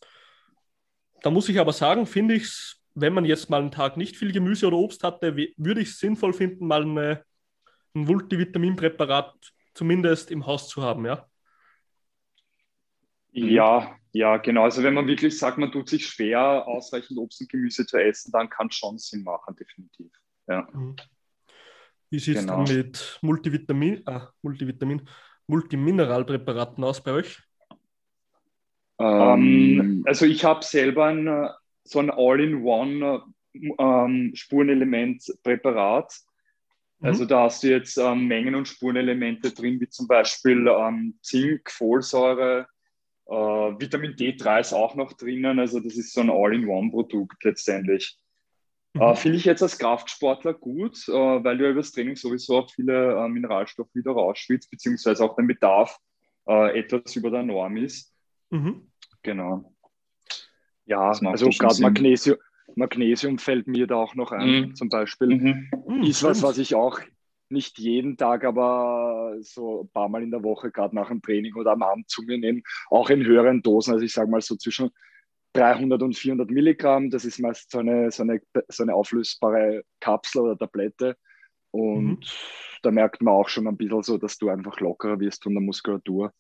Da 1.22 1.30
muss 1.30 1.48
ich 1.48 1.60
aber 1.60 1.72
sagen, 1.72 2.06
finde 2.06 2.34
ich 2.36 2.44
es, 2.44 2.83
wenn 2.96 3.14
man 3.14 3.26
jetzt 3.26 3.50
mal 3.50 3.62
einen 3.62 3.72
Tag 3.72 3.98
nicht 3.98 4.16
viel 4.16 4.32
Gemüse 4.32 4.68
oder 4.68 4.78
Obst 4.78 5.04
hatte, 5.04 5.36
würde 5.36 5.82
ich 5.82 5.90
es 5.90 6.00
sinnvoll 6.00 6.34
finden, 6.34 6.68
mal 6.68 6.84
eine, 6.84 7.24
ein 7.96 8.06
Multivitaminpräparat 8.06 9.34
zumindest 9.74 10.32
im 10.32 10.46
Haus 10.46 10.70
zu 10.70 10.82
haben, 10.82 11.06
ja. 11.06 11.28
Ja, 13.32 13.96
ja, 14.12 14.38
genau. 14.38 14.64
Also 14.64 14.84
wenn 14.84 14.94
man 14.94 15.08
wirklich 15.08 15.40
sagt, 15.40 15.58
man 15.58 15.72
tut 15.72 15.90
sich 15.90 16.06
schwer, 16.06 16.68
ausreichend 16.68 17.18
Obst 17.18 17.42
und 17.42 17.50
Gemüse 17.50 17.86
zu 17.86 17.98
essen, 17.98 18.32
dann 18.32 18.48
kann 18.48 18.68
es 18.68 18.76
schon 18.76 19.00
Sinn 19.00 19.24
machen, 19.24 19.56
definitiv. 19.56 20.12
Ja. 20.48 20.68
Mhm. 20.72 20.96
Wie 22.12 22.20
sieht 22.20 22.36
es 22.36 22.42
genau. 22.42 22.64
dann 22.64 22.78
mit 22.78 23.18
Multivitamin, 23.24 24.04
ah, 24.06 24.30
Multivitamin, 24.44 25.02
Multimineralpräparaten 25.48 26.84
aus 26.84 27.02
bei 27.02 27.12
euch? 27.14 27.42
Ähm, 29.00 30.04
also 30.06 30.26
ich 30.28 30.46
habe 30.46 30.64
selber 30.64 31.06
ein, 31.08 31.28
so 31.84 32.00
ein 32.00 32.10
All-in-One 32.10 33.24
ähm, 33.54 34.32
Spurenelementpräparat. 34.34 36.14
Mhm. 37.00 37.08
Also 37.08 37.26
da 37.26 37.44
hast 37.44 37.64
du 37.64 37.70
jetzt 37.70 37.98
ähm, 37.98 38.28
Mengen 38.28 38.56
und 38.56 38.68
Spurenelemente 38.68 39.52
drin, 39.52 39.80
wie 39.80 39.90
zum 39.90 40.08
Beispiel 40.08 40.68
ähm, 40.68 41.18
Zink, 41.22 41.70
Folsäure, 41.70 42.68
äh, 43.28 43.34
Vitamin 43.34 44.16
D3 44.16 44.60
ist 44.60 44.74
auch 44.74 44.96
noch 44.96 45.14
drinnen. 45.14 45.60
Also 45.60 45.80
das 45.80 45.96
ist 45.96 46.14
so 46.14 46.22
ein 46.22 46.30
All-in-One-Produkt 46.30 47.44
letztendlich. 47.44 48.18
Mhm. 48.94 49.02
Äh, 49.02 49.16
Finde 49.16 49.38
ich 49.38 49.46
jetzt 49.46 49.64
als 49.64 49.78
Kraftsportler 49.78 50.54
gut, 50.54 51.08
äh, 51.08 51.12
weil 51.12 51.58
du 51.58 51.66
ja 51.66 51.72
übers 51.72 51.92
Training 51.92 52.16
sowieso 52.16 52.60
auch 52.60 52.72
viele 52.72 53.16
äh, 53.16 53.28
Mineralstoffe 53.28 53.94
wieder 53.94 54.12
rausschwitzt, 54.12 54.70
beziehungsweise 54.70 55.24
auch 55.24 55.36
dein 55.36 55.48
Bedarf 55.48 55.98
äh, 56.48 56.80
etwas 56.80 57.16
über 57.16 57.30
der 57.32 57.44
Norm 57.44 57.78
ist. 57.78 58.14
Mhm. 58.50 58.92
Genau. 59.22 59.73
Ja, 60.86 61.10
also 61.10 61.50
gerade 61.50 61.82
Magnesium, 61.82 62.38
Magnesium 62.76 63.38
fällt 63.38 63.68
mir 63.68 63.88
da 63.88 63.96
auch 63.96 64.16
noch 64.16 64.32
ein, 64.32 64.70
mhm. 64.70 64.76
zum 64.76 64.90
Beispiel. 64.90 65.28
Mhm. 65.28 65.70
mhm 65.88 66.04
ist 66.04 66.24
was, 66.24 66.44
was 66.44 66.58
ich 66.58 66.76
auch 66.76 67.00
nicht 67.50 67.78
jeden 67.78 68.18
Tag, 68.18 68.44
aber 68.44 69.36
so 69.42 69.84
ein 69.84 69.90
paar 69.90 70.10
Mal 70.10 70.24
in 70.24 70.32
der 70.32 70.44
Woche, 70.44 70.72
gerade 70.72 70.96
nach 70.96 71.10
dem 71.10 71.22
Training 71.22 71.54
oder 71.56 71.72
am 71.72 71.84
Abend 71.84 72.10
zu 72.10 72.24
mir 72.24 72.38
nehme, 72.38 72.62
auch 72.90 73.10
in 73.10 73.24
höheren 73.24 73.62
Dosen. 73.62 73.94
Also 73.94 74.06
ich 74.06 74.14
sage 74.14 74.30
mal 74.30 74.42
so 74.42 74.56
zwischen 74.56 74.90
300 75.54 76.02
und 76.02 76.18
400 76.18 76.50
Milligramm. 76.50 77.10
Das 77.10 77.26
ist 77.26 77.40
meist 77.40 77.72
so 77.72 77.80
eine, 77.80 78.12
so 78.12 78.24
eine, 78.24 78.42
so 78.68 78.84
eine 78.84 78.96
auflösbare 78.96 79.84
Kapsel 80.00 80.42
oder 80.42 80.58
Tablette. 80.58 81.16
Und 81.72 82.06
mhm. 82.06 82.20
da 82.82 82.92
merkt 82.92 83.22
man 83.22 83.34
auch 83.34 83.50
schon 83.50 83.68
ein 83.68 83.78
bisschen 83.78 84.04
so, 84.04 84.18
dass 84.18 84.38
du 84.38 84.50
einfach 84.50 84.80
lockerer 84.80 85.20
wirst 85.20 85.44
von 85.44 85.54
der 85.54 85.62
Muskulatur. 85.62 86.34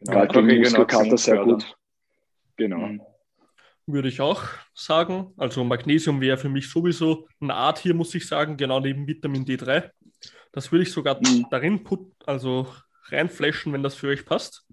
Genau. 0.00 0.12
Gerade 0.12 0.46
gegen 0.46 0.62
Muskelkater 0.62 1.18
sehr 1.18 1.44
gut. 1.44 1.76
Genau. 2.58 2.78
Mhm. 2.78 3.00
Würde 3.86 4.08
ich 4.08 4.20
auch 4.20 4.42
sagen. 4.74 5.32
Also 5.38 5.64
Magnesium 5.64 6.20
wäre 6.20 6.36
für 6.36 6.50
mich 6.50 6.68
sowieso 6.68 7.26
eine 7.40 7.54
Art 7.54 7.78
hier, 7.78 7.94
muss 7.94 8.14
ich 8.14 8.26
sagen, 8.26 8.58
genau 8.58 8.80
neben 8.80 9.06
Vitamin 9.06 9.46
D3. 9.46 9.90
Das 10.52 10.70
würde 10.70 10.82
ich 10.82 10.92
sogar 10.92 11.16
mhm. 11.16 11.46
darin 11.50 11.84
put, 11.84 12.12
also 12.26 12.66
reinflashen, 13.04 13.72
wenn 13.72 13.82
das 13.82 13.94
für 13.94 14.08
euch 14.08 14.26
passt. 14.26 14.66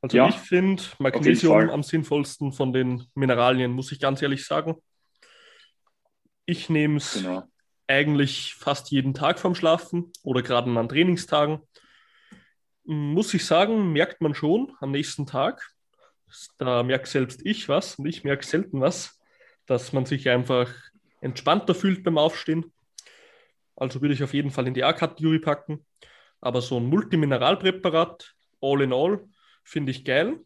Also 0.00 0.16
ja, 0.16 0.28
ich 0.28 0.36
finde 0.36 0.82
Magnesium 1.00 1.70
am 1.70 1.82
sinnvollsten 1.82 2.52
von 2.52 2.72
den 2.72 3.04
Mineralien, 3.14 3.72
muss 3.72 3.90
ich 3.90 3.98
ganz 3.98 4.22
ehrlich 4.22 4.46
sagen. 4.46 4.76
Ich 6.46 6.68
nehme 6.68 6.98
es 6.98 7.14
genau. 7.14 7.42
eigentlich 7.88 8.54
fast 8.54 8.92
jeden 8.92 9.12
Tag 9.12 9.40
vom 9.40 9.56
Schlafen 9.56 10.12
oder 10.22 10.42
gerade 10.42 10.70
an 10.70 10.88
Trainingstagen. 10.88 11.62
Muss 12.90 13.34
ich 13.34 13.44
sagen, 13.44 13.92
merkt 13.92 14.22
man 14.22 14.34
schon 14.34 14.72
am 14.80 14.92
nächsten 14.92 15.26
Tag. 15.26 15.74
Da 16.56 16.82
merkt 16.82 17.06
selbst 17.06 17.44
ich 17.44 17.68
was 17.68 17.96
und 17.96 18.06
ich 18.06 18.24
merke 18.24 18.46
selten 18.46 18.80
was, 18.80 19.20
dass 19.66 19.92
man 19.92 20.06
sich 20.06 20.30
einfach 20.30 20.72
entspannter 21.20 21.74
fühlt 21.74 22.02
beim 22.02 22.16
Aufstehen. 22.16 22.72
Also 23.76 24.00
würde 24.00 24.14
ich 24.14 24.22
auf 24.22 24.32
jeden 24.32 24.50
Fall 24.50 24.66
in 24.66 24.72
die 24.72 24.84
A-Kategorie 24.84 25.38
packen. 25.38 25.84
Aber 26.40 26.62
so 26.62 26.80
ein 26.80 26.86
Multimineralpräparat, 26.86 28.34
all 28.62 28.80
in 28.80 28.94
all, 28.94 29.22
finde 29.64 29.90
ich 29.90 30.02
geil, 30.02 30.40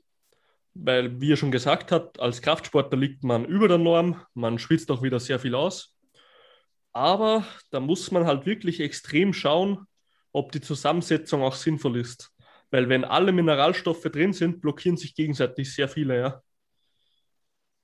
weil, 0.75 1.21
wie 1.21 1.35
er 1.35 1.37
schon 1.37 1.53
gesagt 1.53 1.93
hat, 1.93 2.19
als 2.19 2.43
Kraftsportler 2.43 2.99
liegt 2.99 3.23
man 3.23 3.45
über 3.45 3.69
der 3.69 3.79
Norm, 3.79 4.21
man 4.35 4.59
schwitzt 4.59 4.91
auch 4.91 5.05
wieder 5.05 5.21
sehr 5.21 5.39
viel 5.39 5.55
aus. 5.55 5.97
Aber 6.93 7.47
da 7.71 7.79
muss 7.79 8.11
man 8.11 8.27
halt 8.27 8.47
wirklich 8.47 8.81
extrem 8.81 9.33
schauen, 9.33 9.87
ob 10.33 10.51
die 10.51 10.61
Zusammensetzung 10.61 11.43
auch 11.43 11.55
sinnvoll 11.55 11.99
ist. 11.99 12.32
Weil 12.73 12.89
wenn 12.89 13.05
alle 13.05 13.33
Mineralstoffe 13.33 14.03
drin 14.05 14.33
sind, 14.33 14.63
blockieren 14.63 14.97
sich 14.97 15.15
gegenseitig 15.15 15.75
sehr 15.75 15.89
viele, 15.89 16.19
ja. 16.19 16.43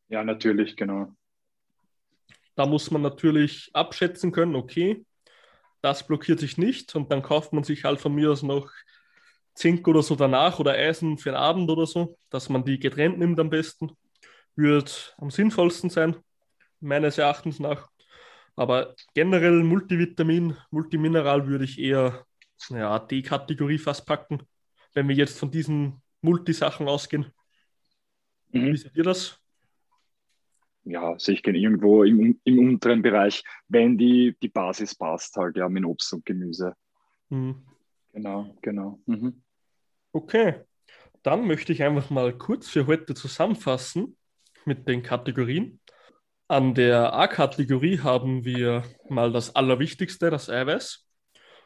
Ja, 0.09 0.25
natürlich, 0.25 0.77
genau. 0.77 1.15
Da 2.55 2.65
muss 2.65 2.91
man 2.91 3.03
natürlich 3.03 3.71
abschätzen 3.75 4.33
können, 4.33 4.57
okay, 4.57 5.05
das 5.83 6.07
blockiert 6.07 6.41
sich 6.41 6.57
nicht 6.57 6.97
und 6.97 7.13
dann 7.13 7.21
kauft 7.21 7.53
man 7.53 7.65
sich 7.65 7.85
halt 7.85 8.01
von 8.01 8.15
mir 8.15 8.33
aus 8.33 8.43
noch 8.43 8.71
Zink 9.55 9.87
oder 9.87 10.03
so 10.03 10.17
danach 10.17 10.59
oder 10.59 10.73
Eisen 10.73 11.19
für 11.19 11.31
den 11.31 11.37
Abend 11.37 11.71
oder 11.71 11.87
so, 11.87 12.17
dass 12.31 12.49
man 12.49 12.65
die 12.65 12.79
getrennt 12.79 13.19
nimmt 13.19 13.39
am 13.39 13.51
besten, 13.51 13.91
wird 14.57 15.15
am 15.19 15.31
sinnvollsten 15.31 15.91
sein, 15.91 16.17
meines 16.81 17.19
Erachtens 17.19 17.61
nach. 17.61 17.91
Aber 18.57 18.95
generell 19.15 19.63
Multivitamin, 19.63 20.57
Multimineral 20.71 21.47
würde 21.47 21.65
ich 21.65 21.79
eher 21.79 22.25
ja, 22.71 22.99
die 22.99 23.23
Kategorie 23.23 23.79
fast 23.79 24.07
packen, 24.07 24.49
wenn 24.95 25.09
wir 25.09 25.15
jetzt 25.15 25.39
von 25.39 25.51
diesen 25.51 26.03
Multisachen 26.21 26.89
ausgehen. 26.89 27.33
Mhm. 28.51 28.73
Wie 28.73 28.77
seht 28.77 28.97
ihr 28.97 29.05
das? 29.05 29.39
Ja, 30.85 31.19
sehe 31.19 31.35
ich 31.35 31.47
irgendwo 31.47 32.03
im, 32.03 32.41
im 32.45 32.59
unteren 32.59 33.03
Bereich, 33.03 33.45
wenn 33.69 33.99
die, 33.99 34.37
die 34.43 34.49
Basis 34.49 34.95
passt, 34.95 35.37
halt 35.37 35.57
ja 35.57 35.69
mit 35.69 35.85
Obst 35.85 36.13
und 36.15 36.25
Gemüse. 36.25 36.75
Mhm. 37.29 37.67
Genau, 38.13 38.57
genau. 38.63 38.99
Mhm. 39.07 39.43
Okay, 40.13 40.63
dann 41.23 41.47
möchte 41.47 41.73
ich 41.73 41.83
einfach 41.83 42.09
mal 42.11 42.37
kurz 42.37 42.69
für 42.69 42.87
heute 42.87 43.15
zusammenfassen 43.15 44.17
mit 44.65 44.89
den 44.89 45.03
Kategorien. 45.03 45.81
An 46.49 46.73
der 46.73 47.13
A-Kategorie 47.13 47.99
haben 47.99 48.45
wir 48.45 48.83
mal 49.11 49.31
das 49.31 49.55
Allerwichtigste, 49.55 50.31
das 50.31 50.49
Eiweiß. 50.49 51.07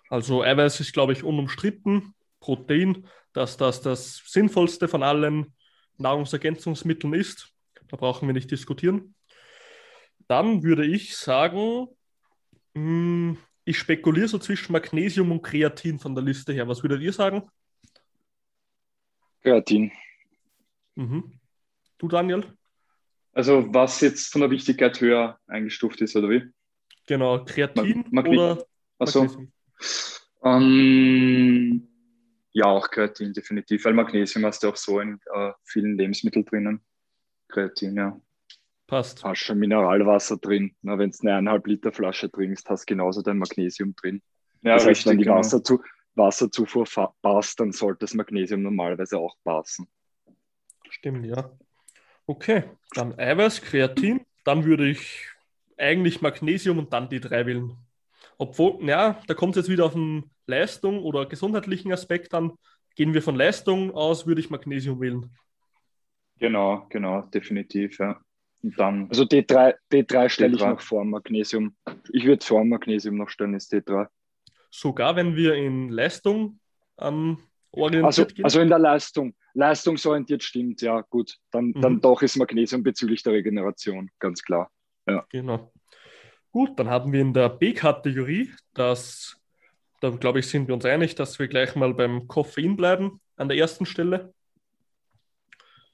Also 0.09 0.43
Eiweiß 0.43 0.81
ist, 0.81 0.93
glaube 0.93 1.13
ich, 1.13 1.23
unumstritten. 1.23 2.15
Protein, 2.43 3.07
dass 3.33 3.57
das 3.57 3.81
das 3.81 4.23
sinnvollste 4.27 4.89
von 4.89 5.03
allen 5.03 5.55
Nahrungsergänzungsmitteln 5.97 7.15
ist. 7.15 7.55
Da 7.89 7.97
brauchen 7.97 8.29
wir 8.29 8.35
nicht 8.35 8.51
diskutieren. 8.51 9.15
Dann 10.29 10.63
würde 10.63 10.85
ich 10.85 11.17
sagen, 11.17 11.89
hm, 12.75 13.39
ich 13.65 13.79
spekuliere 13.79 14.29
so 14.29 14.39
zwischen 14.39 14.73
Magnesium 14.73 15.31
und 15.31 15.43
Kreatin 15.43 15.99
von 15.99 16.15
der 16.15 16.25
Liste 16.25 16.53
her. 16.53 16.69
Was 16.69 16.83
würdet 16.83 17.01
ihr 17.01 17.13
sagen? 17.13 17.49
Kreatin. 19.43 19.93
Mhm. 20.97 21.39
Du, 21.99 22.09
Daniel? 22.09 22.45
Also 23.33 23.73
was 23.73 24.01
jetzt 24.01 24.33
von 24.33 24.43
der 24.43 24.51
Wichtigkeit 24.51 25.01
höher 25.01 25.39
eingestuft 25.47 26.01
ist, 26.03 26.17
oder 26.17 26.29
wie? 26.29 26.43
Genau, 27.07 27.45
Kreatin 27.45 28.05
Mag 28.11 28.27
oder 28.27 28.65
Achso. 28.99 29.49
Ähm, 30.45 31.89
ja, 32.53 32.67
auch 32.67 32.91
Kreatin 32.91 33.33
definitiv, 33.33 33.85
weil 33.85 33.95
Magnesium 33.95 34.45
hast 34.45 34.63
du 34.63 34.69
auch 34.69 34.77
so 34.77 35.01
in 35.01 35.19
äh, 35.35 35.53
vielen 35.65 35.97
Lebensmitteln 35.97 36.45
drinnen. 36.45 36.85
Kreatin, 37.49 37.97
ja. 37.97 38.21
Passt. 38.87 39.25
Hast 39.25 39.39
schon 39.39 39.59
Mineralwasser 39.59 40.37
drin. 40.37 40.77
Wenn 40.83 40.99
du 40.99 41.19
eine 41.23 41.33
eineinhalb 41.33 41.67
Liter 41.67 41.93
Flasche 41.93 42.31
trinkst, 42.31 42.69
hast 42.69 42.89
du 42.89 42.95
genauso 42.95 43.23
dein 43.23 43.39
Magnesium 43.39 43.95
drin. 43.97 44.23
Ja, 44.63 44.75
das 44.75 44.83
heißt, 44.83 44.89
richtig, 44.89 45.11
wenn 45.11 45.19
die 45.19 45.25
genau. 45.25 45.39
Wasserzu 45.39 45.83
Wasserzufuhr 46.15 46.85
passt, 47.23 47.59
dann 47.59 47.73
sollte 47.73 48.01
das 48.01 48.13
Magnesium 48.13 48.63
normalerweise 48.63 49.19
auch 49.19 49.35
passen. 49.45 49.89
Stimmt, 50.91 51.25
ja. 51.25 51.51
Okay, 52.27 52.65
dann 52.95 53.19
Eiweiß, 53.19 53.63
Kreatin, 53.63 54.27
dann 54.45 54.65
würde 54.65 54.91
ich 54.91 55.27
eigentlich 55.79 56.21
Magnesium 56.21 56.79
und 56.79 56.93
dann 56.93 57.09
die 57.09 57.21
drei 57.21 57.47
wählen. 57.47 57.77
Obwohl, 58.37 58.87
ja, 58.87 59.21
da 59.27 59.35
kommt 59.35 59.57
es 59.57 59.63
jetzt 59.63 59.71
wieder 59.71 59.87
auf 59.87 59.95
den 59.95 60.31
Leistung 60.47 61.03
oder 61.03 61.27
gesundheitlichen 61.27 61.93
Aspekt 61.93 62.35
an. 62.35 62.53
Gehen 62.95 63.15
wir 63.15 63.23
von 63.23 63.37
Leistung 63.37 63.93
aus, 63.93 64.27
würde 64.27 64.41
ich 64.41 64.51
Magnesium 64.51 65.01
wählen. 65.01 65.31
Genau, 66.39 66.87
genau, 66.91 67.23
definitiv, 67.23 67.99
ja. 67.99 68.21
Und 68.63 68.79
dann 68.79 69.09
also 69.09 69.25
D3, 69.25 69.75
D3 69.93 70.29
stelle 70.29 70.55
ich 70.55 70.61
noch 70.61 70.81
vor 70.81 71.05
Magnesium. 71.05 71.77
Ich 72.13 72.25
würde 72.25 72.45
vor 72.45 72.65
Magnesium 72.65 73.17
noch 73.17 73.29
stellen, 73.29 73.55
ist 73.55 73.73
D3. 73.73 74.07
Sogar 74.71 75.17
wenn 75.17 75.37
wir 75.37 75.55
in 75.55 75.89
Leistung 75.91 76.61
ähm, 76.99 77.39
orientiert 77.73 78.05
also, 78.05 78.27
gehen? 78.27 78.45
Also 78.45 78.61
in 78.61 78.69
der 78.69 78.79
Leistung. 78.79 79.35
Leistungsorientiert 79.55 80.43
stimmt, 80.43 80.81
ja, 80.81 81.01
gut. 81.03 81.37
Dann, 81.51 81.67
mhm. 81.67 81.81
dann 81.81 82.01
doch 82.01 82.23
ist 82.23 82.37
Magnesium 82.37 82.83
bezüglich 82.83 83.23
der 83.23 83.35
Regeneration, 83.35 84.11
ganz 84.19 84.43
klar. 84.43 84.71
Ja. 85.07 85.27
Genau. 85.31 85.73
Gut, 86.51 86.79
dann 86.79 86.89
haben 86.89 87.13
wir 87.13 87.21
in 87.21 87.33
der 87.33 87.49
B-Kategorie, 87.49 88.53
das, 88.75 89.42
da 90.03 90.11
glaube 90.11 90.41
ich, 90.41 90.49
sind 90.49 90.69
wir 90.69 90.75
uns 90.75 90.85
einig, 90.85 91.15
dass 91.15 91.39
wir 91.39 91.49
gleich 91.49 91.75
mal 91.77 91.95
beim 91.95 92.29
Koffein 92.29 92.77
bleiben, 92.77 93.23
an 93.37 93.49
der 93.49 93.57
ersten 93.57 93.87
Stelle. 93.87 94.35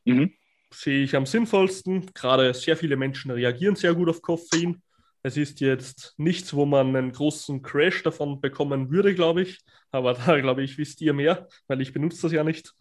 Mhm 0.05 0.33
sehe 0.73 1.05
ich 1.05 1.17
am 1.17 1.27
sinnvollsten. 1.27 2.13
Gerade 2.15 2.53
sehr 2.55 2.77
viele 2.77 2.97
Menschen 2.97 3.31
reagieren 3.31 3.77
sehr 3.77 3.95
gut 3.95 4.09
auf 4.09 4.23
Koffein. 4.23 4.83
Es 5.23 5.37
ist 5.37 5.61
jetzt 5.61 6.15
nichts, 6.17 6.55
wo 6.55 6.65
man 6.65 6.95
einen 6.95 7.13
großen 7.13 7.63
Crash 7.63 8.03
davon 8.03 8.41
bekommen 8.41 8.91
würde, 8.91 9.15
glaube 9.15 9.43
ich. 9.43 9.59
Aber 9.91 10.15
da, 10.27 10.41
glaube 10.41 10.63
ich, 10.63 10.79
wisst 10.79 11.01
ihr 11.01 11.13
mehr, 11.13 11.49
weil 11.67 11.81
ich 11.81 11.93
benutze 11.93 12.23
das 12.23 12.33
ja 12.33 12.45
nicht. 12.45 12.75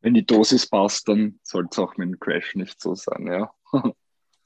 Wenn 0.00 0.14
die 0.14 0.24
Dosis 0.24 0.68
passt, 0.68 1.08
dann 1.08 1.40
sollte 1.42 1.70
es 1.72 1.78
auch 1.78 1.96
mit 1.96 2.08
dem 2.08 2.20
Crash 2.20 2.54
nicht 2.54 2.80
so 2.80 2.94
sein, 2.94 3.26
ja. 3.26 3.52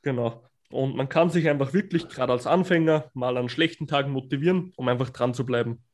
genau. 0.02 0.42
Und 0.72 0.96
man 0.96 1.08
kann 1.08 1.30
sich 1.30 1.48
einfach 1.48 1.72
wirklich, 1.72 2.08
gerade 2.08 2.32
als 2.32 2.46
Anfänger, 2.46 3.10
mal 3.14 3.36
an 3.36 3.48
schlechten 3.48 3.86
Tagen 3.86 4.10
motivieren, 4.10 4.72
um 4.76 4.88
einfach 4.88 5.10
dran 5.10 5.34
zu 5.34 5.46
bleiben. 5.46 5.84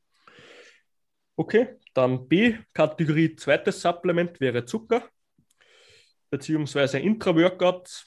Okay, 1.37 1.77
dann 1.95 2.29
B, 2.29 2.57
Kategorie 2.73 3.37
zweites 3.37 3.81
Supplement 3.83 4.41
wäre 4.41 4.65
Zucker 4.65 5.05
beziehungsweise 6.31 6.99
Intra-Workout, 6.99 8.07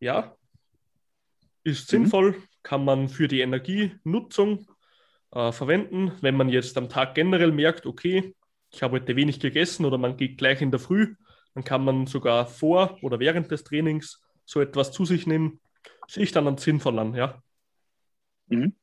ja, 0.00 0.36
ist 1.62 1.92
mhm. 1.92 1.96
sinnvoll, 1.96 2.42
kann 2.62 2.84
man 2.84 3.08
für 3.08 3.28
die 3.28 3.40
Energienutzung 3.40 4.66
äh, 5.32 5.52
verwenden. 5.52 6.12
Wenn 6.20 6.36
man 6.36 6.48
jetzt 6.48 6.76
am 6.76 6.88
Tag 6.88 7.14
generell 7.14 7.52
merkt, 7.52 7.86
okay, 7.86 8.34
ich 8.70 8.82
habe 8.82 8.96
heute 8.96 9.16
wenig 9.16 9.40
gegessen 9.40 9.84
oder 9.84 9.98
man 9.98 10.16
geht 10.16 10.38
gleich 10.38 10.60
in 10.60 10.70
der 10.70 10.80
Früh, 10.80 11.14
dann 11.54 11.64
kann 11.64 11.84
man 11.84 12.06
sogar 12.06 12.46
vor 12.46 12.98
oder 13.02 13.20
während 13.20 13.50
des 13.50 13.64
Trainings 13.64 14.22
so 14.44 14.60
etwas 14.60 14.92
zu 14.92 15.04
sich 15.04 15.26
nehmen. 15.26 15.60
Sehe 16.08 16.24
ich 16.24 16.32
dann 16.32 16.46
an 16.46 16.58
sinnvoll 16.58 16.98
an, 16.98 17.14
ja. 17.14 17.42
Mhm. 18.46 18.74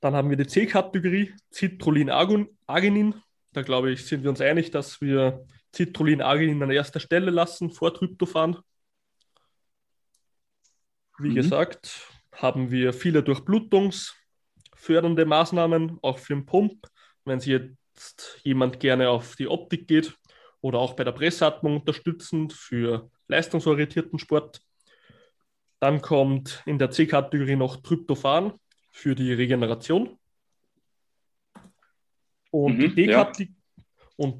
Dann 0.00 0.14
haben 0.14 0.30
wir 0.30 0.36
die 0.36 0.46
C-Kategorie, 0.46 1.34
Citrullin-Arginin. 1.52 3.14
Da 3.52 3.62
glaube 3.62 3.90
ich, 3.90 4.06
sind 4.06 4.22
wir 4.22 4.30
uns 4.30 4.40
einig, 4.40 4.70
dass 4.70 5.00
wir 5.00 5.44
Citrullin 5.74 6.22
Arginin 6.22 6.62
an 6.62 6.70
erster 6.70 7.00
Stelle 7.00 7.30
lassen 7.30 7.70
vor 7.70 7.94
Tryptophan. 7.94 8.58
Wie 11.18 11.30
mhm. 11.30 11.34
gesagt, 11.34 12.06
haben 12.32 12.70
wir 12.70 12.92
viele 12.92 13.22
durchblutungsfördernde 13.22 15.26
Maßnahmen, 15.26 15.98
auch 16.02 16.18
für 16.18 16.34
den 16.34 16.46
Pump. 16.46 16.86
Wenn 17.24 17.40
sich 17.40 17.50
jetzt 17.50 18.40
jemand 18.44 18.80
gerne 18.80 19.10
auf 19.10 19.36
die 19.36 19.48
Optik 19.48 19.88
geht 19.88 20.16
oder 20.60 20.78
auch 20.78 20.94
bei 20.94 21.04
der 21.04 21.12
Pressatmung 21.12 21.80
unterstützend 21.80 22.52
für 22.52 23.10
leistungsorientierten 23.26 24.18
Sport. 24.18 24.60
Dann 25.80 26.02
kommt 26.02 26.62
in 26.66 26.78
der 26.78 26.90
C-Kategorie 26.90 27.56
noch 27.56 27.82
Tryptophan 27.82 28.52
für 28.90 29.14
die 29.14 29.32
Regeneration. 29.32 30.18
Und 32.50 32.78
mhm, 32.78 32.80
die 32.80 32.94
D-Kategorie 33.06 33.54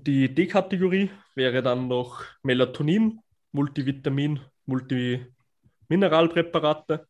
die 0.07 0.35
D-Kategorie 0.35 1.11
wäre 1.37 1.63
dann 1.63 1.87
noch 1.89 2.25
Melatonin, 2.43 3.21
Multivitamin, 3.53 4.41
Multimineralpräparate. 4.67 7.07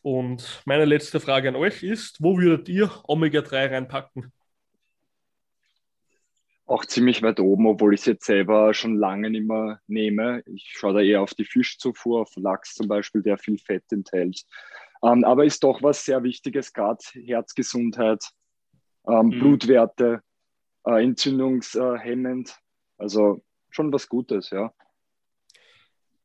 Und 0.00 0.62
meine 0.64 0.86
letzte 0.86 1.20
Frage 1.20 1.50
an 1.50 1.56
euch 1.56 1.82
ist, 1.82 2.22
wo 2.22 2.38
würdet 2.38 2.70
ihr 2.70 2.90
Omega-3 3.06 3.70
reinpacken? 3.70 4.32
Auch 6.66 6.84
ziemlich 6.86 7.22
weit 7.22 7.40
oben, 7.40 7.66
obwohl 7.66 7.92
ich 7.92 8.00
es 8.00 8.06
jetzt 8.06 8.24
selber 8.24 8.72
schon 8.72 8.96
lange 8.96 9.28
nicht 9.30 9.46
mehr 9.46 9.80
nehme. 9.86 10.42
Ich 10.46 10.72
schaue 10.74 10.94
da 10.94 11.00
eher 11.00 11.20
auf 11.20 11.34
die 11.34 11.44
Fischzufuhr, 11.44 12.22
auf 12.22 12.32
Lachs 12.36 12.74
zum 12.74 12.88
Beispiel, 12.88 13.22
der 13.22 13.36
viel 13.36 13.58
Fett 13.58 13.84
enthält. 13.90 14.44
Ähm, 15.02 15.24
aber 15.24 15.44
ist 15.44 15.62
doch 15.62 15.82
was 15.82 16.04
sehr 16.04 16.22
Wichtiges, 16.22 16.72
gerade 16.72 17.04
Herzgesundheit, 17.12 18.24
ähm, 19.06 19.26
mhm. 19.26 19.30
Blutwerte, 19.40 20.22
äh, 20.86 21.02
entzündungshemmend. 21.02 22.56
Also 22.96 23.44
schon 23.68 23.92
was 23.92 24.08
Gutes, 24.08 24.50
ja. 24.50 24.72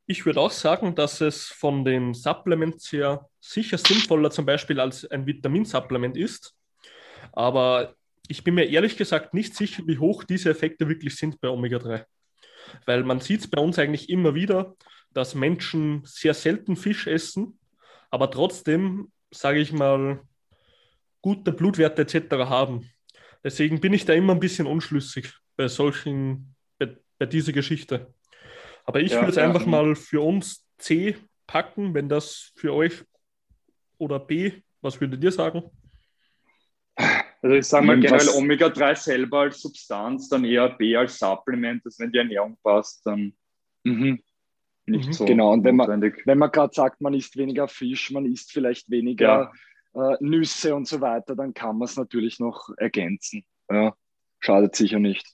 Ich 0.06 0.26
würde 0.26 0.40
auch 0.40 0.50
sagen, 0.50 0.94
dass 0.94 1.20
es 1.20 1.48
von 1.48 1.84
den 1.84 2.14
Supplements 2.14 2.90
her 2.90 3.28
sicher 3.38 3.78
sinnvoller 3.78 4.30
zum 4.30 4.46
Beispiel 4.46 4.80
als 4.80 5.08
ein 5.08 5.26
Vitaminsupplement 5.26 6.16
ist. 6.16 6.56
Aber 7.32 7.94
ich 8.30 8.44
bin 8.44 8.54
mir 8.54 8.68
ehrlich 8.68 8.96
gesagt 8.96 9.34
nicht 9.34 9.56
sicher, 9.56 9.82
wie 9.86 9.98
hoch 9.98 10.22
diese 10.22 10.50
Effekte 10.50 10.88
wirklich 10.88 11.16
sind 11.16 11.40
bei 11.40 11.48
Omega-3. 11.48 12.04
Weil 12.86 13.02
man 13.02 13.20
sieht 13.20 13.40
es 13.40 13.50
bei 13.50 13.60
uns 13.60 13.78
eigentlich 13.78 14.08
immer 14.08 14.34
wieder, 14.36 14.76
dass 15.12 15.34
Menschen 15.34 16.02
sehr 16.04 16.34
selten 16.34 16.76
Fisch 16.76 17.08
essen, 17.08 17.58
aber 18.08 18.30
trotzdem, 18.30 19.10
sage 19.32 19.58
ich 19.58 19.72
mal, 19.72 20.20
gute 21.20 21.52
Blutwerte 21.52 22.02
etc. 22.02 22.30
haben. 22.48 22.88
Deswegen 23.42 23.80
bin 23.80 23.92
ich 23.92 24.04
da 24.04 24.12
immer 24.12 24.34
ein 24.34 24.40
bisschen 24.40 24.68
unschlüssig 24.68 25.32
bei 25.56 25.66
solchen, 25.66 26.54
bei, 26.78 26.96
bei 27.18 27.26
dieser 27.26 27.52
Geschichte. 27.52 28.14
Aber 28.84 29.00
ich 29.00 29.12
ja, 29.12 29.18
würde 29.18 29.30
es 29.30 29.36
ja. 29.36 29.44
einfach 29.44 29.66
mal 29.66 29.96
für 29.96 30.20
uns 30.20 30.64
C 30.78 31.16
packen, 31.48 31.94
wenn 31.94 32.08
das 32.08 32.52
für 32.54 32.72
euch 32.72 33.02
oder 33.98 34.20
B, 34.20 34.52
was 34.80 35.00
würdet 35.00 35.22
ihr 35.24 35.32
sagen? 35.32 35.64
Also 37.42 37.56
ich 37.56 37.66
sage 37.66 37.86
mal 37.86 37.98
generell 37.98 38.28
Omega-3 38.28 38.94
selber 38.96 39.40
als 39.40 39.60
Substanz, 39.60 40.28
dann 40.28 40.44
eher 40.44 40.68
B 40.68 40.94
als 40.96 41.18
Supplement, 41.18 41.84
dass 41.86 41.98
wenn 41.98 42.12
die 42.12 42.18
Ernährung 42.18 42.58
passt, 42.62 43.06
dann 43.06 43.32
mhm. 43.84 44.22
nicht 44.86 45.06
mhm. 45.06 45.12
so. 45.12 45.24
Genau, 45.24 45.52
und 45.52 45.64
wenn 45.64 45.76
notwendig. 45.76 46.16
man, 46.18 46.26
wenn 46.26 46.38
man 46.38 46.50
gerade 46.50 46.74
sagt, 46.74 47.00
man 47.00 47.14
isst 47.14 47.36
weniger 47.36 47.66
Fisch, 47.66 48.10
man 48.10 48.26
isst 48.26 48.52
vielleicht 48.52 48.90
weniger 48.90 49.26
ja 49.26 49.52
äh, 49.94 50.16
Nüsse 50.20 50.74
und 50.74 50.86
so 50.86 51.00
weiter, 51.00 51.34
dann 51.34 51.54
kann 51.54 51.78
man 51.78 51.86
es 51.86 51.96
natürlich 51.96 52.38
noch 52.38 52.70
ergänzen. 52.76 53.44
Ja, 53.70 53.94
schadet 54.38 54.76
sicher 54.76 54.98
nicht. 54.98 55.26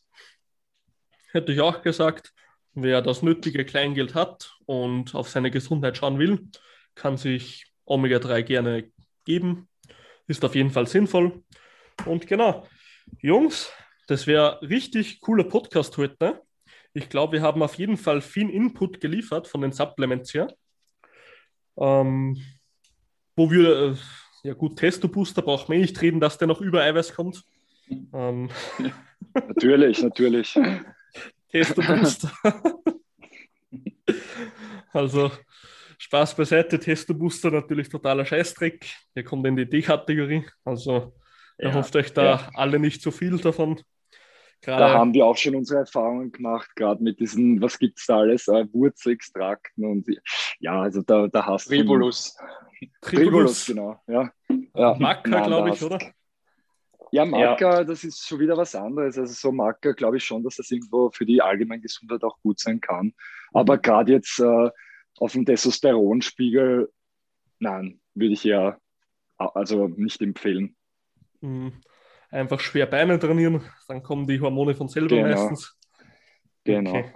Hätte 1.33 1.53
ich 1.53 1.61
auch 1.61 1.83
gesagt, 1.83 2.33
wer 2.74 3.03
das 3.03 3.23
nötige 3.23 3.65
Kleingeld 3.65 4.15
hat 4.15 4.57
und 4.66 5.15
auf 5.15 5.28
seine 5.28 5.51
Gesundheit 5.51 5.97
schauen 5.97 6.19
will, 6.19 6.49
kann 6.95 7.16
sich 7.16 7.66
Omega-3 7.85 8.43
gerne 8.43 8.91
geben. 9.24 9.69
Ist 10.27 10.45
auf 10.45 10.55
jeden 10.55 10.70
Fall 10.70 10.87
sinnvoll. 10.87 11.43
Und 12.05 12.27
genau, 12.27 12.66
Jungs, 13.20 13.73
das 14.06 14.27
wäre 14.27 14.60
richtig 14.62 15.20
cooler 15.20 15.44
Podcast 15.44 15.97
heute. 15.97 16.43
Ich 16.93 17.09
glaube, 17.09 17.35
wir 17.35 17.43
haben 17.43 17.62
auf 17.62 17.74
jeden 17.74 17.97
Fall 17.97 18.20
viel 18.20 18.51
Input 18.51 19.01
geliefert 19.01 19.48
von 19.48 19.60
den 19.60 19.73
Supplements 19.73 20.32
her. 20.32 20.48
Ähm, 21.77 22.40
wo 23.35 23.51
wir, 23.51 23.93
äh, 23.93 23.94
Ja 24.44 24.55
gut, 24.55 24.78
Testo-Booster 24.78 25.43
braucht 25.43 25.68
man 25.68 25.78
eh 25.78 25.81
nicht 25.82 26.01
reden, 26.01 26.20
dass 26.20 26.39
der 26.39 26.48
noch 26.48 26.60
über 26.60 26.82
Eiweiß 26.82 27.14
kommt. 27.14 27.43
Ähm. 28.12 28.48
natürlich, 29.35 30.02
natürlich. 30.02 30.59
Testo-Booster. 31.51 32.32
also 34.93 35.31
Spaß 35.98 36.36
beiseite, 36.36 36.78
Testo-Booster 36.78 37.51
natürlich 37.51 37.89
totaler 37.89 38.24
Scheißdreck. 38.24 38.86
Der 39.14 39.24
kommt 39.24 39.47
in 39.47 39.56
die 39.56 39.68
D-Kategorie. 39.68 40.47
Also 40.64 41.14
ja, 41.59 41.74
hofft 41.74 41.97
euch 41.97 42.12
da 42.12 42.24
ja. 42.24 42.51
alle 42.55 42.78
nicht 42.78 43.03
so 43.03 43.11
viel 43.11 43.39
davon. 43.39 43.81
Gerade 44.62 44.81
da 44.81 44.95
haben 44.95 45.15
wir 45.15 45.27
auch 45.27 45.37
schon 45.37 45.55
unsere 45.55 45.81
Erfahrungen 45.81 46.33
gemacht, 46.33 46.74
gerade 46.77 47.03
mit 47.03 47.20
diesen, 47.20 47.61
was 47.61 47.78
gibt 47.78 47.99
es 47.99 48.07
da 48.07 48.19
alles, 48.19 48.49
äh, 48.49 48.66
Wurzelextrakten 48.73 49.85
und 49.85 50.07
ja, 50.59 50.81
also 50.81 51.03
da, 51.03 51.28
da 51.28 51.47
hast 51.47 51.66
du. 51.66 51.77
Tribulus. 51.77 52.37
Tribulus, 53.01 53.66
genau. 53.66 54.01
Ja. 54.07 54.31
ja. 54.74 54.97
Maca, 54.99 55.47
glaube 55.47 55.70
ich, 55.70 55.83
oder? 55.83 55.99
Ja, 57.12 57.24
Maca, 57.24 57.78
ja. 57.78 57.85
das 57.85 58.03
ist 58.03 58.27
schon 58.27 58.41
wieder 58.41 58.57
was 58.57 58.74
anderes. 58.74 59.16
Also 59.19 59.33
so 59.33 59.53
Maca 59.53 59.93
glaube 59.93 60.16
ich 60.16 60.24
schon, 60.24 60.43
dass 60.43 60.57
das 60.57 60.70
irgendwo 60.70 61.11
für 61.11 61.24
die 61.24 61.41
allgemeine 61.41 61.83
Gesundheit 61.83 62.24
auch 62.24 62.39
gut 62.41 62.59
sein 62.59 62.81
kann. 62.81 63.15
Aber 63.53 63.78
gerade 63.78 64.12
jetzt 64.12 64.41
äh, 64.41 64.70
auf 65.19 65.33
dem 65.33 65.47
Testosteronspiegel, 65.47 66.91
nein, 67.59 68.01
würde 68.15 68.33
ich 68.33 68.45
ja 68.45 68.78
also 69.39 69.89
nicht 69.89 70.20
empfehlen. 70.23 70.77
Mhm 71.41 71.81
einfach 72.31 72.61
schwer 72.61 72.87
Beine 72.87 73.19
trainieren, 73.19 73.63
dann 73.89 74.03
kommen 74.03 74.27
die 74.27 74.41
Hormone 74.41 74.75
von 74.75 74.89
selber 74.89 75.17
genau. 75.17 75.29
meistens. 75.29 75.79
Genau. 76.65 76.91
Okay. 76.91 77.13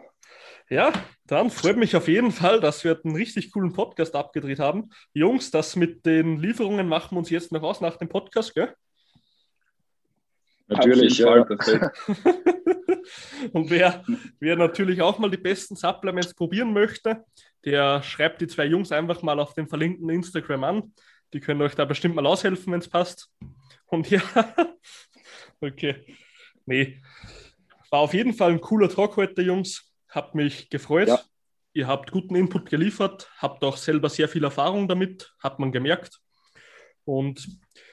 Ja, 0.68 0.92
dann 1.26 1.50
freut 1.50 1.76
mich 1.76 1.96
auf 1.96 2.06
jeden 2.06 2.30
Fall, 2.30 2.60
dass 2.60 2.84
wir 2.84 3.00
einen 3.02 3.16
richtig 3.16 3.50
coolen 3.52 3.72
Podcast 3.72 4.14
abgedreht 4.14 4.60
haben. 4.60 4.90
Jungs, 5.12 5.50
das 5.50 5.74
mit 5.74 6.06
den 6.06 6.38
Lieferungen 6.38 6.86
machen 6.86 7.16
wir 7.16 7.18
uns 7.18 7.30
jetzt 7.30 7.50
noch 7.50 7.62
aus 7.62 7.80
nach 7.80 7.96
dem 7.96 8.08
Podcast, 8.08 8.54
gell? 8.54 8.72
Natürlich, 10.68 11.18
ja. 11.18 11.34
Und 13.52 13.70
wer, 13.70 14.04
wer 14.38 14.54
natürlich 14.54 15.02
auch 15.02 15.18
mal 15.18 15.30
die 15.30 15.38
besten 15.38 15.74
Supplements 15.74 16.34
probieren 16.34 16.72
möchte, 16.72 17.24
der 17.64 18.04
schreibt 18.04 18.40
die 18.40 18.46
zwei 18.46 18.66
Jungs 18.66 18.92
einfach 18.92 19.22
mal 19.22 19.40
auf 19.40 19.54
dem 19.54 19.66
verlinkten 19.66 20.08
Instagram 20.08 20.62
an. 20.62 20.94
Die 21.32 21.40
können 21.40 21.62
euch 21.62 21.74
da 21.74 21.84
bestimmt 21.84 22.14
mal 22.14 22.26
aushelfen, 22.26 22.72
wenn 22.72 22.78
es 22.78 22.88
passt. 22.88 23.32
Und 23.90 24.08
ja, 24.10 24.22
okay. 25.60 26.04
Nee. 26.64 27.00
War 27.90 28.00
auf 28.00 28.14
jeden 28.14 28.34
Fall 28.34 28.52
ein 28.52 28.60
cooler 28.60 28.88
Talk 28.88 29.16
heute, 29.16 29.42
Jungs. 29.42 29.92
Habt 30.08 30.34
mich 30.34 30.70
gefreut. 30.70 31.08
Ja. 31.08 31.20
Ihr 31.72 31.86
habt 31.86 32.10
guten 32.10 32.34
Input 32.34 32.68
geliefert, 32.68 33.30
habt 33.38 33.62
auch 33.62 33.76
selber 33.76 34.08
sehr 34.08 34.28
viel 34.28 34.42
Erfahrung 34.42 34.88
damit, 34.88 35.32
hat 35.38 35.60
man 35.60 35.70
gemerkt. 35.70 36.20
Und 37.04 37.48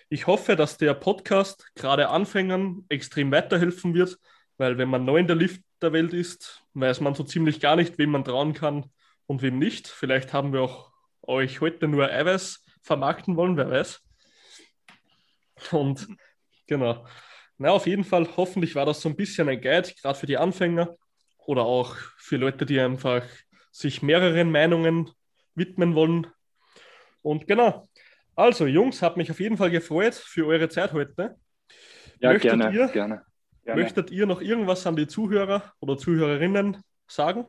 ich 0.10 0.26
hoffe, 0.26 0.56
dass 0.56 0.78
der 0.78 0.94
Podcast 0.96 1.68
gerade 1.76 2.10
Anfängern 2.10 2.86
extrem 2.90 3.32
weiterhelfen 3.32 3.94
wird, 3.94 4.18
weil 4.58 4.78
wenn 4.78 4.90
man 4.90 5.06
neu 5.06 5.18
in 5.18 5.28
der 5.28 5.36
Lift-Welt 5.36 6.14
ist, 6.14 6.64
weiß 6.74 7.02
man 7.02 7.14
so 7.14 7.24
ziemlich 7.24 7.60
gar 7.60 7.76
nicht, 7.76 7.98
wem 8.00 8.12
man 8.12 8.26
trauen 8.26 8.54
kann 8.54 8.92
und 9.28 9.42
wem 9.44 9.60
nicht. 9.60 9.88
Vielleicht 9.88 10.34
haben 10.34 10.54
wir 10.54 10.62
auch 10.62 10.92
euch 11.22 11.62
heute 11.62 11.88
nur 11.88 12.10
Eiweiß 12.10 12.64
vermarkten 12.82 13.36
wollen, 13.36 13.58
wer 13.58 13.70
weiß. 13.70 14.07
Und 15.72 16.08
genau. 16.68 17.06
Na, 17.58 17.72
auf 17.72 17.88
jeden 17.88 18.04
Fall, 18.04 18.28
hoffentlich 18.38 18.76
war 18.76 18.86
das 18.86 19.02
so 19.02 19.10
ein 19.10 19.16
bisschen 19.16 19.50
ein 19.50 19.62
Guide, 19.62 19.92
gerade 20.02 20.18
für 20.18 20.28
die 20.28 20.38
Anfänger 20.38 20.96
oder 21.46 21.64
auch 21.64 21.96
für 22.18 22.38
Leute, 22.38 22.66
die 22.66 22.80
einfach 22.80 23.24
sich 23.72 24.02
mehreren 24.02 24.52
Meinungen 24.52 25.10
widmen 25.56 25.96
wollen. 25.96 26.28
Und 27.22 27.48
genau. 27.48 27.88
Also, 28.36 28.68
Jungs, 28.68 29.02
hat 29.02 29.18
mich 29.18 29.32
auf 29.32 29.40
jeden 29.40 29.58
Fall 29.58 29.72
gefreut 29.72 30.14
für 30.14 30.46
eure 30.46 30.70
Zeit 30.70 30.94
heute. 30.94 31.36
Ja, 32.20 32.32
möchtet 32.32 32.52
gerne, 32.52 32.76
ihr, 32.76 32.88
gerne, 32.90 33.26
gerne. 33.64 33.82
Möchtet 33.82 34.12
ihr 34.12 34.28
noch 34.28 34.42
irgendwas 34.42 34.86
an 34.86 34.96
die 34.96 35.08
Zuhörer 35.08 35.74
oder 35.80 35.98
Zuhörerinnen 35.98 36.78
sagen? 37.08 37.46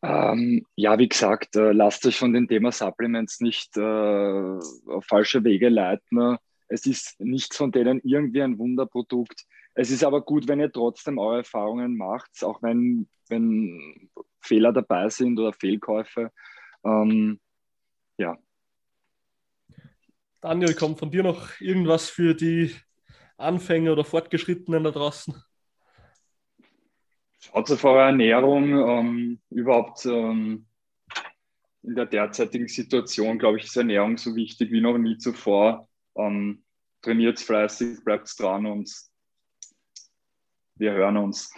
Ähm, 0.00 0.64
ja, 0.76 0.98
wie 0.98 1.08
gesagt, 1.08 1.56
äh, 1.56 1.72
lasst 1.72 2.06
euch 2.06 2.18
von 2.18 2.32
dem 2.32 2.46
Thema 2.46 2.70
Supplements 2.70 3.40
nicht 3.40 3.76
äh, 3.76 3.80
auf 3.80 5.04
falsche 5.06 5.42
Wege 5.42 5.68
leiten. 5.68 6.36
Es 6.68 6.86
ist 6.86 7.18
nichts 7.18 7.56
von 7.56 7.72
denen 7.72 8.00
irgendwie 8.04 8.42
ein 8.42 8.58
Wunderprodukt. 8.58 9.44
Es 9.74 9.90
ist 9.90 10.04
aber 10.04 10.22
gut, 10.22 10.46
wenn 10.48 10.60
ihr 10.60 10.70
trotzdem 10.70 11.18
eure 11.18 11.38
Erfahrungen 11.38 11.96
macht, 11.96 12.44
auch 12.44 12.62
wenn, 12.62 13.08
wenn 13.28 14.10
Fehler 14.40 14.72
dabei 14.72 15.08
sind 15.08 15.38
oder 15.38 15.52
Fehlkäufe. 15.52 16.30
Ähm, 16.84 17.40
ja. 18.18 18.36
Daniel, 20.40 20.74
kommt 20.74 20.98
von 20.98 21.10
dir 21.10 21.22
noch 21.22 21.60
irgendwas 21.60 22.08
für 22.08 22.34
die 22.34 22.74
Anfänger 23.36 23.92
oder 23.92 24.04
Fortgeschrittenen 24.04 24.84
da 24.84 24.90
draußen? 24.90 25.34
Schaut 27.40 27.70
auf 27.70 27.84
eure 27.84 28.02
Ernährung. 28.02 28.70
Ähm, 28.70 29.40
überhaupt 29.50 30.04
ähm, 30.06 30.66
in 31.82 31.94
der 31.94 32.06
derzeitigen 32.06 32.68
Situation, 32.68 33.38
glaube 33.38 33.58
ich, 33.58 33.64
ist 33.64 33.76
Ernährung 33.76 34.18
so 34.18 34.34
wichtig 34.34 34.72
wie 34.72 34.80
noch 34.80 34.98
nie 34.98 35.18
zuvor. 35.18 35.88
Ähm, 36.16 36.64
trainiert 37.02 37.38
fleißig, 37.38 38.04
bleibt 38.04 38.38
dran 38.38 38.66
und 38.66 38.92
wir 40.74 40.92
hören 40.92 41.16
uns. 41.16 41.52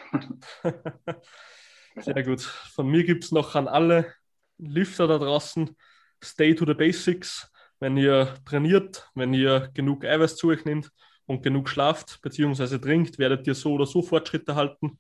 Sehr 1.97 2.23
gut. 2.23 2.43
Von 2.43 2.89
mir 2.89 3.05
gibt 3.05 3.25
es 3.25 3.33
noch 3.33 3.55
an 3.55 3.67
alle 3.67 4.13
Lifter 4.59 5.09
da 5.09 5.19
draußen, 5.19 5.77
stay 6.23 6.55
to 6.55 6.67
the 6.67 6.75
basics. 6.75 7.51
Wenn 7.79 7.97
ihr 7.97 8.35
trainiert, 8.45 9.11
wenn 9.15 9.33
ihr 9.33 9.71
genug 9.73 10.05
Eiweiß 10.05 10.37
zu 10.37 10.49
euch 10.49 10.67
nehmt 10.67 10.91
und 11.25 11.43
genug 11.43 11.71
schlaft 11.71 12.21
bzw. 12.21 12.79
trinkt, 12.79 13.19
werdet 13.19 13.47
ihr 13.47 13.55
so 13.55 13.73
oder 13.73 13.87
so 13.87 14.03
Fortschritte 14.03 14.55
halten 14.55 14.99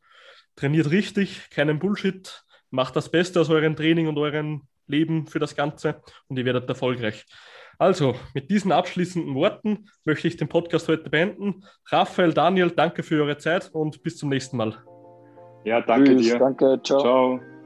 trainiert 0.60 0.90
richtig, 0.90 1.48
keinen 1.50 1.78
Bullshit, 1.78 2.44
macht 2.70 2.94
das 2.94 3.08
Beste 3.08 3.40
aus 3.40 3.48
eurem 3.50 3.74
Training 3.74 4.06
und 4.06 4.18
eurem 4.18 4.62
Leben 4.86 5.26
für 5.26 5.38
das 5.38 5.56
Ganze 5.56 6.02
und 6.28 6.38
ihr 6.38 6.44
werdet 6.44 6.68
erfolgreich. 6.68 7.24
Also, 7.78 8.14
mit 8.34 8.50
diesen 8.50 8.72
abschließenden 8.72 9.34
Worten 9.34 9.86
möchte 10.04 10.28
ich 10.28 10.36
den 10.36 10.48
Podcast 10.48 10.86
heute 10.88 11.08
beenden. 11.08 11.64
Raphael, 11.86 12.34
Daniel, 12.34 12.70
danke 12.70 13.02
für 13.02 13.22
eure 13.22 13.38
Zeit 13.38 13.70
und 13.72 14.02
bis 14.02 14.18
zum 14.18 14.28
nächsten 14.28 14.58
Mal. 14.58 14.76
Ja, 15.64 15.80
danke 15.80 16.14
Tschüss, 16.16 16.26
dir. 16.26 16.38
Danke, 16.38 16.80
ciao. 16.82 17.00
ciao. 17.00 17.59